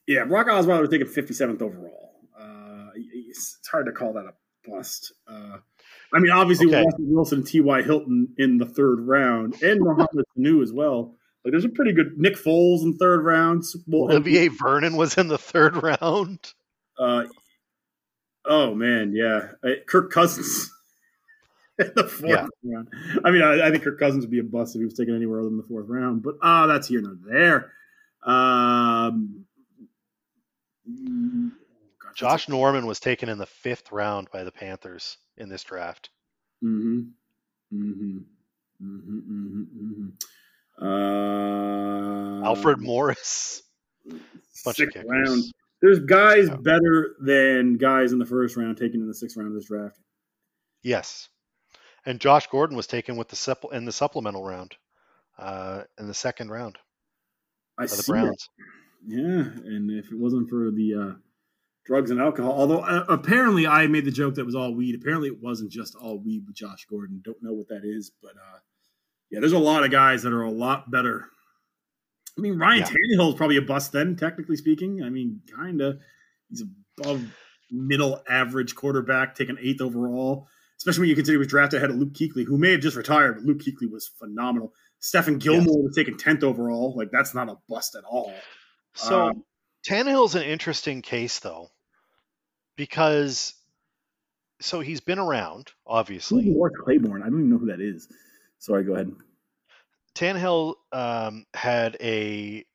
Yeah, 0.08 0.26
Brock 0.26 0.48
Osweiler 0.48 0.82
was 0.82 0.90
taken 0.90 1.08
57th 1.08 1.62
overall. 1.62 2.22
Uh, 2.38 2.90
it's, 2.96 3.58
it's 3.60 3.68
hard 3.68 3.86
to 3.86 3.92
call 3.92 4.14
that 4.14 4.26
a 4.26 4.34
bust. 4.70 5.14
Uh, 5.28 5.58
I 6.14 6.20
mean, 6.20 6.32
obviously, 6.32 6.68
Okay. 6.68 6.84
Wilson 7.00 7.40
and 7.40 7.48
T.Y. 7.48 7.82
Hilton 7.84 8.34
in 8.38 8.58
the 8.58 8.66
third 8.66 9.00
round, 9.02 9.62
and 9.62 9.80
Mohamed 9.80 10.26
Sanu 10.38 10.62
as 10.62 10.74
well. 10.74 11.16
Like, 11.44 11.52
there's 11.52 11.66
a 11.66 11.70
pretty 11.70 11.94
good 11.94 12.18
Nick 12.18 12.36
Foles 12.36 12.84
in 12.84 12.98
third 12.98 13.24
round. 13.24 13.66
Super 13.66 13.90
Bowl 13.90 14.12
Olivier 14.12 14.50
Vernon 14.50 14.96
was 14.98 15.18
in 15.18 15.28
the 15.28 15.38
third 15.38 15.82
round. 15.82 16.54
Uh, 17.00 17.24
oh 18.46 18.76
man, 18.76 19.14
yeah, 19.16 19.52
Uh, 19.64 19.76
Kirk 19.88 20.12
Cousins. 20.12 20.70
in 21.80 21.92
the 21.96 22.04
fourth 22.04 22.30
Yeah. 22.30 22.48
round. 22.64 22.90
I 23.24 23.32
mean, 23.32 23.42
I, 23.42 23.68
I 23.68 23.72
think 23.72 23.84
Kirk 23.84 23.98
Cousins 23.98 24.24
would 24.26 24.32
be 24.32 24.40
a 24.40 24.44
bust 24.44 24.76
if 24.76 24.80
he 24.82 24.86
was 24.86 24.94
taken 24.94 25.16
anywhere 25.16 25.40
other 25.40 25.50
than 25.50 25.58
the 25.58 25.64
fourth 25.64 25.88
round. 25.88 26.22
But 26.22 26.36
ah, 26.44 26.68
that's 26.68 26.88
here 26.90 27.02
nor 27.02 27.16
there. 27.26 27.72
Um, 28.24 29.46
Josh 32.16 32.48
Norman 32.50 32.86
was 32.86 33.00
taken 33.00 33.30
in 33.30 33.38
the 33.38 33.46
fifth 33.46 33.92
round 33.92 34.30
by 34.32 34.44
the 34.44 34.52
Panthers 34.52 35.18
in 35.38 35.50
this 35.50 35.64
draft. 35.64 36.10
Mm-hmm. 36.64 37.00
Mm-hmm. 37.74 38.18
Mm-hmm. 38.84 39.18
Mm-hmm. 39.20 40.06
mm-hmm. 40.82 40.84
Uh, 40.84 42.44
Alfred 42.46 42.80
Morris, 42.82 43.62
bunch 44.06 44.20
of 44.66 44.76
sixth 44.76 44.94
kickers. 44.94 45.10
round. 45.10 45.44
There's 45.82 46.00
guys 46.00 46.48
Yeah. 46.48 46.56
better 46.58 47.16
than 47.22 47.78
guys 47.78 48.12
in 48.12 48.20
the 48.20 48.26
first 48.26 48.56
round 48.56 48.78
taken 48.78 49.02
in 49.02 49.08
the 49.08 49.14
sixth 49.14 49.38
round 49.38 49.50
of 49.50 49.54
this 49.54 49.66
draft. 49.66 50.00
Yes, 50.82 51.30
and 52.06 52.20
Josh 52.20 52.48
Gordon 52.48 52.76
was 52.76 52.88
taken 52.88 53.16
with 53.16 53.28
the 53.30 53.36
supple- 53.36 53.70
in 53.72 53.86
the 53.86 53.92
supplemental 53.92 54.44
round, 54.44 54.76
uh, 55.38 55.84
in 56.00 56.08
the 56.08 56.14
second 56.14 56.50
round 56.50 56.78
I 57.78 57.86
the. 57.86 58.04
Browns. 58.08 58.50
Yeah, 59.06 59.42
and 59.42 59.92
if 59.92 60.12
it 60.12 60.18
wasn't 60.18 60.50
for 60.50 60.72
the 60.72 60.94
uh, 60.96 61.14
drugs 61.86 62.12
and 62.12 62.20
alcohol. 62.22 62.52
Although 62.52 62.80
uh, 62.82 63.06
apparently 63.10 63.68
I 63.68 63.88
made 63.88 64.06
the 64.06 64.12
joke 64.12 64.36
that 64.36 64.42
it 64.42 64.46
was 64.46 64.56
all 64.56 64.74
weed. 64.74 64.96
Apparently 64.96 65.30
it 65.30 65.42
wasn't 65.42 65.72
just 65.72 65.96
all 65.96 66.20
weed 66.20 66.44
with 66.46 66.56
Josh 66.56 66.86
Gordon. 66.90 67.22
Don't 67.24 67.42
know 67.42 67.54
what 67.54 67.68
that 67.70 67.82
is, 67.84 68.12
but 68.22 68.32
uh, 68.32 68.60
yeah, 69.30 69.40
there's 69.40 69.54
a 69.54 69.60
lot 69.60 69.84
of 69.84 69.92
guys 69.92 70.24
that 70.24 70.34
are 70.34 70.44
a 70.44 70.52
lot 70.52 70.92
better. 70.92 71.28
I 72.38 72.42
mean, 72.42 72.58
Ryan 72.58 72.80
Yeah. 72.80 72.88
Tannehill 72.88 73.30
is 73.30 73.36
probably 73.36 73.58
a 73.58 73.62
bust 73.62 73.92
then, 73.92 74.16
technically 74.16 74.56
speaking. 74.56 75.04
I 75.04 75.10
mean, 75.10 75.42
kind 75.56 75.82
of. 75.82 76.00
He's 76.50 76.64
above 77.00 77.24
middle 77.72 78.22
average 78.30 78.76
quarterback, 78.76 79.36
taken 79.36 79.58
eighth 79.62 79.82
overall. 79.82 80.48
Especially 80.78 81.02
when 81.02 81.10
you 81.10 81.16
consider 81.16 81.36
he 81.36 81.38
was 81.38 81.48
drafted 81.48 81.78
ahead 81.78 81.92
of 81.92 81.98
Luke 81.98 82.14
Kuechly, 82.14 82.44
who 82.46 82.58
may 82.58 82.72
have 82.72 82.82
just 82.82 82.98
retired, 82.98 83.36
but 83.36 83.44
Luke 83.46 83.60
Kuechly 83.60 83.90
was 83.90 84.12
phenomenal. 84.18 84.74
Stephon 85.02 85.40
Gilmore 85.40 85.84
was 85.84 85.96
taken 85.96 86.18
tenth 86.18 86.44
overall. 86.44 86.96
Like 86.98 87.10
that's 87.12 87.34
not 87.36 87.50
a 87.50 87.56
bust 87.70 87.96
at 87.96 88.04
all. 88.04 88.34
So 88.96 89.28
Um, 89.30 89.44
Tannehill's 89.88 90.36
an 90.36 90.44
interesting 90.44 91.02
case 91.02 91.40
though, 91.40 91.70
because 92.76 93.54
so 94.60 94.80
he's 94.80 95.02
been 95.02 95.20
around, 95.20 95.72
obviously. 95.88 96.44
Morris 96.44 96.76
Claiborne? 96.84 97.24
I 97.24 97.26
don't 97.26 97.40
even 97.40 97.50
know 97.50 97.58
who 97.58 97.68
that 97.68 97.82
is. 97.82 98.08
Sorry, 98.60 98.84
go 98.84 98.94
ahead. 98.94 99.12
Tannehill 100.14 100.76
um, 100.92 101.46
had 101.54 101.98
a 102.00 102.66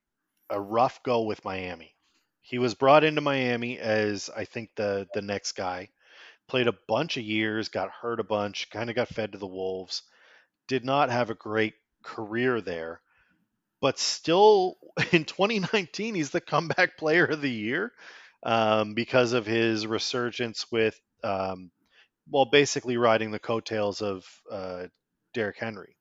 a 0.50 0.60
rough 0.60 1.02
go 1.02 1.22
with 1.22 1.44
Miami. 1.44 1.94
He 2.40 2.58
was 2.58 2.74
brought 2.74 3.04
into 3.04 3.20
Miami 3.20 3.78
as 3.78 4.30
I 4.34 4.44
think 4.44 4.70
the 4.76 5.06
the 5.14 5.22
next 5.22 5.52
guy. 5.52 5.90
Played 6.48 6.68
a 6.68 6.78
bunch 6.86 7.16
of 7.16 7.24
years, 7.24 7.68
got 7.68 7.90
hurt 7.90 8.20
a 8.20 8.24
bunch, 8.24 8.70
kind 8.70 8.88
of 8.88 8.94
got 8.94 9.08
fed 9.08 9.32
to 9.32 9.38
the 9.38 9.48
wolves. 9.48 10.02
Did 10.68 10.84
not 10.84 11.10
have 11.10 11.28
a 11.28 11.34
great 11.34 11.74
career 12.02 12.60
there, 12.60 13.00
but 13.80 13.98
still 13.98 14.76
in 15.12 15.24
2019 15.24 16.14
he's 16.14 16.30
the 16.30 16.40
comeback 16.40 16.96
player 16.98 17.24
of 17.26 17.40
the 17.40 17.50
year 17.50 17.92
um, 18.42 18.94
because 18.94 19.32
of 19.32 19.46
his 19.46 19.86
resurgence 19.86 20.66
with, 20.70 20.98
um, 21.24 21.70
well, 22.30 22.46
basically 22.46 22.96
riding 22.96 23.30
the 23.30 23.38
coattails 23.38 24.02
of 24.02 24.24
uh, 24.50 24.86
Derrick 25.34 25.58
Henry. 25.58 25.96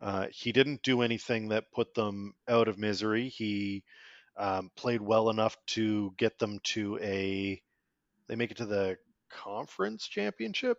Uh, 0.00 0.26
he 0.30 0.52
didn't 0.52 0.82
do 0.82 1.02
anything 1.02 1.48
that 1.48 1.72
put 1.72 1.94
them 1.94 2.34
out 2.48 2.68
of 2.68 2.78
misery. 2.78 3.28
He 3.28 3.84
um, 4.36 4.70
played 4.76 5.00
well 5.02 5.30
enough 5.30 5.56
to 5.68 6.12
get 6.18 6.38
them 6.38 6.60
to 6.64 6.98
a. 7.02 7.60
They 8.28 8.36
make 8.36 8.50
it 8.52 8.58
to 8.58 8.66
the 8.66 8.98
conference 9.30 10.06
championship. 10.08 10.78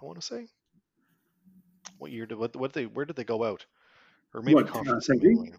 I 0.00 0.04
want 0.04 0.20
to 0.20 0.26
say. 0.26 0.48
What 1.98 2.10
year 2.10 2.26
did 2.26 2.38
what? 2.38 2.56
What 2.56 2.72
did 2.72 2.80
they? 2.82 2.86
Where 2.86 3.04
did 3.04 3.16
they 3.16 3.24
go 3.24 3.44
out? 3.44 3.64
Or 4.34 4.42
maybe 4.42 4.54
What, 4.54 4.68
uh, 4.68 4.72
conference. 4.72 5.06
Semi- 5.06 5.52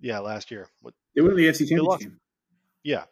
Yeah, 0.00 0.18
last 0.20 0.50
year. 0.50 0.68
What? 0.82 0.94
They 1.14 1.22
went 1.22 1.32
to 1.32 1.36
the 1.36 1.48
FC 1.48 1.66
Championship. 1.68 2.12
Yeah. 2.84 3.04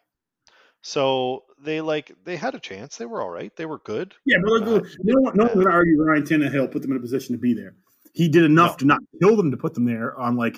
So 0.81 1.43
they 1.61 1.81
like 1.81 2.11
they 2.23 2.37
had 2.37 2.55
a 2.55 2.59
chance. 2.59 2.97
They 2.97 3.05
were 3.05 3.21
all 3.21 3.29
right. 3.29 3.53
They 3.55 3.65
were 3.65 3.79
good. 3.79 4.13
Yeah, 4.25 4.37
but 4.43 4.63
Uh, 4.63 4.81
no 5.03 5.21
one, 5.21 5.35
no 5.37 5.45
one's 5.45 5.63
to 5.63 5.69
argue 5.69 6.01
Ryan 6.01 6.23
Tannehill 6.23 6.71
put 6.71 6.81
them 6.81 6.91
in 6.91 6.97
a 6.97 7.01
position 7.01 7.35
to 7.35 7.39
be 7.39 7.53
there. 7.53 7.75
He 8.13 8.29
did 8.29 8.43
enough 8.43 8.73
No. 8.73 8.77
to 8.77 8.85
not 8.85 8.99
kill 9.21 9.35
them 9.35 9.51
to 9.51 9.57
put 9.57 9.73
them 9.73 9.85
there. 9.85 10.15
On 10.17 10.37
like, 10.37 10.57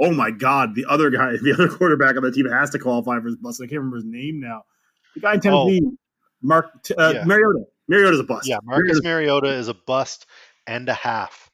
oh 0.00 0.12
my 0.12 0.30
god, 0.30 0.74
the 0.74 0.86
other 0.88 1.10
guy, 1.10 1.32
the 1.42 1.52
other 1.52 1.68
quarterback 1.68 2.16
on 2.16 2.22
the 2.22 2.32
team 2.32 2.46
has 2.46 2.70
to 2.70 2.78
qualify 2.78 3.18
for 3.20 3.26
his 3.26 3.36
bust. 3.36 3.60
I 3.60 3.66
can't 3.66 3.78
remember 3.78 3.96
his 3.96 4.04
name 4.06 4.40
now. 4.40 4.62
The 5.14 5.20
guy 5.20 5.34
in 5.34 5.40
Tennessee, 5.40 5.80
Mark 6.42 6.70
uh, 6.96 7.12
Yeah. 7.14 7.24
Mariota. 7.24 7.64
Mariota's 7.88 8.20
a 8.20 8.24
bust. 8.24 8.48
Yeah, 8.48 8.58
Marcus 8.64 9.00
Mariota's- 9.02 9.04
Mariota 9.04 9.48
is 9.58 9.68
a 9.68 9.74
bust 9.74 10.26
and 10.66 10.88
a 10.88 10.94
half. 10.94 11.45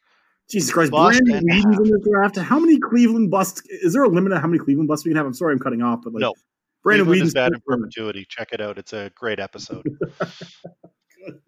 Jesus 0.53 0.71
Christ, 0.71 0.93
bust 0.93 1.19
Brandon 1.25 1.45
Weeden's 1.49 1.79
in 1.79 1.85
this 1.85 2.07
draft. 2.09 2.37
How 2.37 2.59
many 2.59 2.79
Cleveland 2.79 3.31
busts? 3.31 3.63
Is 3.69 3.95
there 3.95 4.05
a 4.05 4.09
limit 4.09 4.33
on 4.33 4.41
how 4.41 4.47
many 4.47 4.59
Cleveland 4.59 4.87
busts 4.87 5.05
we 5.07 5.11
can 5.11 5.17
have? 5.17 5.27
I'm 5.27 5.33
sorry, 5.33 5.55
I'm 5.55 5.59
cutting 5.59 5.81
off, 5.83 6.01
but 6.05 6.13
like, 6.13 6.21
No. 6.21 6.35
Brandon 6.83 7.07
Cleveland 7.07 7.29
is 7.29 7.35
Weeden's 7.35 7.35
bad 7.35 7.53
in 7.55 7.61
perpetuity. 7.67 8.27
Check 8.29 8.51
it 8.53 8.61
out. 8.61 8.77
It's 8.77 8.93
a 8.93 9.11
great 9.15 9.39
episode. 9.41 9.83
Good 10.21 11.41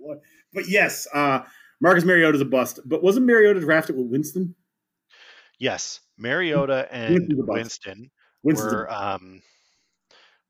But 0.52 0.68
yes, 0.68 1.06
uh, 1.12 1.40
Marcus 1.80 2.04
Mariota's 2.04 2.40
a 2.40 2.44
bust. 2.46 2.80
But 2.86 3.02
wasn't 3.02 3.26
Mariota 3.26 3.60
drafted 3.60 3.96
with 3.96 4.06
Winston? 4.06 4.54
yes, 5.58 6.00
Mariota 6.16 6.88
and 6.90 7.14
Winston's 7.14 7.40
a 7.40 7.42
bust. 7.42 7.56
Winston 7.56 8.10
Winston's 8.42 8.72
were 8.72 8.92
um, 8.92 9.42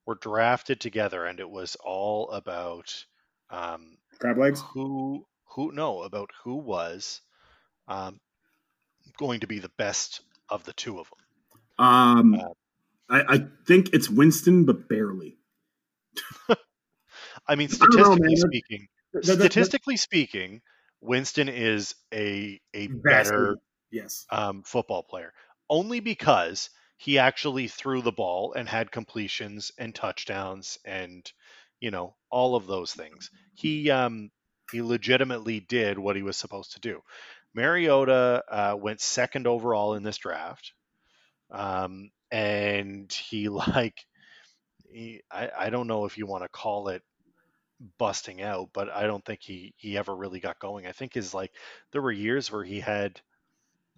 were 0.07 0.17
drafted 0.17 0.81
together, 0.81 1.25
and 1.25 1.41
it 1.41 1.49
was 1.49 1.77
all 1.83 2.31
about 2.31 3.05
um, 3.51 3.97
crab 4.21 4.39
legs. 4.39 4.61
who 4.61 5.27
who 5.47 5.73
no 5.73 6.03
about 6.03 6.31
who 6.43 6.57
was 6.57 7.21
um, 7.89 8.21
going 9.19 9.41
to 9.41 9.47
be 9.47 9.59
the 9.59 9.71
best 9.77 10.21
of 10.49 10.65
the 10.65 10.73
two 10.73 10.99
of 11.01 11.09
them. 11.11 11.87
Um, 11.87 12.35
Uh, 12.35 12.49
I, 13.09 13.35
I 13.35 13.47
think 13.67 13.93
it's 13.93 14.09
Winston, 14.09 14.65
but 14.65 14.89
barely. 14.89 15.39
I 17.47 17.57
mean, 17.57 17.69
I 17.81 17.87
know, 17.97 18.15
statistically 18.17 18.37
speaking, 18.37 18.89
statistically 19.23 19.97
speaking, 19.97 20.63
Winston 21.01 21.49
is 21.49 21.95
a 22.13 22.61
a 22.73 22.87
better 22.87 23.57
yes. 23.91 24.27
um, 24.31 24.63
football 24.63 25.03
player 25.03 25.33
only 25.69 26.01
because 26.01 26.71
he 26.97 27.19
actually 27.19 27.69
threw 27.69 28.03
the 28.03 28.13
ball 28.13 28.55
and 28.55 28.69
had 28.69 28.91
completions 28.91 29.73
and 29.79 29.95
touchdowns 29.95 30.79
and 30.85 31.31
you 31.81 31.91
know 31.91 32.15
all 32.31 32.57
of 32.57 32.67
those 32.67 32.95
things. 32.95 33.31
He 33.55 33.91
um, 33.91 34.31
he 34.73 34.81
legitimately 34.83 35.61
did 35.61 35.99
what 35.99 36.17
he 36.17 36.23
was 36.23 36.37
supposed 36.37 36.73
to 36.73 36.81
do. 36.81 37.03
Mariota 37.55 38.43
uh, 38.49 38.77
went 38.79 39.01
second 39.01 39.47
overall 39.47 39.95
in 39.95 40.03
this 40.03 40.19
draft, 40.19 40.73
um, 41.51 42.11
and 42.31 43.13
he 43.13 43.49
like 43.49 44.05
he, 44.91 45.23
I, 45.31 45.51
I 45.59 45.71
don't 45.71 45.87
know 45.87 46.05
if 46.05 46.19
you 46.19 46.27
want 46.27 46.45
to 46.45 46.49
call 46.49 46.89
it 46.89 47.03
busting 47.99 48.43
out, 48.43 48.71
but 48.73 48.91
I 48.91 49.07
don't 49.07 49.25
think 49.25 49.41
he 49.43 49.75
he 49.77 49.97
ever 49.99 50.15
really 50.15 50.41
got 50.41 50.59
going. 50.59 50.87
I 50.87 50.93
think 50.93 51.15
his 51.15 51.35
like 51.35 51.53
there 51.93 52.03
were 52.03 52.13
years 52.13 52.51
where 52.51 52.65
he 52.65 52.81
had 52.81 53.21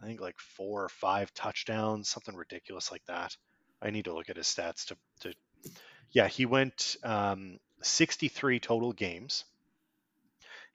I 0.02 0.06
think 0.06 0.20
like 0.20 0.38
four 0.38 0.84
or 0.84 0.88
five 0.88 1.32
touchdowns, 1.34 2.08
something 2.08 2.34
ridiculous 2.34 2.90
like 2.90 3.04
that. 3.06 3.36
I 3.80 3.90
need 3.90 4.06
to 4.06 4.14
look 4.14 4.30
at 4.30 4.36
his 4.36 4.46
stats 4.46 4.86
to 4.86 4.96
to 5.20 5.34
yeah, 6.12 6.28
he 6.28 6.46
went 6.46 6.96
um 7.04 7.58
63 7.82 8.60
total 8.60 8.92
games. 8.92 9.44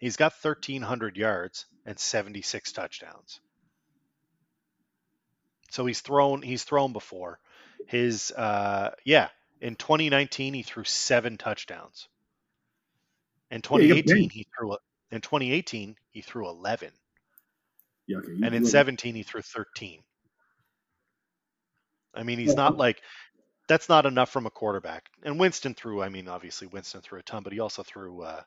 He's 0.02 0.18
got 0.18 0.34
1300 0.34 1.18
yards 1.18 1.68
and 1.86 1.99
76 1.99 2.73
touchdowns. 2.73 3.40
So 5.72 5.86
he's 5.86 6.02
thrown 6.02 6.41
he's 6.41 6.64
thrown 6.65 6.94
before. 6.94 7.40
His 7.86 8.32
uh 8.32 8.91
yeah, 9.06 9.30
in 9.61 9.76
2019 9.76 10.53
he 10.56 10.64
threw 10.64 10.84
7 10.84 11.38
touchdowns. 11.38 12.10
In 13.52 13.61
Yeah, 13.72 13.82
you 13.84 13.90
got 13.90 14.02
2018 14.02 14.06
banged. 14.06 14.32
he 14.32 14.48
threw 14.57 14.73
a, 14.73 14.78
in 15.11 15.22
2018 15.22 15.95
he 16.11 16.22
threw 16.22 16.49
11 16.49 16.91
Yeah, 18.07 18.18
okay. 18.18 18.32
and 18.44 18.56
in 18.56 18.65
17 18.65 19.15
he 19.15 19.23
threw 19.23 19.41
13 19.41 20.03
i 22.15 22.23
mean 22.23 22.40
he's 22.40 22.56
not 22.56 22.78
like 22.78 23.02
that's 23.68 23.90
not 23.90 24.06
enough 24.06 24.30
from 24.32 24.45
a 24.45 24.52
quarterback 24.52 25.10
and 25.23 25.40
winston 25.40 25.73
threw 25.73 26.02
i 26.02 26.10
mean 26.10 26.28
obviously 26.28 26.68
winston 26.68 27.02
threw 27.02 27.19
a 27.19 27.23
ton 27.23 27.44
but 27.44 27.53
he 27.53 27.60
also 27.60 27.84
threw 27.84 28.22
uh 28.23 28.41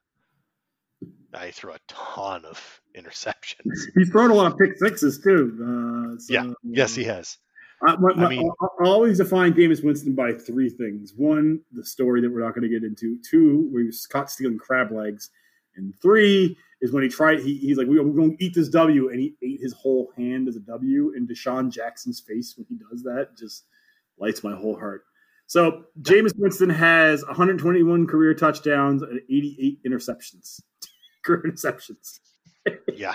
i 1.34 1.50
threw 1.50 1.72
a 1.72 1.78
ton 1.88 2.44
of 2.44 2.80
interceptions 2.96 3.80
He's 3.96 4.08
thrown 4.10 4.30
a 4.30 4.34
lot 4.34 4.52
of 4.52 4.58
pick 4.58 4.76
sixes 4.78 5.20
too. 5.20 5.52
Uh, 5.60 6.18
so, 6.20 6.32
Yeah. 6.32 6.52
yes 6.62 6.94
he 6.94 7.04
has 7.04 7.38
I, 7.86 7.96
my, 7.96 8.14
my, 8.14 8.26
I 8.26 8.28
mean- 8.30 8.50
I, 8.62 8.66
I 8.84 8.86
always 8.88 9.18
define 9.18 9.52
Jameis 9.52 9.84
Winston 9.84 10.14
by 10.14 10.32
three 10.32 10.70
things: 10.70 11.12
one, 11.16 11.60
the 11.72 11.84
story 11.84 12.20
that 12.22 12.30
we're 12.30 12.40
not 12.40 12.54
going 12.54 12.62
to 12.62 12.68
get 12.68 12.84
into; 12.84 13.18
two, 13.28 13.68
where 13.70 13.82
he 13.82 13.86
was 13.88 14.06
caught 14.06 14.30
stealing 14.30 14.56
crab 14.58 14.90
legs; 14.92 15.30
and 15.76 15.92
three 16.00 16.56
is 16.80 16.92
when 16.92 17.02
he 17.02 17.08
tried. 17.10 17.40
He, 17.40 17.58
he's 17.58 17.76
like, 17.76 17.88
"We're 17.88 18.02
going 18.04 18.38
to 18.38 18.44
eat 18.44 18.54
this 18.54 18.68
W," 18.70 19.10
and 19.10 19.20
he 19.20 19.34
ate 19.42 19.60
his 19.60 19.74
whole 19.74 20.12
hand 20.16 20.48
as 20.48 20.56
a 20.56 20.60
W. 20.60 21.12
And 21.14 21.28
DeSean 21.28 21.70
Jackson's 21.70 22.20
face 22.20 22.54
when 22.56 22.64
he 22.70 22.76
does 22.90 23.02
that 23.02 23.36
just 23.36 23.64
lights 24.18 24.42
my 24.44 24.54
whole 24.54 24.78
heart. 24.78 25.04
So 25.46 25.84
Jameis 26.00 26.32
Winston 26.38 26.70
has 26.70 27.22
121 27.26 28.06
career 28.06 28.32
touchdowns 28.34 29.02
and 29.02 29.20
88 29.28 29.80
interceptions. 29.84 30.60
Career 31.24 31.52
interceptions. 31.52 32.20
yeah 32.92 33.14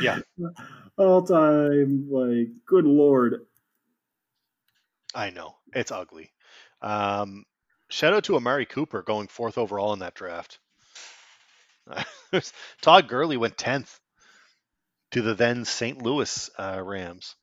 Yeah. 0.00 0.20
All 0.98 1.22
time, 1.22 2.08
like, 2.10 2.48
good 2.66 2.84
lord. 2.84 3.46
i 5.14 5.30
know 5.30 5.56
it's 5.74 5.92
ugly 5.92 6.32
um 6.82 7.44
shout 7.90 8.14
out 8.14 8.24
to 8.24 8.36
amari 8.36 8.66
cooper 8.66 9.02
going 9.02 9.28
fourth 9.28 9.58
overall 9.58 9.92
in 9.92 10.00
that 10.00 10.14
draft 10.14 10.58
todd 12.82 13.08
Gurley 13.08 13.36
went 13.38 13.56
10th 13.56 13.98
to 15.12 15.22
the 15.22 15.34
then 15.34 15.64
st 15.64 16.02
louis 16.02 16.50
uh, 16.58 16.80
rams 16.84 17.36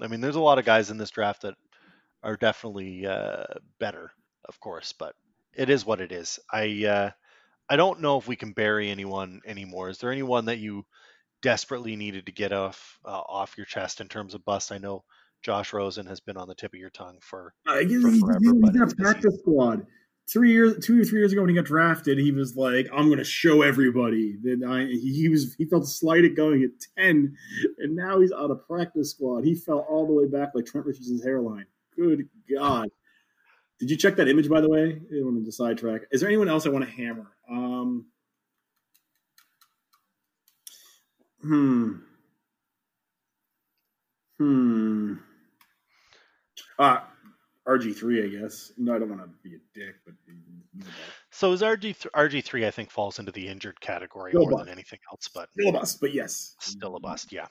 I 0.00 0.06
mean, 0.08 0.20
there's 0.20 0.36
a 0.36 0.40
lot 0.40 0.58
of 0.58 0.64
guys 0.64 0.90
in 0.90 0.98
this 0.98 1.10
draft 1.10 1.42
that 1.42 1.54
are 2.22 2.36
definitely 2.36 3.06
uh, 3.06 3.44
better, 3.78 4.12
of 4.48 4.60
course, 4.60 4.92
but 4.92 5.14
it 5.54 5.70
is 5.70 5.84
what 5.84 6.00
it 6.00 6.12
is. 6.12 6.38
I 6.52 6.84
uh, 6.86 7.10
I 7.70 7.76
don't 7.76 8.00
know 8.00 8.18
if 8.18 8.26
we 8.26 8.34
can 8.34 8.52
bury 8.52 8.90
anyone 8.90 9.40
anymore. 9.46 9.88
Is 9.88 9.98
there 9.98 10.10
anyone 10.10 10.46
that 10.46 10.58
you 10.58 10.84
desperately 11.40 11.94
needed 11.94 12.26
to 12.26 12.32
get 12.32 12.52
off 12.52 12.98
uh, 13.04 13.20
off 13.20 13.56
your 13.56 13.64
chest 13.64 14.00
in 14.00 14.08
terms 14.08 14.34
of 14.34 14.44
bust? 14.44 14.72
I 14.72 14.78
know 14.78 15.04
Josh 15.42 15.72
Rosen 15.72 16.04
has 16.06 16.18
been 16.20 16.36
on 16.36 16.48
the 16.48 16.54
tip 16.56 16.74
of 16.74 16.80
your 16.80 16.90
tongue 16.90 17.18
for, 17.22 17.54
Uh, 17.66 17.78
he, 17.78 17.94
for 18.00 18.10
forever. 18.10 18.38
he, 18.40 18.48
he's 18.48 18.82
it's 18.82 18.94
busy. 18.94 19.02
practice 19.02 19.38
squad. 19.38 19.86
Three 20.32 20.52
years, 20.52 20.84
two 20.84 21.00
or 21.00 21.04
three 21.04 21.18
years 21.18 21.32
ago, 21.32 21.40
when 21.42 21.50
he 21.50 21.56
got 21.56 21.64
drafted, 21.64 22.18
he 22.18 22.30
was 22.30 22.54
like, 22.56 22.88
"I'm 22.92 23.06
going 23.06 23.18
to 23.18 23.24
show 23.24 23.62
everybody." 23.62 24.36
Then 24.42 24.62
I, 24.64 24.86
he, 24.86 25.28
was 25.28 25.54
he 25.56 25.64
felt 25.64 25.88
slighted 25.88 26.36
going 26.36 26.62
at 26.62 26.70
ten, 26.96 27.36
and 27.78 27.96
now 27.96 28.20
he's 28.20 28.30
out 28.32 28.50
of 28.50 28.64
practice 28.66 29.10
squad. 29.12 29.44
He 29.44 29.54
fell 29.56 29.80
all 29.88 30.06
the 30.06 30.12
way 30.12 30.26
back 30.26 30.50
like 30.54 30.66
Trent 30.66 30.86
Richardson's 30.86 31.24
hairline. 31.24 31.66
Good 31.96 32.28
God! 32.52 32.88
Did 33.80 33.90
you 33.90 33.96
check 33.96 34.14
that 34.16 34.28
image 34.28 34.48
by 34.48 34.60
the 34.60 34.68
way? 34.68 35.00
I 35.10 35.14
don't 35.16 35.34
want 35.34 35.44
to 35.46 35.52
sidetrack. 35.52 36.02
Is 36.12 36.20
there 36.20 36.28
anyone 36.28 36.48
else 36.48 36.64
I 36.64 36.68
want 36.68 36.84
to 36.84 36.90
hammer? 36.90 37.32
Um, 37.50 38.06
hmm. 41.42 41.92
Hmm. 44.38 45.14
Uh, 46.78 47.00
RG3, 47.68 48.24
I 48.24 48.40
guess. 48.40 48.72
No, 48.78 48.94
I 48.94 48.98
don't 48.98 49.10
want 49.10 49.22
to 49.22 49.28
be 49.42 49.56
a 49.56 49.58
dick, 49.74 49.96
but. 50.04 50.14
So 51.30 51.52
is 51.52 51.62
RG 51.62 52.06
RG 52.14 52.44
three? 52.44 52.66
I 52.66 52.70
think 52.70 52.90
falls 52.90 53.18
into 53.18 53.32
the 53.32 53.46
injured 53.46 53.80
category 53.80 54.32
Still 54.32 54.48
more 54.48 54.60
than 54.60 54.68
anything 54.68 54.98
else, 55.12 55.28
but 55.28 55.50
still 55.52 55.68
a 55.68 55.72
bust, 55.72 56.00
but 56.00 56.14
yes, 56.14 56.56
still 56.60 56.96
a 56.96 57.00
bust. 57.00 57.32
Yeah. 57.32 57.46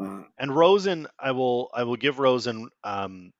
Uh, 0.00 0.22
And 0.38 0.54
Rosen, 0.54 1.06
I 1.18 1.30
will 1.30 1.70
I 1.72 1.84
will 1.84 1.96
give 1.96 2.18
Rosen 2.18 2.68
um, 2.82 3.32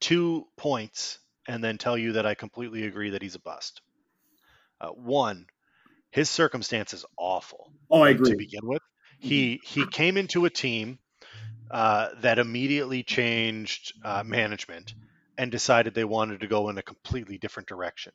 two 0.00 0.46
points 0.56 1.18
and 1.46 1.62
then 1.62 1.78
tell 1.78 1.96
you 1.96 2.12
that 2.12 2.26
I 2.26 2.34
completely 2.34 2.84
agree 2.86 3.10
that 3.10 3.22
he's 3.22 3.34
a 3.34 3.40
bust. 3.40 3.82
Uh, 4.82 4.88
one, 4.88 5.46
his 6.10 6.28
circumstance 6.28 6.92
is 6.92 7.06
awful 7.16 7.72
oh, 7.90 8.02
I 8.02 8.10
agree. 8.10 8.32
to 8.32 8.36
begin 8.36 8.66
with. 8.66 8.82
He 9.18 9.60
he 9.62 9.86
came 9.86 10.16
into 10.16 10.44
a 10.44 10.50
team 10.50 10.98
uh, 11.70 12.08
that 12.20 12.38
immediately 12.38 13.02
changed 13.04 13.94
uh, 14.04 14.24
management 14.24 14.94
and 15.38 15.50
decided 15.50 15.94
they 15.94 16.04
wanted 16.04 16.40
to 16.40 16.46
go 16.46 16.68
in 16.68 16.76
a 16.76 16.82
completely 16.82 17.38
different 17.38 17.68
direction. 17.68 18.12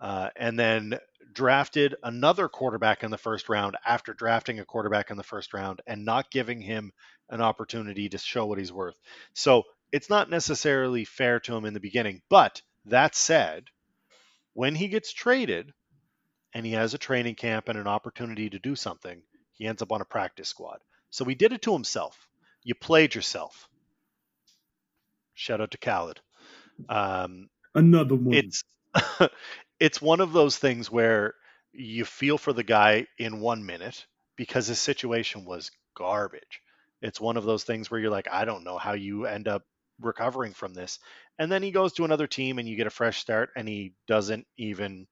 Uh, 0.00 0.30
and 0.36 0.58
then 0.58 0.98
drafted 1.32 1.94
another 2.02 2.48
quarterback 2.48 3.04
in 3.04 3.10
the 3.10 3.18
first 3.18 3.48
round 3.48 3.76
after 3.86 4.14
drafting 4.14 4.58
a 4.58 4.64
quarterback 4.64 5.10
in 5.10 5.16
the 5.16 5.22
first 5.22 5.52
round 5.52 5.82
and 5.86 6.04
not 6.04 6.30
giving 6.30 6.60
him 6.60 6.92
an 7.28 7.40
opportunity 7.40 8.08
to 8.08 8.18
show 8.18 8.46
what 8.46 8.58
he's 8.58 8.72
worth. 8.72 8.98
So 9.34 9.64
it's 9.92 10.08
not 10.08 10.30
necessarily 10.30 11.04
fair 11.04 11.40
to 11.40 11.54
him 11.54 11.64
in 11.64 11.74
the 11.74 11.80
beginning. 11.80 12.22
But 12.28 12.62
that 12.86 13.14
said, 13.14 13.64
when 14.58 14.74
he 14.74 14.88
gets 14.88 15.12
traded 15.12 15.72
and 16.52 16.66
he 16.66 16.72
has 16.72 16.92
a 16.92 16.98
training 16.98 17.36
camp 17.36 17.68
and 17.68 17.78
an 17.78 17.86
opportunity 17.86 18.50
to 18.50 18.58
do 18.58 18.74
something, 18.74 19.22
he 19.52 19.68
ends 19.68 19.82
up 19.82 19.92
on 19.92 20.00
a 20.00 20.04
practice 20.04 20.48
squad. 20.48 20.80
So 21.10 21.24
he 21.24 21.36
did 21.36 21.52
it 21.52 21.62
to 21.62 21.72
himself. 21.72 22.26
You 22.64 22.74
played 22.74 23.14
yourself. 23.14 23.68
Shout 25.34 25.60
out 25.60 25.70
to 25.70 25.78
Khaled. 25.78 26.20
Um, 26.88 27.48
Another 27.72 28.16
one. 28.16 28.34
it's 28.34 28.64
it's 29.78 30.02
one 30.02 30.20
of 30.20 30.32
those 30.32 30.56
things 30.56 30.90
where 30.90 31.34
you 31.72 32.04
feel 32.04 32.36
for 32.36 32.52
the 32.52 32.64
guy 32.64 33.06
in 33.16 33.38
one 33.38 33.64
minute 33.64 34.06
because 34.34 34.66
his 34.66 34.80
situation 34.80 35.44
was 35.44 35.70
garbage. 35.94 36.62
It's 37.00 37.20
one 37.20 37.36
of 37.36 37.44
those 37.44 37.62
things 37.62 37.92
where 37.92 38.00
you're 38.00 38.10
like, 38.10 38.26
I 38.28 38.44
don't 38.44 38.64
know 38.64 38.76
how 38.76 38.94
you 38.94 39.26
end 39.26 39.46
up 39.46 39.62
recovering 40.00 40.52
from 40.52 40.74
this. 40.74 40.98
And 41.38 41.50
then 41.50 41.62
he 41.62 41.70
goes 41.70 41.92
to 41.94 42.04
another 42.04 42.26
team 42.26 42.58
and 42.58 42.68
you 42.68 42.76
get 42.76 42.86
a 42.86 42.90
fresh 42.90 43.18
start 43.18 43.50
and 43.56 43.68
he 43.68 43.94
doesn't 44.06 44.46
even 44.56 45.06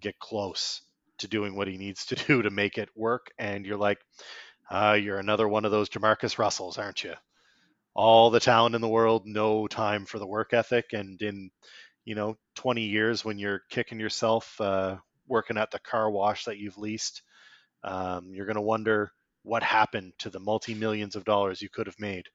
get 0.00 0.18
close 0.18 0.82
to 1.18 1.28
doing 1.28 1.56
what 1.56 1.68
he 1.68 1.76
needs 1.76 2.06
to 2.06 2.14
do 2.26 2.42
to 2.42 2.50
make 2.50 2.78
it 2.78 2.88
work. 2.94 3.30
And 3.38 3.64
you're 3.64 3.78
like, 3.78 3.98
uh, 4.70 4.98
you're 5.00 5.18
another 5.18 5.48
one 5.48 5.64
of 5.64 5.70
those 5.70 5.88
JaMarcus 5.88 6.38
Russells, 6.38 6.78
aren't 6.78 7.04
you? 7.04 7.14
All 7.94 8.30
the 8.30 8.40
talent 8.40 8.74
in 8.74 8.80
the 8.80 8.88
world, 8.88 9.22
no 9.26 9.66
time 9.66 10.04
for 10.04 10.18
the 10.18 10.26
work 10.26 10.52
ethic. 10.52 10.86
And 10.92 11.20
in, 11.22 11.50
you 12.04 12.14
know, 12.14 12.36
20 12.56 12.82
years 12.82 13.24
when 13.24 13.38
you're 13.38 13.62
kicking 13.70 14.00
yourself 14.00 14.60
uh, 14.60 14.96
working 15.26 15.56
at 15.56 15.70
the 15.70 15.78
car 15.78 16.10
wash 16.10 16.44
that 16.44 16.58
you've 16.58 16.78
leased, 16.78 17.22
um, 17.84 18.32
you're 18.34 18.46
going 18.46 18.56
to 18.56 18.62
wonder 18.62 19.12
what 19.42 19.62
happened 19.62 20.12
to 20.18 20.28
the 20.28 20.40
multi 20.40 20.74
millions 20.74 21.16
of 21.16 21.24
dollars 21.24 21.62
you 21.62 21.68
could 21.68 21.86
have 21.86 21.98
made. 22.00 22.26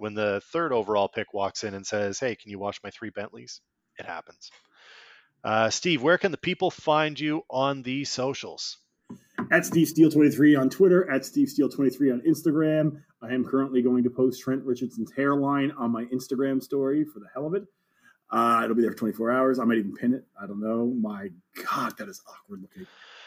When 0.00 0.14
the 0.14 0.40
third 0.52 0.72
overall 0.72 1.08
pick 1.08 1.32
walks 1.34 1.62
in 1.62 1.74
and 1.74 1.86
says, 1.86 2.18
Hey, 2.18 2.34
can 2.34 2.50
you 2.50 2.58
wash 2.58 2.80
my 2.82 2.90
three 2.90 3.10
Bentleys? 3.10 3.60
It 3.98 4.06
happens. 4.06 4.50
Uh, 5.44 5.70
Steve, 5.70 6.02
where 6.02 6.18
can 6.18 6.32
the 6.32 6.38
people 6.38 6.70
find 6.70 7.18
you 7.18 7.42
on 7.48 7.82
the 7.82 8.04
socials? 8.04 8.78
at 9.50 9.66
Steve 9.66 9.88
Steele 9.88 10.10
23 10.10 10.56
on 10.56 10.70
Twitter, 10.70 11.10
at 11.10 11.24
Steve 11.24 11.48
Steele 11.48 11.68
23 11.68 12.12
on 12.12 12.20
Instagram. 12.22 13.02
I 13.22 13.32
am 13.32 13.44
currently 13.44 13.82
going 13.82 14.04
to 14.04 14.10
post 14.10 14.40
Trent 14.40 14.62
Richardson's 14.64 15.12
hairline 15.12 15.72
on 15.72 15.90
my 15.90 16.04
Instagram 16.06 16.62
story 16.62 17.04
for 17.04 17.20
the 17.20 17.26
hell 17.34 17.46
of 17.46 17.54
it. 17.54 17.64
Uh, 18.30 18.60
it'll 18.64 18.76
be 18.76 18.82
there 18.82 18.92
for 18.92 18.98
24 18.98 19.30
hours. 19.32 19.58
I 19.58 19.64
might 19.64 19.78
even 19.78 19.94
pin 19.94 20.14
it. 20.14 20.24
I 20.40 20.46
don't 20.46 20.60
know. 20.60 20.86
My 20.86 21.30
God, 21.70 21.96
that 21.98 22.08
is 22.08 22.22
awkward 22.28 22.62
looking. 22.62 22.86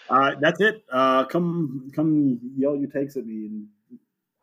Uh, 0.09 0.35
that's 0.39 0.61
it. 0.61 0.83
Uh, 0.91 1.25
come, 1.25 1.91
come, 1.93 2.39
yell 2.57 2.75
your 2.75 2.89
takes 2.89 3.17
at 3.17 3.25
me 3.25 3.45
and 3.45 3.67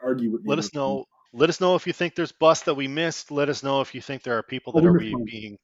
argue 0.03 0.31
with 0.31 0.43
me. 0.43 0.51
Let 0.51 0.59
us 0.59 0.75
know. 0.75 1.07
Let 1.33 1.49
us 1.49 1.61
know 1.61 1.77
if 1.77 1.87
you 1.87 1.93
think 1.93 2.17
there's 2.17 2.33
busts 2.33 2.65
that 2.65 2.75
we 2.75 2.89
missed. 2.89 3.31
Let 3.31 3.49
us 3.49 3.63
know 3.63 3.81
if 3.81 3.95
you 3.95 4.01
think 4.01 4.25
there 4.25 4.37
are 4.37 4.43
people 4.43 4.73
that 4.73 4.83
we 4.83 4.89
are 4.89 4.93
missed 4.93 5.05
be, 5.05 5.15
one. 5.15 5.25
being 5.25 5.59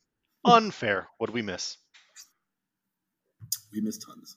unfair. 0.44 1.08
What 1.18 1.26
do 1.26 1.32
we 1.32 1.42
miss? 1.42 1.76
We 3.72 3.80
miss 3.80 3.98
tons. 3.98 4.36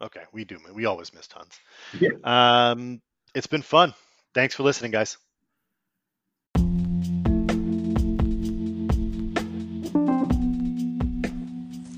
Okay, 0.00 0.22
we 0.32 0.44
do. 0.44 0.58
We 0.72 0.86
always 0.86 1.12
miss 1.12 1.26
tons. 1.26 1.52
Yeah. 2.00 2.10
Um, 2.24 3.02
it's 3.34 3.46
been 3.46 3.60
fun. 3.60 3.92
Thanks 4.34 4.54
for 4.54 4.62
listening, 4.62 4.90
guys. 4.90 5.18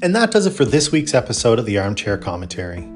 And 0.03 0.15
that 0.15 0.33
does 0.33 0.47
it 0.47 0.51
for 0.51 0.65
this 0.65 0.91
week's 0.91 1.15
episode 1.15 1.61
of 1.61 1.67
the 1.67 1.79
Armchair 1.79 2.19
Commentary. 2.19 2.87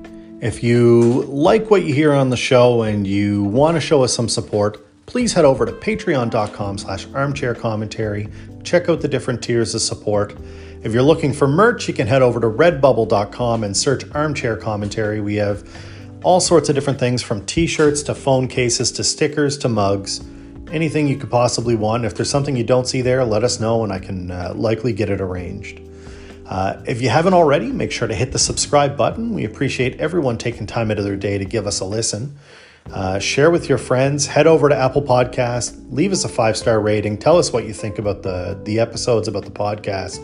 If 0.40 0.64
you 0.64 1.22
like 1.28 1.70
what 1.70 1.84
you 1.84 1.94
hear 1.94 2.12
on 2.12 2.30
the 2.30 2.36
show 2.36 2.82
and 2.82 3.06
you 3.06 3.44
want 3.44 3.76
to 3.76 3.80
show 3.80 4.02
us 4.02 4.12
some 4.12 4.28
support, 4.28 4.84
please 5.08 5.32
head 5.32 5.46
over 5.46 5.64
to 5.64 5.72
patreon.com 5.72 6.76
slash 6.76 7.06
armchair 7.14 7.54
commentary. 7.54 8.28
Check 8.62 8.90
out 8.90 9.00
the 9.00 9.08
different 9.08 9.42
tiers 9.42 9.74
of 9.74 9.80
support. 9.80 10.36
If 10.82 10.92
you're 10.92 11.02
looking 11.02 11.32
for 11.32 11.48
merch, 11.48 11.88
you 11.88 11.94
can 11.94 12.06
head 12.06 12.20
over 12.20 12.38
to 12.38 12.46
redbubble.com 12.46 13.64
and 13.64 13.74
search 13.74 14.04
armchair 14.12 14.54
commentary. 14.56 15.22
We 15.22 15.36
have 15.36 15.66
all 16.22 16.40
sorts 16.40 16.68
of 16.68 16.74
different 16.74 17.00
things 17.00 17.22
from 17.22 17.44
t-shirts 17.46 18.02
to 18.04 18.14
phone 18.14 18.48
cases 18.48 18.92
to 18.92 19.02
stickers 19.02 19.56
to 19.58 19.68
mugs. 19.70 20.20
Anything 20.70 21.08
you 21.08 21.16
could 21.16 21.30
possibly 21.30 21.74
want. 21.74 22.04
If 22.04 22.14
there's 22.14 22.30
something 22.30 22.54
you 22.54 22.64
don't 22.64 22.86
see 22.86 23.00
there, 23.00 23.24
let 23.24 23.42
us 23.44 23.58
know 23.58 23.84
and 23.84 23.92
I 23.92 24.00
can 24.00 24.30
uh, 24.30 24.52
likely 24.54 24.92
get 24.92 25.08
it 25.08 25.22
arranged. 25.22 25.80
Uh, 26.44 26.82
if 26.86 27.00
you 27.00 27.08
haven't 27.08 27.32
already, 27.32 27.72
make 27.72 27.92
sure 27.92 28.08
to 28.08 28.14
hit 28.14 28.32
the 28.32 28.38
subscribe 28.38 28.94
button. 28.94 29.32
We 29.32 29.44
appreciate 29.44 29.98
everyone 29.98 30.36
taking 30.36 30.66
time 30.66 30.90
out 30.90 30.98
of 30.98 31.04
their 31.04 31.16
day 31.16 31.38
to 31.38 31.46
give 31.46 31.66
us 31.66 31.80
a 31.80 31.86
listen. 31.86 32.36
Uh, 32.92 33.18
share 33.18 33.50
with 33.50 33.68
your 33.68 33.78
friends. 33.78 34.26
Head 34.26 34.46
over 34.46 34.68
to 34.68 34.76
Apple 34.76 35.02
Podcast. 35.02 35.76
Leave 35.92 36.12
us 36.12 36.24
a 36.24 36.28
five 36.28 36.56
star 36.56 36.80
rating. 36.80 37.18
Tell 37.18 37.36
us 37.36 37.52
what 37.52 37.66
you 37.66 37.72
think 37.72 37.98
about 37.98 38.22
the 38.22 38.58
the 38.64 38.80
episodes 38.80 39.28
about 39.28 39.44
the 39.44 39.50
podcast, 39.50 40.18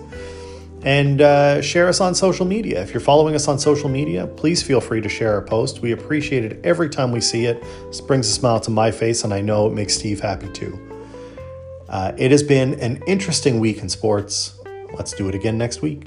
and 0.83 1.21
uh, 1.21 1.61
share 1.61 1.89
us 1.89 2.01
on 2.01 2.15
social 2.15 2.47
media. 2.47 2.83
If 2.83 2.95
you're 2.95 3.01
following 3.01 3.35
us 3.35 3.49
on 3.49 3.59
social 3.59 3.91
media, 3.91 4.27
please 4.27 4.63
feel 4.63 4.81
free 4.81 5.03
to 5.03 5.09
share 5.11 5.35
our 5.35 5.43
post. 5.43 5.81
We 5.81 5.93
appreciate 5.93 6.45
it 6.45 6.65
every 6.65 6.89
time 6.89 7.13
we 7.13 7.21
see 7.21 7.45
it. 7.45 7.63
This 7.89 8.01
brings 8.01 8.29
a 8.29 8.33
smile 8.33 8.61
to 8.61 8.71
my 8.71 8.91
face, 8.91 9.25
and 9.25 9.35
I 9.35 9.43
know 9.43 9.67
it 9.67 9.75
makes 9.75 9.95
Steve 9.95 10.21
happy 10.21 10.49
too. 10.49 10.79
Uh, 11.89 12.13
it 12.17 12.31
has 12.31 12.43
been 12.43 12.81
an 12.81 13.03
interesting 13.07 13.61
week 13.61 13.79
in 13.79 13.91
sports. 13.91 14.59
Let's 14.95 15.13
do 15.13 15.29
it 15.29 15.35
again 15.35 15.59
next 15.59 15.83
week. 15.83 16.07